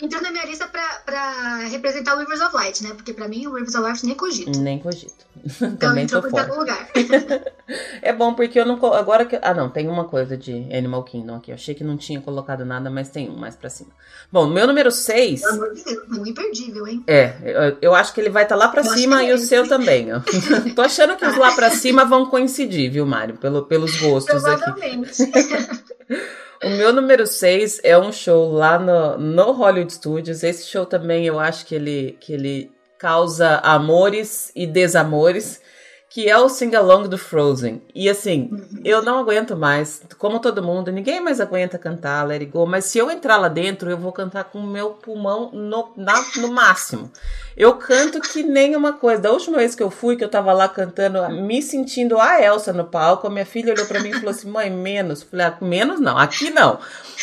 Entrou 0.00 0.22
na 0.22 0.30
minha 0.30 0.46
lista 0.46 0.66
pra, 0.68 0.86
pra 1.04 1.56
representar 1.68 2.16
o 2.16 2.18
Rivers 2.20 2.40
of 2.40 2.54
Light, 2.54 2.82
né? 2.82 2.94
Porque 2.94 3.12
pra 3.12 3.28
mim 3.28 3.46
o 3.46 3.54
Rivers 3.54 3.74
of 3.74 3.82
Light 3.82 4.04
nem 4.04 4.14
cogito. 4.14 4.58
Nem 4.58 4.78
cogito. 4.78 5.26
Então 5.56 5.90
também 5.90 6.04
entrou 6.04 6.22
fora. 6.22 6.54
lugar. 6.54 6.88
é 8.00 8.12
bom 8.12 8.34
porque 8.34 8.58
eu 8.58 8.64
não. 8.64 8.74
Agora 8.94 9.24
que. 9.24 9.38
Ah, 9.42 9.52
não, 9.52 9.68
tem 9.68 9.88
uma 9.88 10.04
coisa 10.04 10.36
de 10.36 10.52
Animal 10.74 11.02
Kingdom 11.04 11.36
aqui. 11.36 11.50
Eu 11.50 11.56
achei 11.56 11.74
que 11.74 11.84
não 11.84 11.96
tinha 11.96 12.20
colocado 12.20 12.64
nada, 12.64 12.88
mas 12.90 13.08
tem 13.08 13.28
um 13.28 13.36
mais 13.36 13.56
pra 13.56 13.68
cima. 13.68 13.90
Bom, 14.30 14.46
meu 14.46 14.66
número 14.66 14.90
6 14.90 15.16
vocês. 15.16 15.40
Pelo 15.42 15.54
amor 15.54 15.74
de 15.74 15.84
Deus, 15.84 16.26
é 16.26 16.28
imperdível, 16.30 16.86
hein? 16.86 17.04
É, 17.06 17.34
eu, 17.42 17.78
eu 17.80 17.94
acho 17.94 18.12
que 18.12 18.20
ele 18.20 18.30
vai 18.30 18.44
estar 18.44 18.56
tá 18.56 18.64
lá 18.64 18.68
para 18.68 18.84
cima 18.84 19.22
e 19.22 19.30
é 19.30 19.34
o 19.34 19.38
seu 19.38 19.68
também. 19.68 20.12
Ó. 20.12 20.20
Tô 20.74 20.82
achando 20.82 21.16
que 21.16 21.24
os 21.24 21.36
lá 21.36 21.54
para 21.54 21.70
cima 21.70 22.04
vão 22.04 22.26
coincidir, 22.26 22.90
viu, 22.90 23.06
Mário? 23.06 23.36
Pelo, 23.36 23.64
pelos 23.64 23.96
gostos 24.00 24.42
Provavelmente. 24.42 25.22
aqui. 25.22 26.16
O 26.64 26.70
meu 26.70 26.90
número 26.90 27.26
6 27.26 27.80
é 27.84 27.98
um 27.98 28.10
show 28.10 28.50
lá 28.50 28.78
no, 28.78 29.18
no 29.18 29.52
Hollywood 29.52 29.92
Studios. 29.92 30.42
Esse 30.42 30.66
show 30.66 30.86
também 30.86 31.26
eu 31.26 31.38
acho 31.38 31.66
que 31.66 31.74
ele, 31.74 32.16
que 32.18 32.32
ele 32.32 32.72
causa 32.98 33.58
amores 33.58 34.50
e 34.56 34.66
desamores, 34.66 35.60
que 36.08 36.28
é 36.28 36.38
o 36.38 36.48
sing-along 36.48 37.08
do 37.08 37.18
Frozen. 37.18 37.82
E 37.94 38.08
assim, 38.08 38.48
uhum. 38.50 38.80
eu 38.84 39.02
não 39.02 39.18
aguento 39.18 39.56
mais, 39.56 40.00
como 40.18 40.38
todo 40.38 40.62
mundo, 40.62 40.90
ninguém 40.90 41.20
mais 41.20 41.40
aguenta 41.40 41.78
cantar 41.78 42.26
Let 42.26 42.40
It 42.40 42.52
Go, 42.52 42.66
mas 42.66 42.86
se 42.86 42.98
eu 42.98 43.10
entrar 43.10 43.36
lá 43.36 43.48
dentro, 43.48 43.90
eu 43.90 43.98
vou 43.98 44.12
cantar 44.12 44.44
com 44.44 44.60
o 44.60 44.66
meu 44.66 44.90
pulmão 44.90 45.50
no, 45.52 45.92
na, 45.96 46.14
no 46.36 46.48
máximo. 46.48 47.10
Eu 47.56 47.74
canto 47.74 48.20
que 48.20 48.42
nem 48.42 48.76
uma 48.76 48.92
coisa. 48.92 49.22
Da 49.22 49.32
última 49.32 49.56
vez 49.56 49.74
que 49.74 49.82
eu 49.82 49.90
fui, 49.90 50.14
que 50.14 50.22
eu 50.22 50.28
tava 50.28 50.52
lá 50.52 50.68
cantando, 50.68 51.26
me 51.30 51.62
sentindo 51.62 52.20
a 52.20 52.40
Elsa 52.42 52.70
no 52.70 52.84
palco, 52.84 53.26
a 53.26 53.30
minha 53.30 53.46
filha 53.46 53.72
olhou 53.72 53.86
para 53.86 54.00
mim 54.00 54.10
e 54.10 54.14
falou 54.14 54.28
assim: 54.30 54.50
mãe, 54.50 54.70
menos. 54.70 55.22
Eu 55.22 55.28
falei, 55.28 55.46
ah, 55.46 55.56
menos 55.62 55.98
não, 55.98 56.18
aqui 56.18 56.50
não. 56.50 56.78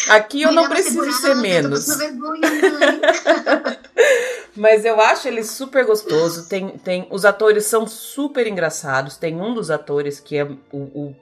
Aqui 0.10 0.42
eu 0.42 0.52
não 0.52 0.68
preciso 0.68 1.12
ser 1.14 1.36
menos. 1.36 1.86
Mas 4.56 4.86
eu 4.86 5.00
acho 5.00 5.28
ele 5.28 5.44
super 5.44 5.86
gostoso. 5.86 6.48
Tem, 6.48 6.70
tem, 6.80 7.08
os 7.12 7.26
atores 7.26 7.66
são 7.66 7.86
super 7.86 8.48
engraçados. 8.48 8.73
Tem 9.18 9.40
um 9.40 9.54
dos 9.54 9.70
atores 9.70 10.20
que 10.20 10.38
é 10.38 10.44
o, 10.44 10.78
o 10.78 11.16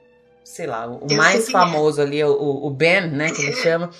sei 0.44 0.66
lá, 0.66 0.86
o 0.88 1.06
eu 1.08 1.16
mais 1.16 1.48
é. 1.48 1.50
famoso 1.50 2.00
é. 2.00 2.04
ali, 2.04 2.24
o, 2.24 2.66
o 2.66 2.70
Ben, 2.70 3.10
né, 3.10 3.30
que 3.30 3.42
ele 3.42 3.56
chama. 3.56 3.90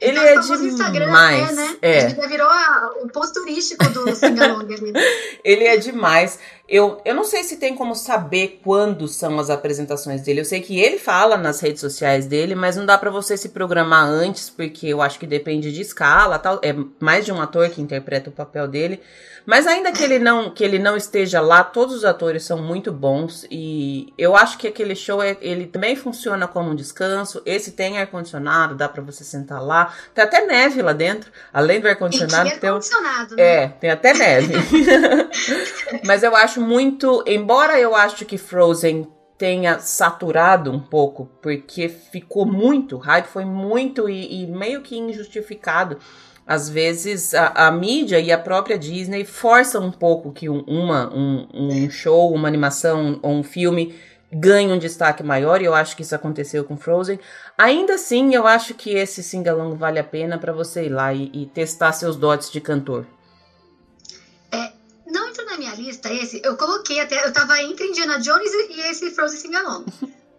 Ele 0.00 0.18
é 0.18 0.38
demais. 0.38 1.50
É, 1.50 1.52
né? 1.52 1.76
é. 1.80 2.04
Ele 2.04 2.28
virou 2.28 2.46
a, 2.46 2.90
o 3.02 3.08
posto 3.08 3.40
turístico 3.40 3.88
do 3.88 4.14
Singalong. 4.14 4.66
ele 5.42 5.64
é 5.64 5.76
demais. 5.78 6.38
Eu, 6.68 7.00
eu 7.04 7.14
não 7.14 7.24
sei 7.24 7.42
se 7.42 7.56
tem 7.56 7.74
como 7.74 7.94
saber 7.94 8.60
quando 8.62 9.08
são 9.08 9.38
as 9.38 9.48
apresentações 9.48 10.22
dele. 10.22 10.40
Eu 10.40 10.44
sei 10.44 10.60
que 10.60 10.78
ele 10.78 10.98
fala 10.98 11.36
nas 11.36 11.60
redes 11.60 11.80
sociais 11.80 12.26
dele, 12.26 12.54
mas 12.54 12.76
não 12.76 12.84
dá 12.84 12.98
para 12.98 13.10
você 13.10 13.36
se 13.36 13.50
programar 13.50 14.06
antes, 14.06 14.50
porque 14.50 14.88
eu 14.88 15.00
acho 15.00 15.18
que 15.18 15.26
depende 15.26 15.72
de 15.72 15.80
escala, 15.80 16.38
tal. 16.38 16.60
É 16.62 16.74
mais 17.00 17.24
de 17.24 17.32
um 17.32 17.40
ator 17.40 17.70
que 17.70 17.80
interpreta 17.80 18.28
o 18.28 18.32
papel 18.32 18.68
dele. 18.68 19.00
Mas 19.46 19.66
ainda 19.66 19.92
que 19.92 20.02
ele 20.02 20.18
não 20.18 20.50
que 20.50 20.64
ele 20.64 20.78
não 20.78 20.96
esteja 20.96 21.40
lá, 21.40 21.62
todos 21.62 21.94
os 21.94 22.04
atores 22.04 22.44
são 22.44 22.62
muito 22.62 22.90
bons 22.90 23.46
e 23.50 24.12
eu 24.16 24.34
acho 24.34 24.56
que 24.56 24.66
aquele 24.66 24.94
show 24.96 25.22
é, 25.22 25.36
ele 25.40 25.66
também 25.66 25.94
funciona 25.94 26.48
como 26.48 26.70
um 26.70 26.74
descanso. 26.74 27.42
Esse 27.44 27.72
tem 27.72 27.98
ar 27.98 28.06
condicionado, 28.06 28.74
dá 28.74 28.88
para 28.88 29.02
você 29.02 29.22
sentar 29.22 29.62
lá. 29.62 29.94
Tem 30.14 30.24
até 30.24 30.46
neve 30.46 30.80
lá 30.80 30.92
dentro, 30.92 31.30
além 31.52 31.80
do 31.80 31.88
ar 31.88 31.96
condicionado. 31.96 32.50
Tem, 32.58 32.70
ar 32.70 32.74
-condicionado, 32.76 33.36
né? 33.36 33.42
É, 33.42 33.68
tem 33.68 33.90
até 33.90 34.14
neve. 34.14 34.54
Mas 36.04 36.22
eu 36.22 36.34
acho 36.34 36.60
muito, 36.60 37.22
embora 37.26 37.78
eu 37.78 37.94
acho 37.94 38.24
que 38.24 38.38
Frozen 38.38 39.06
tenha 39.36 39.78
saturado 39.80 40.70
um 40.70 40.80
pouco, 40.80 41.28
porque 41.42 41.88
ficou 41.88 42.46
muito, 42.46 42.96
o 42.96 43.00
hype 43.00 43.26
foi 43.26 43.44
muito 43.44 44.08
e, 44.08 44.44
e 44.44 44.46
meio 44.46 44.80
que 44.80 44.96
injustificado 44.96 45.98
às 46.46 46.68
vezes 46.68 47.32
a, 47.34 47.48
a, 47.48 47.70
mídia 47.70 48.20
e 48.20 48.30
a 48.30 48.38
própria 48.38 48.78
Disney 48.78 49.24
forçam 49.24 49.84
um 49.86 49.90
pouco 49.90 50.32
que 50.32 50.48
um, 50.48 50.60
uma, 50.60 51.12
um, 51.14 51.48
um 51.52 51.90
show, 51.90 52.32
uma 52.32 52.48
animação 52.48 53.18
ou 53.22 53.32
um 53.32 53.42
filme 53.42 53.94
ganhe 54.34 54.70
um 54.72 54.78
destaque 54.78 55.22
maior, 55.22 55.62
e 55.62 55.64
eu 55.64 55.74
acho 55.74 55.96
que 55.96 56.02
isso 56.02 56.14
aconteceu 56.14 56.64
com 56.64 56.76
Frozen. 56.76 57.20
Ainda 57.56 57.94
assim, 57.94 58.34
eu 58.34 58.46
acho 58.46 58.74
que 58.74 58.90
esse 58.90 59.22
singalong 59.22 59.76
vale 59.76 59.98
a 59.98 60.04
pena 60.04 60.36
para 60.38 60.52
você 60.52 60.86
ir 60.86 60.88
lá 60.88 61.14
e, 61.14 61.30
e, 61.32 61.46
testar 61.46 61.92
seus 61.92 62.16
dotes 62.16 62.50
de 62.50 62.60
cantor. 62.60 63.06
É, 64.50 64.72
não 65.06 65.28
entra 65.28 65.44
na 65.44 65.56
minha 65.56 65.74
lista 65.74 66.12
esse, 66.12 66.42
eu 66.44 66.56
coloquei 66.56 66.98
até, 67.00 67.24
eu 67.24 67.32
tava 67.32 67.62
entre 67.62 67.86
Indiana 67.86 68.18
Jones 68.18 68.50
e 68.52 68.80
esse 68.90 69.12
Frozen 69.12 69.38
singalong. 69.38 69.84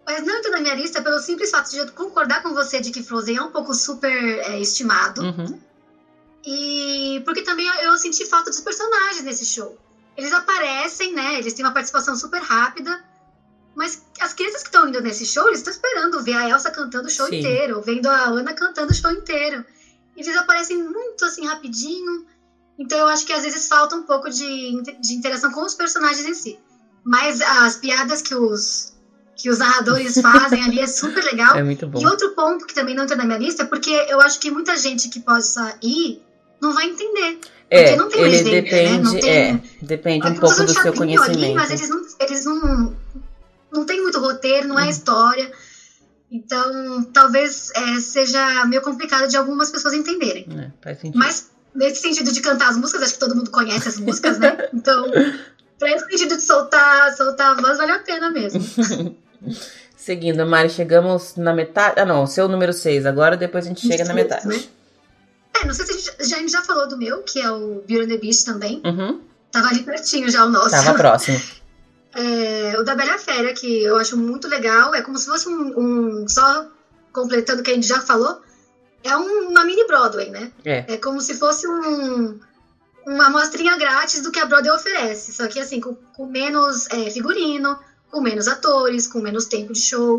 Mas 0.06 0.24
não 0.24 0.36
entra 0.38 0.52
na 0.52 0.60
minha 0.60 0.74
lista 0.74 1.02
pelo 1.02 1.18
simples 1.18 1.50
fato 1.50 1.68
de 1.70 1.78
eu 1.78 1.90
concordar 1.90 2.40
com 2.40 2.54
você 2.54 2.80
de 2.80 2.92
que 2.92 3.02
Frozen 3.02 3.38
é 3.38 3.42
um 3.42 3.50
pouco 3.50 3.74
super 3.74 4.12
é, 4.12 4.60
estimado. 4.60 5.22
Uhum. 5.22 5.58
E 6.46 7.20
porque 7.24 7.42
também 7.42 7.66
eu 7.82 7.96
senti 7.98 8.24
falta 8.24 8.50
dos 8.50 8.60
personagens 8.60 9.24
nesse 9.24 9.44
show. 9.44 9.76
Eles 10.16 10.32
aparecem, 10.32 11.12
né? 11.12 11.38
Eles 11.38 11.52
têm 11.52 11.64
uma 11.64 11.74
participação 11.74 12.16
super 12.16 12.40
rápida. 12.40 13.04
Mas 13.74 14.02
as 14.20 14.32
crianças 14.32 14.62
que 14.62 14.68
estão 14.68 14.88
indo 14.88 15.02
nesse 15.02 15.26
show, 15.26 15.48
eles 15.48 15.58
estão 15.58 15.72
esperando 15.72 16.22
ver 16.22 16.34
a 16.34 16.48
Elsa 16.48 16.70
cantando 16.70 17.08
o 17.08 17.10
show 17.10 17.26
Sim. 17.26 17.40
inteiro, 17.40 17.82
vendo 17.82 18.06
a 18.06 18.28
Ana 18.28 18.54
cantando 18.54 18.92
o 18.92 18.94
show 18.94 19.10
inteiro. 19.10 19.64
E 20.16 20.22
eles 20.22 20.36
aparecem 20.36 20.82
muito 20.82 21.24
assim 21.24 21.44
rapidinho. 21.44 22.24
Então 22.78 22.96
eu 22.96 23.06
acho 23.08 23.26
que 23.26 23.32
às 23.32 23.42
vezes 23.42 23.66
falta 23.66 23.96
um 23.96 24.04
pouco 24.04 24.30
de, 24.30 24.82
de 25.00 25.14
interação 25.14 25.50
com 25.50 25.62
os 25.62 25.74
personagens 25.74 26.24
em 26.24 26.32
si. 26.32 26.58
Mas 27.04 27.40
as 27.42 27.76
piadas 27.76 28.22
que 28.22 28.34
os, 28.34 28.94
que 29.36 29.50
os 29.50 29.58
narradores 29.58 30.14
fazem 30.22 30.62
ali 30.62 30.80
é 30.80 30.86
super 30.86 31.24
legal. 31.24 31.56
É 31.56 31.62
muito 31.62 31.86
bom. 31.88 32.00
E 32.00 32.06
outro 32.06 32.30
ponto 32.30 32.66
que 32.66 32.74
também 32.74 32.94
não 32.94 33.02
entra 33.02 33.16
na 33.16 33.24
minha 33.24 33.38
lista, 33.38 33.64
é 33.64 33.66
porque 33.66 33.90
eu 34.08 34.20
acho 34.20 34.38
que 34.38 34.50
muita 34.50 34.76
gente 34.76 35.08
que 35.08 35.20
possa 35.20 35.76
ir 35.82 36.24
não 36.60 36.72
vai 36.72 36.86
entender. 36.86 37.38
É, 37.68 37.96
não 37.96 38.08
tem 38.08 38.20
ele 38.22 38.30
legenda, 38.30 38.50
depende, 38.50 39.14
né? 39.14 39.20
tem, 39.20 39.30
é, 39.30 39.60
depende 39.82 40.26
um 40.28 40.34
pouco 40.34 40.62
do 40.62 40.72
seu 40.72 40.92
conhecimento. 40.92 41.44
Ali, 41.44 41.54
mas 41.54 41.70
eles 41.70 41.88
não, 41.88 42.06
eles 42.20 42.44
não, 42.44 42.96
não 43.72 43.84
tem 43.84 44.00
muito 44.00 44.20
roteiro, 44.20 44.68
não 44.68 44.78
é 44.78 44.84
hum. 44.84 44.90
história. 44.90 45.50
Então, 46.30 47.04
talvez 47.12 47.70
é, 47.74 48.00
seja 48.00 48.64
meio 48.66 48.82
complicado 48.82 49.28
de 49.28 49.36
algumas 49.36 49.70
pessoas 49.70 49.94
entenderem. 49.94 50.46
É, 50.58 50.70
faz 50.80 51.00
sentido. 51.00 51.18
Mas, 51.18 51.50
nesse 51.74 52.02
sentido 52.02 52.32
de 52.32 52.40
cantar 52.40 52.68
as 52.70 52.76
músicas, 52.76 53.02
acho 53.02 53.14
que 53.14 53.20
todo 53.20 53.34
mundo 53.34 53.50
conhece 53.50 53.88
as 53.88 53.98
músicas, 53.98 54.38
né? 54.38 54.56
Então, 54.72 55.10
pra 55.78 55.90
esse 55.90 56.06
sentido 56.06 56.36
de 56.36 56.42
soltar, 56.42 57.14
soltar 57.16 57.56
a 57.56 57.60
voz, 57.60 57.78
vale 57.78 57.92
a 57.92 57.98
pena 57.98 58.30
mesmo. 58.30 58.60
Seguindo, 59.96 60.46
Mari, 60.46 60.70
chegamos 60.70 61.34
na 61.36 61.52
metade. 61.52 61.98
Ah, 61.98 62.04
não, 62.04 62.26
seu 62.26 62.48
número 62.48 62.72
6. 62.72 63.06
Agora, 63.06 63.36
depois 63.36 63.66
a 63.66 63.68
gente 63.68 63.86
chega 63.86 64.04
na 64.04 64.14
metade. 64.14 64.46
Né? 64.46 64.62
É, 65.60 65.66
não 65.66 65.74
sei 65.74 65.86
se 65.86 65.92
a 65.92 65.94
gente, 65.94 66.04
já, 66.04 66.36
a 66.36 66.40
gente 66.40 66.52
já 66.52 66.62
falou 66.62 66.88
do 66.88 66.96
meu, 66.96 67.22
que 67.22 67.40
é 67.40 67.50
o 67.50 67.82
Beauty 67.86 68.04
and 68.04 68.08
the 68.08 68.18
Beast 68.18 68.44
também. 68.44 68.82
Uhum. 68.84 69.20
Tava 69.50 69.68
ali 69.68 69.82
pertinho 69.82 70.30
já 70.30 70.44
o 70.44 70.50
nosso. 70.50 70.70
Tava 70.70 70.94
próximo. 70.94 71.40
É, 72.18 72.80
o 72.80 72.82
da 72.82 72.94
Bela 72.94 73.18
Fera, 73.18 73.52
que 73.52 73.82
eu 73.82 73.98
acho 73.98 74.16
muito 74.16 74.48
legal, 74.48 74.94
é 74.94 75.02
como 75.02 75.18
se 75.18 75.26
fosse 75.26 75.50
um, 75.50 76.22
um 76.22 76.26
só 76.26 76.66
completando 77.12 77.60
o 77.60 77.62
que 77.62 77.70
a 77.70 77.74
gente 77.74 77.86
já 77.86 78.00
falou, 78.00 78.40
é 79.04 79.14
um, 79.14 79.50
uma 79.50 79.64
mini 79.66 79.86
Broadway, 79.86 80.30
né? 80.30 80.50
É. 80.64 80.94
é 80.94 80.96
como 80.96 81.20
se 81.20 81.34
fosse 81.34 81.68
um, 81.68 82.40
uma 83.06 83.26
amostrinha 83.26 83.76
grátis 83.76 84.22
do 84.22 84.32
que 84.32 84.38
a 84.38 84.46
Broadway 84.46 84.74
oferece, 84.74 85.30
só 85.34 85.46
que 85.46 85.60
assim, 85.60 85.78
com, 85.78 85.94
com 85.94 86.24
menos 86.24 86.88
é, 86.88 87.10
figurino, 87.10 87.78
com 88.10 88.22
menos 88.22 88.48
atores, 88.48 89.06
com 89.06 89.20
menos 89.20 89.44
tempo 89.44 89.74
de 89.74 89.80
show. 89.80 90.18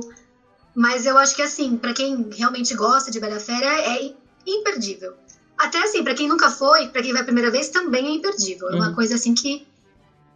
Mas 0.76 1.08
eu 1.08 1.18
acho 1.18 1.36
que 1.36 1.42
assim, 1.42 1.78
para 1.78 1.94
quem 1.94 2.30
realmente 2.32 2.76
gosta 2.76 3.10
de 3.10 3.20
Bela 3.20 3.40
Fera, 3.40 3.66
é 3.66 4.14
imperdível. 4.46 5.16
Até 5.58 5.80
assim, 5.80 6.04
para 6.04 6.14
quem 6.14 6.28
nunca 6.28 6.52
foi, 6.52 6.88
para 6.90 7.02
quem 7.02 7.14
vai 7.14 7.22
a 7.22 7.26
primeira 7.26 7.50
vez, 7.50 7.70
também 7.70 8.06
é 8.06 8.12
imperdível. 8.12 8.70
É 8.70 8.76
uma 8.76 8.90
uhum. 8.90 8.96
coisa 8.96 9.16
assim 9.16 9.34
que 9.34 9.66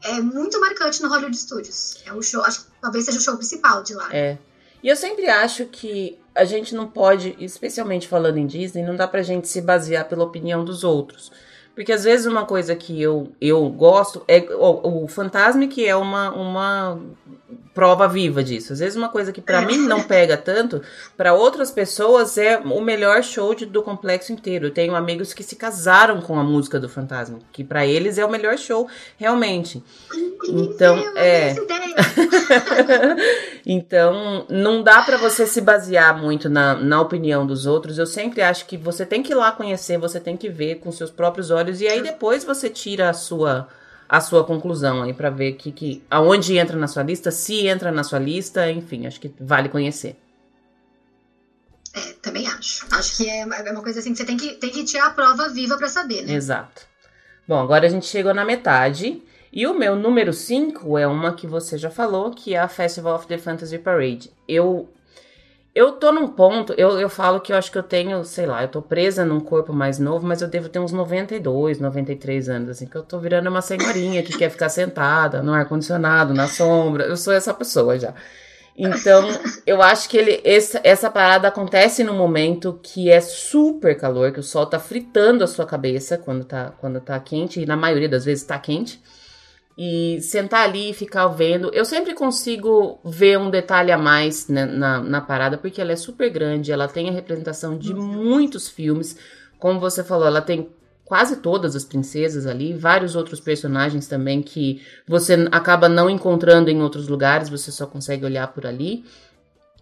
é 0.03 0.19
muito 0.19 0.59
marcante 0.59 1.01
no 1.01 1.09
Hollywood 1.09 1.37
Studios. 1.37 1.97
É 2.05 2.11
o 2.11 2.21
show, 2.21 2.43
acho 2.43 2.65
que 2.65 2.71
talvez 2.81 3.05
seja 3.05 3.19
o 3.19 3.21
show 3.21 3.35
principal 3.35 3.83
de 3.83 3.93
lá. 3.93 4.09
É. 4.11 4.37
E 4.81 4.87
eu 4.87 4.95
sempre 4.95 5.27
acho 5.27 5.65
que 5.65 6.17
a 6.33 6.43
gente 6.43 6.73
não 6.73 6.87
pode, 6.87 7.35
especialmente 7.39 8.07
falando 8.07 8.37
em 8.37 8.47
Disney, 8.47 8.83
não 8.83 8.95
dá 8.95 9.07
pra 9.07 9.21
gente 9.21 9.47
se 9.47 9.61
basear 9.61 10.07
pela 10.07 10.23
opinião 10.23 10.65
dos 10.65 10.83
outros. 10.83 11.31
Porque 11.81 11.93
às 11.93 12.03
vezes 12.03 12.27
uma 12.27 12.45
coisa 12.45 12.75
que 12.75 13.01
eu, 13.01 13.31
eu 13.41 13.67
gosto 13.67 14.23
é 14.27 14.39
o, 14.53 15.03
o 15.03 15.07
Fantasma, 15.07 15.65
que 15.65 15.83
é 15.83 15.95
uma, 15.95 16.31
uma 16.31 16.99
prova 17.73 18.07
viva 18.07 18.43
disso. 18.43 18.73
Às 18.73 18.79
vezes 18.79 18.95
uma 18.95 19.09
coisa 19.09 19.31
que 19.31 19.41
para 19.41 19.61
mim 19.61 19.77
não 19.77 20.03
pega 20.03 20.37
tanto, 20.37 20.81
para 21.15 21.33
outras 21.33 21.71
pessoas 21.71 22.37
é 22.37 22.57
o 22.57 22.81
melhor 22.81 23.23
show 23.23 23.55
de, 23.55 23.65
do 23.65 23.81
complexo 23.81 24.31
inteiro. 24.31 24.67
Eu 24.67 24.71
tenho 24.71 24.95
amigos 24.95 25.33
que 25.33 25.43
se 25.43 25.55
casaram 25.55 26.21
com 26.21 26.37
a 26.37 26.43
música 26.43 26.79
do 26.79 26.89
Fantasma, 26.89 27.39
que 27.51 27.63
para 27.63 27.85
eles 27.85 28.17
é 28.17 28.25
o 28.25 28.29
melhor 28.29 28.57
show, 28.57 28.87
realmente. 29.17 29.83
Então, 30.49 30.97
é. 31.15 31.55
então, 33.65 34.45
não 34.49 34.83
dá 34.83 35.01
para 35.01 35.17
você 35.17 35.45
se 35.45 35.61
basear 35.61 36.19
muito 36.21 36.49
na, 36.49 36.75
na 36.75 36.99
opinião 36.99 37.45
dos 37.45 37.65
outros. 37.65 37.97
Eu 37.97 38.05
sempre 38.05 38.41
acho 38.41 38.65
que 38.65 38.75
você 38.75 39.05
tem 39.05 39.23
que 39.23 39.31
ir 39.31 39.35
lá 39.35 39.51
conhecer, 39.51 39.97
você 39.97 40.19
tem 40.19 40.35
que 40.35 40.49
ver 40.49 40.75
com 40.79 40.91
seus 40.91 41.09
próprios 41.09 41.51
olhos 41.51 41.70
e 41.79 41.87
aí 41.87 42.01
depois 42.01 42.43
você 42.43 42.69
tira 42.69 43.09
a 43.09 43.13
sua 43.13 43.67
a 44.09 44.19
sua 44.19 44.43
conclusão 44.43 45.03
aí 45.03 45.13
para 45.13 45.29
ver 45.29 45.53
que, 45.53 45.71
que 45.71 46.03
aonde 46.11 46.57
entra 46.57 46.75
na 46.75 46.87
sua 46.87 47.01
lista, 47.01 47.31
se 47.31 47.65
entra 47.65 47.93
na 47.93 48.03
sua 48.03 48.19
lista, 48.19 48.69
enfim, 48.69 49.07
acho 49.07 49.21
que 49.21 49.33
vale 49.39 49.69
conhecer. 49.69 50.17
É, 51.93 52.13
também 52.21 52.45
acho. 52.45 52.85
Acho 52.91 53.17
que 53.17 53.29
é, 53.29 53.39
é 53.39 53.71
uma 53.71 53.81
coisa 53.81 53.99
assim 53.99 54.11
que 54.11 54.17
você 54.17 54.25
tem 54.25 54.35
que, 54.35 54.55
tem 54.55 54.69
que 54.69 54.83
tirar 54.83 55.07
a 55.07 55.09
prova 55.11 55.47
viva 55.47 55.77
para 55.77 55.87
saber, 55.87 56.23
né? 56.23 56.33
Exato. 56.33 56.81
Bom, 57.47 57.59
agora 57.59 57.85
a 57.85 57.89
gente 57.89 58.05
chegou 58.05 58.33
na 58.33 58.43
metade. 58.43 59.23
E 59.53 59.67
o 59.67 59.73
meu 59.73 59.97
número 59.97 60.31
5 60.31 60.97
é 60.97 61.05
uma 61.05 61.33
que 61.33 61.45
você 61.45 61.77
já 61.77 61.89
falou, 61.89 62.31
que 62.31 62.53
é 62.53 62.59
a 62.59 62.69
Festival 62.69 63.15
of 63.15 63.27
the 63.27 63.37
Fantasy 63.37 63.77
Parade. 63.77 64.31
Eu 64.47 64.89
eu 65.73 65.93
tô 65.93 66.11
num 66.11 66.27
ponto, 66.27 66.73
eu, 66.73 66.99
eu 66.99 67.07
falo 67.09 67.39
que 67.39 67.53
eu 67.53 67.57
acho 67.57 67.71
que 67.71 67.77
eu 67.77 67.83
tenho, 67.83 68.23
sei 68.25 68.45
lá, 68.45 68.61
eu 68.61 68.67
tô 68.67 68.81
presa 68.81 69.23
num 69.23 69.39
corpo 69.39 69.71
mais 69.71 69.99
novo, 69.99 70.27
mas 70.27 70.41
eu 70.41 70.47
devo 70.49 70.67
ter 70.67 70.79
uns 70.79 70.91
92, 70.91 71.79
93 71.79 72.49
anos, 72.49 72.69
assim, 72.69 72.85
que 72.85 72.95
eu 72.95 73.03
tô 73.03 73.19
virando 73.19 73.49
uma 73.49 73.61
senhorinha 73.61 74.21
que 74.21 74.37
quer 74.37 74.49
ficar 74.49 74.67
sentada 74.67 75.41
no 75.41 75.53
ar-condicionado, 75.53 76.33
na 76.33 76.47
sombra. 76.47 77.05
Eu 77.05 77.15
sou 77.15 77.31
essa 77.33 77.53
pessoa 77.53 77.97
já. 77.97 78.13
Então, 78.75 79.27
eu 79.65 79.81
acho 79.81 80.09
que 80.09 80.17
ele, 80.17 80.41
essa, 80.43 80.81
essa 80.83 81.09
parada 81.09 81.47
acontece 81.47 82.03
num 82.03 82.17
momento 82.17 82.79
que 82.81 83.09
é 83.09 83.21
super 83.21 83.97
calor, 83.97 84.31
que 84.33 84.39
o 84.39 84.43
sol 84.43 84.65
tá 84.65 84.79
fritando 84.79 85.43
a 85.43 85.47
sua 85.47 85.65
cabeça 85.65 86.17
quando 86.17 86.43
tá, 86.43 86.73
quando 86.79 86.99
tá 86.99 87.19
quente, 87.19 87.61
e 87.61 87.65
na 87.65 87.77
maioria 87.77 88.09
das 88.09 88.25
vezes 88.25 88.43
tá 88.43 88.57
quente. 88.59 89.01
E 89.77 90.19
sentar 90.21 90.67
ali 90.67 90.89
e 90.91 90.93
ficar 90.93 91.27
vendo. 91.27 91.71
Eu 91.73 91.85
sempre 91.85 92.13
consigo 92.13 92.99
ver 93.03 93.37
um 93.37 93.49
detalhe 93.49 93.91
a 93.91 93.97
mais 93.97 94.47
né, 94.47 94.65
na, 94.65 95.01
na 95.01 95.21
parada, 95.21 95.57
porque 95.57 95.81
ela 95.81 95.91
é 95.91 95.95
super 95.95 96.29
grande, 96.29 96.71
ela 96.71 96.87
tem 96.87 97.09
a 97.09 97.13
representação 97.13 97.77
de 97.77 97.93
uhum. 97.93 98.01
muitos 98.01 98.67
filmes. 98.69 99.17
Como 99.57 99.79
você 99.79 100.03
falou, 100.03 100.27
ela 100.27 100.41
tem 100.41 100.69
quase 101.11 101.37
todas 101.37 101.75
as 101.75 101.83
princesas 101.83 102.47
ali, 102.47 102.73
vários 102.73 103.17
outros 103.17 103.39
personagens 103.39 104.07
também 104.07 104.41
que 104.41 104.81
você 105.05 105.47
acaba 105.51 105.89
não 105.89 106.09
encontrando 106.09 106.69
em 106.69 106.81
outros 106.81 107.09
lugares, 107.09 107.49
você 107.49 107.69
só 107.69 107.85
consegue 107.85 108.23
olhar 108.23 108.47
por 108.53 108.65
ali. 108.65 109.03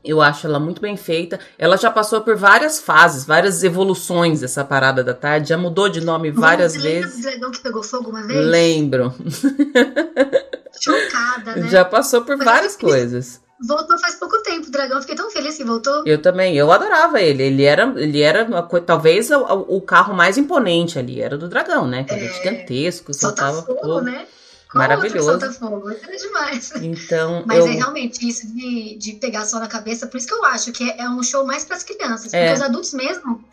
Eu 0.03 0.21
acho 0.21 0.47
ela 0.47 0.59
muito 0.59 0.81
bem 0.81 0.95
feita. 0.95 1.39
Ela 1.57 1.75
já 1.77 1.91
passou 1.91 2.21
por 2.21 2.35
várias 2.35 2.79
fases, 2.79 3.25
várias 3.25 3.63
evoluções 3.63 4.39
dessa 4.39 4.63
parada 4.63 5.03
da 5.03 5.13
tarde. 5.13 5.49
Já 5.49 5.57
mudou 5.57 5.89
de 5.89 6.01
nome 6.01 6.31
várias 6.31 6.73
Você 6.73 6.79
vezes. 6.79 7.15
Lembra 7.15 7.17
do 7.17 7.21
dragão 7.21 7.51
que 7.51 7.59
pegou 7.59 7.83
fogo 7.83 8.09
uma 8.09 8.25
vez? 8.25 8.45
Lembro. 8.45 9.13
Chocada, 10.81 11.55
né? 11.57 11.67
Já 11.69 11.83
passou 11.83 12.21
por 12.21 12.37
Mas 12.37 12.45
várias 12.45 12.75
coisas. 12.77 13.41
Voltou 13.67 13.99
faz 13.99 14.15
pouco 14.15 14.41
tempo 14.41 14.67
o 14.67 14.71
dragão, 14.71 15.01
fiquei 15.01 15.17
tão 15.17 15.29
feliz 15.29 15.57
que 15.57 15.65
voltou. 15.65 16.03
Eu 16.05 16.21
também, 16.21 16.55
eu 16.55 16.71
adorava 16.71 17.19
ele. 17.19 17.43
Ele 17.43 17.63
era, 17.63 17.93
ele 17.97 18.21
era 18.21 18.47
talvez 18.85 19.29
o, 19.31 19.65
o 19.67 19.81
carro 19.81 20.13
mais 20.13 20.37
imponente 20.37 20.97
ali, 20.97 21.21
era 21.21 21.37
do 21.37 21.49
dragão, 21.49 21.85
né? 21.85 22.05
Que 22.05 22.13
é, 22.13 22.23
era 22.23 22.33
gigantesco, 22.33 23.13
soltava 23.13 23.61
fogo, 23.61 23.99
né? 23.99 24.25
Maravilhoso. 24.73 25.51
Fogo? 25.53 25.89
É 25.89 26.15
demais. 26.15 26.71
Então, 26.75 27.43
Mas 27.47 27.59
eu... 27.59 27.67
é 27.67 27.71
realmente 27.71 28.27
isso 28.27 28.47
de, 28.53 28.95
de 28.97 29.13
pegar 29.13 29.45
sol 29.45 29.59
na 29.59 29.67
cabeça, 29.67 30.05
por 30.05 30.17
isso 30.17 30.27
que 30.27 30.33
eu 30.33 30.45
acho 30.45 30.71
que 30.71 30.89
é, 30.89 31.01
é 31.01 31.09
um 31.09 31.23
show 31.23 31.45
mais 31.45 31.65
para 31.65 31.75
as 31.75 31.83
crianças, 31.83 32.33
é. 32.33 32.39
porque 32.39 32.53
os 32.59 32.61
adultos 32.61 32.93
mesmo, 32.93 33.43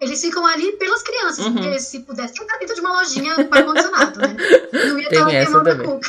eles 0.00 0.20
ficam 0.20 0.46
ali 0.46 0.72
pelas 0.72 1.02
crianças, 1.02 1.44
uhum. 1.44 1.54
porque 1.54 1.78
se 1.78 2.00
pudesse 2.00 2.34
ficar 2.34 2.56
dentro 2.58 2.74
de 2.74 2.80
uma 2.80 2.92
lojinha 2.94 3.44
para 3.44 3.62
condicionado, 3.62 4.20
né? 4.20 4.36
Não 4.72 4.98
ia 4.98 5.08
Tem 5.08 5.36
essa 5.36 5.62
também. 5.62 6.00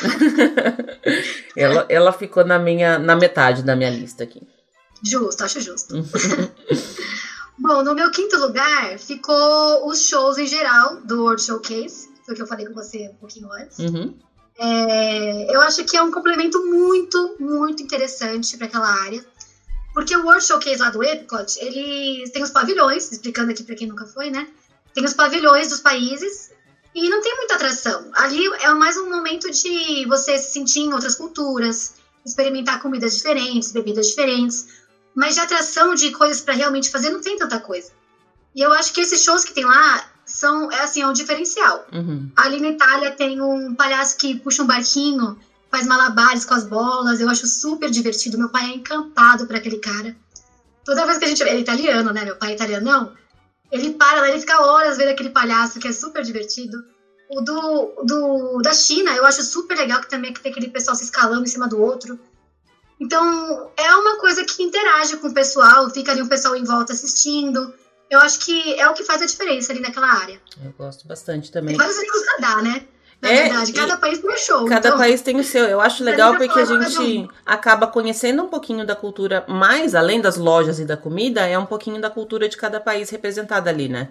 ela, 1.54 1.86
ela 1.88 2.12
ficou 2.12 2.44
na 2.44 2.58
minha 2.58 2.98
na 2.98 3.14
metade 3.14 3.62
da 3.62 3.76
minha 3.76 3.90
lista 3.90 4.24
aqui. 4.24 4.40
Justo, 5.02 5.44
acho 5.44 5.60
justo. 5.60 5.94
Bom, 7.58 7.82
no 7.82 7.94
meu 7.94 8.10
quinto 8.10 8.36
lugar 8.38 8.98
ficou 8.98 9.88
os 9.88 10.06
shows 10.06 10.36
em 10.38 10.46
geral 10.46 10.96
do 11.02 11.22
World 11.22 11.42
Showcase. 11.42 12.08
Foi 12.24 12.34
o 12.34 12.36
que 12.36 12.42
eu 12.42 12.46
falei 12.46 12.66
com 12.66 12.74
você 12.74 13.08
um 13.08 13.14
pouquinho 13.14 13.50
antes. 13.52 13.78
Uhum. 13.78 14.14
É, 14.58 15.54
eu 15.54 15.60
acho 15.60 15.84
que 15.84 15.96
é 15.96 16.02
um 16.02 16.10
complemento 16.10 16.64
muito, 16.64 17.36
muito 17.38 17.82
interessante 17.82 18.56
para 18.56 18.66
aquela 18.66 18.88
área. 18.88 19.24
Porque 19.92 20.14
o 20.16 20.24
World 20.24 20.44
Showcase 20.44 20.80
lá 20.80 20.90
do 20.90 21.02
Epcot, 21.02 21.58
ele 21.58 22.28
tem 22.30 22.42
os 22.42 22.50
pavilhões, 22.50 23.10
explicando 23.10 23.50
aqui 23.50 23.62
para 23.62 23.74
quem 23.74 23.88
nunca 23.88 24.04
foi, 24.06 24.30
né? 24.30 24.46
Tem 24.92 25.04
os 25.04 25.14
pavilhões 25.14 25.68
dos 25.68 25.80
países 25.80 26.50
e 26.94 27.08
não 27.08 27.20
tem 27.22 27.34
muita 27.36 27.54
atração. 27.54 28.10
Ali 28.14 28.46
é 28.60 28.72
mais 28.74 28.96
um 28.96 29.08
momento 29.08 29.50
de 29.50 30.04
você 30.06 30.38
se 30.38 30.52
sentir 30.52 30.80
em 30.80 30.92
outras 30.92 31.14
culturas, 31.14 31.94
experimentar 32.24 32.80
comidas 32.80 33.14
diferentes, 33.16 33.72
bebidas 33.72 34.08
diferentes. 34.08 34.66
Mas 35.14 35.34
de 35.34 35.40
atração 35.40 35.94
de 35.94 36.10
coisas 36.10 36.42
para 36.42 36.54
realmente 36.54 36.90
fazer 36.90 37.10
não 37.10 37.20
tem 37.22 37.36
tanta 37.38 37.58
coisa. 37.58 37.90
E 38.54 38.60
eu 38.60 38.72
acho 38.72 38.92
que 38.92 39.00
esses 39.00 39.22
shows 39.22 39.44
que 39.44 39.54
tem 39.54 39.64
lá 39.64 40.10
são, 40.26 40.70
é 40.72 40.82
assim, 40.82 41.02
é 41.02 41.06
um 41.06 41.12
diferencial. 41.12 41.86
Uhum. 41.92 42.30
Ali 42.36 42.60
na 42.60 42.70
Itália 42.70 43.12
tem 43.12 43.40
um 43.40 43.74
palhaço 43.74 44.18
que 44.18 44.34
puxa 44.34 44.62
um 44.62 44.66
barquinho, 44.66 45.38
faz 45.70 45.86
malabares 45.86 46.44
com 46.44 46.54
as 46.54 46.64
bolas, 46.64 47.20
eu 47.20 47.28
acho 47.30 47.46
super 47.46 47.88
divertido. 47.88 48.36
Meu 48.36 48.48
pai 48.48 48.64
é 48.64 48.74
encantado 48.74 49.46
por 49.46 49.54
aquele 49.54 49.78
cara. 49.78 50.16
Toda 50.84 51.06
vez 51.06 51.18
que 51.18 51.24
a 51.24 51.28
gente. 51.28 51.42
Ele 51.42 51.50
é 51.50 51.60
italiano, 51.60 52.12
né? 52.12 52.24
Meu 52.24 52.36
pai 52.36 52.52
é 52.52 52.54
italiano, 52.54 52.84
não. 52.84 53.12
Ele 53.70 53.94
para 53.94 54.20
lá, 54.20 54.28
ele 54.28 54.40
fica 54.40 54.60
horas 54.60 54.96
vendo 54.96 55.10
aquele 55.10 55.30
palhaço 55.30 55.78
que 55.78 55.88
é 55.88 55.92
super 55.92 56.22
divertido. 56.22 56.84
O 57.28 57.40
do, 57.40 58.04
do 58.04 58.58
da 58.62 58.72
China, 58.72 59.10
eu 59.12 59.26
acho 59.26 59.42
super 59.42 59.76
legal 59.76 60.00
que 60.00 60.08
também 60.08 60.32
que 60.32 60.40
tem 60.40 60.52
aquele 60.52 60.68
pessoal 60.68 60.96
se 60.96 61.04
escalando 61.04 61.42
em 61.42 61.48
cima 61.48 61.66
do 61.68 61.80
outro. 61.80 62.18
Então, 63.00 63.70
é 63.76 63.94
uma 63.96 64.16
coisa 64.18 64.44
que 64.44 64.62
interage 64.62 65.16
com 65.16 65.28
o 65.28 65.34
pessoal, 65.34 65.90
fica 65.90 66.12
ali 66.12 66.22
o 66.22 66.28
pessoal 66.28 66.56
em 66.56 66.64
volta 66.64 66.92
assistindo 66.92 67.74
eu 68.10 68.20
acho 68.20 68.40
que 68.40 68.78
é 68.78 68.88
o 68.88 68.94
que 68.94 69.04
faz 69.04 69.22
a 69.22 69.26
diferença 69.26 69.72
ali 69.72 69.80
naquela 69.80 70.08
área. 70.08 70.40
Eu 70.64 70.72
gosto 70.72 71.06
bastante 71.06 71.50
também. 71.50 71.76
Tem 71.76 71.78
vários 71.78 71.98
amigos 71.98 72.22
pra 72.22 72.36
dar, 72.38 72.62
né? 72.62 72.86
Na 73.20 73.30
é, 73.30 73.42
verdade, 73.44 73.72
cada 73.72 73.96
país 73.96 74.18
tem 74.18 74.30
um 74.30 74.36
show. 74.36 74.66
Cada 74.66 74.88
então, 74.88 74.98
país 74.98 75.22
tem 75.22 75.40
o 75.40 75.44
seu. 75.44 75.64
Eu 75.64 75.80
acho 75.80 76.04
legal 76.04 76.36
porque 76.36 76.60
a 76.60 76.64
gente 76.64 77.28
acaba 77.46 77.86
conhecendo 77.86 78.42
um 78.42 78.48
pouquinho 78.48 78.86
da 78.86 78.94
cultura, 78.94 79.44
mais 79.48 79.94
além 79.94 80.20
das 80.20 80.36
lojas 80.36 80.78
e 80.78 80.84
da 80.84 80.96
comida, 80.96 81.46
é 81.46 81.58
um 81.58 81.66
pouquinho 81.66 82.00
da 82.00 82.10
cultura 82.10 82.48
de 82.48 82.56
cada 82.56 82.78
país 82.78 83.08
representada 83.08 83.70
ali, 83.70 83.88
né? 83.88 84.10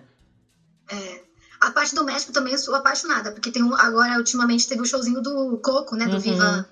É. 0.90 1.26
A 1.62 1.72
parte 1.72 1.96
do 1.96 2.04
México 2.04 2.34
também 2.34 2.54
eu 2.54 2.60
sou 2.60 2.76
apaixonada, 2.76 3.32
porque 3.32 3.52
tem 3.52 3.64
um, 3.64 3.74
agora, 3.76 4.18
ultimamente, 4.18 4.68
teve 4.68 4.82
o 4.82 4.84
um 4.84 4.86
showzinho 4.86 5.22
do 5.22 5.58
Coco, 5.60 5.96
né? 5.96 6.06
Do 6.06 6.14
uhum. 6.14 6.20
Viva, 6.20 6.70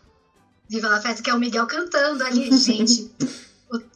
Viva 0.67 0.89
La 0.89 1.01
Festa, 1.01 1.21
que 1.21 1.29
é 1.29 1.33
o 1.33 1.39
Miguel 1.39 1.65
cantando 1.67 2.23
ali, 2.23 2.51
gente. 2.57 3.11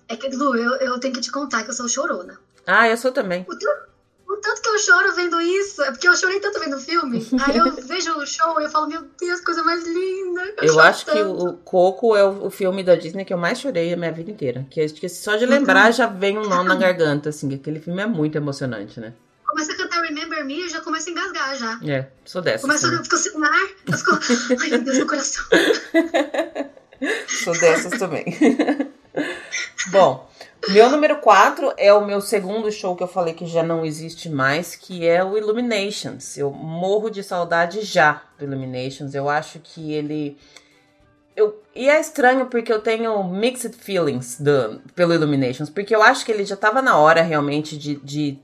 é 0.08 0.16
que, 0.16 0.30
Lu, 0.30 0.56
eu, 0.56 0.76
eu 0.76 0.99
tenho 0.99 1.14
que 1.14 1.22
te 1.22 1.32
contar 1.32 1.64
que 1.64 1.72
eu 1.72 1.74
sou 1.74 1.90
chorona. 1.90 2.40
Ah, 2.68 2.89
eu 2.89 2.98
sou 2.98 3.14
também. 3.14 3.45
O, 3.48 4.34
o 4.34 4.38
tanto 4.41 4.61
que 4.61 4.68
eu 4.68 4.77
choro 4.77 5.15
vendo 5.15 5.39
isso, 5.39 5.81
é 5.81 5.91
porque 5.91 6.07
eu 6.07 6.18
chorei 6.18 6.41
tanto 6.41 6.60
vendo 6.60 6.76
o 6.76 6.80
filme. 6.81 7.26
Aí 7.45 7.57
eu 7.57 7.72
vejo 7.81 8.11
o 8.11 8.27
show 8.27 8.60
e 8.60 8.65
eu 8.65 8.69
falo, 8.69 8.88
meu 8.88 9.03
Deus, 9.18 9.39
coisa 9.39 9.64
mais 9.64 9.88
linda. 9.88 10.53
Eu, 10.61 10.73
eu 10.73 10.80
acho 10.81 11.06
tanto. 11.06 11.18
que 11.18 11.23
o 11.23 11.53
Coco 11.53 12.15
é 12.15 12.26
o, 12.26 12.49
filme 12.49 12.84
da 12.84 12.95
Disney 12.95 13.23
que 13.23 13.34
eu 13.34 13.38
mais 13.38 13.60
chorei 13.60 13.94
a 13.94 13.98
minha 13.98 14.11
vida 14.11 14.30
inteira. 14.30 14.68
Que, 14.69 14.85
que 14.89 15.07
só 15.07 15.38
de 15.38 15.45
lembrar 15.45 15.91
já 15.91 16.07
vem 16.07 16.38
um 16.38 16.45
nó 16.45 16.61
na 16.61 16.76
garganta, 16.77 17.30
assim. 17.30 17.56
Aquele 17.56 17.80
filme 17.80 18.02
é 18.02 18.06
muito 18.06 18.35
emocionante, 18.35 18.99
né? 18.99 19.14
Começa 19.45 19.72
a 19.72 19.77
cantar 19.77 20.02
Remember 20.02 20.45
Me 20.45 20.65
e 20.65 20.69
já 20.69 20.81
começa 20.81 21.10
a 21.10 21.11
engasgar 21.11 21.56
já. 21.56 21.80
É, 21.88 22.07
sou 22.26 22.41
dessa. 22.41 22.61
Começa 22.61 22.88
a 22.88 23.03
ficar 23.03 23.18
sem 23.18 23.44
ar, 23.44 23.69
eu 23.88 23.98
fico, 23.98 24.19
ai 24.61 24.69
meu 24.69 24.81
Deus, 24.81 24.98
meu 24.98 25.07
coração. 25.07 25.45
sou 27.44 27.57
dessas 27.57 27.98
também. 27.98 28.26
Bom, 29.88 30.30
meu 30.69 30.89
número 30.89 31.17
4 31.17 31.73
é 31.77 31.93
o 31.93 32.05
meu 32.05 32.19
segundo 32.19 32.71
show 32.71 32.95
que 32.95 33.03
eu 33.03 33.07
falei 33.07 33.34
que 33.34 33.45
já 33.45 33.63
não 33.63 33.85
existe 33.85 34.29
mais, 34.29 34.75
que 34.75 35.05
é 35.05 35.23
o 35.23 35.38
Illuminations. 35.38 36.38
Eu 36.38 36.51
morro 36.51 37.09
de 37.09 37.23
saudade 37.23 37.81
já 37.81 38.23
do 38.38 38.45
Illuminations. 38.45 39.13
Eu 39.13 39.29
acho 39.29 39.59
que 39.59 39.93
ele. 39.93 40.38
Eu... 41.35 41.61
E 41.75 41.88
é 41.88 41.99
estranho 41.99 42.47
porque 42.47 42.73
eu 42.73 42.81
tenho 42.81 43.23
mixed 43.23 43.75
feelings 43.75 44.39
do... 44.39 44.81
pelo 44.95 45.13
Illuminations, 45.13 45.69
porque 45.69 45.95
eu 45.95 46.01
acho 46.01 46.25
que 46.25 46.31
ele 46.31 46.43
já 46.43 46.55
estava 46.55 46.81
na 46.81 46.97
hora 46.97 47.21
realmente 47.21 47.77
de, 47.77 47.95
de 47.97 48.39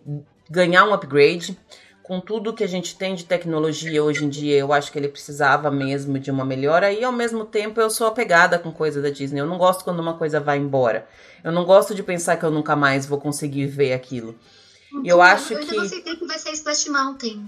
ganhar 0.50 0.86
um 0.86 0.94
upgrade 0.94 1.58
com 2.04 2.20
tudo 2.20 2.54
que 2.54 2.66
a 2.66 2.68
gente 2.68 2.98
tem 2.98 3.16
de 3.16 3.24
tecnologia 3.24 4.04
hoje 4.04 4.26
em 4.26 4.30
dia, 4.30 4.58
eu 4.58 4.74
acho 4.74 4.92
que 4.92 5.00
ele 5.00 5.08
precisava 5.08 5.72
mesmo 5.72 6.20
de 6.20 6.30
uma 6.30 6.44
melhora. 6.44 6.92
E 6.92 7.02
ao 7.02 7.14
mesmo 7.14 7.46
tempo 7.46 7.80
eu 7.80 7.90
sou 7.90 8.06
apegada 8.08 8.60
com 8.60 8.74
coisa 8.74 9.02
da 9.02 9.10
Disney. 9.10 9.40
Eu 9.40 9.46
não 9.46 9.58
gosto 9.58 9.86
quando 9.86 10.02
uma 10.02 10.16
coisa 10.16 10.42
vai 10.42 10.58
embora. 10.58 11.08
Eu 11.42 11.54
não 11.54 11.64
gosto 11.64 11.96
de 11.96 12.04
pensar 12.04 12.36
que 12.36 12.44
eu 12.44 12.52
nunca 12.52 12.76
mais 12.76 13.06
vou 13.06 13.22
conseguir 13.22 13.68
ver 13.68 13.94
aquilo. 13.94 14.38
E 15.02 15.08
eu 15.08 15.22
acho 15.22 15.54
eu 15.54 15.60
que. 15.60 15.76
Eu 15.76 16.18
que 16.18 16.26
vai 16.26 16.38
ser 16.38 16.52
Splash 16.52 16.90
Mountain. 16.90 17.46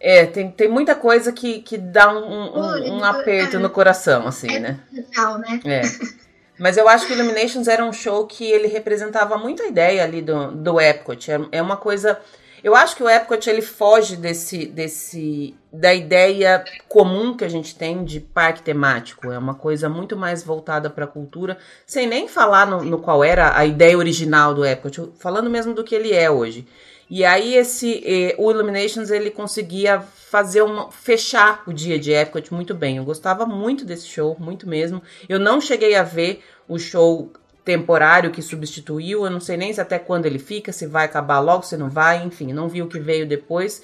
É, 0.00 0.26
tem, 0.26 0.50
tem 0.50 0.68
muita 0.68 0.96
coisa 0.96 1.32
que, 1.32 1.60
que 1.62 1.78
dá 1.78 2.12
um, 2.12 2.58
um, 2.58 2.96
um 2.96 3.04
aperto 3.04 3.56
é, 3.56 3.58
no 3.58 3.70
coração, 3.70 4.26
assim, 4.26 4.50
é 4.50 4.58
né? 4.58 4.80
Legal, 4.92 5.38
né? 5.38 5.60
É. 5.64 5.82
Mas 6.58 6.76
eu 6.76 6.88
acho 6.88 7.06
que 7.06 7.12
Illuminations 7.12 7.68
era 7.68 7.84
um 7.84 7.92
show 7.92 8.26
que 8.26 8.44
ele 8.44 8.68
representava 8.68 9.38
muito 9.38 9.62
a 9.62 9.66
ideia 9.66 10.04
ali 10.04 10.20
do, 10.20 10.50
do 10.52 10.80
Epcot. 10.80 11.30
É, 11.30 11.40
é 11.52 11.62
uma 11.62 11.76
coisa 11.76 12.20
eu 12.64 12.74
acho 12.74 12.96
que 12.96 13.02
o 13.02 13.08
Epcot 13.10 13.46
ele 13.50 13.60
foge 13.60 14.16
desse, 14.16 14.64
desse 14.64 15.54
da 15.70 15.92
ideia 15.92 16.64
comum 16.88 17.36
que 17.36 17.44
a 17.44 17.48
gente 17.48 17.76
tem 17.76 18.02
de 18.02 18.20
parque 18.20 18.62
temático. 18.62 19.30
É 19.30 19.36
uma 19.36 19.54
coisa 19.54 19.86
muito 19.86 20.16
mais 20.16 20.42
voltada 20.42 20.88
para 20.88 21.04
a 21.04 21.08
cultura, 21.08 21.58
sem 21.86 22.06
nem 22.06 22.26
falar 22.26 22.66
no, 22.66 22.82
no, 22.82 22.98
qual 22.98 23.22
era 23.22 23.54
a 23.54 23.66
ideia 23.66 23.98
original 23.98 24.54
do 24.54 24.64
Epcot, 24.64 25.12
falando 25.18 25.50
mesmo 25.50 25.74
do 25.74 25.84
que 25.84 25.94
ele 25.94 26.14
é 26.14 26.30
hoje. 26.30 26.66
E 27.10 27.22
aí 27.22 27.54
esse 27.54 28.02
eh, 28.02 28.34
o 28.38 28.50
Illuminations 28.50 29.10
ele 29.10 29.30
conseguia 29.30 30.00
fazer 30.00 30.64
fechar 30.90 31.62
o 31.66 31.72
dia 31.72 31.98
de 31.98 32.12
Epcot 32.12 32.52
muito 32.54 32.74
bem. 32.74 32.96
Eu 32.96 33.04
gostava 33.04 33.44
muito 33.44 33.84
desse 33.84 34.06
show, 34.06 34.38
muito 34.40 34.66
mesmo. 34.66 35.02
Eu 35.28 35.38
não 35.38 35.60
cheguei 35.60 35.94
a 35.96 36.02
ver 36.02 36.42
o 36.66 36.78
show 36.78 37.30
temporário 37.64 38.30
que 38.30 38.42
substituiu. 38.42 39.24
Eu 39.24 39.30
não 39.30 39.40
sei 39.40 39.56
nem 39.56 39.72
se 39.72 39.80
até 39.80 39.98
quando 39.98 40.26
ele 40.26 40.38
fica, 40.38 40.72
se 40.72 40.86
vai 40.86 41.06
acabar 41.06 41.40
logo, 41.40 41.62
se 41.62 41.76
não 41.76 41.88
vai, 41.88 42.22
enfim, 42.22 42.52
não 42.52 42.68
vi 42.68 42.82
o 42.82 42.88
que 42.88 42.98
veio 42.98 43.26
depois. 43.26 43.82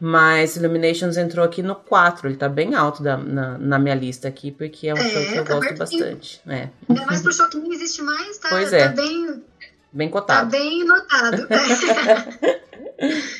Mas 0.00 0.56
Illuminations 0.56 1.16
entrou 1.16 1.44
aqui 1.44 1.60
no 1.60 1.74
4, 1.74 2.28
ele 2.28 2.36
tá 2.36 2.48
bem 2.48 2.74
alto 2.74 3.02
da, 3.02 3.16
na, 3.16 3.58
na 3.58 3.78
minha 3.80 3.96
lista 3.96 4.28
aqui, 4.28 4.52
porque 4.52 4.86
é 4.86 4.94
um 4.94 4.96
é, 4.96 5.10
show 5.10 5.22
que 5.24 5.38
eu 5.38 5.44
tá 5.44 5.54
gosto 5.54 5.74
bastante. 5.76 6.40
É. 6.46 6.68
Ainda 6.88 7.04
mais 7.04 7.20
pro 7.20 7.32
show 7.32 7.48
que 7.48 7.58
não 7.58 7.72
existe 7.72 8.00
mais, 8.02 8.38
tá, 8.38 8.48
pois 8.48 8.72
é. 8.72 8.88
tá 8.88 8.94
bem. 8.94 9.42
Bem 9.92 10.08
cotado. 10.08 10.50
Tá 10.50 10.58
bem 10.58 10.84
notado. 10.84 11.48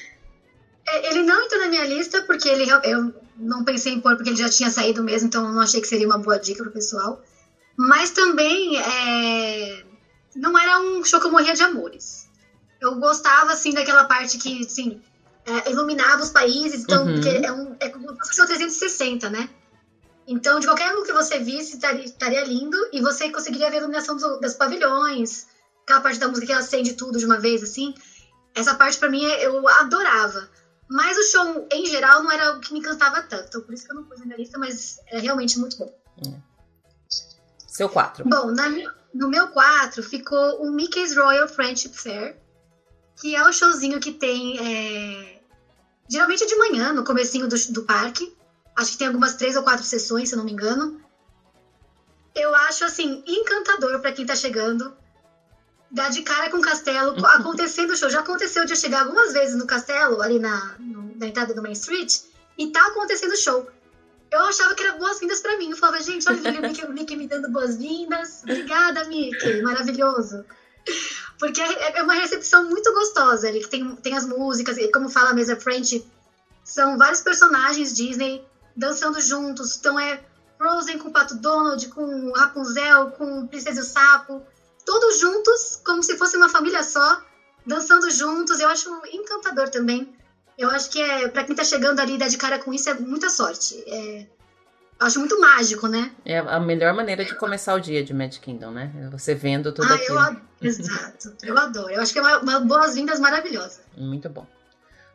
É, 0.91 1.11
ele 1.11 1.23
não 1.23 1.45
entrou 1.45 1.61
na 1.61 1.69
minha 1.69 1.85
lista 1.85 2.23
porque 2.23 2.49
ele 2.49 2.65
eu 2.85 3.13
não 3.37 3.63
pensei 3.63 3.93
em 3.93 4.01
pôr 4.01 4.17
porque 4.17 4.31
ele 4.31 4.39
já 4.39 4.49
tinha 4.49 4.71
saído 4.71 5.03
mesmo, 5.05 5.29
então 5.29 5.53
não 5.53 5.61
achei 5.61 5.81
que 5.81 5.87
seria 5.87 6.07
uma 6.07 6.19
boa 6.19 6.39
dica 6.39 6.63
pro 6.63 6.73
pessoal. 6.73 7.23
Mas 7.79 8.11
também 8.11 8.77
é, 8.77 9.85
não 10.35 10.59
era 10.59 10.81
um 10.81 11.05
show 11.05 11.21
que 11.21 11.27
eu 11.27 11.31
morria 11.31 11.55
de 11.55 11.63
amores. 11.63 12.29
Eu 12.81 12.97
gostava, 12.97 13.53
assim, 13.53 13.73
daquela 13.73 14.03
parte 14.03 14.37
que, 14.37 14.67
assim, 14.67 15.01
é, 15.47 15.71
iluminava 15.71 16.21
os 16.21 16.31
países. 16.31 16.83
Então, 16.83 17.07
uhum. 17.07 17.21
é, 17.25 17.53
um, 17.53 17.77
é 17.79 17.89
como 17.89 18.11
se 18.25 18.31
fosse 18.31 18.43
um 18.43 18.47
360, 18.47 19.31
né? 19.31 19.49
Então, 20.27 20.59
de 20.59 20.67
qualquer 20.67 20.89
ângulo 20.89 21.05
que 21.05 21.13
você 21.13 21.39
visse, 21.39 21.77
estaria, 21.77 22.05
estaria 22.05 22.45
lindo 22.45 22.77
e 22.93 23.01
você 23.01 23.31
conseguiria 23.31 23.71
ver 23.71 23.77
a 23.77 23.81
iluminação 23.81 24.17
dos, 24.17 24.41
das 24.41 24.55
pavilhões, 24.55 25.47
aquela 25.85 26.01
parte 26.01 26.19
da 26.19 26.27
música 26.27 26.49
que 26.49 26.53
acende 26.53 26.95
tudo 26.95 27.17
de 27.17 27.27
uma 27.27 27.39
vez, 27.39 27.63
assim. 27.63 27.95
Essa 28.57 28.75
parte, 28.75 28.99
para 28.99 29.09
mim, 29.09 29.23
eu 29.23 29.69
adorava. 29.69 30.51
Mas 30.91 31.17
o 31.17 31.23
show, 31.31 31.69
em 31.73 31.87
geral, 31.87 32.25
não 32.25 32.33
era 32.33 32.57
o 32.57 32.61
que 32.61 32.73
me 32.73 32.81
encantava 32.81 33.23
tanto. 33.23 33.47
Então, 33.47 33.61
por 33.61 33.73
isso 33.73 33.87
que 33.87 33.93
eu 33.93 33.97
não 33.97 34.05
pus 34.05 34.19
na 34.27 34.37
lista, 34.37 34.59
mas 34.59 34.99
é 35.07 35.21
realmente 35.21 35.61
muito 35.61 35.79
bom. 35.79 35.95
É. 36.27 36.48
Seu 37.79 37.89
4. 37.89 38.25
Bom, 38.25 38.51
na, 38.51 38.69
no 39.15 39.29
meu 39.29 39.47
4 39.47 40.03
ficou 40.03 40.61
o 40.65 40.73
Mickey's 40.73 41.17
Royal 41.17 41.47
Friendship 41.47 41.93
Fair, 41.95 42.37
que 43.15 43.37
é 43.37 43.49
o 43.49 43.53
showzinho 43.53 44.01
que 44.01 44.11
tem. 44.11 44.59
É, 44.59 45.41
geralmente 46.09 46.43
é 46.43 46.47
de 46.47 46.57
manhã, 46.57 46.93
no 46.93 47.05
comecinho 47.05 47.47
do, 47.47 47.55
do 47.73 47.85
parque. 47.85 48.37
Acho 48.75 48.91
que 48.91 48.99
tem 48.99 49.07
algumas 49.07 49.37
três 49.37 49.55
ou 49.55 49.63
quatro 49.63 49.85
sessões, 49.85 50.29
se 50.29 50.35
eu 50.35 50.39
não 50.39 50.45
me 50.45 50.51
engano. 50.51 51.01
Eu 52.35 52.53
acho, 52.53 52.85
assim, 52.85 53.23
encantador 53.25 54.01
para 54.01 54.11
quem 54.11 54.27
tá 54.27 54.35
chegando. 54.35 54.97
Dar 55.89 56.11
de 56.11 56.23
cara 56.23 56.51
com 56.51 56.57
o 56.57 56.61
castelo, 56.61 57.25
acontecendo 57.27 57.93
o 57.93 57.97
show. 57.97 58.11
Já 58.11 58.21
aconteceu 58.21 58.65
de 58.65 58.73
eu 58.73 58.77
chegar 58.77 59.03
algumas 59.03 59.33
vezes 59.33 59.55
no 59.55 59.69
castelo, 59.69 60.21
ali 60.21 60.41
na, 60.41 60.75
no, 60.81 61.15
na 61.15 61.29
entrada 61.29 61.55
do 61.55 61.63
Main 61.63 61.75
Street, 61.75 62.23
e 62.59 62.73
tá 62.73 62.85
acontecendo 62.89 63.35
o 63.35 63.37
show. 63.37 63.71
Eu 64.31 64.41
achava 64.41 64.75
que 64.75 64.83
era 64.83 64.97
boas-vindas 64.97 65.41
para 65.41 65.57
mim. 65.57 65.71
Eu 65.71 65.77
falava, 65.77 66.03
gente, 66.03 66.29
olha 66.29 66.39
o 66.39 66.63
Mickey, 66.63 66.89
Mickey 66.89 67.17
me 67.17 67.27
dando 67.27 67.51
boas-vindas. 67.51 68.43
Obrigada, 68.43 69.05
Mickey. 69.05 69.63
Maravilhoso. 69.63 70.45
Porque 71.39 71.61
é, 71.61 71.99
é 71.99 72.03
uma 72.03 72.15
recepção 72.15 72.69
muito 72.69 72.93
gostosa 72.93 73.51
que 73.53 73.69
tem, 73.69 73.97
tem 73.97 74.17
as 74.17 74.27
músicas, 74.27 74.77
como 74.93 75.09
fala 75.09 75.31
a 75.31 75.35
mesa 75.35 75.57
French, 75.57 76.05
são 76.65 76.99
vários 76.99 77.23
personagens 77.23 77.95
Disney 77.95 78.45
dançando 78.77 79.21
juntos. 79.21 79.77
Então 79.77 79.99
é 79.99 80.21
Frozen 80.59 80.99
com 80.99 81.09
o 81.09 81.13
Pato 81.13 81.37
Donald, 81.37 81.89
com 81.89 82.33
Rapunzel, 82.33 83.13
com 83.13 83.47
Princesa 83.47 83.81
e 83.81 83.83
o 83.83 83.87
Sapo, 83.87 84.43
todos 84.85 85.19
juntos, 85.19 85.81
como 85.85 86.03
se 86.03 86.17
fosse 86.17 86.37
uma 86.37 86.49
família 86.49 86.83
só, 86.83 87.23
dançando 87.65 88.11
juntos. 88.11 88.59
Eu 88.61 88.69
acho 88.69 88.91
encantador 89.13 89.69
também. 89.69 90.13
Eu 90.59 90.71
acho 90.71 90.91
que 90.91 91.01
é 91.01 91.29
para 91.29 91.45
quem 91.45 91.55
tá 91.55 91.63
chegando 91.63 92.01
ali 92.01 92.15
e 92.15 92.19
dá 92.19 92.27
de 92.27 92.37
cara 92.37 92.59
com 92.59 92.73
isso 92.73 92.91
é 92.91 92.95
muita 92.95 93.31
sorte. 93.31 93.81
É, 93.87 94.27
acho 94.99 95.21
muito 95.21 95.41
mágico, 95.41 95.87
né? 95.87 96.11
É 96.25 96.39
a 96.39 96.59
melhor 96.59 96.93
maneira 96.93 97.25
de 97.25 97.35
começar 97.37 97.75
o 97.75 97.81
dia 97.81 98.03
de 98.03 98.13
Magic 98.13 98.41
Kingdom, 98.41 98.73
né? 98.73 98.91
Você 99.13 99.37
vendo 99.37 99.73
tudo 99.73 99.91
ah, 99.91 99.95
aquilo. 99.95 100.19
Eu, 100.61 100.69
exato. 100.69 101.33
Eu 101.45 101.57
adoro. 101.57 101.91
Eu 101.91 102.03
acho 102.03 102.13
que 102.13 102.19
é 102.19 102.23
uma, 102.23 102.39
uma 102.41 102.61
boas-vindas 102.61 103.21
maravilhosa. 103.21 103.83
Muito 103.97 104.29
bom. 104.29 104.47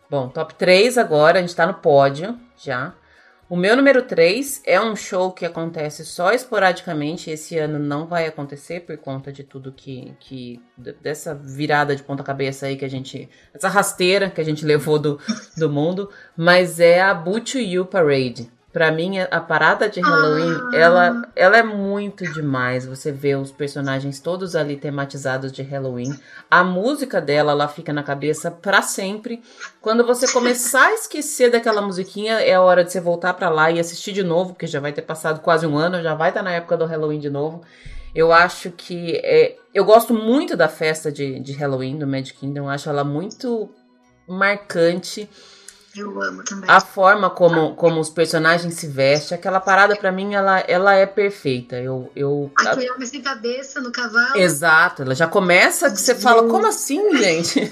Bom, 0.09 0.29
top 0.29 0.55
3 0.55 0.97
agora, 0.97 1.39
a 1.39 1.41
gente 1.41 1.55
tá 1.55 1.67
no 1.67 1.73
pódio 1.73 2.39
já. 2.55 2.93
O 3.49 3.57
meu 3.57 3.75
número 3.75 4.01
3 4.01 4.61
é 4.65 4.79
um 4.79 4.95
show 4.95 5.31
que 5.31 5.45
acontece 5.45 6.05
só 6.05 6.31
esporadicamente. 6.31 7.29
Esse 7.29 7.57
ano 7.57 7.77
não 7.77 8.07
vai 8.07 8.25
acontecer 8.25 8.79
por 8.81 8.97
conta 8.97 9.31
de 9.31 9.43
tudo 9.43 9.71
que. 9.71 10.13
que 10.19 10.61
dessa 11.01 11.35
virada 11.35 11.95
de 11.95 12.03
ponta-cabeça 12.03 12.65
aí 12.65 12.77
que 12.77 12.85
a 12.85 12.89
gente. 12.89 13.29
Essa 13.53 13.67
rasteira 13.67 14.29
que 14.29 14.41
a 14.41 14.45
gente 14.45 14.63
levou 14.65 14.97
do, 14.97 15.19
do 15.57 15.69
mundo. 15.69 16.09
Mas 16.37 16.79
é 16.79 17.01
a 17.01 17.13
Butch 17.13 17.55
You 17.55 17.85
Parade. 17.85 18.49
Pra 18.73 18.91
mim, 18.91 19.19
a 19.19 19.39
parada 19.39 19.87
de 19.87 20.01
Halloween, 20.01 20.57
ah. 20.73 20.75
ela, 20.75 21.21
ela 21.35 21.57
é 21.57 21.61
muito 21.61 22.23
demais. 22.33 22.87
Você 22.87 23.11
vê 23.11 23.35
os 23.35 23.51
personagens 23.51 24.19
todos 24.19 24.55
ali 24.55 24.75
tematizados 24.75 25.51
de 25.51 25.61
Halloween. 25.61 26.19
A 26.49 26.63
música 26.63 27.21
dela, 27.21 27.51
ela 27.51 27.67
fica 27.67 27.93
na 27.93 28.01
cabeça 28.01 28.49
para 28.49 28.81
sempre. 28.81 29.43
Quando 29.79 30.03
você 30.03 30.27
começar 30.33 30.87
a 30.87 30.93
esquecer 30.95 31.51
daquela 31.51 31.83
musiquinha, 31.83 32.39
é 32.39 32.55
a 32.55 32.61
hora 32.61 32.83
de 32.83 32.91
você 32.91 32.99
voltar 32.99 33.35
para 33.35 33.47
lá 33.47 33.69
e 33.69 33.79
assistir 33.79 34.11
de 34.11 34.23
novo, 34.23 34.53
porque 34.53 34.65
já 34.65 34.79
vai 34.79 34.91
ter 34.91 35.03
passado 35.03 35.41
quase 35.41 35.67
um 35.67 35.77
ano, 35.77 36.01
já 36.01 36.15
vai 36.15 36.29
estar 36.29 36.39
tá 36.39 36.49
na 36.49 36.55
época 36.55 36.75
do 36.75 36.87
Halloween 36.87 37.19
de 37.19 37.29
novo. 37.29 37.61
Eu 38.15 38.33
acho 38.33 38.71
que. 38.71 39.17
É, 39.23 39.55
eu 39.71 39.85
gosto 39.85 40.15
muito 40.15 40.57
da 40.57 40.67
festa 40.67 41.11
de, 41.11 41.39
de 41.39 41.53
Halloween 41.53 41.99
do 41.99 42.07
Magic 42.07 42.39
Kingdom. 42.39 42.61
Eu 42.61 42.69
acho 42.69 42.89
ela 42.89 43.03
muito 43.03 43.69
marcante. 44.27 45.29
Eu 45.95 46.21
amo 46.21 46.43
também. 46.43 46.67
A 46.69 46.81
forma 46.81 47.29
como, 47.29 47.75
como 47.75 47.99
os 47.99 48.09
personagens 48.09 48.73
se 48.73 48.87
vestem, 48.87 49.37
aquela 49.37 49.59
parada 49.59 49.95
para 49.95 50.11
mim, 50.11 50.33
ela, 50.33 50.59
ela 50.61 50.95
é 50.95 51.05
perfeita. 51.05 51.75
Eu, 51.75 52.11
eu, 52.15 52.51
Aquele 52.55 52.89
homem 52.91 53.07
sem 53.07 53.21
cabeça 53.21 53.79
no 53.79 53.91
cavalo. 53.91 54.37
Exato, 54.37 55.03
ela 55.03 55.13
já 55.13 55.27
começa 55.27 55.91
que 55.91 55.97
você 55.99 56.15
fala, 56.15 56.47
como 56.47 56.65
assim, 56.65 57.15
gente? 57.17 57.71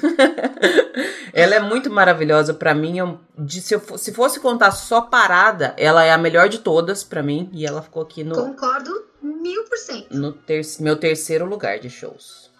ela 1.34 1.56
é 1.56 1.60
muito 1.60 1.90
maravilhosa 1.90 2.54
para 2.54 2.76
mim. 2.76 3.00
Eu, 3.00 3.20
de, 3.38 3.60
se, 3.60 3.74
eu, 3.74 3.98
se 3.98 4.14
fosse 4.14 4.40
contar 4.40 4.72
só 4.72 5.02
parada, 5.02 5.74
ela 5.76 6.04
é 6.04 6.12
a 6.12 6.18
melhor 6.18 6.48
de 6.48 6.60
todas 6.60 7.04
para 7.04 7.24
mim. 7.24 7.50
E 7.52 7.66
ela 7.66 7.82
ficou 7.82 8.04
aqui 8.04 8.24
no. 8.24 8.36
Concordo 8.36 8.92
mil 9.22 9.64
por 9.64 9.78
cento. 9.78 10.16
No 10.16 10.32
ter, 10.32 10.62
meu 10.80 10.96
terceiro 10.96 11.46
lugar 11.46 11.80
de 11.80 11.90
shows. 11.90 12.51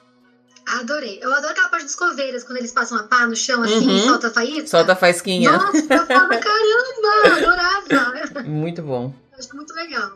Adorei. 0.80 1.20
Eu 1.22 1.34
adoro 1.34 1.52
aquela 1.52 1.68
parte 1.68 1.86
dos 1.86 1.96
coveiras, 1.96 2.44
quando 2.44 2.58
eles 2.58 2.72
passam 2.72 2.98
a 2.98 3.04
pá 3.04 3.28
no 3.28 3.36
chão 3.36 3.62
assim 3.62 3.88
uhum. 3.88 3.98
e 3.98 4.00
solta 4.00 4.28
a 4.28 4.32
faísca. 4.32 4.68
Solta 4.68 4.94
a 4.94 4.96
faísquinha. 4.96 5.52
Nossa, 5.52 5.78
eu 5.78 6.06
falo, 6.08 6.30
caramba, 6.30 7.36
adorava. 7.36 8.44
Muito 8.48 8.82
bom. 8.82 9.14
Acho 9.38 9.56
muito 9.56 9.74
legal. 9.74 10.12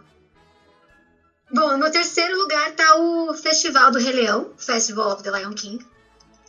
Bom, 1.52 1.77
no 1.77 1.91
terceiro 1.91 2.38
lugar 2.38 2.72
tá 2.72 2.95
o 2.95 3.34
Festival 3.34 3.91
do 3.91 3.99
Rei 3.99 4.14
Leão, 4.14 4.52
Festival 4.57 5.14
of 5.14 5.23
the 5.23 5.32
Lion 5.32 5.53
King. 5.53 5.86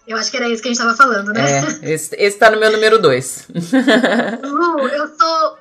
Eu 0.06 0.16
acho 0.16 0.30
que 0.30 0.36
era 0.36 0.48
isso 0.48 0.62
que 0.62 0.68
a 0.68 0.72
gente 0.72 0.80
tava 0.80 0.96
falando, 0.96 1.32
né? 1.32 1.42
É, 1.82 1.90
esse, 1.92 2.14
esse 2.16 2.38
tá 2.38 2.50
no 2.50 2.60
meu 2.60 2.70
número 2.70 2.98
dois. 2.98 3.46
Lu, 4.44 4.88
eu 4.88 5.08
sou. 5.08 5.58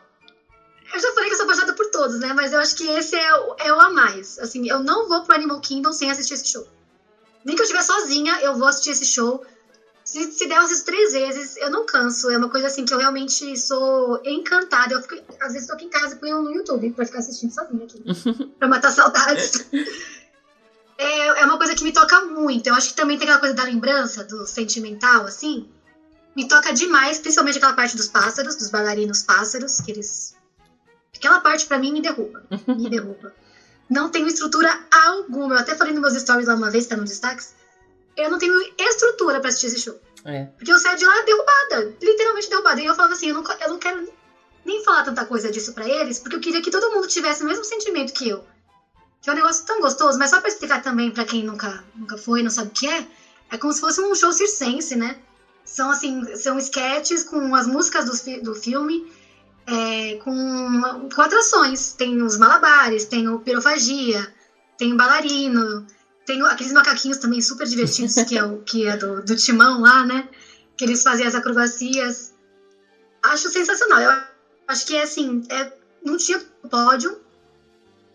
Eu 0.94 1.00
já 1.00 1.12
falei 1.14 1.30
que 1.30 1.34
eu 1.34 1.38
sou 1.38 1.46
apaixonada 1.46 1.74
por 1.74 1.90
todos, 1.90 2.20
né? 2.20 2.32
Mas 2.34 2.54
eu 2.54 2.60
acho 2.60 2.76
que 2.76 2.88
esse 2.88 3.16
é 3.16 3.36
o, 3.36 3.56
é 3.60 3.74
o 3.74 3.80
a 3.80 3.90
mais. 3.90 4.38
Assim, 4.38 4.70
eu 4.70 4.80
não 4.84 5.10
vou 5.10 5.24
pro 5.24 5.36
Animal 5.36 5.60
Kingdom 5.62 5.92
sem 5.92 6.12
assistir 6.12 6.36
esse 6.36 6.48
show. 6.48 6.68
Nem 7.46 7.56
que 7.56 7.62
eu 7.62 7.66
estiver 7.66 7.84
sozinha, 7.84 8.42
eu 8.42 8.56
vou 8.56 8.68
assistir 8.68 8.90
esse 8.90 9.06
show. 9.06 9.46
Se, 10.04 10.32
se 10.32 10.48
der, 10.48 10.58
eu 10.58 10.62
assisto 10.64 10.86
três 10.86 11.14
vezes, 11.14 11.56
eu 11.58 11.70
não 11.70 11.86
canso. 11.86 12.30
É 12.32 12.38
uma 12.38 12.50
coisa 12.50 12.68
assim 12.68 12.84
que 12.86 12.94
eu 12.94 12.98
realmente 12.98 13.56
sou 13.58 14.20
encantada. 14.26 14.96
Eu 14.96 15.02
fico, 15.02 15.16
às 15.40 15.54
vezes, 15.54 15.68
tô 15.68 15.74
aqui 15.74 15.86
em 15.86 15.90
casa 15.90 16.16
e 16.16 16.20
ponho 16.20 16.42
no 16.42 16.52
YouTube 16.52 16.92
pra 16.92 17.06
ficar 17.06 17.20
assistindo 17.20 17.54
sozinha 17.54 17.86
aqui. 17.86 18.04
pra 18.58 18.68
matar 18.68 18.92
saudades. 18.92 19.68
é, 20.98 21.28
é 21.28 21.46
uma 21.46 21.58
coisa 21.58 21.76
que 21.76 21.84
me 21.84 21.94
toca 21.94 22.26
muito. 22.26 22.66
Eu 22.66 22.74
acho 22.74 22.90
que 22.90 22.96
também 22.96 23.18
tem 23.18 23.26
aquela 23.26 23.40
coisa 23.40 23.54
da 23.54 23.64
lembrança, 23.64 24.24
do 24.24 24.48
sentimental, 24.48 25.26
assim. 25.26 25.70
Me 26.36 26.48
toca 26.48 26.74
demais, 26.74 27.20
principalmente 27.20 27.58
aquela 27.58 27.74
parte 27.74 27.96
dos 27.96 28.08
pássaros, 28.08 28.56
dos 28.56 28.70
bailarinos 28.70 29.22
pássaros, 29.22 29.80
que 29.82 29.92
eles. 29.92 30.36
Aquela 31.16 31.40
parte 31.40 31.68
para 31.68 31.78
mim 31.78 31.94
me 31.94 32.02
derruba. 32.02 32.44
Me 32.68 32.90
derruba 32.90 33.34
não 33.90 34.10
tenho 34.10 34.28
estrutura 34.28 34.78
alguma. 34.92 35.56
Eu 35.56 35.60
até 35.60 35.76
falei 35.76 35.94
nos 35.94 36.02
meus 36.02 36.22
stories 36.22 36.48
lá 36.48 36.56
uma 36.56 36.70
vez, 36.70 36.86
tá 36.86 36.96
nos 36.96 37.10
destaques. 37.10 37.54
Eu 38.18 38.30
não 38.30 38.38
tenho 38.38 38.54
estrutura 38.78 39.40
para 39.40 39.50
assistir 39.50 39.68
esse 39.68 39.80
show. 39.80 40.00
É. 40.24 40.46
Porque 40.58 40.72
eu 40.72 40.80
saio 40.80 40.98
de 40.98 41.06
lá 41.06 41.22
derrubada, 41.22 41.96
literalmente 42.02 42.50
derrubada. 42.50 42.82
E 42.82 42.86
eu 42.86 42.96
falava 42.96 43.14
assim, 43.14 43.28
eu 43.28 43.36
não, 43.36 43.44
eu 43.62 43.70
não 43.70 43.78
quero 43.78 44.08
nem 44.64 44.84
falar 44.84 45.04
tanta 45.04 45.24
coisa 45.24 45.52
disso 45.52 45.74
para 45.74 45.88
eles, 45.88 46.18
porque 46.18 46.36
eu 46.36 46.40
queria 46.40 46.62
que 46.62 46.72
todo 46.72 46.90
mundo 46.90 47.08
tivesse 47.08 47.44
o 47.44 47.46
mesmo 47.46 47.64
sentimento 47.64 48.14
que 48.14 48.28
eu. 48.28 48.44
Que 49.22 49.30
é 49.30 49.34
um 49.34 49.36
negócio 49.36 49.66
tão 49.66 49.80
gostoso, 49.80 50.18
mas 50.18 50.32
só 50.32 50.40
pra 50.40 50.50
explicar 50.50 50.82
também 50.82 51.12
para 51.12 51.24
quem 51.24 51.44
nunca, 51.44 51.84
nunca 51.94 52.18
foi, 52.18 52.42
não 52.42 52.50
sabe 52.50 52.70
o 52.70 52.72
que 52.72 52.88
é, 52.88 53.06
é 53.52 53.58
como 53.58 53.72
se 53.72 53.80
fosse 53.80 54.02
um 54.02 54.16
show 54.16 54.34
circense, 54.34 54.96
né? 54.96 55.20
São 55.64 55.92
assim, 55.92 56.36
são 56.36 56.58
sketches 56.58 57.24
com 57.24 57.54
as 57.54 57.68
músicas 57.68 58.06
do, 58.06 58.42
do 58.42 58.56
filme 58.56 59.06
é, 59.68 60.16
com, 60.16 61.10
com 61.14 61.22
atrações. 61.22 61.94
Tem 61.94 62.22
os 62.22 62.38
malabares, 62.38 63.06
tem 63.06 63.28
o 63.28 63.40
pirofagia, 63.40 64.32
tem 64.78 64.94
o 64.94 64.98
bailarino, 64.98 65.86
tem 66.26 66.42
aqueles 66.42 66.74
macaquinhos 66.74 67.18
também 67.18 67.42
super 67.42 67.68
divertidos, 67.68 68.16
que 68.28 68.38
é 68.38 68.44
o 68.44 68.58
que 68.62 68.86
é 68.86 68.96
do, 68.96 69.22
do 69.22 69.36
timão 69.36 69.82
lá, 69.82 70.04
né? 70.04 70.28
Que 70.76 70.86
eles 70.86 71.04
fazem 71.04 71.26
as 71.26 71.36
acrobacias. 71.36 72.34
Acho 73.24 73.50
sensacional. 73.50 74.02
Eu 74.02 74.12
acho 74.68 74.86
que 74.86 74.96
é 74.96 75.04
assim, 75.04 75.44
é, 75.50 75.72
não 76.04 76.18
tinha 76.18 76.40
pódio, 76.70 77.20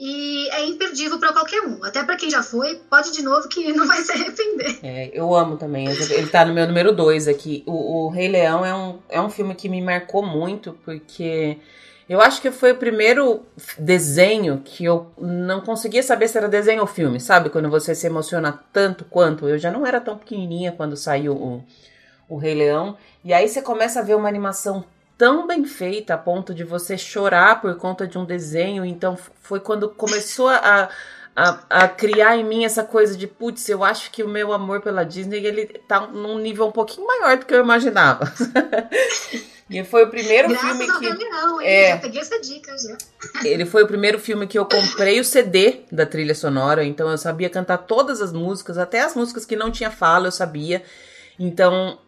e 0.02 0.48
é 0.48 0.64
imperdível 0.64 1.18
para 1.20 1.31
qualquer 1.31 1.60
um. 1.60 1.85
Até 1.85 2.02
para 2.02 2.16
quem 2.16 2.31
já 2.31 2.43
foi, 2.43 2.81
pode 2.89 3.12
de 3.12 3.22
novo 3.22 3.47
que 3.48 3.70
não 3.70 3.86
vai 3.86 3.98
se 4.01 4.10
arrepender. 4.10 4.78
É, 4.82 5.10
eu 5.12 5.35
amo 5.35 5.59
também. 5.59 5.86
Ele 5.86 6.27
tá 6.28 6.43
no 6.43 6.55
meu 6.55 6.66
número 6.66 6.90
2 6.90 7.28
aqui. 7.28 7.62
O, 7.66 8.06
o, 8.06 8.09
Rei 8.09 8.27
Leão 8.27 8.64
é 8.64 8.74
um, 8.74 8.98
é 9.10 9.20
um 9.20 9.28
filme 9.28 9.55
que 9.55 9.68
me 9.68 9.82
marcou 9.82 10.24
muito, 10.24 10.72
porque 10.86 11.59
eu 12.09 12.18
acho 12.18 12.40
que 12.40 12.51
foi 12.51 12.72
o 12.72 12.77
primeiro 12.77 13.43
desenho 13.78 14.62
que 14.64 14.86
eu 14.86 15.12
não 15.18 15.60
conseguia 15.60 16.02
saber 16.02 16.28
se 16.28 16.39
era 16.39 16.48
desenho 16.48 16.81
ou 16.81 16.86
filme, 16.86 17.20
sabe? 17.20 17.51
Quando 17.51 17.68
você 17.68 17.94
se 17.94 18.06
emociona 18.06 18.59
tanto 18.72 19.05
quanto. 19.05 19.47
Eu 19.47 19.59
já 19.59 19.70
não 19.70 19.86
era 19.86 20.01
tão 20.01 20.16
pequenininha 20.16 20.72
quando 20.72 20.97
saiu 20.97 21.35
o, 21.35 21.64
o 22.27 22.39
Rei 22.39 22.55
Leão. 22.55 22.97
E 23.22 23.35
aí 23.35 23.47
você 23.47 23.60
começa 23.60 24.01
a 24.01 24.02
ver 24.02 24.16
uma 24.16 24.31
animação 24.31 24.82
tão 25.20 25.47
bem 25.47 25.66
feita 25.66 26.14
a 26.14 26.18
ponto 26.18 26.55
de 26.55 26.64
você 26.64 26.97
chorar 26.97 27.60
por 27.60 27.76
conta 27.76 28.06
de 28.06 28.16
um 28.16 28.24
desenho. 28.24 28.86
Então 28.86 29.18
foi 29.42 29.60
quando 29.60 29.90
começou 29.90 30.48
a, 30.48 30.88
a, 31.36 31.59
a 31.68 31.88
criar 31.88 32.38
em 32.38 32.44
mim 32.44 32.64
essa 32.64 32.82
coisa 32.82 33.14
de 33.14 33.26
putz, 33.26 33.68
eu 33.68 33.84
acho 33.84 34.10
que 34.10 34.22
o 34.22 34.28
meu 34.28 34.51
amor 34.51 34.80
pela 34.80 35.05
Disney 35.05 35.44
ele 35.44 35.66
tá 35.66 36.06
num 36.06 36.38
nível 36.38 36.66
um 36.66 36.72
pouquinho 36.72 37.06
maior 37.06 37.36
do 37.36 37.44
que 37.44 37.55
eu 37.55 37.60
imaginava. 37.60 38.24
E 39.72 39.84
foi 39.84 40.02
o 40.02 40.10
primeiro 40.10 40.48
Graças 40.48 40.68
filme 40.68 40.98
que. 40.98 41.24
Leão, 41.24 41.60
É. 41.60 41.90
Já 41.90 41.98
peguei 41.98 42.20
essa 42.20 42.40
dica 42.40 42.76
já. 42.76 42.98
Ele 43.44 43.64
foi 43.64 43.84
o 43.84 43.86
primeiro 43.86 44.18
filme 44.18 44.44
que 44.48 44.59
eu 44.59 44.66
comprei 44.66 45.20
o 45.20 45.24
CD 45.24 45.82
da 45.92 46.05
trilha 46.05 46.34
sonora, 46.34 46.84
então 46.84 47.09
eu 47.09 47.16
sabia 47.16 47.48
cantar 47.48 47.78
todas 47.78 48.20
as 48.20 48.32
músicas, 48.32 48.76
até 48.76 49.01
as 49.01 49.14
músicas 49.14 49.47
que 49.47 49.55
não 49.55 49.70
tinha 49.70 49.88
fala 49.88 50.26
eu 50.26 50.32
sabia. 50.32 50.82
Então, 51.38 52.01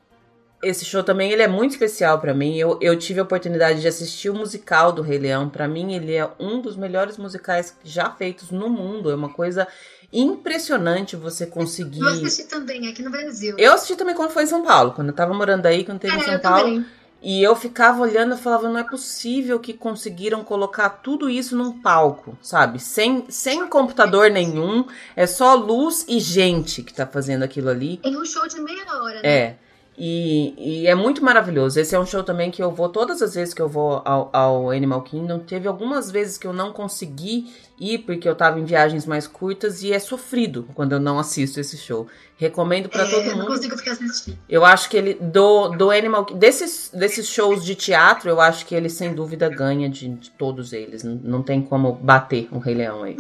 esse 0.63 0.85
show 0.85 1.03
também 1.03 1.33
ele 1.33 1.43
é 1.43 1.49
muito 1.49 1.73
especial 1.73 2.21
pra 2.21 2.33
mim. 2.33 2.57
Eu, 2.57 2.79
eu 2.81 2.97
tive 2.97 3.19
a 3.19 3.25
oportunidade 3.25 3.81
de 3.81 3.89
assistir 3.89 4.31
o 4.31 4.35
musical 4.35 4.93
do 4.93 5.03
Rei 5.03 5.19
Leão. 5.19 5.49
Pra 5.49 5.67
mim, 5.67 5.95
ele 5.95 6.15
é 6.15 6.31
um 6.39 6.61
dos 6.61 6.77
melhores 6.77 7.19
musicais 7.19 7.77
já 7.83 8.11
feitos 8.11 8.53
no 8.53 8.71
mundo. 8.71 9.11
É 9.11 9.15
uma 9.15 9.29
coisa 9.29 9.67
impressionante 10.13 11.17
você 11.17 11.47
conseguir. 11.47 12.01
Eu 12.01 12.09
assisti 12.09 12.45
também 12.45 12.87
aqui 12.87 13.03
no 13.03 13.11
Brasil. 13.11 13.57
Eu 13.59 13.73
assisti 13.73 13.97
também 13.97 14.15
quando 14.15 14.31
foi 14.31 14.45
em 14.45 14.47
São 14.47 14.63
Paulo, 14.63 14.93
quando 14.93 15.09
eu 15.09 15.15
tava 15.15 15.35
morando 15.35 15.67
aí, 15.67 15.85
quando 15.85 15.99
teve 15.99 16.15
em 16.15 16.21
é, 16.21 16.25
São 16.25 16.35
eu 16.35 16.41
Paulo. 16.41 16.65
também. 16.65 16.87
E 17.25 17.41
eu 17.41 17.55
ficava 17.55 18.03
olhando 18.03 18.35
e 18.35 18.39
falava, 18.39 18.69
não 18.69 18.79
é 18.79 18.83
possível 18.83 19.61
que 19.61 19.73
conseguiram 19.73 20.43
colocar 20.43 20.91
tudo 20.91 21.31
isso 21.31 21.57
num 21.57 21.81
palco, 21.81 22.37
sabe? 22.43 22.81
Sem, 22.81 23.25
sem 23.29 23.69
computador 23.69 24.29
nenhum, 24.29 24.85
é 25.15 25.25
só 25.25 25.55
luz 25.55 26.05
e 26.09 26.19
gente 26.19 26.83
que 26.83 26.93
tá 26.93 27.07
fazendo 27.07 27.45
aquilo 27.45 27.69
ali. 27.69 28.01
Em 28.03 28.17
um 28.17 28.25
show 28.25 28.47
de 28.49 28.61
meia 28.61 28.85
hora, 28.97 29.23
né? 29.23 29.29
É. 29.29 29.57
E, 30.05 30.55
e 30.59 30.87
é 30.89 30.97
muito 30.97 31.25
maravilhoso. 31.25 31.79
Esse 31.79 31.95
é 31.95 32.01
um 32.01 32.05
show 32.05 32.25
também 32.25 32.51
que 32.51 32.61
eu 32.61 32.73
vou 32.73 32.89
todas 32.89 33.23
as 33.23 33.37
vezes 33.37 33.55
que 33.55 33.63
eu 33.63 33.69
vou 33.69 34.03
ao, 34.05 34.31
ao 34.33 34.71
Animal 34.73 35.03
Kingdom. 35.03 35.39
Teve 35.39 35.69
algumas 35.69 36.11
vezes 36.11 36.37
que 36.37 36.45
eu 36.45 36.53
não 36.53 36.73
consegui 36.73 37.55
ir 37.83 37.99
porque 38.01 38.29
eu 38.29 38.35
tava 38.35 38.61
em 38.61 38.65
viagens 38.65 39.05
mais 39.07 39.27
curtas 39.27 39.83
e 39.83 39.93
é 39.93 39.99
sofrido 39.99 40.69
quando 40.75 40.93
eu 40.93 41.01
não 41.01 41.19
assisto 41.19 41.59
esse 41.59 41.77
show. 41.77 42.07
Recomendo 42.37 42.89
pra 42.89 43.03
É, 43.05 43.11
todo 43.11 43.23
eu 43.25 43.31
não 43.33 43.37
mundo. 43.45 43.47
consigo 43.55 43.77
ficar 43.77 43.93
assistindo. 43.93 44.39
Eu 44.49 44.65
acho 44.65 44.89
que 44.91 44.97
ele, 44.97 45.15
do, 45.15 45.69
do 45.69 45.91
Animal 45.91 46.25
desses, 46.25 46.91
desses 46.93 47.27
shows 47.29 47.65
de 47.65 47.75
teatro, 47.75 48.29
eu 48.29 48.41
acho 48.41 48.67
que 48.67 48.75
ele 48.75 48.89
sem 48.89 49.15
dúvida 49.15 49.49
ganha 49.49 49.89
de, 49.89 50.09
de 50.09 50.31
todos 50.31 50.73
eles. 50.73 51.03
Não, 51.05 51.15
não 51.23 51.43
tem 51.43 51.63
como 51.63 51.93
bater 51.95 52.49
o 52.51 52.59
Rei 52.59 52.75
Leão 52.75 53.03
aí. 53.05 53.17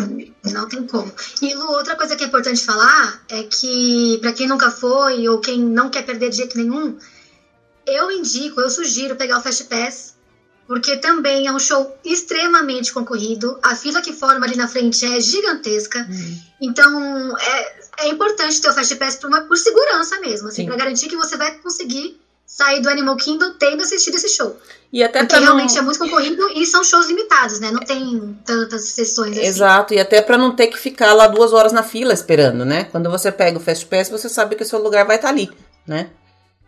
Não 0.52 0.68
tem 0.68 0.86
como. 0.86 1.12
E 1.40 1.54
Lu, 1.54 1.70
outra 1.70 1.94
coisa 1.96 2.16
que 2.16 2.24
é 2.24 2.26
importante 2.26 2.64
falar 2.64 3.22
é 3.30 3.44
que, 3.44 4.18
pra 4.20 4.32
quem 4.32 4.48
nunca 4.48 4.70
foi 4.70 5.28
ou 5.28 5.38
quem 5.40 5.60
não 5.60 5.88
quer 5.88 6.04
perder 6.04 6.30
de 6.30 6.36
jeito 6.38 6.56
nenhum, 6.58 6.96
eu 7.86 8.10
indico, 8.10 8.60
eu 8.60 8.70
sugiro 8.70 9.16
pegar 9.16 9.38
o 9.38 9.42
Fast 9.42 9.64
Pass, 9.64 10.11
porque 10.66 10.96
também 10.96 11.46
é 11.46 11.52
um 11.52 11.58
show 11.58 11.96
extremamente 12.04 12.92
concorrido. 12.92 13.58
A 13.62 13.74
fila 13.76 14.00
que 14.00 14.12
forma 14.12 14.46
ali 14.46 14.56
na 14.56 14.68
frente 14.68 15.04
é 15.04 15.20
gigantesca. 15.20 16.06
Então, 16.60 17.36
é, 17.38 17.74
é 18.00 18.08
importante 18.08 18.60
ter 18.60 18.68
o 18.68 18.72
Fast 18.72 18.94
Pass 18.96 19.16
por, 19.16 19.28
uma, 19.28 19.42
por 19.42 19.56
segurança 19.56 20.20
mesmo, 20.20 20.48
assim, 20.48 20.62
Sim. 20.62 20.66
pra 20.68 20.76
garantir 20.76 21.08
que 21.08 21.16
você 21.16 21.36
vai 21.36 21.52
conseguir 21.58 22.20
sair 22.46 22.80
do 22.80 22.88
Animal 22.90 23.16
Kingdom 23.16 23.54
tendo 23.58 23.82
assistido 23.82 24.16
esse 24.16 24.28
show. 24.28 24.58
E 24.92 25.02
até 25.02 25.20
Porque 25.20 25.30
pra 25.34 25.40
não... 25.40 25.46
realmente 25.56 25.78
é 25.78 25.80
muito 25.80 25.98
concorrido 25.98 26.50
e 26.50 26.66
são 26.66 26.84
shows 26.84 27.06
limitados, 27.06 27.60
né? 27.60 27.70
Não 27.70 27.80
tem 27.80 28.38
tantas 28.44 28.84
sessões 28.88 29.38
assim. 29.38 29.46
Exato, 29.46 29.94
e 29.94 29.98
até 29.98 30.20
pra 30.20 30.36
não 30.36 30.54
ter 30.54 30.66
que 30.66 30.78
ficar 30.78 31.14
lá 31.14 31.26
duas 31.26 31.54
horas 31.54 31.72
na 31.72 31.82
fila 31.82 32.12
esperando, 32.12 32.64
né? 32.64 32.84
Quando 32.84 33.10
você 33.10 33.32
pega 33.32 33.56
o 33.56 33.60
Fast 33.60 33.86
Pass, 33.86 34.10
você 34.10 34.28
sabe 34.28 34.54
que 34.54 34.62
o 34.62 34.66
seu 34.66 34.78
lugar 34.82 35.06
vai 35.06 35.16
estar 35.16 35.30
ali, 35.30 35.50
né? 35.86 36.10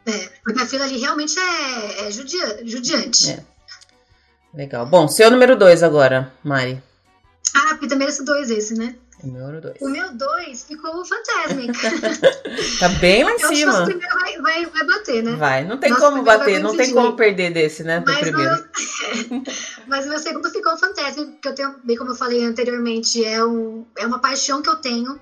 É, 0.07 0.31
porque 0.43 0.63
a 0.63 0.67
fila 0.67 0.85
ali 0.85 0.99
realmente 0.99 1.39
é, 1.39 2.07
é 2.07 2.11
judia- 2.11 2.61
judiante. 2.65 3.31
É. 3.31 3.45
Legal. 4.55 4.87
Bom, 4.87 5.09
seu 5.09 5.31
número 5.31 5.57
dois 5.57 5.83
agora, 5.83 6.33
Mari. 6.43 6.83
Ah, 7.55 7.69
porque 7.71 7.89
também 7.89 8.09
esse 8.09 8.25
dois 8.25 8.51
esse, 8.51 8.75
né? 8.75 8.97
O 9.23 9.27
número 9.27 9.61
dois. 9.61 9.77
O 9.81 9.89
meu 9.89 10.13
dois 10.13 10.65
ficou 10.65 11.01
o 11.01 11.05
Fantasmic. 11.05 11.73
Tá 12.79 12.89
bem 13.01 13.25
lá 13.25 13.33
em 13.33 13.41
Eu 13.41 13.49
acho 13.49 13.49
que 13.49 13.67
o 13.67 13.73
cima. 13.73 13.85
primeiro 13.85 14.15
vai, 14.15 14.39
vai, 14.41 14.67
vai 14.67 14.85
bater, 14.85 15.23
né? 15.23 15.33
Vai, 15.37 15.65
não 15.65 15.79
tem 15.79 15.91
Nosso 15.91 16.03
como 16.03 16.23
bater, 16.23 16.61
não 16.61 16.77
tem 16.77 16.93
como 16.93 17.17
perder 17.17 17.53
desse, 17.53 17.83
né? 17.85 18.01
Do 18.01 18.07
Mas 18.07 18.17
o, 18.19 18.21
primeiro. 18.21 18.51
meu, 19.31 19.43
mas 19.87 20.07
o 20.07 20.09
meu 20.09 20.19
segundo 20.19 20.51
ficou 20.51 20.75
o 20.75 20.77
Fantasmic, 20.77 21.39
que 21.41 21.49
eu 21.49 21.55
tenho, 21.55 21.75
bem 21.85 21.97
como 21.97 22.11
eu 22.11 22.15
falei 22.17 22.45
anteriormente, 22.45 23.25
é, 23.25 23.45
um, 23.45 23.87
é 23.97 24.07
uma 24.07 24.19
paixão 24.19 24.61
que 24.61 24.69
eu 24.69 24.77
tenho. 24.77 25.19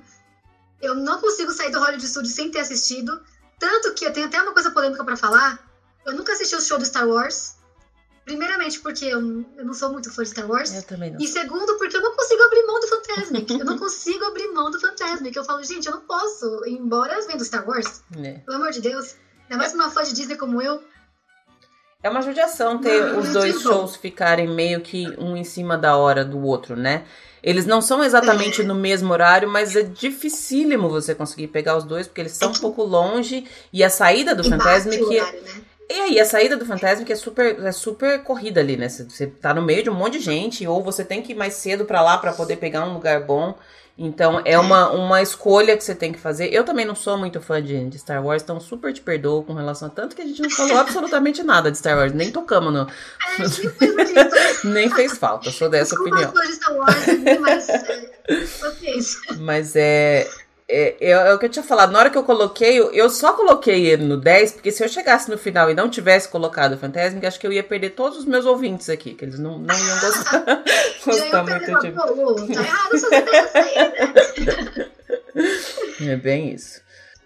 Eu 0.81 0.95
não 0.95 1.21
consigo 1.21 1.53
sair 1.53 1.71
do 1.71 1.79
Hollywood 1.79 2.07
Studios 2.07 2.35
sem 2.35 2.51
ter 2.51 2.61
assistido. 2.61 3.21
Tanto 3.59 3.95
que 3.95 4.05
eu 4.05 4.13
tenho 4.13 4.27
até 4.27 4.43
uma 4.43 4.53
coisa 4.53 4.71
polêmica 4.71 5.05
pra 5.05 5.17
falar. 5.17 5.59
Eu 6.05 6.15
nunca 6.15 6.33
assisti 6.33 6.57
o 6.57 6.61
show 6.61 6.79
do 6.79 6.85
Star 6.85 7.07
Wars. 7.07 7.57
Primeiramente, 8.25 8.79
porque 8.81 9.05
eu, 9.07 9.21
eu 9.57 9.65
não 9.65 9.75
sou 9.75 9.91
muito 9.91 10.13
fã 10.15 10.23
de 10.23 10.29
Star 10.31 10.49
Wars. 10.49 10.73
Eu 10.73 10.83
também 10.85 11.11
não. 11.11 11.21
E 11.21 11.27
segundo, 11.27 11.77
porque 11.77 11.97
eu 11.97 12.01
não 12.01 12.15
consigo 12.15 12.43
abrir 12.43 12.63
mão 12.65 12.79
do 12.81 12.87
Fantasmic. 12.87 13.53
eu 13.59 13.65
não 13.65 13.79
consigo 13.79 14.25
abrir 14.27 14.49
mão 14.53 14.71
do 14.71 14.79
Fantasmic. 14.81 15.37
Eu 15.37 15.45
falo, 15.45 15.63
gente, 15.65 15.87
eu 15.87 15.93
não 15.93 16.03
posso 16.03 16.63
embora 16.67 17.21
vendo 17.27 17.45
Star 17.45 17.69
Wars. 17.69 18.03
É. 18.17 18.35
Pelo 18.35 18.57
amor 18.59 18.71
de 18.71 18.81
Deus. 18.81 19.17
Ainda 19.51 19.57
mais 19.59 19.75
uma 19.75 19.91
fã 19.91 20.03
de 20.05 20.13
Disney 20.15 20.37
como 20.37 20.63
eu. 20.63 20.83
É 22.03 22.11
uma 22.11 22.23
judiação 22.23 22.79
ter 22.79 23.01
Não, 23.13 23.19
os 23.21 23.29
dois 23.33 23.63
como. 23.63 23.75
shows 23.77 23.97
ficarem 23.97 24.49
meio 24.49 24.81
que 24.81 25.07
um 25.19 25.37
em 25.37 25.45
cima 25.45 25.77
da 25.79 25.97
hora 25.97 26.25
do 26.25 26.41
outro, 26.41 26.75
né? 26.77 27.05
Eles 27.43 27.67
não 27.67 27.81
são 27.83 28.03
exatamente 28.05 28.61
É. 28.63 28.65
no 28.65 28.75
mesmo 28.75 29.13
horário, 29.13 29.49
mas 29.49 29.75
é 29.75 29.83
dificílimo 29.83 30.89
você 30.89 31.13
conseguir 31.15 31.49
pegar 31.49 31.77
os 31.77 31.85
dois, 31.85 32.07
porque 32.07 32.21
eles 32.21 32.33
são 32.33 32.51
um 32.51 32.55
pouco 32.55 32.83
longe. 32.85 33.47
E 33.73 33.83
a 33.85 33.91
saída 33.91 34.33
do 34.35 34.45
E 34.45 34.51
bate 34.51 34.63
Fantasmic. 34.63 35.03
o 35.03 35.09
horário, 35.13 35.43
né? 35.43 35.63
E 35.91 35.95
aí, 35.95 36.21
a 36.21 36.25
saída 36.25 36.57
do 36.57 36.65
Fantasmic 36.65 37.13
é 37.13 37.17
super, 37.17 37.59
é 37.65 37.73
super 37.73 38.23
corrida 38.23 38.61
ali, 38.61 38.77
né? 38.77 38.89
Você, 38.89 39.27
tá 39.27 39.53
no 39.53 39.63
meio 39.63 39.83
de 39.83 39.91
um 39.91 39.95
monte 39.95 40.19
de 40.19 40.25
gente, 40.25 40.67
ou 40.67 40.83
você 40.83 41.05
tem 41.05 41.23
que 41.23 41.33
ir 41.33 41.35
mais 41.35 41.55
cedo 41.55 41.85
pra 41.85 42.01
lá 42.01 42.17
pra 42.19 42.33
poder 42.33 42.57
pegar 42.57 42.85
um 42.85 42.95
lugar 42.95 43.25
bom. 43.25 43.55
Então, 43.97 44.41
é 44.45 44.59
uma, 44.59 44.91
uma 44.91 45.21
escolha 45.21 45.77
que 45.77 45.85
você 45.85 45.95
tem 45.95 46.13
que 46.13 46.19
fazer. 46.19 46.49
Eu 46.53 46.65
também 46.65 46.87
não 46.87 46.95
sou 46.95 47.19
muito 47.19 47.41
fã 47.43 47.63
de, 47.63 47.89
de 47.91 47.99
Star 47.99 48.25
Wars, 48.25 48.43
então 48.43 48.59
super 48.59 48.91
te 48.93 49.03
perdoo 49.03 49.43
com 49.45 49.53
relação 49.53 49.87
a 49.89 49.91
tanto 49.91 50.17
que 50.17 50.23
a 50.23 50.25
gente 50.25 50.41
não 50.41 50.49
falou 50.49 50.79
absolutamente 50.79 51.43
nada 51.43 51.71
de 51.71 51.77
Star 51.77 51.99
Wars. 51.99 52.13
Nem 52.13 52.31
tocamos 52.31 52.73
no. 52.73 52.89
É, 53.39 53.49
tipo. 53.49 53.75
Nem 54.65 54.89
fez 54.89 55.19
falta, 55.19 55.51
sou 55.51 55.69
dessa 55.69 55.95
Desculpa 55.95 56.17
opinião. 56.17 56.53
Star 56.53 56.77
Wars, 56.77 57.39
mas 57.41 57.69
é. 57.69 58.11
Mas 59.39 59.77
é, 59.77 60.27
é, 60.73 60.97
é, 61.01 61.11
é 61.11 61.35
o 61.35 61.39
que 61.39 61.45
eu 61.45 61.51
tinha 61.51 61.63
falado. 61.63 61.93
Na 61.93 61.99
hora 61.99 62.11
que 62.11 62.17
eu 62.17 62.25
coloquei, 62.25 62.81
eu, 62.81 62.91
eu 62.93 63.11
só 63.11 63.35
coloquei 63.35 63.87
ele 63.87 64.05
no 64.05 64.17
10, 64.17 64.53
porque 64.53 64.73
se 64.73 64.83
eu 64.83 64.89
chegasse 64.89 65.31
no 65.31 65.37
final 65.37 65.71
e 65.71 65.75
não 65.75 65.89
tivesse 65.89 66.29
colocado 66.29 66.73
o 66.73 66.79
Fantasmic, 66.79 67.27
acho 67.27 67.39
que 67.39 67.47
eu 67.47 67.53
ia 67.53 67.63
perder 67.63 67.91
todos 67.91 68.19
os 68.19 68.25
meus 68.25 68.47
ouvintes 68.47 68.89
aqui, 68.89 69.13
que 69.13 69.25
eles 69.25 69.39
não, 69.39 69.59
não 69.59 69.75
iam 69.75 70.01
gostar, 70.01 70.45
gostar 71.05 71.45
muito 71.45 71.81
de 71.81 71.91
Lu, 71.91 72.47
tá 72.47 72.63
errado 72.63 72.91
aí, 73.55 73.75
né? 73.77 74.91
É 76.01 76.17
bem 76.17 76.53
isso. 76.53 76.81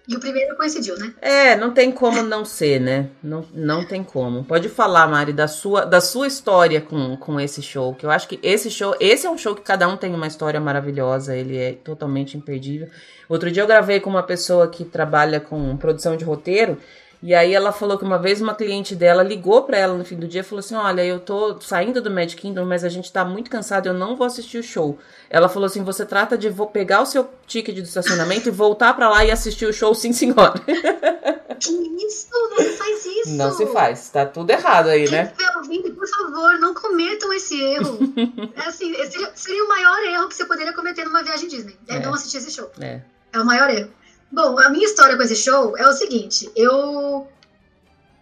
E 0.08 0.14
o 0.14 0.20
primeiro 0.20 0.56
coincidiu, 0.56 0.96
né? 0.98 1.12
É, 1.20 1.56
não 1.56 1.72
tem 1.72 1.90
como 1.90 2.22
não 2.22 2.44
ser, 2.44 2.80
né? 2.80 3.10
Não, 3.20 3.44
não 3.52 3.84
tem 3.84 4.04
como. 4.04 4.44
Pode 4.44 4.68
falar, 4.68 5.08
Mari, 5.08 5.32
da 5.32 5.48
sua, 5.48 5.84
da 5.84 6.00
sua 6.00 6.28
história 6.28 6.80
com, 6.80 7.16
com 7.16 7.40
esse 7.40 7.60
show. 7.60 7.92
Que 7.92 8.06
eu 8.06 8.10
acho 8.10 8.28
que 8.28 8.38
esse 8.40 8.70
show, 8.70 8.94
esse 9.00 9.26
é 9.26 9.30
um 9.30 9.36
show 9.36 9.54
que 9.54 9.62
cada 9.62 9.88
um 9.88 9.96
tem 9.96 10.14
uma 10.14 10.28
história 10.28 10.60
maravilhosa. 10.60 11.36
Ele 11.36 11.56
é 11.56 11.72
totalmente 11.72 12.36
imperdível. 12.36 12.88
Outro 13.28 13.50
dia 13.50 13.64
eu 13.64 13.66
gravei 13.66 13.98
com 13.98 14.08
uma 14.08 14.22
pessoa 14.22 14.68
que 14.68 14.84
trabalha 14.84 15.40
com 15.40 15.76
produção 15.76 16.16
de 16.16 16.24
roteiro. 16.24 16.78
E 17.22 17.34
aí 17.34 17.54
ela 17.54 17.72
falou 17.72 17.96
que 17.98 18.04
uma 18.04 18.18
vez 18.18 18.40
uma 18.40 18.54
cliente 18.54 18.94
dela 18.94 19.22
ligou 19.22 19.62
pra 19.62 19.76
ela 19.78 19.94
no 19.94 20.04
fim 20.04 20.16
do 20.16 20.28
dia 20.28 20.42
e 20.42 20.44
falou 20.44 20.60
assim: 20.60 20.74
Olha, 20.74 21.04
eu 21.04 21.18
tô 21.18 21.58
saindo 21.60 22.00
do 22.02 22.10
Mad 22.10 22.32
Kingdom, 22.34 22.64
mas 22.66 22.84
a 22.84 22.88
gente 22.88 23.10
tá 23.12 23.24
muito 23.24 23.50
cansado, 23.50 23.86
eu 23.86 23.94
não 23.94 24.14
vou 24.16 24.26
assistir 24.26 24.58
o 24.58 24.62
show. 24.62 24.98
Ela 25.30 25.48
falou 25.48 25.66
assim: 25.66 25.82
você 25.82 26.04
trata 26.04 26.36
de 26.36 26.48
vo- 26.50 26.66
pegar 26.66 27.00
o 27.02 27.06
seu 27.06 27.28
ticket 27.46 27.74
de 27.74 27.82
estacionamento 27.82 28.48
e 28.48 28.52
voltar 28.52 28.94
pra 28.94 29.08
lá 29.08 29.24
e 29.24 29.30
assistir 29.30 29.66
o 29.66 29.72
show, 29.72 29.94
sim, 29.94 30.12
senhora. 30.12 30.54
Que 31.58 31.70
isso? 31.72 32.28
Não 32.50 32.58
se 32.58 32.76
faz 32.76 33.06
isso. 33.06 33.30
Não 33.30 33.50
se 33.50 33.66
faz, 33.68 34.08
tá 34.10 34.26
tudo 34.26 34.50
errado 34.50 34.88
aí, 34.88 35.04
Quem 35.08 35.12
né? 35.12 35.32
ouvindo, 35.56 35.90
por 35.94 36.06
favor, 36.06 36.58
não 36.58 36.74
cometam 36.74 37.32
esse 37.32 37.58
erro. 37.58 37.98
É 38.54 38.68
assim, 38.68 38.92
seria, 38.94 39.30
seria 39.34 39.64
o 39.64 39.68
maior 39.68 39.98
erro 40.04 40.28
que 40.28 40.34
você 40.34 40.44
poderia 40.44 40.74
cometer 40.74 41.04
numa 41.06 41.22
viagem 41.22 41.48
Disney. 41.48 41.74
É, 41.88 41.96
É. 41.96 42.00
não 42.00 42.12
assistir 42.12 42.36
esse 42.38 42.50
show. 42.50 42.70
É. 42.78 43.00
É 43.32 43.40
o 43.40 43.44
maior 43.46 43.70
erro. 43.70 43.90
Bom, 44.30 44.58
a 44.58 44.68
minha 44.68 44.84
história 44.84 45.16
com 45.16 45.22
esse 45.22 45.36
show 45.36 45.76
é 45.76 45.88
o 45.88 45.92
seguinte: 45.92 46.50
eu. 46.56 47.28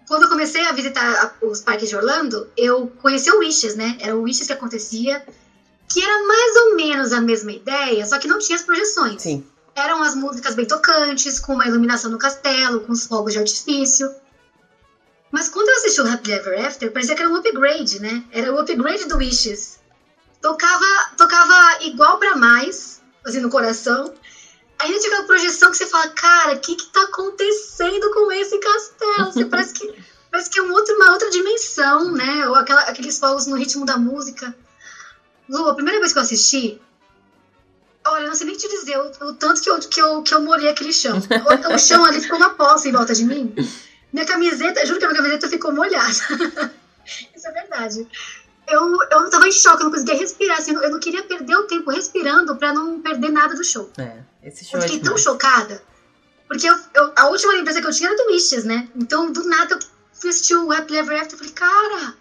Quando 0.06 0.24
eu 0.24 0.28
comecei 0.28 0.64
a 0.66 0.72
visitar 0.72 1.36
os 1.40 1.60
parques 1.60 1.88
de 1.88 1.96
Orlando, 1.96 2.50
eu 2.56 2.88
conheci 3.00 3.30
o 3.30 3.38
Wishes, 3.38 3.74
né? 3.74 3.96
Era 4.00 4.14
o 4.14 4.22
Wishes 4.22 4.46
que 4.46 4.52
acontecia, 4.52 5.24
que 5.88 6.02
era 6.02 6.26
mais 6.26 6.56
ou 6.56 6.76
menos 6.76 7.12
a 7.12 7.20
mesma 7.20 7.52
ideia, 7.52 8.04
só 8.04 8.18
que 8.18 8.28
não 8.28 8.38
tinha 8.38 8.56
as 8.56 8.64
projeções. 8.64 9.22
Sim. 9.22 9.46
Eram 9.74 10.02
as 10.02 10.14
músicas 10.14 10.54
bem 10.54 10.66
tocantes, 10.66 11.40
com 11.40 11.54
uma 11.54 11.66
iluminação 11.66 12.10
no 12.10 12.18
castelo, 12.18 12.80
com 12.80 12.92
os 12.92 13.06
fogos 13.06 13.32
de 13.32 13.38
artifício. 13.38 14.14
Mas 15.32 15.48
quando 15.48 15.68
eu 15.68 15.74
assisti 15.76 16.00
o 16.00 16.06
Happy 16.06 16.30
Ever 16.30 16.64
After, 16.64 16.92
parecia 16.92 17.16
que 17.16 17.22
era 17.22 17.30
um 17.30 17.34
upgrade, 17.34 17.98
né? 17.98 18.22
Era 18.30 18.52
o 18.52 18.58
upgrade 18.60 19.06
do 19.06 19.16
Wishes. 19.16 19.80
Tocava, 20.40 20.86
tocava 21.16 21.82
igual 21.82 22.18
pra 22.18 22.36
mais, 22.36 23.02
assim, 23.24 23.40
no 23.40 23.50
coração. 23.50 24.14
Ainda 24.78 24.98
tinha 24.98 25.12
aquela 25.12 25.26
projeção 25.26 25.70
que 25.70 25.76
você 25.76 25.86
fala, 25.86 26.08
cara, 26.08 26.54
o 26.54 26.60
que 26.60 26.74
que 26.74 26.86
tá 26.86 27.02
acontecendo 27.02 28.10
com 28.12 28.32
esse 28.32 28.58
castelo? 28.58 29.32
Você 29.32 29.44
parece 29.44 29.74
que, 29.74 29.94
parece 30.30 30.50
que 30.50 30.58
é 30.58 30.62
um 30.62 30.72
outro, 30.72 30.94
uma 30.96 31.12
outra 31.12 31.30
dimensão, 31.30 32.12
né? 32.12 32.48
Ou 32.48 32.54
aquela, 32.54 32.82
aqueles 32.82 33.18
fogos 33.18 33.46
no 33.46 33.56
ritmo 33.56 33.86
da 33.86 33.96
música. 33.96 34.54
Lu, 35.48 35.68
a 35.68 35.74
primeira 35.74 36.00
vez 36.00 36.12
que 36.12 36.18
eu 36.18 36.22
assisti, 36.22 36.80
olha, 38.06 38.26
não 38.26 38.34
sei 38.34 38.46
nem 38.46 38.56
te 38.56 38.68
dizer 38.68 38.98
o, 38.98 39.26
o 39.26 39.34
tanto 39.34 39.60
que 39.60 39.70
eu, 39.70 39.78
que, 39.78 40.00
eu, 40.00 40.22
que 40.22 40.34
eu 40.34 40.40
molhei 40.40 40.68
aquele 40.68 40.92
chão. 40.92 41.18
O, 41.18 41.74
o 41.74 41.78
chão 41.78 42.04
ali 42.04 42.20
ficou 42.20 42.36
uma 42.36 42.50
poça 42.50 42.88
em 42.88 42.92
volta 42.92 43.14
de 43.14 43.24
mim. 43.24 43.54
Minha 44.12 44.26
camiseta, 44.26 44.84
juro 44.86 44.98
que 44.98 45.04
a 45.04 45.08
minha 45.08 45.18
camiseta 45.18 45.48
ficou 45.48 45.72
molhada. 45.72 46.08
Isso 47.34 47.48
é 47.48 47.52
verdade. 47.52 48.08
Eu, 48.66 48.90
eu 49.10 49.30
tava 49.30 49.46
em 49.46 49.52
choque, 49.52 49.82
eu 49.82 49.84
não 49.84 49.90
conseguia 49.92 50.14
respirar, 50.16 50.58
assim, 50.58 50.72
eu 50.74 50.90
não 50.90 50.98
queria 51.00 51.22
perder 51.22 51.56
o 51.56 51.64
tempo 51.64 51.90
respirando 51.90 52.56
pra 52.56 52.72
não 52.72 53.00
perder 53.00 53.30
nada 53.30 53.54
do 53.54 53.62
show. 53.64 53.90
É, 53.98 54.18
esse 54.42 54.64
show 54.64 54.78
Eu 54.80 54.82
fiquei 54.82 55.00
é 55.00 55.02
tão 55.02 55.18
chocada, 55.18 55.82
porque 56.48 56.66
eu, 56.68 56.74
eu- 56.94 57.12
a 57.16 57.28
última 57.28 57.52
lembrança 57.52 57.80
que 57.80 57.86
eu 57.86 57.92
tinha 57.92 58.08
era 58.08 58.16
do 58.16 58.32
Wishes, 58.32 58.64
né? 58.64 58.88
Então, 58.96 59.30
do 59.30 59.44
nada, 59.46 59.74
eu 59.74 59.78
fui 60.12 60.30
assistir 60.30 60.56
o 60.56 60.72
Happily 60.72 60.98
Ever 60.98 61.20
After, 61.20 61.34
eu 61.34 61.38
falei, 61.38 61.52
cara, 61.52 62.14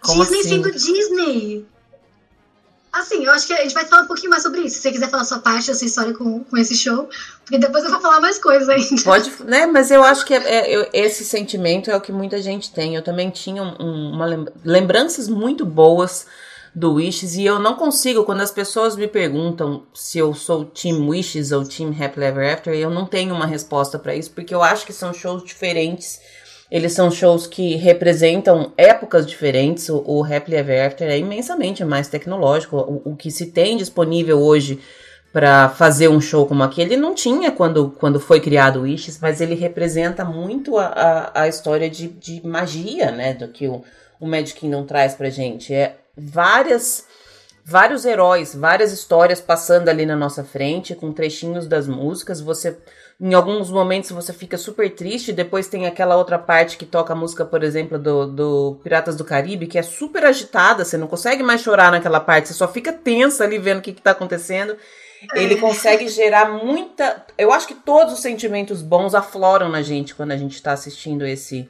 Como 0.00 0.22
Disney 0.24 0.40
assim? 0.40 0.48
sendo 0.48 0.70
Disney. 0.72 1.66
Assim, 2.98 3.24
eu 3.24 3.30
acho 3.32 3.46
que 3.46 3.52
a 3.52 3.62
gente 3.62 3.74
vai 3.74 3.84
falar 3.84 4.02
um 4.02 4.06
pouquinho 4.06 4.30
mais 4.30 4.42
sobre 4.42 4.60
isso. 4.62 4.76
Se 4.76 4.82
você 4.82 4.92
quiser 4.92 5.08
falar 5.08 5.24
sua 5.24 5.38
parte, 5.38 5.74
sua 5.74 5.86
história 5.86 6.12
com, 6.14 6.44
com 6.44 6.56
esse 6.56 6.74
show, 6.74 7.08
porque 7.44 7.58
depois 7.58 7.84
eu 7.84 7.90
vou 7.90 8.00
falar 8.00 8.20
mais 8.20 8.38
coisas 8.38 8.68
ainda. 8.68 9.02
Pode, 9.02 9.32
né? 9.44 9.66
Mas 9.66 9.90
eu 9.90 10.02
acho 10.02 10.24
que 10.26 10.34
é- 10.34 10.74
é- 10.82 10.90
esse 10.92 11.24
sentimento 11.24 11.90
é 11.90 11.96
o 11.96 12.00
que 12.00 12.12
muita 12.12 12.40
gente 12.42 12.72
tem. 12.72 12.94
Eu 12.96 13.02
também 13.02 13.30
tinha 13.30 13.62
um- 13.62 14.12
uma 14.12 14.26
lem- 14.26 14.46
lembranças 14.64 15.28
muito 15.28 15.64
boas 15.64 16.26
do 16.74 16.94
Wishes 16.94 17.34
e 17.34 17.44
eu 17.44 17.58
não 17.58 17.74
consigo, 17.74 18.24
quando 18.24 18.40
as 18.42 18.50
pessoas 18.52 18.94
me 18.94 19.08
perguntam 19.08 19.84
se 19.94 20.18
eu 20.18 20.32
sou 20.34 20.64
Team 20.64 21.08
Wishes 21.08 21.50
ou 21.50 21.64
Team 21.64 21.90
Happily 21.98 22.26
Ever 22.26 22.54
After, 22.54 22.72
eu 22.74 22.90
não 22.90 23.04
tenho 23.06 23.34
uma 23.34 23.46
resposta 23.46 23.98
pra 23.98 24.14
isso, 24.14 24.30
porque 24.30 24.54
eu 24.54 24.62
acho 24.62 24.84
que 24.86 24.92
são 24.92 25.12
shows 25.12 25.42
diferentes. 25.42 26.20
Eles 26.70 26.92
são 26.92 27.10
shows 27.10 27.46
que 27.46 27.76
representam 27.76 28.72
épocas 28.76 29.26
diferentes. 29.26 29.88
O, 29.88 30.02
o 30.06 30.24
Happily 30.24 30.56
Ever 30.56 30.86
After 30.86 31.08
é 31.08 31.18
imensamente 31.18 31.84
mais 31.84 32.08
tecnológico. 32.08 32.76
O, 32.76 33.12
o 33.12 33.16
que 33.16 33.30
se 33.30 33.46
tem 33.46 33.76
disponível 33.76 34.38
hoje 34.38 34.78
para 35.32 35.68
fazer 35.68 36.08
um 36.08 36.20
show 36.20 36.46
como 36.46 36.62
aquele 36.62 36.96
não 36.96 37.14
tinha 37.14 37.50
quando, 37.50 37.90
quando 37.98 38.18
foi 38.18 38.40
criado 38.40 38.80
o 38.80 38.82
Wishes, 38.82 39.18
mas 39.20 39.40
ele 39.40 39.54
representa 39.54 40.24
muito 40.24 40.78
a, 40.78 40.86
a, 40.86 41.42
a 41.42 41.48
história 41.48 41.88
de, 41.88 42.08
de 42.08 42.46
magia, 42.46 43.10
né, 43.10 43.34
do 43.34 43.48
que 43.48 43.68
o, 43.68 43.82
o 44.18 44.26
Magic 44.26 44.58
Kingdom 44.58 44.84
traz 44.84 45.14
pra 45.14 45.28
gente. 45.28 45.72
É 45.72 45.96
várias 46.16 47.04
vários 47.68 48.06
heróis, 48.06 48.54
várias 48.54 48.92
histórias 48.92 49.42
passando 49.42 49.90
ali 49.90 50.06
na 50.06 50.16
nossa 50.16 50.42
frente, 50.42 50.94
com 50.94 51.12
trechinhos 51.12 51.66
das 51.66 51.86
músicas. 51.86 52.40
Você, 52.40 52.78
em 53.20 53.34
alguns 53.34 53.70
momentos, 53.70 54.10
você 54.10 54.32
fica 54.32 54.56
super 54.56 54.88
triste. 54.94 55.34
Depois 55.34 55.68
tem 55.68 55.86
aquela 55.86 56.16
outra 56.16 56.38
parte 56.38 56.78
que 56.78 56.86
toca 56.86 57.12
a 57.12 57.16
música, 57.16 57.44
por 57.44 57.62
exemplo, 57.62 57.98
do, 57.98 58.26
do 58.26 58.80
Piratas 58.82 59.16
do 59.16 59.24
Caribe, 59.24 59.66
que 59.66 59.76
é 59.76 59.82
super 59.82 60.24
agitada. 60.24 60.82
Você 60.82 60.96
não 60.96 61.06
consegue 61.06 61.42
mais 61.42 61.60
chorar 61.60 61.92
naquela 61.92 62.20
parte. 62.20 62.48
Você 62.48 62.54
só 62.54 62.66
fica 62.66 62.90
tensa 62.90 63.44
ali 63.44 63.58
vendo 63.58 63.80
o 63.80 63.82
que, 63.82 63.92
que 63.92 64.00
tá 64.00 64.12
acontecendo. 64.12 64.74
Ele 65.34 65.56
consegue 65.56 66.08
gerar 66.08 66.48
muita. 66.48 67.26
Eu 67.36 67.52
acho 67.52 67.68
que 67.68 67.74
todos 67.74 68.14
os 68.14 68.20
sentimentos 68.20 68.80
bons 68.80 69.14
afloram 69.14 69.68
na 69.68 69.82
gente 69.82 70.14
quando 70.14 70.32
a 70.32 70.38
gente 70.38 70.62
tá 70.62 70.72
assistindo 70.72 71.26
esse 71.26 71.68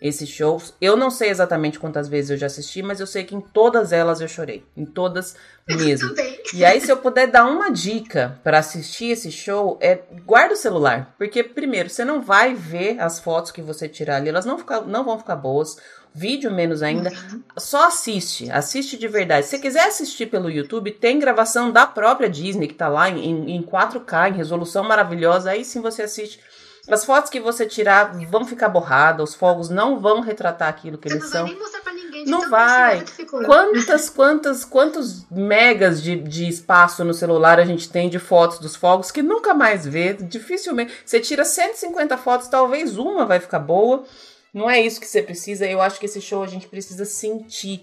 esses 0.00 0.28
shows. 0.28 0.74
Eu 0.80 0.96
não 0.96 1.10
sei 1.10 1.28
exatamente 1.30 1.78
quantas 1.78 2.08
vezes 2.08 2.30
eu 2.30 2.36
já 2.36 2.46
assisti, 2.46 2.82
mas 2.82 3.00
eu 3.00 3.06
sei 3.06 3.24
que 3.24 3.34
em 3.34 3.40
todas 3.40 3.92
elas 3.92 4.20
eu 4.20 4.28
chorei. 4.28 4.64
Em 4.76 4.84
todas 4.84 5.34
mesmo. 5.68 6.14
E 6.54 6.64
aí, 6.64 6.80
se 6.80 6.90
eu 6.90 6.96
puder 6.96 7.26
dar 7.26 7.44
uma 7.44 7.70
dica 7.70 8.38
pra 8.42 8.58
assistir 8.58 9.10
esse 9.10 9.30
show, 9.30 9.78
é 9.80 10.00
guarda 10.24 10.54
o 10.54 10.56
celular. 10.56 11.14
Porque, 11.18 11.42
primeiro, 11.42 11.90
você 11.90 12.04
não 12.04 12.22
vai 12.22 12.54
ver 12.54 12.98
as 13.00 13.18
fotos 13.18 13.50
que 13.50 13.60
você 13.60 13.88
tirar 13.88 14.16
ali, 14.16 14.28
elas 14.28 14.46
não, 14.46 14.58
ficar, 14.58 14.82
não 14.82 15.04
vão 15.04 15.18
ficar 15.18 15.36
boas. 15.36 15.76
Vídeo 16.14 16.50
menos 16.50 16.82
ainda. 16.82 17.12
Só 17.56 17.86
assiste, 17.86 18.50
assiste 18.50 18.96
de 18.96 19.06
verdade. 19.06 19.44
Se 19.44 19.50
você 19.50 19.58
quiser 19.58 19.86
assistir 19.86 20.26
pelo 20.26 20.50
YouTube, 20.50 20.90
tem 20.90 21.18
gravação 21.18 21.70
da 21.70 21.86
própria 21.86 22.30
Disney, 22.30 22.66
que 22.66 22.74
tá 22.74 22.88
lá 22.88 23.10
em, 23.10 23.54
em 23.54 23.62
4K, 23.62 24.30
em 24.30 24.36
resolução 24.36 24.82
maravilhosa. 24.82 25.50
Aí 25.50 25.64
sim 25.64 25.80
você 25.80 26.02
assiste. 26.02 26.40
As 26.90 27.04
fotos 27.04 27.30
que 27.30 27.38
você 27.40 27.66
tirar 27.66 28.12
vão 28.28 28.44
ficar 28.46 28.68
borradas, 28.68 29.30
os 29.30 29.34
fogos 29.34 29.68
não 29.68 30.00
vão 30.00 30.20
retratar 30.20 30.68
aquilo 30.68 30.96
que 30.98 31.08
Você 31.08 31.14
eles 31.16 31.24
não 31.24 31.30
vai 31.30 31.40
são. 31.40 31.48
nem 31.48 31.58
mostrar 31.58 31.80
pra 31.80 31.92
ninguém 31.92 32.24
de 32.24 32.30
Não 32.30 32.48
vai. 32.48 33.04
Quantas, 33.44 34.08
quantas, 34.10 34.64
quantos 34.64 35.26
megas 35.30 36.02
de, 36.02 36.16
de 36.16 36.48
espaço 36.48 37.04
no 37.04 37.12
celular 37.12 37.60
a 37.60 37.64
gente 37.64 37.90
tem 37.90 38.08
de 38.08 38.18
fotos 38.18 38.58
dos 38.58 38.74
fogos 38.74 39.10
que 39.10 39.22
nunca 39.22 39.52
mais 39.54 39.86
vê? 39.86 40.14
Dificilmente. 40.14 40.92
Você 41.04 41.20
tira 41.20 41.44
150 41.44 42.16
fotos, 42.16 42.48
talvez 42.48 42.96
uma 42.96 43.26
vai 43.26 43.38
ficar 43.38 43.58
boa. 43.58 44.04
Não 44.52 44.68
é 44.68 44.80
isso 44.80 44.98
que 44.98 45.06
você 45.06 45.22
precisa. 45.22 45.66
Eu 45.66 45.80
acho 45.82 46.00
que 46.00 46.06
esse 46.06 46.20
show 46.22 46.42
a 46.42 46.46
gente 46.46 46.66
precisa 46.68 47.04
sentir. 47.04 47.82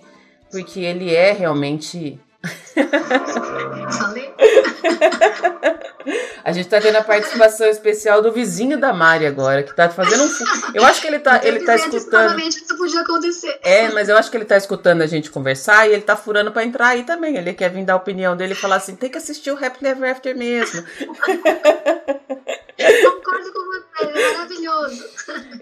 Porque 0.52 0.80
ele 0.80 1.14
é 1.14 1.32
realmente. 1.32 2.20
Falei? 3.98 4.34
A 6.44 6.52
gente 6.52 6.70
tá 6.70 6.80
tendo 6.80 6.98
a 6.98 7.04
participação 7.04 7.66
especial 7.68 8.22
do 8.22 8.32
vizinho 8.32 8.80
da 8.80 8.94
Mari 8.94 9.26
agora, 9.26 9.64
que 9.64 9.76
tá 9.76 9.90
fazendo 9.90 10.24
um. 10.24 10.30
Eu 10.76 10.86
acho 10.86 11.02
que 11.02 11.08
ele 11.08 11.18
tá, 11.18 11.42
ele 11.44 11.62
tá 11.66 11.72
Eu 11.74 11.78
escutando. 11.78 12.40
isso 12.40 12.78
podia 12.78 13.02
acontecer. 13.02 13.60
É, 13.64 13.90
mas 13.90 14.08
eu 14.10 14.16
acho 14.16 14.30
que 14.30 14.38
ele 14.38 14.46
tá 14.46 14.56
escutando 14.56 15.02
a 15.02 15.08
gente 15.08 15.32
conversar 15.32 15.90
e 15.90 15.94
ele 15.94 16.04
tá 16.04 16.16
furando 16.16 16.52
pra 16.52 16.64
entrar 16.64 16.90
aí 16.90 17.04
também. 17.04 17.36
Ele 17.36 17.52
quer 17.54 17.72
vir 17.72 17.84
dar 17.84 17.94
a 17.94 17.98
opinião 17.98 18.38
dele 18.38 18.54
e 18.54 18.56
falar 18.56 18.76
assim: 18.76 18.96
tem 18.96 19.10
que 19.10 19.18
assistir 19.18 19.50
o 19.50 19.58
Happily 19.58 19.90
Ever 19.90 20.12
After 20.12 20.38
mesmo. 20.38 20.84
Concordo 22.78 23.54
com 23.54 23.66
você, 23.66 24.06
é 24.06 24.34
maravilhoso. 24.34 25.04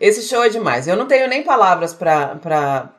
Esse 0.02 0.24
show 0.28 0.44
é 0.44 0.50
demais. 0.50 0.86
Eu 0.88 0.98
não 0.98 1.06
tenho 1.06 1.30
nem 1.30 1.44
palavras 1.44 1.94
pra, 1.94 2.36
pra 2.36 2.90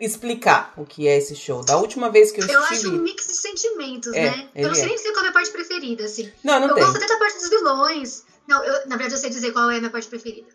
explicar 0.00 0.72
o 0.76 0.84
que 0.84 1.06
é 1.08 1.16
esse 1.18 1.34
show. 1.36 1.64
Da 1.64 1.76
última 1.76 2.10
vez 2.10 2.30
que 2.32 2.40
eu 2.40 2.46
Eu 2.46 2.60
acho 2.62 2.72
um 2.72 2.74
estive. 2.76 2.98
mix 2.98 3.26
de 3.26 3.34
sentimentos, 3.36 4.12
É, 4.12 4.30
né? 4.30 4.48
Eu 4.54 4.68
não 4.68 4.74
sei 4.74 4.84
é. 4.84 4.86
nem 4.88 4.96
dizer 4.96 5.08
qual 5.12 5.16
é 5.16 5.18
a 5.18 5.22
minha 5.22 5.32
parte 5.32 5.50
preferida, 5.50 6.04
assim. 6.04 6.30
Não, 6.44 6.60
não 6.60 6.68
eu 6.68 6.74
tem. 6.74 6.84
gosto 6.84 6.96
até 6.96 7.06
da 7.06 7.18
parte 7.18 7.38
dos 7.38 7.48
vilões. 7.48 8.24
Não, 8.48 8.62
eu, 8.64 8.72
na 8.86 8.96
verdade 8.96 9.14
eu 9.14 9.18
sei 9.18 9.30
dizer 9.30 9.52
qual 9.52 9.70
é 9.70 9.76
a 9.76 9.78
minha 9.78 9.90
parte 9.90 10.08
preferida. 10.08 10.48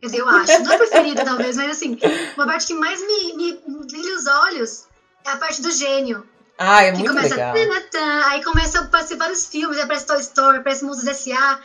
Quer 0.00 0.06
dizer, 0.06 0.18
eu 0.20 0.28
acho. 0.30 0.62
Não 0.62 0.72
é 0.72 0.78
preferida, 0.78 1.24
talvez, 1.24 1.56
mas 1.56 1.70
assim, 1.70 1.98
uma 2.36 2.46
parte 2.46 2.66
que 2.66 2.74
mais 2.74 3.00
me, 3.00 3.34
me 3.36 3.52
brilha 3.86 4.16
os 4.16 4.26
olhos 4.26 4.84
é 5.24 5.30
a 5.30 5.36
parte 5.36 5.62
do 5.62 5.70
gênio. 5.70 6.26
Ah, 6.58 6.82
é 6.82 6.90
Que 6.90 6.98
muito 6.98 7.12
começa. 7.14 7.34
legal. 7.36 7.54
tanatã, 7.54 8.22
aí 8.26 8.42
começa 8.42 8.80
a 8.80 8.82
aparecer 8.82 9.16
vários 9.16 9.46
filmes, 9.46 9.76
aí 9.78 9.84
aparece 9.84 10.06
Toy 10.06 10.18
Story, 10.20 10.58
aparece 10.58 10.84
Mundos 10.84 11.06
S.A. 11.06 11.60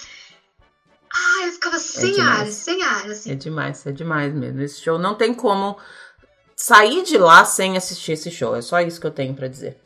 Ah, 1.15 1.45
eu 1.45 1.51
ficava 1.51 1.77
sem 1.79 2.11
demais. 2.13 2.39
ar, 2.39 2.47
sem 2.51 2.83
ar, 2.83 3.05
assim. 3.11 3.31
É 3.31 3.35
demais, 3.35 3.85
é 3.85 3.91
demais 3.91 4.33
mesmo. 4.33 4.61
Esse 4.61 4.81
show 4.81 4.97
não 4.97 5.15
tem 5.15 5.33
como 5.33 5.77
sair 6.55 7.03
de 7.03 7.17
lá 7.17 7.45
sem 7.45 7.77
assistir 7.77 8.13
esse 8.13 8.31
show. 8.31 8.55
É 8.55 8.61
só 8.61 8.79
isso 8.81 8.99
que 8.99 9.07
eu 9.07 9.11
tenho 9.11 9.33
pra 9.33 9.47
dizer. 9.47 9.77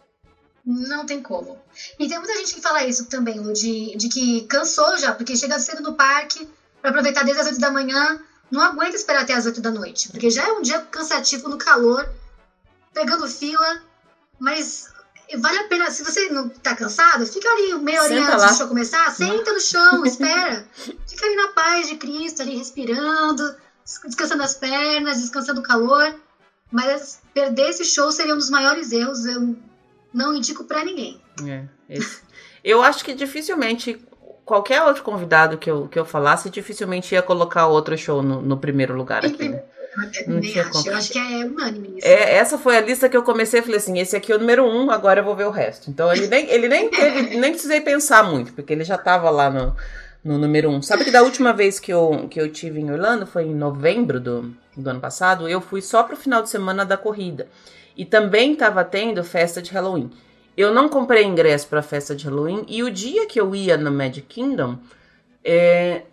Não 0.65 1.05
tem 1.05 1.21
como. 1.21 1.57
E 1.97 2.09
tem 2.09 2.17
muita 2.17 2.35
gente 2.35 2.53
que 2.53 2.61
fala 2.61 2.85
isso 2.85 3.05
também, 3.05 3.39
Lu, 3.39 3.53
de, 3.53 3.95
de 3.95 4.09
que 4.09 4.41
cansou 4.47 4.97
já, 4.97 5.13
porque 5.13 5.35
chega 5.37 5.57
cedo 5.59 5.81
no 5.81 5.93
parque 5.93 6.47
pra 6.81 6.89
aproveitar 6.89 7.23
desde 7.23 7.41
as 7.41 7.47
8 7.47 7.59
da 7.59 7.71
manhã, 7.71 8.19
não 8.51 8.61
aguenta 8.61 8.95
esperar 8.95 9.21
até 9.21 9.33
as 9.33 9.45
8 9.45 9.61
da 9.61 9.71
noite, 9.71 10.09
porque 10.09 10.29
já 10.29 10.45
é 10.45 10.51
um 10.51 10.61
dia 10.61 10.81
cansativo 10.81 11.47
no 11.47 11.57
calor, 11.57 12.07
pegando 12.93 13.27
fila, 13.29 13.81
mas 14.37 14.89
vale 15.37 15.57
a 15.59 15.67
pena, 15.69 15.89
se 15.89 16.03
você 16.03 16.29
não 16.29 16.49
tá 16.49 16.75
cansado, 16.75 17.25
fica 17.25 17.47
ali 17.49 17.73
meia 17.75 18.01
Senta 18.03 18.31
antes 18.31 18.43
lá. 18.43 18.47
do 18.51 18.57
show 18.57 18.67
começar, 18.67 19.11
senta 19.11 19.53
no 19.53 19.59
chão, 19.61 20.03
espera, 20.05 20.67
fica 21.07 21.25
ali 21.25 21.35
na 21.35 21.47
paz 21.49 21.87
de 21.87 21.95
Cristo, 21.95 22.41
ali 22.41 22.57
respirando, 22.57 23.55
descansando 24.05 24.43
as 24.43 24.53
pernas, 24.53 25.21
descansando 25.21 25.61
o 25.61 25.63
calor, 25.63 26.13
mas 26.71 27.21
perder 27.33 27.69
esse 27.69 27.85
show 27.85 28.11
seria 28.11 28.33
um 28.33 28.37
dos 28.37 28.49
maiores 28.49 28.91
erros, 28.91 29.25
eu 29.25 29.55
não 30.13 30.35
indico 30.35 30.63
pra 30.63 30.83
ninguém. 30.83 31.21
É, 31.45 31.63
esse. 31.89 32.21
Eu 32.63 32.81
acho 32.81 33.03
que 33.05 33.13
dificilmente 33.13 33.99
qualquer 34.43 34.81
outro 34.81 35.03
convidado 35.03 35.57
que 35.57 35.69
eu, 35.69 35.87
que 35.87 35.99
eu 35.99 36.05
falasse, 36.05 36.49
dificilmente 36.49 37.13
ia 37.13 37.21
colocar 37.21 37.67
outro 37.67 37.97
show 37.97 38.23
no, 38.23 38.41
no 38.41 38.57
primeiro 38.57 38.95
lugar 38.95 39.25
aqui. 39.25 39.49
né? 39.49 39.63
Não 40.27 40.39
tinha 40.39 40.63
acho. 40.63 40.71
como. 40.71 40.87
Eu 40.87 40.95
acho 40.95 41.11
que 41.11 41.17
é 41.17 41.45
unânime 41.45 41.97
isso. 41.97 42.07
É, 42.07 42.35
essa 42.35 42.57
foi 42.57 42.77
a 42.77 42.81
lista 42.81 43.09
que 43.09 43.17
eu 43.17 43.23
comecei 43.23 43.61
falei 43.61 43.77
assim: 43.77 43.97
esse 43.99 44.15
aqui 44.15 44.31
é 44.31 44.35
o 44.35 44.39
número 44.39 44.63
um, 44.63 44.91
agora 44.91 45.21
eu 45.21 45.23
vou 45.23 45.35
ver 45.35 45.47
o 45.47 45.51
resto. 45.51 45.89
Então 45.89 46.11
ele 46.13 46.27
nem, 46.27 46.49
ele 46.49 46.67
nem 46.67 46.89
teve, 46.89 47.21
nem 47.37 47.51
precisei 47.51 47.81
pensar 47.81 48.23
muito, 48.23 48.53
porque 48.53 48.73
ele 48.73 48.83
já 48.83 48.97
tava 48.97 49.29
lá 49.29 49.49
no, 49.49 49.75
no 50.23 50.37
número 50.37 50.69
um. 50.69 50.81
Sabe 50.81 51.03
que 51.03 51.11
da 51.11 51.23
última 51.23 51.51
vez 51.51 51.79
que 51.79 51.91
eu, 51.91 52.27
que 52.29 52.39
eu 52.39 52.51
tive 52.51 52.79
em 52.79 52.91
Orlando, 52.91 53.25
foi 53.25 53.45
em 53.45 53.55
novembro 53.55 54.19
do, 54.19 54.55
do 54.81 54.89
ano 54.89 54.99
passado, 54.99 55.47
eu 55.47 55.59
fui 55.59 55.81
só 55.81 56.03
pro 56.03 56.15
final 56.15 56.41
de 56.41 56.49
semana 56.49 56.85
da 56.85 56.97
corrida. 56.97 57.47
E 57.95 58.05
também 58.05 58.55
tava 58.55 58.83
tendo 58.83 59.23
festa 59.23 59.61
de 59.61 59.71
Halloween. 59.71 60.11
Eu 60.55 60.73
não 60.73 60.89
comprei 60.89 61.23
ingresso 61.23 61.67
pra 61.67 61.81
festa 61.81 62.15
de 62.15 62.25
Halloween, 62.25 62.65
e 62.67 62.83
o 62.83 62.91
dia 62.91 63.27
que 63.27 63.39
eu 63.39 63.55
ia 63.55 63.77
no 63.77 63.91
Magic 63.91 64.27
Kingdom, 64.27 64.77
é. 65.43 66.03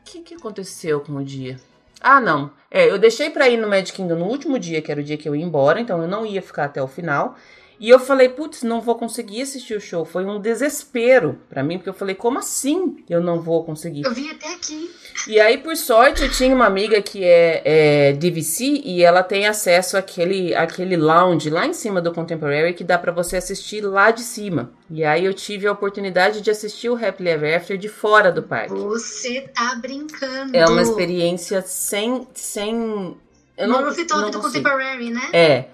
O 0.00 0.04
que, 0.04 0.20
que 0.20 0.34
aconteceu 0.34 1.00
com 1.00 1.14
o 1.14 1.24
dia? 1.24 1.58
Ah, 2.00 2.20
não. 2.20 2.50
É, 2.70 2.90
eu 2.90 2.98
deixei 2.98 3.30
pra 3.30 3.48
ir 3.48 3.56
no 3.56 3.66
Magic 3.66 3.92
Kingdom 3.92 4.16
no 4.16 4.26
último 4.26 4.58
dia, 4.58 4.82
que 4.82 4.92
era 4.92 5.00
o 5.00 5.04
dia 5.04 5.16
que 5.16 5.26
eu 5.28 5.34
ia 5.34 5.44
embora, 5.44 5.80
então 5.80 6.02
eu 6.02 6.08
não 6.08 6.26
ia 6.26 6.42
ficar 6.42 6.64
até 6.64 6.82
o 6.82 6.86
final. 6.86 7.34
E 7.78 7.90
eu 7.90 7.98
falei, 7.98 8.28
putz, 8.28 8.62
não 8.62 8.80
vou 8.80 8.94
conseguir 8.94 9.42
assistir 9.42 9.74
o 9.74 9.80
show. 9.80 10.04
Foi 10.04 10.24
um 10.24 10.40
desespero 10.40 11.38
pra 11.48 11.62
mim, 11.62 11.76
porque 11.76 11.90
eu 11.90 11.94
falei, 11.94 12.14
como 12.14 12.38
assim 12.38 13.04
eu 13.08 13.20
não 13.20 13.40
vou 13.40 13.64
conseguir? 13.64 14.02
Eu 14.04 14.14
vim 14.14 14.30
até 14.30 14.54
aqui. 14.54 14.90
E 15.26 15.40
aí, 15.40 15.58
por 15.58 15.76
sorte, 15.76 16.22
eu 16.22 16.30
tinha 16.30 16.54
uma 16.54 16.66
amiga 16.66 17.00
que 17.00 17.24
é, 17.24 17.62
é 17.64 18.12
DVC 18.12 18.82
e 18.84 19.02
ela 19.02 19.22
tem 19.22 19.46
acesso 19.46 19.96
àquele, 19.96 20.54
àquele 20.54 20.96
lounge 20.96 21.48
lá 21.48 21.66
em 21.66 21.72
cima 21.72 22.00
do 22.00 22.12
Contemporary 22.12 22.74
que 22.74 22.84
dá 22.84 22.98
pra 22.98 23.10
você 23.10 23.36
assistir 23.36 23.80
lá 23.80 24.10
de 24.10 24.20
cima. 24.20 24.72
E 24.90 25.02
aí 25.02 25.24
eu 25.24 25.32
tive 25.32 25.66
a 25.66 25.72
oportunidade 25.72 26.40
de 26.40 26.50
assistir 26.50 26.90
o 26.90 26.94
Happily 26.94 27.30
Ever 27.30 27.56
After 27.56 27.78
de 27.78 27.88
fora 27.88 28.30
do 28.30 28.42
parque. 28.42 28.74
Você 28.74 29.48
tá 29.54 29.74
brincando. 29.76 30.54
É 30.54 30.66
uma 30.66 30.82
experiência 30.82 31.62
sem, 31.62 32.26
sem 32.34 33.16
Eu 33.56 33.68
não, 33.68 33.80
no 33.80 33.86
rooftop 33.86 34.30
do 34.30 34.40
Contemporary, 34.40 35.10
né? 35.10 35.30
É. 35.32 35.64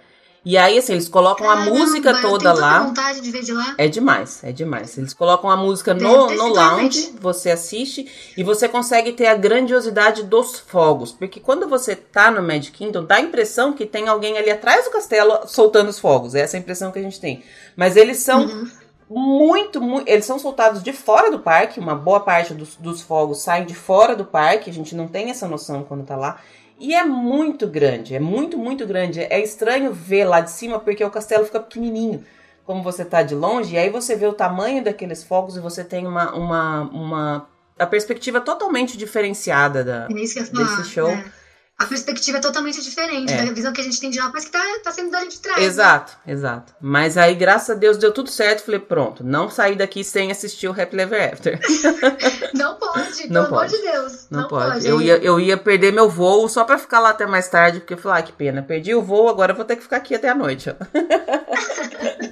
E 0.43 0.57
aí, 0.57 0.79
assim, 0.79 0.95
eles 0.95 1.09
colocam 1.09 1.47
Caramba, 1.47 1.71
a 1.71 1.75
música 1.75 2.23
toda 2.23 2.53
lá. 2.55 2.85
vontade 2.85 3.21
de 3.21 3.31
ver 3.31 3.43
de 3.43 3.53
lá. 3.53 3.75
É 3.77 3.87
demais, 3.89 4.43
é 4.43 4.51
demais. 4.51 4.97
Eles 4.97 5.13
colocam 5.13 5.51
a 5.51 5.57
música 5.57 5.93
no, 5.93 6.31
no 6.31 6.49
lounge, 6.49 7.15
você 7.21 7.51
assiste 7.51 8.11
e 8.37 8.43
você 8.43 8.67
consegue 8.67 9.13
ter 9.13 9.27
a 9.27 9.35
grandiosidade 9.35 10.23
dos 10.23 10.59
fogos. 10.59 11.13
Porque 11.13 11.41
quando 11.41 11.69
você 11.69 11.95
tá 11.95 12.31
no 12.31 12.43
Magic 12.43 12.73
Kingdom, 12.73 13.05
dá 13.05 13.17
a 13.17 13.21
impressão 13.21 13.75
que 13.75 13.85
tem 13.85 14.09
alguém 14.09 14.39
ali 14.39 14.51
atrás 14.51 14.87
do 14.87 14.91
castelo 14.91 15.47
soltando 15.47 15.91
os 15.91 15.99
fogos. 15.99 16.35
É 16.35 16.41
essa 16.41 16.57
a 16.57 16.61
impressão 16.61 16.91
que 16.91 16.99
a 16.99 17.03
gente 17.03 17.21
tem. 17.21 17.43
Mas 17.77 17.97
eles 17.97 18.19
são. 18.19 18.47
Uhum. 18.47 18.71
Muito, 19.13 19.81
muito, 19.81 20.09
eles 20.09 20.25
são 20.25 20.39
soltados 20.39 20.85
de 20.85 20.93
fora 20.93 21.33
do 21.33 21.41
parque, 21.41 21.81
uma 21.81 21.97
boa 21.97 22.21
parte 22.21 22.55
dos, 22.55 22.77
dos 22.77 23.03
fogos 23.03 23.43
saem 23.43 23.67
de 23.67 23.75
fora 23.75 24.15
do 24.15 24.25
parque, 24.25 24.71
a 24.71 24.73
gente 24.73 24.95
não 24.95 25.09
tem 25.09 25.31
essa 25.31 25.49
noção 25.49 25.83
quando 25.83 26.05
tá 26.05 26.15
lá. 26.15 26.39
E 26.81 26.95
é 26.95 27.05
muito 27.05 27.67
grande, 27.67 28.15
é 28.15 28.19
muito, 28.19 28.57
muito 28.57 28.87
grande. 28.87 29.21
É 29.21 29.39
estranho 29.39 29.93
ver 29.93 30.25
lá 30.25 30.41
de 30.41 30.51
cima 30.51 30.81
porque 30.81 31.05
o 31.05 31.11
castelo 31.11 31.45
fica 31.45 31.61
pequenininho, 31.61 32.25
como 32.65 32.83
você 32.83 33.05
tá 33.05 33.23
de 33.23 33.35
longe, 33.35 33.75
e 33.75 33.79
aí 33.79 33.91
você 33.91 34.17
vê 34.17 34.27
o 34.27 34.33
tamanho 34.33 34.83
daqueles 34.83 35.23
fogos 35.23 35.57
e 35.57 35.61
você 35.61 35.85
tem 35.85 36.07
uma, 36.07 36.35
uma, 36.35 36.81
uma 36.85 37.49
a 37.79 37.87
perspectiva 37.87 38.41
totalmente 38.41 38.97
diferenciada 38.97 39.85
da, 39.85 40.09
é 40.11 40.43
desse 40.65 40.85
show. 40.85 41.11
É 41.11 41.40
a 41.81 41.87
perspectiva 41.87 42.37
é 42.37 42.41
totalmente 42.43 42.83
diferente 42.83 43.33
é. 43.33 43.43
da 43.43 43.53
visão 43.53 43.73
que 43.73 43.81
a 43.81 43.85
gente 43.85 43.99
tem 43.99 44.11
de 44.11 44.19
lá, 44.19 44.31
mas 44.35 44.45
que 44.45 44.51
tá, 44.51 44.61
tá 44.85 44.93
sendo 44.93 45.11
dali 45.11 45.29
de 45.29 45.41
trás. 45.41 45.59
Né? 45.59 45.65
Exato, 45.65 46.13
né? 46.27 46.33
exato. 46.35 46.75
Mas 46.79 47.17
aí, 47.17 47.35
graças 47.35 47.71
a 47.71 47.75
Deus, 47.75 47.97
deu 47.97 48.13
tudo 48.13 48.29
certo. 48.29 48.65
Falei, 48.65 48.81
pronto, 48.81 49.25
não 49.25 49.49
sair 49.49 49.77
daqui 49.77 50.05
sem 50.05 50.31
assistir 50.31 50.69
o 50.69 50.79
Happy 50.79 51.01
Ever 51.01 51.33
After. 51.33 51.59
não 52.53 52.75
pode, 52.75 53.31
não 53.31 53.45
pelo 53.45 53.49
pode. 53.49 53.75
amor 53.75 53.83
de 53.87 53.93
Deus. 53.93 54.27
Não, 54.31 54.43
não 54.43 54.49
pode. 54.49 54.73
pode. 54.73 54.87
Eu, 54.87 55.01
ia, 55.01 55.17
eu 55.25 55.41
ia 55.41 55.57
perder 55.57 55.91
meu 55.91 56.11
voo 56.11 56.47
só 56.51 56.65
pra 56.65 56.77
ficar 56.77 57.01
lá 57.01 57.09
até 57.11 57.25
mais 57.25 57.49
tarde, 57.49 57.81
porque 57.81 57.95
eu 57.95 57.99
falei, 57.99 58.21
ah, 58.21 58.27
que 58.27 58.33
pena, 58.33 58.63
perdi 58.63 58.95
o 58.95 59.01
voo, 59.01 59.31
agora 59.31 59.55
vou 59.55 59.65
ter 59.65 59.77
que 59.77 59.83
ficar 59.83 59.97
aqui 59.97 60.15
até 60.15 60.29
a 60.29 60.35
noite. 60.35 60.69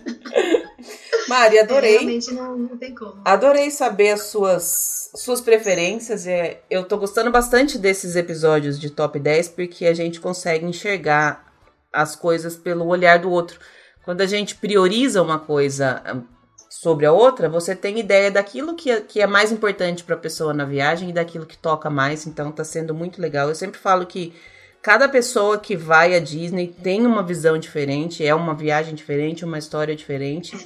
Mari, 1.28 1.58
é, 1.58 1.62
adorei. 1.62 1.96
É, 1.96 1.98
realmente 1.98 2.32
não, 2.32 2.56
não 2.56 2.76
tem 2.76 2.94
como. 2.94 3.20
Adorei 3.24 3.70
saber 3.70 4.10
as 4.10 4.22
suas 4.22 4.98
suas 5.14 5.40
preferências. 5.40 6.26
É, 6.26 6.60
eu 6.70 6.84
tô 6.84 6.96
gostando 6.96 7.30
bastante 7.30 7.78
desses 7.78 8.16
episódios 8.16 8.78
de 8.78 8.90
top 8.90 9.18
10 9.18 9.48
porque 9.50 9.86
a 9.86 9.94
gente 9.94 10.20
consegue 10.20 10.66
enxergar 10.66 11.46
as 11.92 12.14
coisas 12.14 12.56
pelo 12.56 12.86
olhar 12.86 13.18
do 13.18 13.30
outro. 13.30 13.58
Quando 14.04 14.20
a 14.20 14.26
gente 14.26 14.54
prioriza 14.54 15.22
uma 15.22 15.38
coisa 15.38 16.02
hum, 16.14 16.22
sobre 16.68 17.06
a 17.06 17.12
outra, 17.12 17.48
você 17.48 17.74
tem 17.74 17.98
ideia 17.98 18.30
daquilo 18.30 18.74
que 18.74 18.90
é, 18.90 19.00
que 19.00 19.20
é 19.20 19.26
mais 19.26 19.50
importante 19.52 20.04
para 20.04 20.14
a 20.14 20.18
pessoa 20.18 20.52
na 20.52 20.64
viagem 20.64 21.10
e 21.10 21.12
daquilo 21.12 21.46
que 21.46 21.56
toca 21.56 21.90
mais. 21.90 22.26
Então 22.26 22.52
tá 22.52 22.64
sendo 22.64 22.94
muito 22.94 23.20
legal. 23.20 23.48
Eu 23.48 23.54
sempre 23.54 23.78
falo 23.78 24.06
que 24.06 24.34
cada 24.82 25.08
pessoa 25.08 25.58
que 25.58 25.76
vai 25.76 26.14
à 26.14 26.20
Disney 26.20 26.68
tem 26.82 27.06
uma 27.06 27.22
visão 27.22 27.58
diferente, 27.58 28.24
é 28.24 28.34
uma 28.34 28.54
viagem 28.54 28.94
diferente, 28.94 29.44
uma 29.44 29.58
história 29.58 29.96
diferente. 29.96 30.56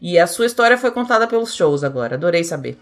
E 0.00 0.18
a 0.18 0.26
sua 0.26 0.46
história 0.46 0.78
foi 0.78 0.90
contada 0.90 1.26
pelos 1.26 1.54
shows 1.54 1.84
agora. 1.84 2.14
Adorei 2.14 2.42
saber. 2.42 2.78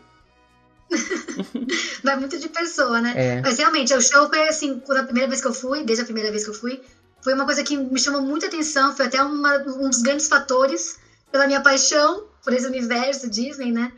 Vai 2.03 2.17
muito 2.17 2.39
de 2.39 2.49
pessoa, 2.49 3.01
né? 3.01 3.13
É. 3.17 3.41
Mas 3.43 3.59
realmente, 3.59 3.93
o 3.93 4.01
show 4.01 4.29
foi 4.29 4.49
assim, 4.49 4.81
quando 4.81 4.99
a 4.99 5.05
primeira 5.05 5.29
vez 5.29 5.41
que 5.41 5.49
eu 5.49 5.53
fui, 5.53 5.85
desde 5.85 6.03
a 6.03 6.05
primeira 6.05 6.31
vez 6.31 6.45
que 6.45 6.51
eu 6.51 6.55
fui, 6.55 6.81
foi 7.21 7.35
uma 7.35 7.45
coisa 7.45 7.63
que 7.63 7.77
me 7.77 7.99
chamou 7.99 8.23
muita 8.23 8.47
atenção, 8.47 8.95
foi 8.97 9.07
até 9.07 9.23
uma, 9.23 9.59
um 9.59 9.91
dos 9.91 10.03
grandes 10.03 10.29
fatores 10.29 10.99
pela 11.31 11.47
minha 11.47 11.61
paixão 11.61 12.27
por 12.43 12.53
esse 12.53 12.67
universo 12.67 13.29
Disney, 13.29 13.73
né? 13.73 13.93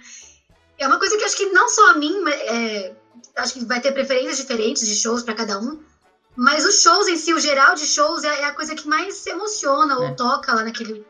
É 0.79 0.87
uma 0.87 0.99
coisa 0.99 1.17
que 1.17 1.25
acho 1.25 1.37
que 1.37 1.47
não 1.47 1.69
só 1.69 1.91
a 1.91 1.95
mim, 1.95 2.15
é, 2.29 2.93
acho 3.37 3.55
que 3.55 3.65
vai 3.65 3.81
ter 3.81 3.93
preferências 3.93 4.39
diferentes 4.39 4.87
de 4.87 4.97
shows 4.97 5.23
para 5.23 5.35
cada 5.35 5.59
um, 5.61 5.79
mas 6.35 6.65
os 6.65 6.81
shows 6.83 7.07
em 7.07 7.17
si, 7.17 7.35
o 7.35 7.39
geral 7.39 7.75
de 7.75 7.85
shows, 7.85 8.25
é, 8.25 8.41
é 8.41 8.45
a 8.47 8.55
coisa 8.55 8.75
que 8.75 8.89
mais 8.89 9.27
emociona 9.27 9.99
ou 9.99 10.07
é. 10.07 10.15
toca 10.15 10.55
lá 10.55 10.65
naquele, 10.65 11.05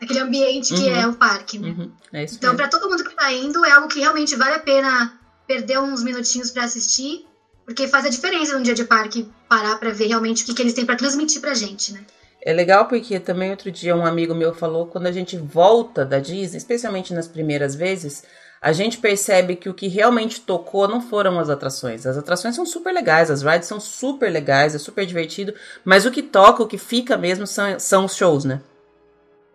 naquele 0.00 0.20
ambiente 0.20 0.74
que 0.74 0.82
uhum. 0.82 0.96
é 0.96 1.06
o 1.06 1.14
parque, 1.14 1.58
né? 1.58 1.68
Uhum. 1.68 1.92
É 2.12 2.24
então, 2.24 2.54
para 2.56 2.68
todo 2.68 2.88
mundo 2.88 3.04
que 3.04 3.14
tá 3.14 3.32
indo, 3.32 3.64
é 3.64 3.72
algo 3.72 3.88
que 3.88 4.00
realmente 4.00 4.36
vale 4.36 4.54
a 4.54 4.60
pena 4.60 5.18
perder 5.46 5.78
uns 5.78 6.02
minutinhos 6.02 6.50
para 6.50 6.64
assistir, 6.64 7.26
porque 7.64 7.88
faz 7.88 8.06
a 8.06 8.08
diferença 8.08 8.56
num 8.56 8.62
dia 8.62 8.74
de 8.74 8.84
parque 8.84 9.28
parar 9.48 9.76
para 9.78 9.90
ver 9.90 10.06
realmente 10.06 10.42
o 10.42 10.46
que, 10.46 10.54
que 10.54 10.62
eles 10.62 10.74
têm 10.74 10.86
para 10.86 10.96
transmitir 10.96 11.40
pra 11.40 11.54
gente, 11.54 11.92
né? 11.92 12.00
É 12.40 12.52
legal 12.52 12.86
porque 12.86 13.18
também 13.18 13.50
outro 13.50 13.70
dia 13.70 13.96
um 13.96 14.06
amigo 14.06 14.34
meu 14.34 14.54
falou 14.54 14.86
quando 14.86 15.06
a 15.06 15.12
gente 15.12 15.36
volta 15.36 16.04
da 16.04 16.18
Disney, 16.20 16.56
especialmente 16.56 17.12
nas 17.12 17.26
primeiras 17.26 17.74
vezes, 17.74 18.22
a 18.60 18.72
gente 18.72 18.98
percebe 18.98 19.56
que 19.56 19.68
o 19.68 19.74
que 19.74 19.88
realmente 19.88 20.40
tocou 20.40 20.86
não 20.86 21.00
foram 21.00 21.38
as 21.38 21.50
atrações. 21.50 22.06
As 22.06 22.16
atrações 22.16 22.54
são 22.54 22.64
super 22.64 22.92
legais, 22.92 23.30
as 23.30 23.42
rides 23.42 23.68
são 23.68 23.80
super 23.80 24.30
legais, 24.30 24.74
é 24.74 24.78
super 24.78 25.04
divertido, 25.04 25.54
mas 25.84 26.06
o 26.06 26.10
que 26.10 26.22
toca, 26.22 26.62
o 26.62 26.66
que 26.66 26.78
fica 26.78 27.16
mesmo 27.16 27.46
são, 27.46 27.78
são 27.78 28.04
os 28.04 28.14
shows, 28.14 28.44
né? 28.44 28.60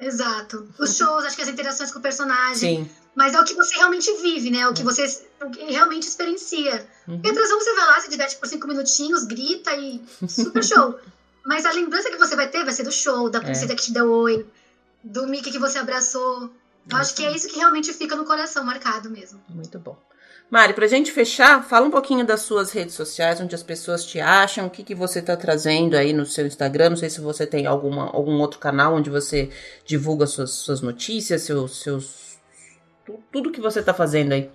Exato. 0.06 0.68
Os 0.80 0.98
shows, 0.98 1.24
acho 1.26 1.36
que 1.36 1.42
as 1.42 1.48
interações 1.48 1.92
com 1.92 2.00
o 2.00 2.02
personagem. 2.02 2.86
Sim. 2.86 2.90
Mas 3.16 3.34
é 3.34 3.40
o 3.40 3.44
que 3.44 3.54
você 3.54 3.76
realmente 3.76 4.12
vive, 4.22 4.50
né? 4.50 4.60
É 4.60 4.68
o 4.68 4.74
que 4.74 4.82
é. 4.82 4.86
você 4.86 5.06
realmente 5.68 6.08
experiencia. 6.08 6.88
Uhum. 7.08 7.22
E 7.24 7.30
a 7.30 7.34
você 7.34 7.76
vai 7.76 7.86
lá, 7.86 8.00
se 8.00 8.10
diverte 8.10 8.38
por 8.38 8.48
cinco 8.48 8.68
minutinhos, 8.68 9.24
grita 9.24 9.76
e 9.76 10.02
super 10.28 10.64
show. 10.64 11.00
Mas 11.46 11.66
a 11.66 11.72
lembrança 11.72 12.10
que 12.10 12.18
você 12.18 12.36
vai 12.36 12.48
ter 12.48 12.64
vai 12.64 12.74
ser 12.74 12.84
do 12.84 12.92
show, 12.92 13.30
da 13.30 13.42
princesa 13.42 13.74
é. 13.74 13.76
que 13.76 13.84
te 13.84 13.94
deu 13.94 14.10
oi, 14.10 14.46
do 15.04 15.28
Mickey 15.28 15.52
que 15.52 15.60
você 15.60 15.78
abraçou. 15.78 16.50
Eu 16.90 16.98
acho 16.98 17.14
que 17.16 17.26
é 17.26 17.34
isso 17.36 17.48
que 17.48 17.58
realmente 17.58 17.94
fica 17.94 18.16
no 18.16 18.26
coração 18.26 18.64
marcado 18.64 19.10
mesmo. 19.10 19.42
Muito 19.50 19.78
bom. 19.80 19.98
Mari, 20.50 20.74
pra 20.74 20.86
gente 20.86 21.12
fechar, 21.12 21.64
fala 21.64 21.88
um 21.88 21.92
pouquinho 21.92 22.24
das 22.26 22.42
suas 22.42 22.72
redes 22.72 22.94
sociais, 22.94 23.42
onde 23.42 23.56
as 23.56 23.64
pessoas 23.64 24.06
te 24.06 24.20
acham, 24.20 24.68
o 24.68 24.70
que, 24.70 24.84
que 24.84 24.94
você 24.94 25.20
tá 25.20 25.36
trazendo 25.36 25.96
aí 25.96 26.14
no 26.14 26.26
seu 26.26 26.46
Instagram. 26.46 26.92
Não 26.92 26.98
sei 26.98 27.10
se 27.10 27.20
você 27.20 27.48
tem 27.48 27.66
alguma, 27.66 28.06
algum 28.06 28.40
outro 28.40 28.60
canal 28.60 28.94
onde 28.94 29.10
você 29.10 29.50
divulga 29.84 30.28
suas, 30.28 30.52
suas 30.52 30.82
notícias, 30.82 31.42
seus, 31.42 31.82
seus. 31.82 32.38
Tudo 33.32 33.52
que 33.52 33.60
você 33.60 33.82
tá 33.82 33.94
fazendo 33.94 34.34
aí. 34.34 34.52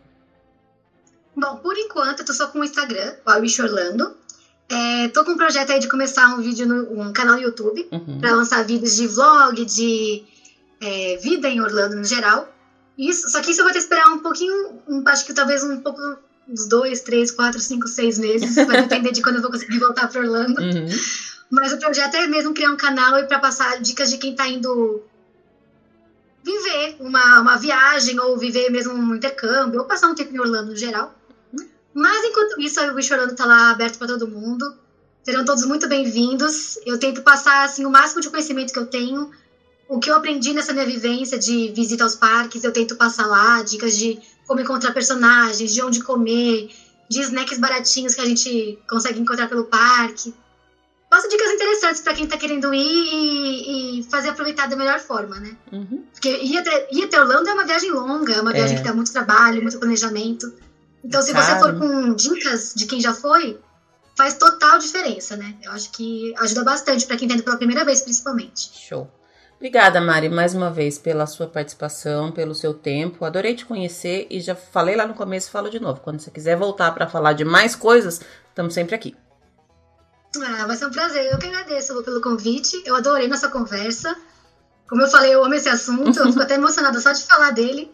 Bom, 1.37 1.57
por 1.57 1.77
enquanto 1.77 2.21
eu 2.21 2.27
tô 2.27 2.33
só 2.33 2.49
com 2.49 2.61
o 2.61 2.65
Instagram, 2.65 3.17
o 3.27 3.41
Wish 3.41 3.61
Orlando. 3.61 4.17
É, 4.69 5.09
tô 5.09 5.25
com 5.25 5.33
um 5.33 5.37
projeto 5.37 5.71
aí 5.73 5.81
de 5.81 5.89
começar 5.89 6.27
um 6.35 6.43
vídeo 6.43 6.67
no 6.67 7.01
um 7.01 7.13
canal 7.13 7.37
no 7.37 7.43
YouTube 7.43 7.89
uhum. 7.91 8.21
para 8.21 8.35
lançar 8.35 8.65
vídeos 8.65 8.97
de 8.97 9.07
vlog, 9.07 9.65
de 9.65 10.25
é, 10.81 11.17
vida 11.17 11.49
em 11.49 11.61
Orlando 11.61 11.97
no 11.97 12.05
geral. 12.05 12.49
Isso, 12.99 13.29
só 13.29 13.41
que 13.41 13.53
isso 13.53 13.61
eu 13.61 13.65
vou 13.65 13.73
ter 13.73 13.79
que 13.79 13.85
esperar 13.85 14.09
um 14.09 14.19
pouquinho, 14.19 14.83
um, 14.89 15.05
acho 15.07 15.25
que 15.25 15.33
talvez 15.33 15.63
um 15.63 15.81
pouco, 15.81 16.01
uns 16.49 16.67
dois, 16.69 17.01
três, 17.01 17.31
quatro, 17.31 17.61
cinco, 17.61 17.87
seis 17.87 18.19
meses. 18.19 18.57
Vai 18.67 18.83
depender 18.83 19.13
de 19.13 19.23
quando 19.23 19.37
eu 19.37 19.43
vou 19.43 19.53
conseguir 19.53 19.79
voltar 19.79 20.09
para 20.09 20.21
Orlando. 20.21 20.61
Uhum. 20.61 20.87
Mas 21.51 21.73
o 21.73 21.79
projeto 21.79 22.17
é 22.17 22.27
mesmo 22.27 22.53
criar 22.53 22.73
um 22.73 22.77
canal 22.77 23.17
e 23.19 23.25
para 23.25 23.39
passar 23.39 23.81
dicas 23.81 24.11
de 24.11 24.19
quem 24.19 24.35
tá 24.35 24.49
indo 24.49 25.03
viver 26.43 26.97
uma, 26.99 27.41
uma 27.41 27.57
viagem 27.57 28.19
ou 28.19 28.37
viver 28.37 28.71
mesmo 28.71 28.95
um 28.95 29.15
intercâmbio 29.15 29.81
ou 29.81 29.87
passar 29.87 30.09
um 30.09 30.15
tempo 30.15 30.35
em 30.35 30.41
Orlando 30.41 30.71
no 30.71 30.77
geral. 30.77 31.15
Mas 31.95 32.25
enquanto 32.25 32.61
isso, 32.61 32.81
o 32.81 32.95
Wish 32.95 33.13
Orlando 33.13 33.35
tá 33.35 33.45
lá 33.45 33.71
aberto 33.71 33.99
para 33.99 34.09
todo 34.09 34.29
mundo. 34.29 34.77
Serão 35.23 35.45
todos 35.45 35.65
muito 35.65 35.89
bem-vindos. 35.89 36.79
Eu 36.87 36.99
tento 36.99 37.23
passar 37.23 37.65
assim 37.65 37.85
o 37.85 37.91
máximo 37.91 38.21
de 38.21 38.31
conhecimento 38.31 38.73
que 38.73 38.79
eu 38.79 38.87
tenho 38.87 39.31
o 39.89 39.99
que 39.99 40.11
eu 40.11 40.15
aprendi 40.15 40.53
nessa 40.53 40.73
minha 40.73 40.85
vivência 40.85 41.39
de 41.39 41.73
visita 41.73 42.05
aos 42.05 42.15
parques, 42.15 42.63
eu 42.63 42.73
tento 42.73 42.95
passar 42.97 43.27
lá, 43.27 43.63
dicas 43.63 43.97
de 43.97 44.21
como 44.47 44.61
encontrar 44.61 44.93
personagens, 44.93 45.73
de 45.73 45.83
onde 45.83 46.03
comer, 46.03 46.71
de 47.09 47.21
snacks 47.21 47.59
baratinhos 47.59 48.15
que 48.15 48.21
a 48.21 48.27
gente 48.27 48.79
consegue 48.89 49.19
encontrar 49.19 49.49
pelo 49.49 49.65
parque. 49.65 50.35
Passo 51.09 51.29
dicas 51.31 51.51
interessantes 51.51 52.03
para 52.03 52.13
quem 52.13 52.25
está 52.25 52.37
querendo 52.37 52.73
ir 52.75 52.81
e, 52.81 54.01
e, 54.01 54.03
fazer 54.05 54.29
aproveitar 54.29 54.67
da 54.69 54.77
melhor 54.77 55.01
forma, 55.01 55.41
né? 55.41 55.57
Uhum. 55.73 56.05
Porque 56.13 56.29
ir 56.29 56.59
até, 56.59 56.89
ir 56.93 57.05
até 57.05 57.19
Orlando 57.19 57.49
é 57.49 57.55
uma 57.55 57.65
viagem 57.65 57.91
longa, 57.91 58.35
é 58.35 58.41
uma 58.43 58.53
viagem 58.53 58.77
é. 58.77 58.79
que 58.81 58.87
dá 58.87 58.93
muito 58.93 59.11
trabalho, 59.11 59.63
muito 59.63 59.79
planejamento. 59.79 60.53
Então, 61.03 61.23
se 61.23 61.33
você 61.33 61.59
for 61.59 61.79
com 61.79 62.13
dicas 62.15 62.75
de 62.77 62.85
quem 62.85 63.01
já 63.01 63.15
foi, 63.15 63.59
faz 64.15 64.35
total 64.35 64.79
diferença, 64.79 65.35
né? 65.35 65.55
Eu 65.63 65.73
acho 65.73 65.91
que 65.93 66.35
ajuda 66.39 66.63
bastante 66.63 67.07
para 67.07 67.17
quem 67.17 67.27
está 67.27 67.37
indo 67.37 67.45
pela 67.45 67.57
primeira 67.57 67.87
vez, 67.87 68.03
principalmente. 68.03 68.71
Show. 68.87 69.11
Obrigada, 69.59 70.01
Mari, 70.01 70.29
mais 70.29 70.55
uma 70.55 70.71
vez 70.71 70.99
pela 70.99 71.27
sua 71.27 71.49
participação, 71.49 72.31
pelo 72.31 72.55
seu 72.55 72.73
tempo. 72.73 73.25
Adorei 73.25 73.57
te 73.57 73.67
conhecer 73.67 74.29
e 74.31 74.41
já 74.41 74.55
falei 74.55 74.95
lá 74.95 75.05
no 75.05 75.15
começo 75.15 75.49
e 75.49 75.51
falo 75.51 75.69
de 75.69 75.81
novo. 75.81 76.01
Quando 76.01 76.21
você 76.21 76.31
quiser 76.31 76.57
voltar 76.57 76.93
para 76.93 77.09
falar 77.09 77.33
de 77.33 77.45
mais 77.45 77.75
coisas, 77.75 78.21
estamos 78.49 78.73
sempre 78.73 78.95
aqui. 78.95 79.17
Ah, 80.37 80.65
vai 80.65 80.77
ser 80.77 80.87
um 80.87 80.93
prazer. 80.93 81.33
Eu 81.33 81.39
que 81.39 81.47
agradeço 81.49 82.01
pelo 82.05 82.21
convite. 82.21 82.81
Eu 82.87 82.95
adorei 82.95 83.27
nossa 83.27 83.49
conversa. 83.49 84.17
Como 84.89 85.03
eu 85.03 85.09
falei, 85.09 85.35
eu 85.35 85.45
amo 85.45 85.55
esse 85.55 85.69
assunto. 85.69 86.17
Eu 86.17 86.27
fico 86.27 86.41
até 86.41 86.55
emocionada 86.55 87.01
só 87.01 87.11
de 87.11 87.25
falar 87.25 87.51
dele. 87.51 87.93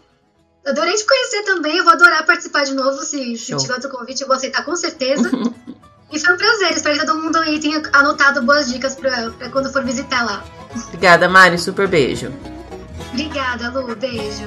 Adorei 0.67 0.93
te 0.93 1.07
conhecer 1.07 1.45
também. 1.45 1.79
Eu 1.79 1.85
vou 1.85 1.95
adorar 1.95 2.27
participar 2.27 2.65
de 2.65 2.75
novo. 2.75 3.03
Se, 3.03 3.39
se 3.39 3.57
tiver 3.57 3.73
outro 3.73 3.89
convite, 3.89 4.21
eu 4.21 4.27
vou 4.27 4.37
aceitar 4.37 4.67
com 4.67 4.77
certeza. 4.77 5.31
e 6.13 6.19
foi 6.19 6.35
um 6.35 6.37
prazer. 6.37 6.73
Espero 6.73 6.99
que 6.99 7.07
todo 7.07 7.23
mundo 7.23 7.37
aí 7.39 7.59
tenha 7.61 7.83
anotado 7.93 8.43
boas 8.43 8.73
dicas 8.73 8.95
para 8.95 9.31
quando 9.51 9.73
for 9.73 9.85
visitar 9.85 10.25
lá. 10.25 10.45
Obrigada, 10.89 11.29
Mari. 11.29 11.59
Super 11.59 11.89
beijo. 11.89 12.33
Obrigada, 13.13 13.71
Lu. 13.71 13.95
Beijo. 13.97 14.47